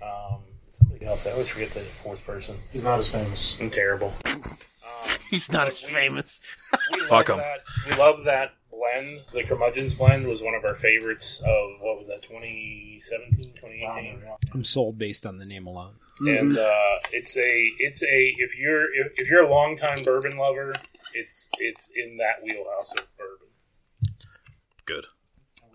um, 0.00 0.40
somebody 0.72 1.04
else. 1.04 1.26
I 1.26 1.32
always 1.32 1.48
forget 1.48 1.72
the 1.72 1.82
fourth 2.02 2.24
person. 2.24 2.56
He's 2.72 2.84
not 2.84 2.98
as 3.00 3.10
famous. 3.10 3.58
I'm 3.60 3.70
terrible. 3.70 4.12
He's 5.30 5.50
not 5.50 5.66
as 5.66 5.82
we- 5.84 5.92
famous. 5.92 6.40
we 6.92 7.00
Fuck 7.08 7.28
love 7.28 7.38
'em. 7.40 7.44
that. 7.44 7.60
We 7.90 7.96
love 8.00 8.24
that 8.24 8.52
blend. 8.70 9.22
The 9.32 9.42
Curmudgeons 9.42 9.94
blend 9.94 10.26
was 10.28 10.40
one 10.42 10.54
of 10.54 10.64
our 10.64 10.76
favorites 10.76 11.40
of 11.40 11.80
what 11.80 11.98
was 11.98 12.06
that 12.08 12.22
2017, 12.22 13.54
2018. 13.54 14.22
I'm 14.52 14.64
sold 14.64 14.96
based 14.98 15.26
on 15.26 15.38
the 15.38 15.44
name 15.46 15.66
alone. 15.66 15.94
And 16.20 16.56
uh, 16.56 16.70
it's 17.10 17.36
a 17.36 17.70
it's 17.80 18.00
a 18.04 18.34
if 18.38 18.56
you're 18.56 18.94
if, 18.94 19.12
if 19.16 19.28
you're 19.28 19.42
a 19.42 19.50
longtime 19.50 20.04
bourbon 20.04 20.36
lover, 20.36 20.76
it's 21.12 21.48
it's 21.58 21.90
in 21.96 22.18
that 22.18 22.36
wheelhouse 22.44 22.92
of 22.92 23.04
bourbon. 23.18 23.33
Good. 24.86 25.06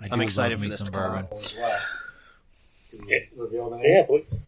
I 0.01 0.07
I'm 0.11 0.21
excited 0.21 0.59
for 0.59 0.65
this 0.65 0.77
some 0.77 0.87
to 0.87 0.91
come 0.91 1.01
bourbon. 1.01 1.27
Well. 1.31 1.79
Yeah. 2.91 2.99
you 3.07 3.21
reveal 3.35 3.69
the 3.69 3.77
name? 3.77 3.85
Yeah, 3.85 4.05
please. 4.05 4.39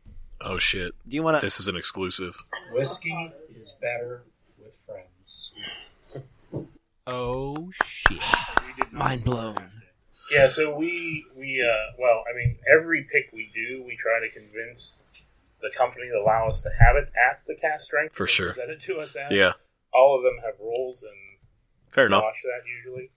Oh 0.44 0.58
shit, 0.58 0.94
Do 1.08 1.16
you 1.16 1.22
want 1.24 1.38
to? 1.38 1.46
this 1.46 1.60
is 1.60 1.68
an 1.68 1.76
exclusive. 1.76 2.36
Whiskey 2.72 3.32
is 3.56 3.78
better 3.82 4.24
with 4.64 4.76
friends. 4.86 5.54
Oh 7.06 7.72
shit! 7.86 8.20
Mind 8.92 9.24
blown. 9.24 9.56
Yeah, 10.32 10.48
so 10.48 10.76
we 10.76 11.26
we 11.36 11.62
uh, 11.62 11.96
well, 12.00 12.24
I 12.32 12.36
mean, 12.36 12.58
every 12.72 13.04
pick 13.12 13.30
we 13.34 13.52
do, 13.54 13.84
we 13.84 13.98
try 13.98 14.20
to 14.20 14.30
convince 14.32 15.02
the 15.62 15.70
company 15.78 16.08
to 16.08 16.18
allow 16.20 16.48
us 16.48 16.62
to 16.64 16.70
have 16.80 16.96
it 16.96 17.12
at 17.30 17.42
the 17.46 17.56
cask 17.56 17.86
strength 17.86 18.16
For 18.16 18.26
sure. 18.28 18.54
Present 18.54 18.72
it 18.72 18.82
to 18.82 19.00
us 19.00 19.16
at. 19.16 19.32
Yeah, 19.32 19.54
all 19.94 20.18
of 20.18 20.24
them 20.24 20.38
have 20.44 20.56
rules 20.60 21.04
and 21.04 21.40
fair 21.92 22.06
enough. 22.08 22.24
wash 22.24 22.42
that 22.44 22.68
usually. 22.68 23.10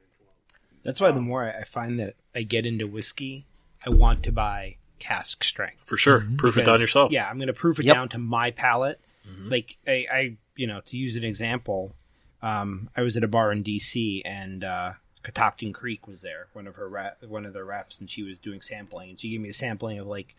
That's 0.85 1.01
why 1.01 1.11
the 1.11 1.21
more 1.21 1.45
I 1.45 1.61
I 1.63 1.65
find 1.65 1.99
that 1.99 2.15
I 2.35 2.43
get 2.43 2.65
into 2.67 2.87
whiskey, 2.87 3.47
I 3.85 3.91
want 3.91 4.23
to 4.25 4.33
buy 4.33 4.77
cask 5.01 5.43
strength. 5.43 5.81
For 5.85 5.97
sure. 5.97 6.21
Proof 6.39 6.55
it 6.57 6.61
Because, 6.61 6.67
down 6.67 6.81
yourself. 6.81 7.11
Yeah, 7.13 7.29
I'm 7.29 7.37
going 7.37 7.49
to 7.49 7.53
proof 7.53 7.79
it 7.81 7.87
Yep. 7.87 7.95
down 7.95 8.09
to 8.11 8.19
my 8.19 8.51
palate. 8.53 9.01
Like 9.47 9.79
I, 9.87 10.07
I, 10.13 10.37
you 10.55 10.67
know, 10.67 10.81
to 10.87 10.97
use 10.97 11.17
an 11.17 11.25
example, 11.25 11.95
um, 12.43 12.91
I 12.97 13.01
was 13.03 13.17
at 13.17 13.25
a 13.25 13.29
bar 13.29 13.51
in 13.53 13.65
DC 13.65 14.21
and 14.25 14.63
uh, 14.63 14.93
Catoctin 15.23 15.73
Creek 15.73 16.07
was 16.07 16.21
there, 16.21 16.49
one 16.53 16.67
of 16.67 16.77
her 16.77 16.87
rap, 16.89 17.23
one 17.27 17.47
of 17.47 17.55
their 17.55 17.65
reps, 17.65 18.01
and 18.01 18.09
she 18.11 18.23
was 18.23 18.39
doing 18.39 18.61
sampling, 18.61 19.09
and 19.11 19.19
she 19.19 19.31
gave 19.31 19.41
me 19.41 19.49
a 19.49 19.55
sampling 19.55 19.99
of 19.99 20.07
like 20.07 20.35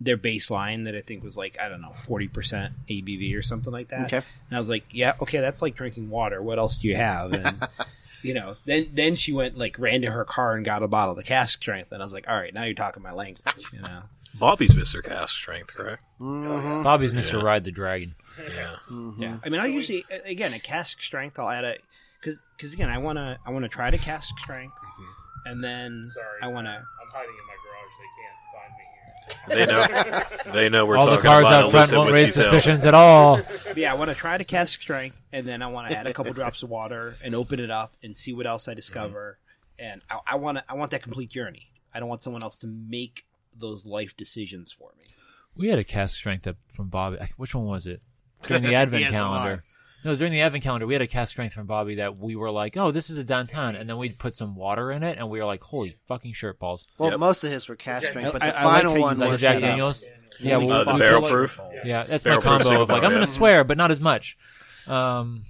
their 0.00 0.16
baseline 0.16 0.84
that 0.86 0.96
I 0.96 1.02
think 1.02 1.22
was 1.22 1.36
like 1.36 1.58
I 1.60 1.68
don't 1.68 1.82
know 1.82 1.92
forty 1.92 2.28
percent 2.28 2.72
ABV 2.88 3.36
or 3.36 3.42
something 3.42 3.72
like 3.72 3.88
that. 3.88 4.06
Okay. 4.06 4.16
And 4.48 4.56
I 4.56 4.60
was 4.60 4.70
like, 4.70 4.84
yeah, 4.90 5.12
okay, 5.20 5.40
that's 5.40 5.60
like 5.60 5.76
drinking 5.76 6.08
water. 6.08 6.42
What 6.42 6.58
else 6.58 6.78
do 6.78 6.88
you 6.88 6.96
have? 6.96 7.34
And 7.34 7.68
you 8.22 8.34
know, 8.34 8.56
then 8.64 8.90
then 8.92 9.16
she 9.16 9.32
went 9.32 9.56
like 9.56 9.78
ran 9.78 10.02
to 10.02 10.10
her 10.10 10.24
car 10.24 10.54
and 10.54 10.64
got 10.64 10.82
a 10.82 10.88
bottle 10.88 11.12
of 11.12 11.16
the 11.16 11.22
cask 11.24 11.60
strength, 11.60 11.92
and 11.92 12.02
I 12.02 12.04
was 12.04 12.12
like, 12.12 12.28
all 12.28 12.36
right, 12.36 12.52
now 12.52 12.64
you're 12.64 12.74
talking 12.74 13.02
my 13.02 13.12
language. 13.12 13.44
You 13.72 13.80
know. 13.80 14.02
Bobby's 14.34 14.74
Mr. 14.74 15.02
Cask 15.02 15.34
Strength, 15.34 15.74
correct? 15.74 16.02
Mm-hmm. 16.20 16.82
Bobby's 16.82 17.12
Mr. 17.12 17.34
Yeah. 17.34 17.44
Ride 17.44 17.64
the 17.64 17.72
Dragon. 17.72 18.14
Yeah. 18.38 18.76
Mm-hmm. 18.90 19.22
Yeah, 19.22 19.38
I 19.44 19.48
mean, 19.48 19.60
I 19.60 19.66
usually 19.66 20.04
a- 20.10 20.30
again 20.30 20.52
a 20.54 20.58
cask 20.60 21.02
strength. 21.02 21.38
I'll 21.38 21.50
add 21.50 21.64
a 21.64 21.74
because 22.20 22.40
because 22.56 22.72
again, 22.72 22.88
I 22.88 22.98
wanna 22.98 23.38
I 23.44 23.50
wanna 23.50 23.68
try 23.68 23.90
to 23.90 23.98
cask 23.98 24.38
strength, 24.38 24.74
mm-hmm. 24.74 25.48
and 25.50 25.64
then 25.64 26.10
Sorry. 26.14 26.26
I 26.42 26.46
wanna 26.48 26.70
I'm 26.70 27.10
hiding 27.12 27.30
in 27.30 27.46
my 27.46 27.56
garage. 27.64 27.92
They 27.98 28.10
can't 28.16 28.38
find 28.38 28.38
me 28.38 28.38
here. 28.38 28.39
They 29.48 29.66
know. 29.66 29.86
They 30.52 30.68
know 30.68 30.84
we're 30.84 30.96
All 30.96 31.06
the 31.06 31.12
talking 31.16 31.26
cars 31.30 31.46
about 31.46 31.64
out 31.64 31.70
front 31.70 31.92
illicit 31.92 31.96
won't 31.98 32.08
whiskey 32.10 32.22
raise 32.24 32.34
sales. 32.34 32.46
suspicions 32.50 32.84
at 32.86 32.94
all. 32.94 33.40
yeah, 33.76 33.92
I 33.92 33.94
want 33.96 34.08
to 34.10 34.14
try 34.16 34.36
the 34.36 34.44
cask 34.44 34.80
strength, 34.80 35.16
and 35.32 35.46
then 35.46 35.62
I 35.62 35.68
want 35.68 35.88
to 35.90 35.96
add 35.96 36.06
a 36.08 36.12
couple 36.12 36.32
drops 36.32 36.62
of 36.64 36.70
water 36.70 37.14
and 37.24 37.34
open 37.36 37.60
it 37.60 37.70
up 37.70 37.94
and 38.02 38.16
see 38.16 38.32
what 38.32 38.46
else 38.46 38.66
I 38.66 38.74
discover. 38.74 39.38
And 39.78 40.02
I, 40.10 40.18
I 40.26 40.36
want 40.36 40.58
to 40.58 40.64
I 40.68 40.74
want 40.74 40.90
that 40.90 41.02
complete 41.02 41.30
journey. 41.30 41.70
I 41.94 42.00
don't 42.00 42.08
want 42.08 42.22
someone 42.24 42.42
else 42.42 42.58
to 42.58 42.66
make 42.66 43.26
those 43.56 43.86
life 43.86 44.16
decisions 44.16 44.72
for 44.72 44.90
me. 44.98 45.04
We 45.54 45.68
had 45.68 45.78
a 45.78 45.84
cask 45.84 46.16
strength 46.16 46.46
up 46.46 46.56
from 46.74 46.88
Bobby. 46.88 47.18
Which 47.36 47.54
one 47.54 47.64
was 47.66 47.86
it? 47.86 48.00
During 48.42 48.62
the 48.64 48.74
Advent 48.74 48.98
He 49.00 49.04
has 49.04 49.14
a 49.14 49.16
calendar. 49.16 49.62
No, 50.04 50.16
during 50.16 50.32
the 50.32 50.40
Advent 50.40 50.64
calendar, 50.64 50.86
we 50.86 50.94
had 50.94 51.02
a 51.02 51.06
cask 51.06 51.30
strength 51.32 51.52
from 51.54 51.66
Bobby 51.66 51.96
that 51.96 52.16
we 52.16 52.34
were 52.34 52.50
like, 52.50 52.76
"Oh, 52.76 52.90
this 52.90 53.10
is 53.10 53.18
a 53.18 53.24
downtown," 53.24 53.76
and 53.76 53.88
then 53.88 53.98
we'd 53.98 54.18
put 54.18 54.34
some 54.34 54.54
water 54.56 54.90
in 54.90 55.02
it, 55.02 55.18
and 55.18 55.28
we 55.28 55.38
were 55.40 55.44
like, 55.44 55.62
"Holy 55.62 55.96
fucking 56.08 56.32
shirt 56.32 56.58
balls!" 56.58 56.86
Well, 56.96 57.10
Yep. 57.10 57.20
most 57.20 57.44
of 57.44 57.50
his 57.50 57.68
were 57.68 57.76
cask 57.76 58.06
strength, 58.08 58.32
but 58.32 58.42
I- 58.42 58.50
the 58.50 58.58
I 58.58 58.64
like 58.64 58.74
final 58.76 58.90
how 58.92 58.96
you 58.96 59.02
one 59.02 59.18
Like 59.18 59.30
was 59.32 59.40
Jack 59.42 59.56
the- 59.56 59.60
Daniels. 59.66 60.04
Yeah, 60.40 60.54
Holy 60.54 60.66
we, 60.66 60.72
Uh, 60.72 60.78
the 60.78 60.84
fuck. 60.92 60.98
barrel 60.98 61.20
Like- 61.22 61.32
proof. 61.32 61.60
yeah, 61.84 62.04
that's 62.04 62.24
Barrel 62.24 62.38
my 62.38 62.40
proof 62.40 62.44
combo 62.50 62.64
single 62.64 62.82
of 62.84 62.88
like 62.88 62.96
I'm 62.96 63.00
barrel, 63.02 63.14
gonna 63.16 63.20
yeah. 63.30 63.34
swear, 63.36 63.64
but 63.64 63.76
not 63.76 63.90
as 63.90 64.00
much. 64.00 64.38
Um, 64.86 65.44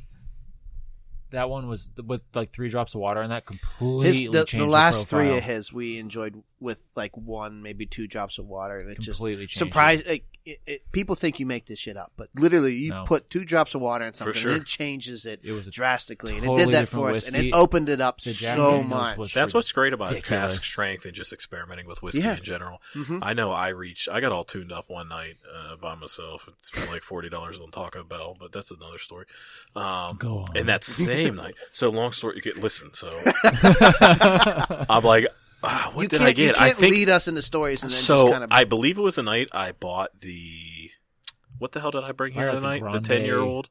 that 1.30 1.48
one 1.48 1.68
was 1.68 1.88
th- 1.94 2.04
with 2.06 2.22
like 2.34 2.52
three 2.52 2.68
drops 2.70 2.94
of 2.96 3.00
water, 3.00 3.20
and 3.22 3.30
that 3.30 3.46
completely 3.46 4.24
His, 4.24 4.32
the, 4.32 4.44
changed 4.46 4.66
the 4.66 4.68
last 4.68 5.08
profile. 5.08 5.28
three 5.28 5.36
of 5.38 5.44
his 5.44 5.72
we 5.72 5.98
enjoyed 5.98 6.42
with 6.60 6.80
like 6.94 7.16
one, 7.16 7.62
maybe 7.62 7.86
two 7.86 8.06
drops 8.06 8.38
of 8.38 8.46
water, 8.46 8.78
and 8.80 8.90
it 8.90 9.00
just 9.00 9.18
Completely 9.18 9.46
changed 9.46 9.58
surprised. 9.58 10.06
Like, 10.06 10.24
it, 10.46 10.58
it, 10.66 10.92
people 10.92 11.14
think 11.16 11.38
you 11.38 11.44
make 11.44 11.66
this 11.66 11.78
shit 11.78 11.98
up, 11.98 12.12
but 12.16 12.28
literally, 12.34 12.74
you 12.74 12.90
No. 12.90 13.04
put 13.04 13.28
two 13.28 13.44
drops 13.44 13.74
of 13.74 13.82
water 13.82 14.06
in 14.06 14.14
something, 14.14 14.32
sure. 14.34 14.52
and 14.52 14.62
it 14.62 14.66
changes 14.66 15.26
it, 15.26 15.40
It 15.42 15.52
was 15.52 15.66
a 15.66 15.70
drastically, 15.70 16.32
and 16.34 16.42
it 16.44 16.46
totally 16.46 16.64
did 16.66 16.74
that 16.74 16.80
different 16.80 17.04
for 17.04 17.10
us, 17.10 17.26
and 17.26 17.34
whiskey. 17.36 17.48
it 17.50 17.54
opened 17.54 17.88
it 17.90 18.00
up 18.00 18.20
The 18.22 18.32
Jack 18.32 18.56
so 18.56 18.70
Daniels 18.70 18.86
much. 18.88 19.18
was 19.18 19.34
That's 19.34 19.52
what's 19.52 19.70
great 19.72 19.92
about 19.92 20.10
ridiculous. 20.10 20.54
cask 20.54 20.62
strength 20.62 21.04
and 21.04 21.14
just 21.14 21.34
experimenting 21.34 21.86
with 21.86 22.02
whiskey 22.02 22.22
Yeah. 22.22 22.36
in 22.38 22.42
general. 22.42 22.80
Mhm. 22.94 23.18
I 23.22 23.34
know 23.34 23.52
I 23.52 23.68
reached, 23.68 24.08
I 24.08 24.20
got 24.20 24.32
all 24.32 24.44
tuned 24.44 24.72
up 24.72 24.88
one 24.88 25.08
night 25.08 25.36
uh, 25.54 25.76
by 25.76 25.94
myself. 25.94 26.48
It 26.48 26.54
spent 26.62 26.90
like 26.90 27.02
forty 27.02 27.28
dollars 27.28 27.60
on 27.60 27.70
Taco 27.70 28.02
Bell, 28.02 28.34
but 28.40 28.50
that's 28.50 28.70
another 28.70 28.98
story. 28.98 29.26
Um, 29.76 30.16
Go 30.16 30.38
on. 30.38 30.56
And 30.56 30.68
that 30.70 30.84
same 30.84 31.36
night, 31.36 31.54
so 31.72 31.90
long 31.90 32.12
story. 32.12 32.36
You 32.36 32.42
get 32.42 32.56
listen. 32.56 32.94
So 32.94 33.10
I'm 34.00 35.04
like, 35.04 35.26
ah, 35.62 35.90
what 35.94 36.02
you 36.02 36.08
did 36.08 36.18
can't, 36.18 36.28
I 36.28 36.32
get? 36.32 36.56
You 36.56 36.62
I 36.62 36.66
can't 36.68 36.78
think 36.78 36.92
lead 36.92 37.08
us 37.08 37.28
into 37.28 37.42
stories 37.42 37.82
and 37.82 37.90
then 37.90 37.98
so. 37.98 38.16
just 38.16 38.32
kind 38.32 38.44
of. 38.44 38.52
I 38.52 38.64
believe 38.64 38.98
it 38.98 39.02
was 39.02 39.16
the 39.16 39.22
night 39.22 39.48
I 39.52 39.72
bought 39.72 40.20
the. 40.20 40.90
What 41.58 41.72
the 41.72 41.80
hell 41.80 41.90
did 41.90 42.04
I 42.04 42.12
bring 42.12 42.32
here 42.32 42.46
the 42.46 42.60
tonight? 42.60 42.82
The 42.92 43.00
ten 43.00 43.24
year 43.24 43.40
old 43.40 43.68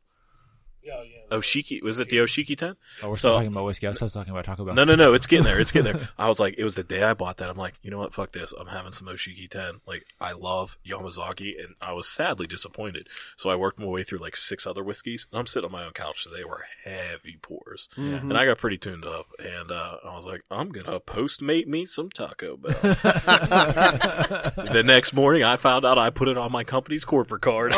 Yeah, 0.81 1.03
yeah. 1.03 1.35
Oshiki. 1.37 1.83
Was 1.83 1.99
it 1.99 2.09
the 2.09 2.17
Oshiki 2.17 2.57
ten? 2.57 2.75
Oh, 3.03 3.09
we're 3.09 3.17
still 3.17 3.31
So- 3.31 3.35
talking 3.35 3.51
about 3.51 3.65
whiskey. 3.65 3.85
I 3.87 3.89
was 3.89 3.97
still 3.97 4.09
talking 4.09 4.31
about 4.31 4.45
Taco 4.45 4.65
Bell. 4.65 4.73
No, 4.73 4.83
no, 4.83 4.95
no. 4.95 5.13
It's 5.13 5.27
getting 5.27 5.45
there. 5.45 5.59
It's 5.59 5.71
getting 5.71 5.93
there. 5.93 6.09
I 6.17 6.27
was 6.27 6.39
like, 6.39 6.55
it 6.57 6.63
was 6.63 6.75
the 6.75 6.83
day 6.83 7.03
I 7.03 7.13
bought 7.13 7.37
that. 7.37 7.49
I'm 7.49 7.57
like, 7.57 7.75
you 7.81 7.91
know 7.91 7.99
what? 7.99 8.13
Fuck 8.13 8.31
this. 8.31 8.53
I'm 8.59 8.67
having 8.67 8.91
some 8.91 9.07
Oshiki 9.07 9.49
10. 9.49 9.81
Like, 9.85 10.05
I 10.19 10.31
love 10.31 10.77
Yamazaki, 10.87 11.59
and 11.63 11.75
I 11.81 11.91
was 11.93 12.07
sadly 12.07 12.47
disappointed. 12.47 13.07
So 13.37 13.49
I 13.49 13.55
worked 13.55 13.79
my 13.79 13.85
way 13.85 14.03
through 14.03 14.19
like 14.19 14.35
six 14.35 14.65
other 14.65 14.83
whiskeys. 14.83 15.27
And 15.31 15.39
I'm 15.39 15.45
sitting 15.45 15.65
on 15.67 15.71
my 15.71 15.83
own 15.85 15.91
couch. 15.91 16.23
So 16.23 16.29
they 16.29 16.43
were 16.43 16.65
heavy 16.83 17.37
pours. 17.41 17.89
Mm-hmm. 17.97 18.29
And 18.31 18.37
I 18.37 18.45
got 18.45 18.57
pretty 18.57 18.77
tuned 18.77 19.05
up. 19.05 19.27
And 19.37 19.71
uh, 19.71 19.97
I 20.05 20.15
was 20.15 20.25
like, 20.25 20.43
I'm 20.49 20.69
going 20.69 20.85
to 20.85 20.99
postmate 20.99 21.67
me 21.67 21.85
some 21.85 22.09
Taco 22.09 22.57
Bell. 22.57 22.73
the 24.71 24.83
next 24.85 25.13
morning, 25.13 25.43
I 25.43 25.57
found 25.57 25.85
out 25.85 25.97
I 25.97 26.09
put 26.09 26.27
it 26.29 26.37
on 26.37 26.51
my 26.51 26.63
company's 26.63 27.05
corporate 27.05 27.41
card. 27.41 27.73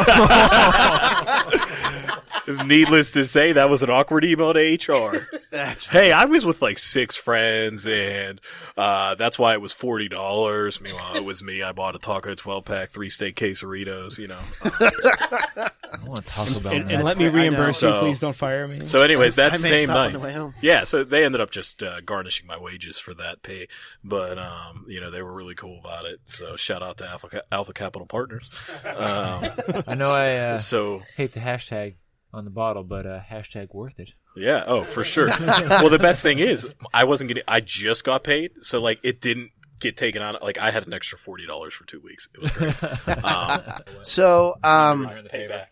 Needless 2.92 3.12
to 3.12 3.26
say, 3.26 3.54
that 3.54 3.70
was 3.70 3.84
an 3.84 3.90
awkward 3.90 4.26
email 4.26 4.54
to 4.54 4.60
HR. 4.60 5.26
That's 5.50 5.86
Hey, 5.86 6.12
I 6.12 6.26
was 6.26 6.44
with 6.46 6.62
like 6.62 6.78
six 6.78 7.16
friends, 7.16 7.88
and 7.88 8.42
uh, 8.76 9.16
that's 9.16 9.38
why 9.38 9.54
it 9.54 9.62
was 9.62 9.72
forty 9.74 10.08
dollars. 10.08 10.80
Meanwhile, 10.80 11.16
it 11.16 11.24
was 11.26 11.42
me. 11.44 11.62
I 11.62 11.72
bought 11.74 11.96
a 11.96 12.00
taco 12.00 12.36
twelve 12.36 12.64
pack, 12.66 12.90
three 12.92 13.10
steak 13.10 13.36
quesaritos. 13.36 14.18
You 14.18 14.28
know. 14.28 14.40
I 14.64 16.06
want 16.06 16.26
Taco 16.26 16.60
Bell. 16.62 16.74
And, 16.74 16.86
man. 16.86 16.96
and 16.96 17.04
let 17.04 17.18
me 17.18 17.26
fair. 17.26 17.30
I 17.30 17.34
know. 17.34 17.40
reimburse 17.58 17.82
you. 17.82 17.90
So- 17.90 18.00
Please 18.00 18.20
don't 18.20 18.36
fire 18.36 18.68
me. 18.68 18.88
So, 18.88 19.02
anyways, 19.02 19.36
that 19.36 19.54
I 19.54 19.58
same 19.58 19.88
stop 19.88 20.14
night, 20.14 20.54
yeah. 20.62 20.84
So 20.86 21.04
they 21.04 21.26
ended 21.26 21.42
up 21.42 21.52
just 21.52 21.84
uh, 21.84 22.00
garnishing 22.02 22.48
my 22.48 22.58
wages 22.58 22.98
for 22.98 23.14
that 23.16 23.44
pay, 23.44 23.68
but 24.04 24.38
um, 24.38 24.86
you 24.88 25.00
know 25.02 25.12
they 25.12 25.22
were 25.22 25.34
really 25.34 25.56
cool 25.56 25.80
about 25.80 26.06
it. 26.06 26.20
So 26.26 26.56
shout 26.56 26.82
out 26.82 26.98
to 26.98 27.08
Alpha, 27.08 27.42
Alpha 27.52 27.74
Capital 27.74 28.06
Partners. 28.08 28.50
Um, 28.86 29.50
I 29.88 29.96
know 29.96 30.10
I 30.10 30.36
uh, 30.38 30.58
so 30.58 31.02
hate 31.16 31.34
the 31.34 31.40
hashtag 31.40 31.96
on 32.34 32.46
the 32.46 32.52
bottle, 32.52 32.84
but 32.84 33.06
uh, 33.06 33.20
hashtag 33.30 33.74
worth 33.74 34.00
it. 34.00 34.12
Yeah, 34.36 34.64
oh, 34.66 34.84
for 34.84 35.04
sure. 35.04 35.28
well, 35.40 35.90
the 35.90 36.00
best 36.00 36.24
thing 36.24 36.40
is, 36.40 36.68
I 36.94 37.04
wasn't 37.04 37.30
getting, 37.30 37.44
I 37.48 37.60
just 37.60 38.04
got 38.04 38.24
paid, 38.24 38.52
so 38.62 38.80
like 38.80 39.00
it 39.04 39.20
didn't 39.20 39.52
get 39.82 39.98
taken 39.98 40.22
on. 40.22 40.38
Like 40.42 40.58
I 40.58 40.72
had 40.72 40.88
an 40.88 40.94
extra 40.94 41.18
forty 41.18 41.46
dollars 41.46 41.74
for 41.74 41.86
two 41.86 42.00
weeks. 42.00 42.30
It 42.34 42.42
was 42.42 42.52
great. 42.52 42.84
um, 43.26 43.62
So, 44.04 44.56
um. 44.64 45.10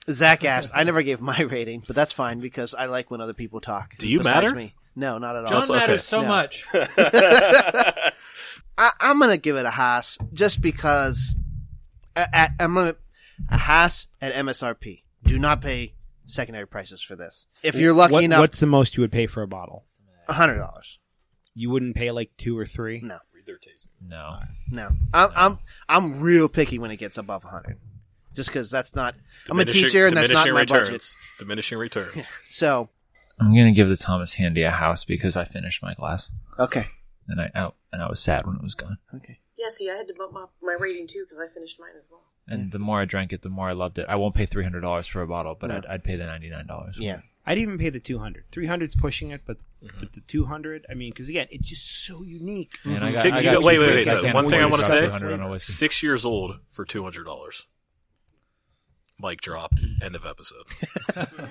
Zach 0.09 0.43
asked. 0.43 0.71
I 0.73 0.83
never 0.83 1.01
gave 1.03 1.21
my 1.21 1.39
rating, 1.41 1.83
but 1.87 1.95
that's 1.95 2.11
fine 2.11 2.39
because 2.39 2.73
I 2.73 2.87
like 2.87 3.09
when 3.09 3.21
other 3.21 3.33
people 3.33 3.61
talk. 3.61 3.95
Do 3.97 4.07
you 4.07 4.17
besides 4.19 4.43
matter? 4.43 4.55
Me. 4.55 4.73
No, 4.95 5.17
not 5.17 5.37
at 5.37 5.43
all. 5.45 5.49
John 5.49 5.63
okay. 5.63 5.73
matters 5.73 6.03
so 6.03 6.21
No. 6.21 6.27
much. 6.27 6.65
I, 6.73 8.11
I'm 8.99 9.19
gonna 9.19 9.37
give 9.37 9.55
it 9.55 9.65
a 9.65 9.71
Haas 9.71 10.17
just 10.33 10.61
because 10.61 11.35
I, 12.15 12.27
I, 12.33 12.49
I'm 12.59 12.73
gonna 12.73 12.95
a 13.49 13.57
Haas 13.57 14.07
at 14.21 14.33
MSRP. 14.33 15.03
Do 15.23 15.39
not 15.39 15.61
pay 15.61 15.93
secondary 16.29 16.67
prices 16.67 17.01
for 17.01 17.15
this. 17.15 17.47
If 17.63 17.75
you're 17.75 17.93
lucky 17.93 18.13
What- 18.13 18.23
enough, 18.23 18.39
what's 18.39 18.59
the 18.59 18.65
most 18.67 18.95
you 18.97 19.01
would 19.01 19.11
pay 19.11 19.27
for 19.27 19.41
a 19.43 19.47
bottle? 19.47 19.85
a 20.27 20.33
hundred 20.33 20.57
dollars. 20.59 20.99
You 21.55 21.69
wouldn't 21.71 21.95
pay 21.95 22.11
like 22.11 22.31
two 22.37 22.57
or 22.57 22.65
three. 22.65 23.01
No, 23.01 23.17
Read 23.33 23.45
their 23.47 23.57
tasting. 23.57 23.91
No. 24.07 24.39
no. 24.69 24.91
I'm 25.13 25.29
I'm 25.35 25.59
I'm 25.89 26.19
real 26.21 26.47
picky 26.47 26.77
when 26.79 26.91
it 26.91 26.97
gets 26.97 27.17
above 27.17 27.43
a 27.45 27.47
hundred, 27.49 27.79
just 28.35 28.49
because 28.49 28.69
that's 28.69 28.95
not. 28.95 29.15
I'm 29.49 29.59
a 29.59 29.65
Diminishing- 29.65 29.83
teacher 29.89 30.07
and 30.07 30.15
that's 30.15 30.31
not 30.31 30.45
diminishing 30.45 30.53
my 30.53 30.59
returns. 30.61 30.89
budget. 30.89 31.39
Diminishing 31.39 31.77
returns. 31.79 32.15
So 32.49 32.89
I'm 33.39 33.47
gonna 33.55 33.71
give 33.71 33.89
the 33.89 33.97
Thomas 33.97 34.35
Handy 34.35 34.61
a 34.63 34.71
house 34.71 35.03
because 35.05 35.35
I 35.35 35.45
finished 35.45 35.81
my 35.81 35.93
glass 35.95 36.31
okay, 36.59 36.87
and 37.27 37.41
I 37.41 37.49
out 37.55 37.75
and 37.91 38.01
I 38.03 38.07
was 38.09 38.19
sad 38.19 38.45
when 38.45 38.55
it 38.57 38.61
was 38.63 38.75
gone. 38.75 38.97
okay. 39.15 39.39
Yeah, 39.59 39.67
see, 39.69 39.89
I 39.89 39.95
had 39.97 40.07
to 40.07 40.13
bump 40.13 40.35
up 40.37 40.53
my 40.63 40.75
rating 40.79 41.05
too 41.05 41.25
because 41.27 41.37
I 41.43 41.53
finished 41.53 41.79
mine 41.79 41.89
as 41.99 42.05
well. 42.09 42.21
And 42.47 42.71
the 42.71 42.79
more 42.79 43.01
I 43.01 43.05
drank 43.05 43.33
it, 43.33 43.41
the 43.43 43.49
more 43.49 43.67
I 43.69 43.73
loved 43.73 43.99
it. 43.99 44.05
I 44.09 44.15
won't 44.15 44.33
pay 44.33 44.45
three 44.45 44.63
hundred 44.63 44.79
dollars 44.81 45.05
for 45.05 45.21
a 45.21 45.27
bottle, 45.27 45.55
but 45.59 45.67
No. 45.67 45.75
I'd, 45.77 45.85
I'd 45.85 46.03
pay 46.03 46.15
the 46.15 46.25
ninety 46.25 46.49
nine 46.49 46.65
dollars. 46.65 46.97
Yeah. 46.97 47.19
I'd 47.45 47.57
even 47.57 47.77
pay 47.79 47.89
the 47.89 47.99
200. 47.99 48.45
300's 48.51 48.95
pushing 48.95 49.31
it, 49.31 49.41
but 49.45 49.57
but 49.99 50.13
the 50.13 50.21
200, 50.21 50.85
I 50.89 50.93
mean, 50.93 51.09
because 51.11 51.29
again, 51.29 51.47
it's 51.49 51.67
just 51.67 52.05
so 52.05 52.21
unique. 52.21 52.77
And 52.83 52.97
I 52.97 52.99
got, 52.99 53.07
Sick- 53.07 53.33
I 53.33 53.37
you 53.39 53.43
got 53.45 53.53
got- 53.55 53.63
wait, 53.63 53.75
two 53.75 53.81
wait, 53.81 53.87
kids. 53.87 54.05
wait, 54.05 54.11
I 54.11 54.15
though. 54.15 54.21
can't 54.21 54.35
One 54.35 54.49
thing 54.49 54.61
I 54.61 54.65
wanna 54.65 54.77
drop 54.87 54.89
say- 54.99 55.05
200 55.05 55.39
on. 55.41 55.59
Six 55.59 56.03
years 56.03 56.25
old 56.25 56.59
for 56.69 56.85
two 56.85 57.03
hundred 57.03 57.23
dollars. 57.25 57.65
Mic 59.19 59.41
drop. 59.41 59.73
End 60.01 60.15
of 60.15 60.25
episode. 60.25 60.65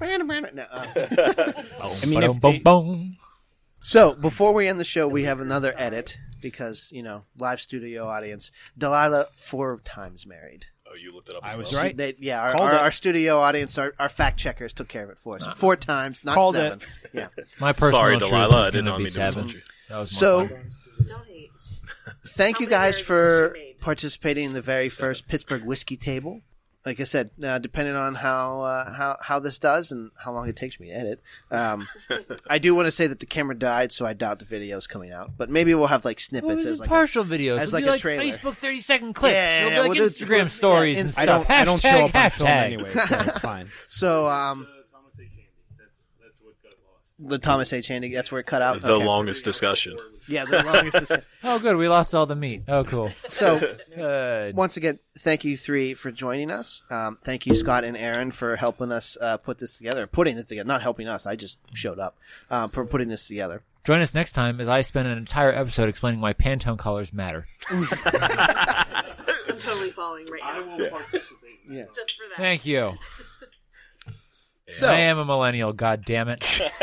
No, 0.00 0.62
uh, 0.70 1.52
I 2.02 2.06
mean, 2.06 2.22
if- 2.22 2.40
Boom, 2.40 2.40
boom, 2.40 2.62
boom. 2.62 3.16
So 3.80 4.14
before 4.14 4.52
we 4.52 4.66
end 4.68 4.80
the 4.80 4.84
show, 4.84 5.06
we 5.06 5.24
have 5.24 5.40
another 5.40 5.72
edit 5.76 6.18
because 6.40 6.88
you 6.92 7.02
know 7.02 7.24
live 7.38 7.60
studio 7.60 8.06
audience. 8.06 8.50
Delilah 8.76 9.26
four 9.34 9.80
times 9.84 10.26
married. 10.26 10.66
Oh, 10.88 10.94
you 10.94 11.12
looked 11.12 11.28
it 11.28 11.34
up. 11.36 11.44
I 11.44 11.56
was 11.56 11.72
well? 11.72 11.82
right. 11.82 11.96
They, 11.96 12.14
yeah, 12.18 12.40
our, 12.40 12.60
our, 12.60 12.72
our 12.74 12.90
studio 12.92 13.38
audience, 13.38 13.76
our, 13.76 13.92
our 13.98 14.08
fact 14.08 14.38
checkers 14.38 14.72
took 14.72 14.86
care 14.88 15.02
of 15.02 15.10
it 15.10 15.18
for 15.18 15.34
us. 15.36 15.46
Four 15.56 15.74
times, 15.76 16.20
not 16.24 16.34
Called 16.34 16.54
seven. 16.54 16.78
it. 16.80 17.10
Yeah. 17.12 17.28
My 17.60 17.72
personal 17.72 18.00
Sorry, 18.02 18.18
Delilah. 18.18 18.60
is 18.62 18.66
I 18.68 18.70
didn't 18.70 18.84
be 18.86 18.90
mean 18.98 19.06
to 19.06 19.10
seven. 19.12 19.42
insult. 19.44 19.62
That 19.88 19.98
was 19.98 20.10
So 20.16 20.46
fun. 20.48 20.70
Don't 21.06 21.26
hate. 21.26 21.50
thank 22.28 22.60
you 22.60 22.68
guys 22.68 23.00
for 23.00 23.56
participating 23.80 24.44
in 24.44 24.52
the 24.52 24.60
very 24.62 24.88
first 24.88 25.26
Pittsburgh 25.26 25.64
whiskey 25.64 25.96
table. 25.96 26.40
Like 26.86 27.00
I 27.00 27.04
said, 27.04 27.30
uh, 27.42 27.58
depending 27.58 27.96
on 27.96 28.14
how 28.14 28.60
uh, 28.60 28.92
how 28.94 29.16
how 29.20 29.40
this 29.40 29.58
does 29.58 29.90
and 29.90 30.12
how 30.24 30.32
long 30.32 30.48
it 30.48 30.54
takes 30.54 30.78
me 30.78 30.86
to 30.86 30.92
edit, 30.94 31.20
um, 31.50 31.84
I 32.48 32.58
do 32.58 32.76
want 32.76 32.86
to 32.86 32.92
say 32.92 33.08
that 33.08 33.18
the 33.18 33.26
camera 33.26 33.58
died, 33.58 33.90
so 33.90 34.06
I 34.06 34.12
doubt 34.12 34.38
the 34.38 34.44
video 34.44 34.76
is 34.76 34.86
coming 34.86 35.10
out. 35.10 35.32
But 35.36 35.50
maybe 35.50 35.74
we'll 35.74 35.88
have 35.88 36.04
like 36.04 36.20
snippets 36.20 36.62
these 36.62 36.66
as 36.66 36.78
are 36.78 36.82
like 36.84 36.88
a- 36.88 36.94
partial 36.94 37.24
videos. 37.24 37.58
as 37.58 37.72
We'll 37.72 37.80
like 37.80 37.84
do 37.84 37.90
a 37.90 37.92
like 37.92 38.00
trailer. 38.02 38.22
Facebook 38.22 38.54
thirty 38.54 38.80
second 38.80 39.14
clips. 39.14 39.34
Yeah, 39.34 39.58
It'll 39.58 39.68
be 39.70 39.74
yeah, 39.74 39.80
like 39.80 39.88
we'll 39.90 40.08
do- 40.08 40.14
Instagram 40.14 40.38
yeah, 40.38 40.46
stories 40.46 41.00
and 41.00 41.08
Insta- 41.10 41.18
I 41.18 41.24
stuff. 41.24 41.48
don't, 41.48 41.58
I 41.58 41.64
don't 41.64 41.82
show 41.82 41.88
Hashtag, 41.88 42.08
up 42.08 42.14
on 42.24 42.30
film 42.30 42.48
anyway, 42.50 42.92
so 42.92 43.00
it's 43.18 43.38
fine. 43.40 43.68
so 43.88 44.26
um, 44.28 44.68
Thomas 44.92 45.14
H. 45.18 45.26
Handy. 45.28 45.48
That's 45.76 45.90
that's 46.22 46.36
what 46.40 46.54
got 46.62 46.70
lost. 46.86 47.05
The 47.18 47.38
Thomas 47.38 47.72
H. 47.72 47.88
Handy. 47.88 48.12
That's 48.14 48.30
where 48.30 48.40
it 48.40 48.46
cut 48.46 48.60
out. 48.60 48.82
The 48.82 48.92
Okay. 48.92 49.04
longest 49.06 49.42
discussion. 49.44 49.96
Yeah, 50.28 50.44
the 50.44 50.62
longest. 50.64 50.98
discussion. 50.98 51.24
Oh, 51.44 51.58
good. 51.58 51.76
We 51.76 51.88
lost 51.88 52.14
all 52.14 52.26
the 52.26 52.34
meat. 52.36 52.64
Oh, 52.68 52.82
cool. 52.84 53.10
So 53.28 53.58
Good. 53.96 54.54
once 54.56 54.76
again, 54.76 54.98
thank 55.20 55.44
you 55.44 55.56
three 55.56 55.94
for 55.94 56.10
joining 56.10 56.50
us. 56.50 56.82
Um, 56.90 57.18
thank 57.24 57.46
you 57.46 57.54
Scott 57.54 57.84
and 57.84 57.96
Aaron 57.96 58.32
for 58.32 58.56
helping 58.56 58.90
us 58.92 59.16
uh, 59.20 59.36
put 59.38 59.58
this 59.58 59.78
together, 59.78 60.06
putting 60.06 60.36
it 60.36 60.48
together. 60.48 60.66
Not 60.66 60.82
helping 60.82 61.06
us. 61.08 61.24
I 61.26 61.36
just 61.36 61.58
showed 61.72 61.98
up 62.00 62.16
uh, 62.50 62.66
for 62.66 62.84
putting 62.84 63.08
this 63.08 63.26
together. 63.28 63.62
Join 63.84 64.00
us 64.00 64.12
next 64.12 64.32
time 64.32 64.60
as 64.60 64.66
I 64.66 64.80
spend 64.82 65.06
an 65.06 65.16
entire 65.16 65.52
episode 65.52 65.88
explaining 65.88 66.20
why 66.20 66.32
Pantone 66.32 66.76
colors 66.78 67.12
matter. 67.12 67.46
I'm 67.70 69.58
totally 69.60 69.90
following 69.90 70.26
right 70.30 70.40
I 70.44 70.58
now. 70.58 70.76
will 70.76 70.88
participate. 70.90 71.60
Yeah. 71.70 71.84
Just 71.94 72.16
for 72.16 72.24
that. 72.30 72.36
Thank 72.36 72.66
you. 72.66 72.94
So 74.68 74.88
I 74.88 75.00
am 75.00 75.18
a 75.18 75.24
millennial. 75.24 75.72
God 75.72 76.04
damn 76.04 76.28
it. 76.28 76.42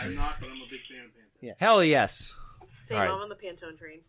I'm 0.00 0.14
not, 0.14 0.36
but 0.40 0.48
I'm 0.48 0.56
a 0.56 0.70
big 0.70 0.80
fan 0.88 1.04
of 1.04 1.10
Pantone. 1.10 1.40
Yeah. 1.40 1.52
Hell 1.58 1.84
yes. 1.84 2.34
Same, 2.84 2.98
All 2.98 3.04
right. 3.04 3.10
I'm 3.12 3.20
on 3.20 3.28
the 3.28 3.34
Pantone 3.34 3.78
train. 3.78 4.00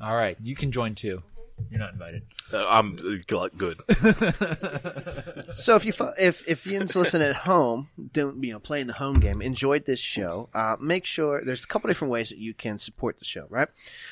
All 0.00 0.14
right, 0.14 0.36
you 0.42 0.54
can 0.54 0.72
join 0.72 0.94
too. 0.94 1.22
You're 1.70 1.80
not 1.80 1.94
invited. 1.94 2.22
Uh, 2.52 2.66
I'm 2.68 2.98
uh, 2.98 3.48
good. 3.56 3.80
So 5.54 5.74
if 5.74 5.84
you 5.84 5.92
fo- 5.92 6.12
if 6.18 6.46
if 6.46 6.66
Ian's 6.66 6.94
listening 6.94 7.28
at 7.28 7.36
home, 7.36 7.88
don't 8.12 8.42
you 8.44 8.52
know 8.52 8.58
playing 8.58 8.88
the 8.88 8.92
home 8.94 9.20
game, 9.20 9.40
enjoyed 9.40 9.86
this 9.86 10.00
show, 10.00 10.50
uh, 10.52 10.76
make 10.78 11.06
sure 11.06 11.42
there's 11.42 11.64
a 11.64 11.66
couple 11.66 11.88
different 11.88 12.12
ways 12.12 12.28
that 12.28 12.38
you 12.38 12.52
can 12.52 12.78
support 12.78 13.18
the 13.18 13.24
show. 13.24 13.46
Right, 13.48 13.68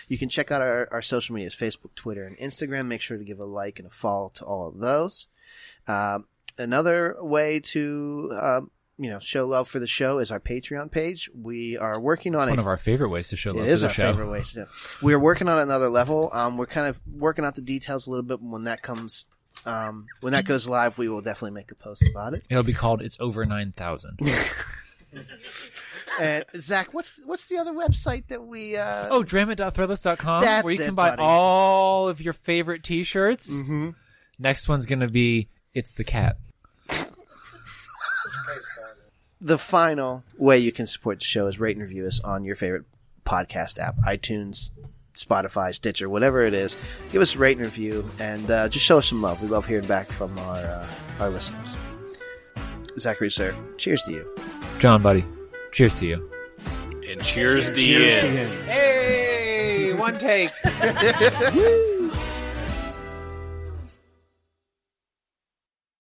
you 0.08 0.16
can 0.16 0.28
check 0.30 0.50
out 0.50 0.62
our, 0.62 0.88
our 0.90 1.02
social 1.02 1.34
medias: 1.34 1.54
Facebook, 1.54 1.94
Twitter, 1.94 2.24
and 2.24 2.38
Instagram. 2.38 2.86
Make 2.86 3.02
sure 3.02 3.18
to 3.18 3.24
give 3.24 3.38
a 3.40 3.44
like 3.44 3.78
and 3.78 3.86
a 3.86 3.90
follow 3.90 4.32
to 4.36 4.44
all 4.44 4.68
of 4.68 4.78
those. 4.78 5.26
Um, 5.86 6.26
another 6.58 7.16
way 7.20 7.60
to 7.60 8.30
um, 8.40 8.70
you 8.98 9.10
know 9.10 9.18
show 9.18 9.46
love 9.46 9.68
for 9.68 9.78
the 9.78 9.86
show 9.86 10.18
is 10.18 10.30
our 10.30 10.40
Patreon 10.40 10.90
page. 10.92 11.28
We 11.34 11.76
are 11.76 12.00
working 12.00 12.34
on 12.34 12.48
One 12.48 12.58
a 12.58 12.62
of 12.62 12.66
our 12.66 12.76
favorite 12.76 13.08
ways 13.08 13.28
to 13.28 13.36
show 13.36 13.50
love 13.52 13.64
it 13.64 13.66
for 13.68 13.72
is 13.72 13.80
the 13.82 13.88
our 13.88 13.92
show. 13.92 14.12
favorite 14.12 14.30
way 14.30 14.42
to 14.42 14.54
do. 14.54 14.60
it. 14.62 14.68
We're 15.02 15.18
working 15.18 15.48
on 15.48 15.58
another 15.58 15.88
level. 15.88 16.30
Um, 16.32 16.56
we're 16.56 16.66
kind 16.66 16.86
of 16.86 17.00
working 17.06 17.44
out 17.44 17.54
the 17.56 17.62
details 17.62 18.06
a 18.06 18.10
little 18.10 18.24
bit. 18.24 18.40
When 18.40 18.64
that 18.64 18.82
comes, 18.82 19.26
um, 19.66 20.06
when 20.20 20.32
that 20.32 20.44
goes 20.44 20.66
live, 20.68 20.98
we 20.98 21.08
will 21.08 21.20
definitely 21.22 21.52
make 21.52 21.70
a 21.72 21.74
post 21.76 22.04
about 22.10 22.34
it. 22.34 22.44
It'll 22.48 22.62
be 22.62 22.72
called 22.72 23.02
"It's 23.02 23.16
Over 23.20 23.44
9,000. 23.44 24.18
And 26.20 26.44
Zach, 26.56 26.92
what's 26.94 27.12
what's 27.24 27.48
the 27.48 27.56
other 27.58 27.72
website 27.72 28.28
that 28.28 28.42
we? 28.44 28.76
Uh, 28.76 29.08
Oh, 29.10 29.22
Dramit.threadless.com, 29.24 30.42
That's 30.42 30.64
where 30.64 30.74
you 30.74 30.82
it, 30.82 30.86
can 30.86 30.94
buy 30.94 31.10
buddy. 31.10 31.22
all 31.22 32.08
of 32.08 32.20
your 32.20 32.32
favorite 32.32 32.82
T-shirts. 32.84 33.52
Mm-hmm. 33.52 33.90
Next 34.38 34.68
one's 34.68 34.86
gonna 34.86 35.08
be 35.08 35.48
"It's 35.74 35.92
the 35.92 36.04
Cat." 36.04 36.36
the 39.40 39.58
final 39.58 40.24
way 40.38 40.58
you 40.58 40.72
can 40.72 40.86
support 40.86 41.18
the 41.18 41.24
show 41.24 41.46
is 41.46 41.60
rate 41.60 41.76
and 41.76 41.82
review 41.82 42.06
us 42.06 42.18
on 42.20 42.44
your 42.44 42.56
favorite 42.56 42.84
podcast 43.26 43.78
app, 43.78 43.96
iTunes, 43.98 44.70
Spotify, 45.14 45.74
Stitcher, 45.74 46.08
whatever 46.08 46.42
it 46.42 46.54
is. 46.54 46.74
Give 47.12 47.20
us 47.20 47.34
a 47.34 47.38
rate 47.38 47.58
and 47.58 47.66
review, 47.66 48.08
and 48.18 48.50
uh, 48.50 48.68
just 48.68 48.84
show 48.84 48.98
us 48.98 49.06
some 49.08 49.22
love. 49.22 49.42
We 49.42 49.48
love 49.48 49.66
hearing 49.66 49.86
back 49.86 50.06
from 50.06 50.36
our 50.38 50.58
uh, 50.58 50.90
our 51.20 51.28
listeners. 51.28 51.68
Zachary, 52.98 53.30
sir, 53.30 53.54
cheers 53.76 54.02
to 54.04 54.12
you. 54.12 54.36
John, 54.78 55.02
buddy, 55.02 55.24
cheers 55.72 55.94
to 55.96 56.06
you. 56.06 56.30
And 57.06 57.22
cheers, 57.22 57.70
the 57.72 57.96
ends. 57.96 58.58
Hey, 58.66 59.92
one 59.94 60.18
take. 60.18 60.50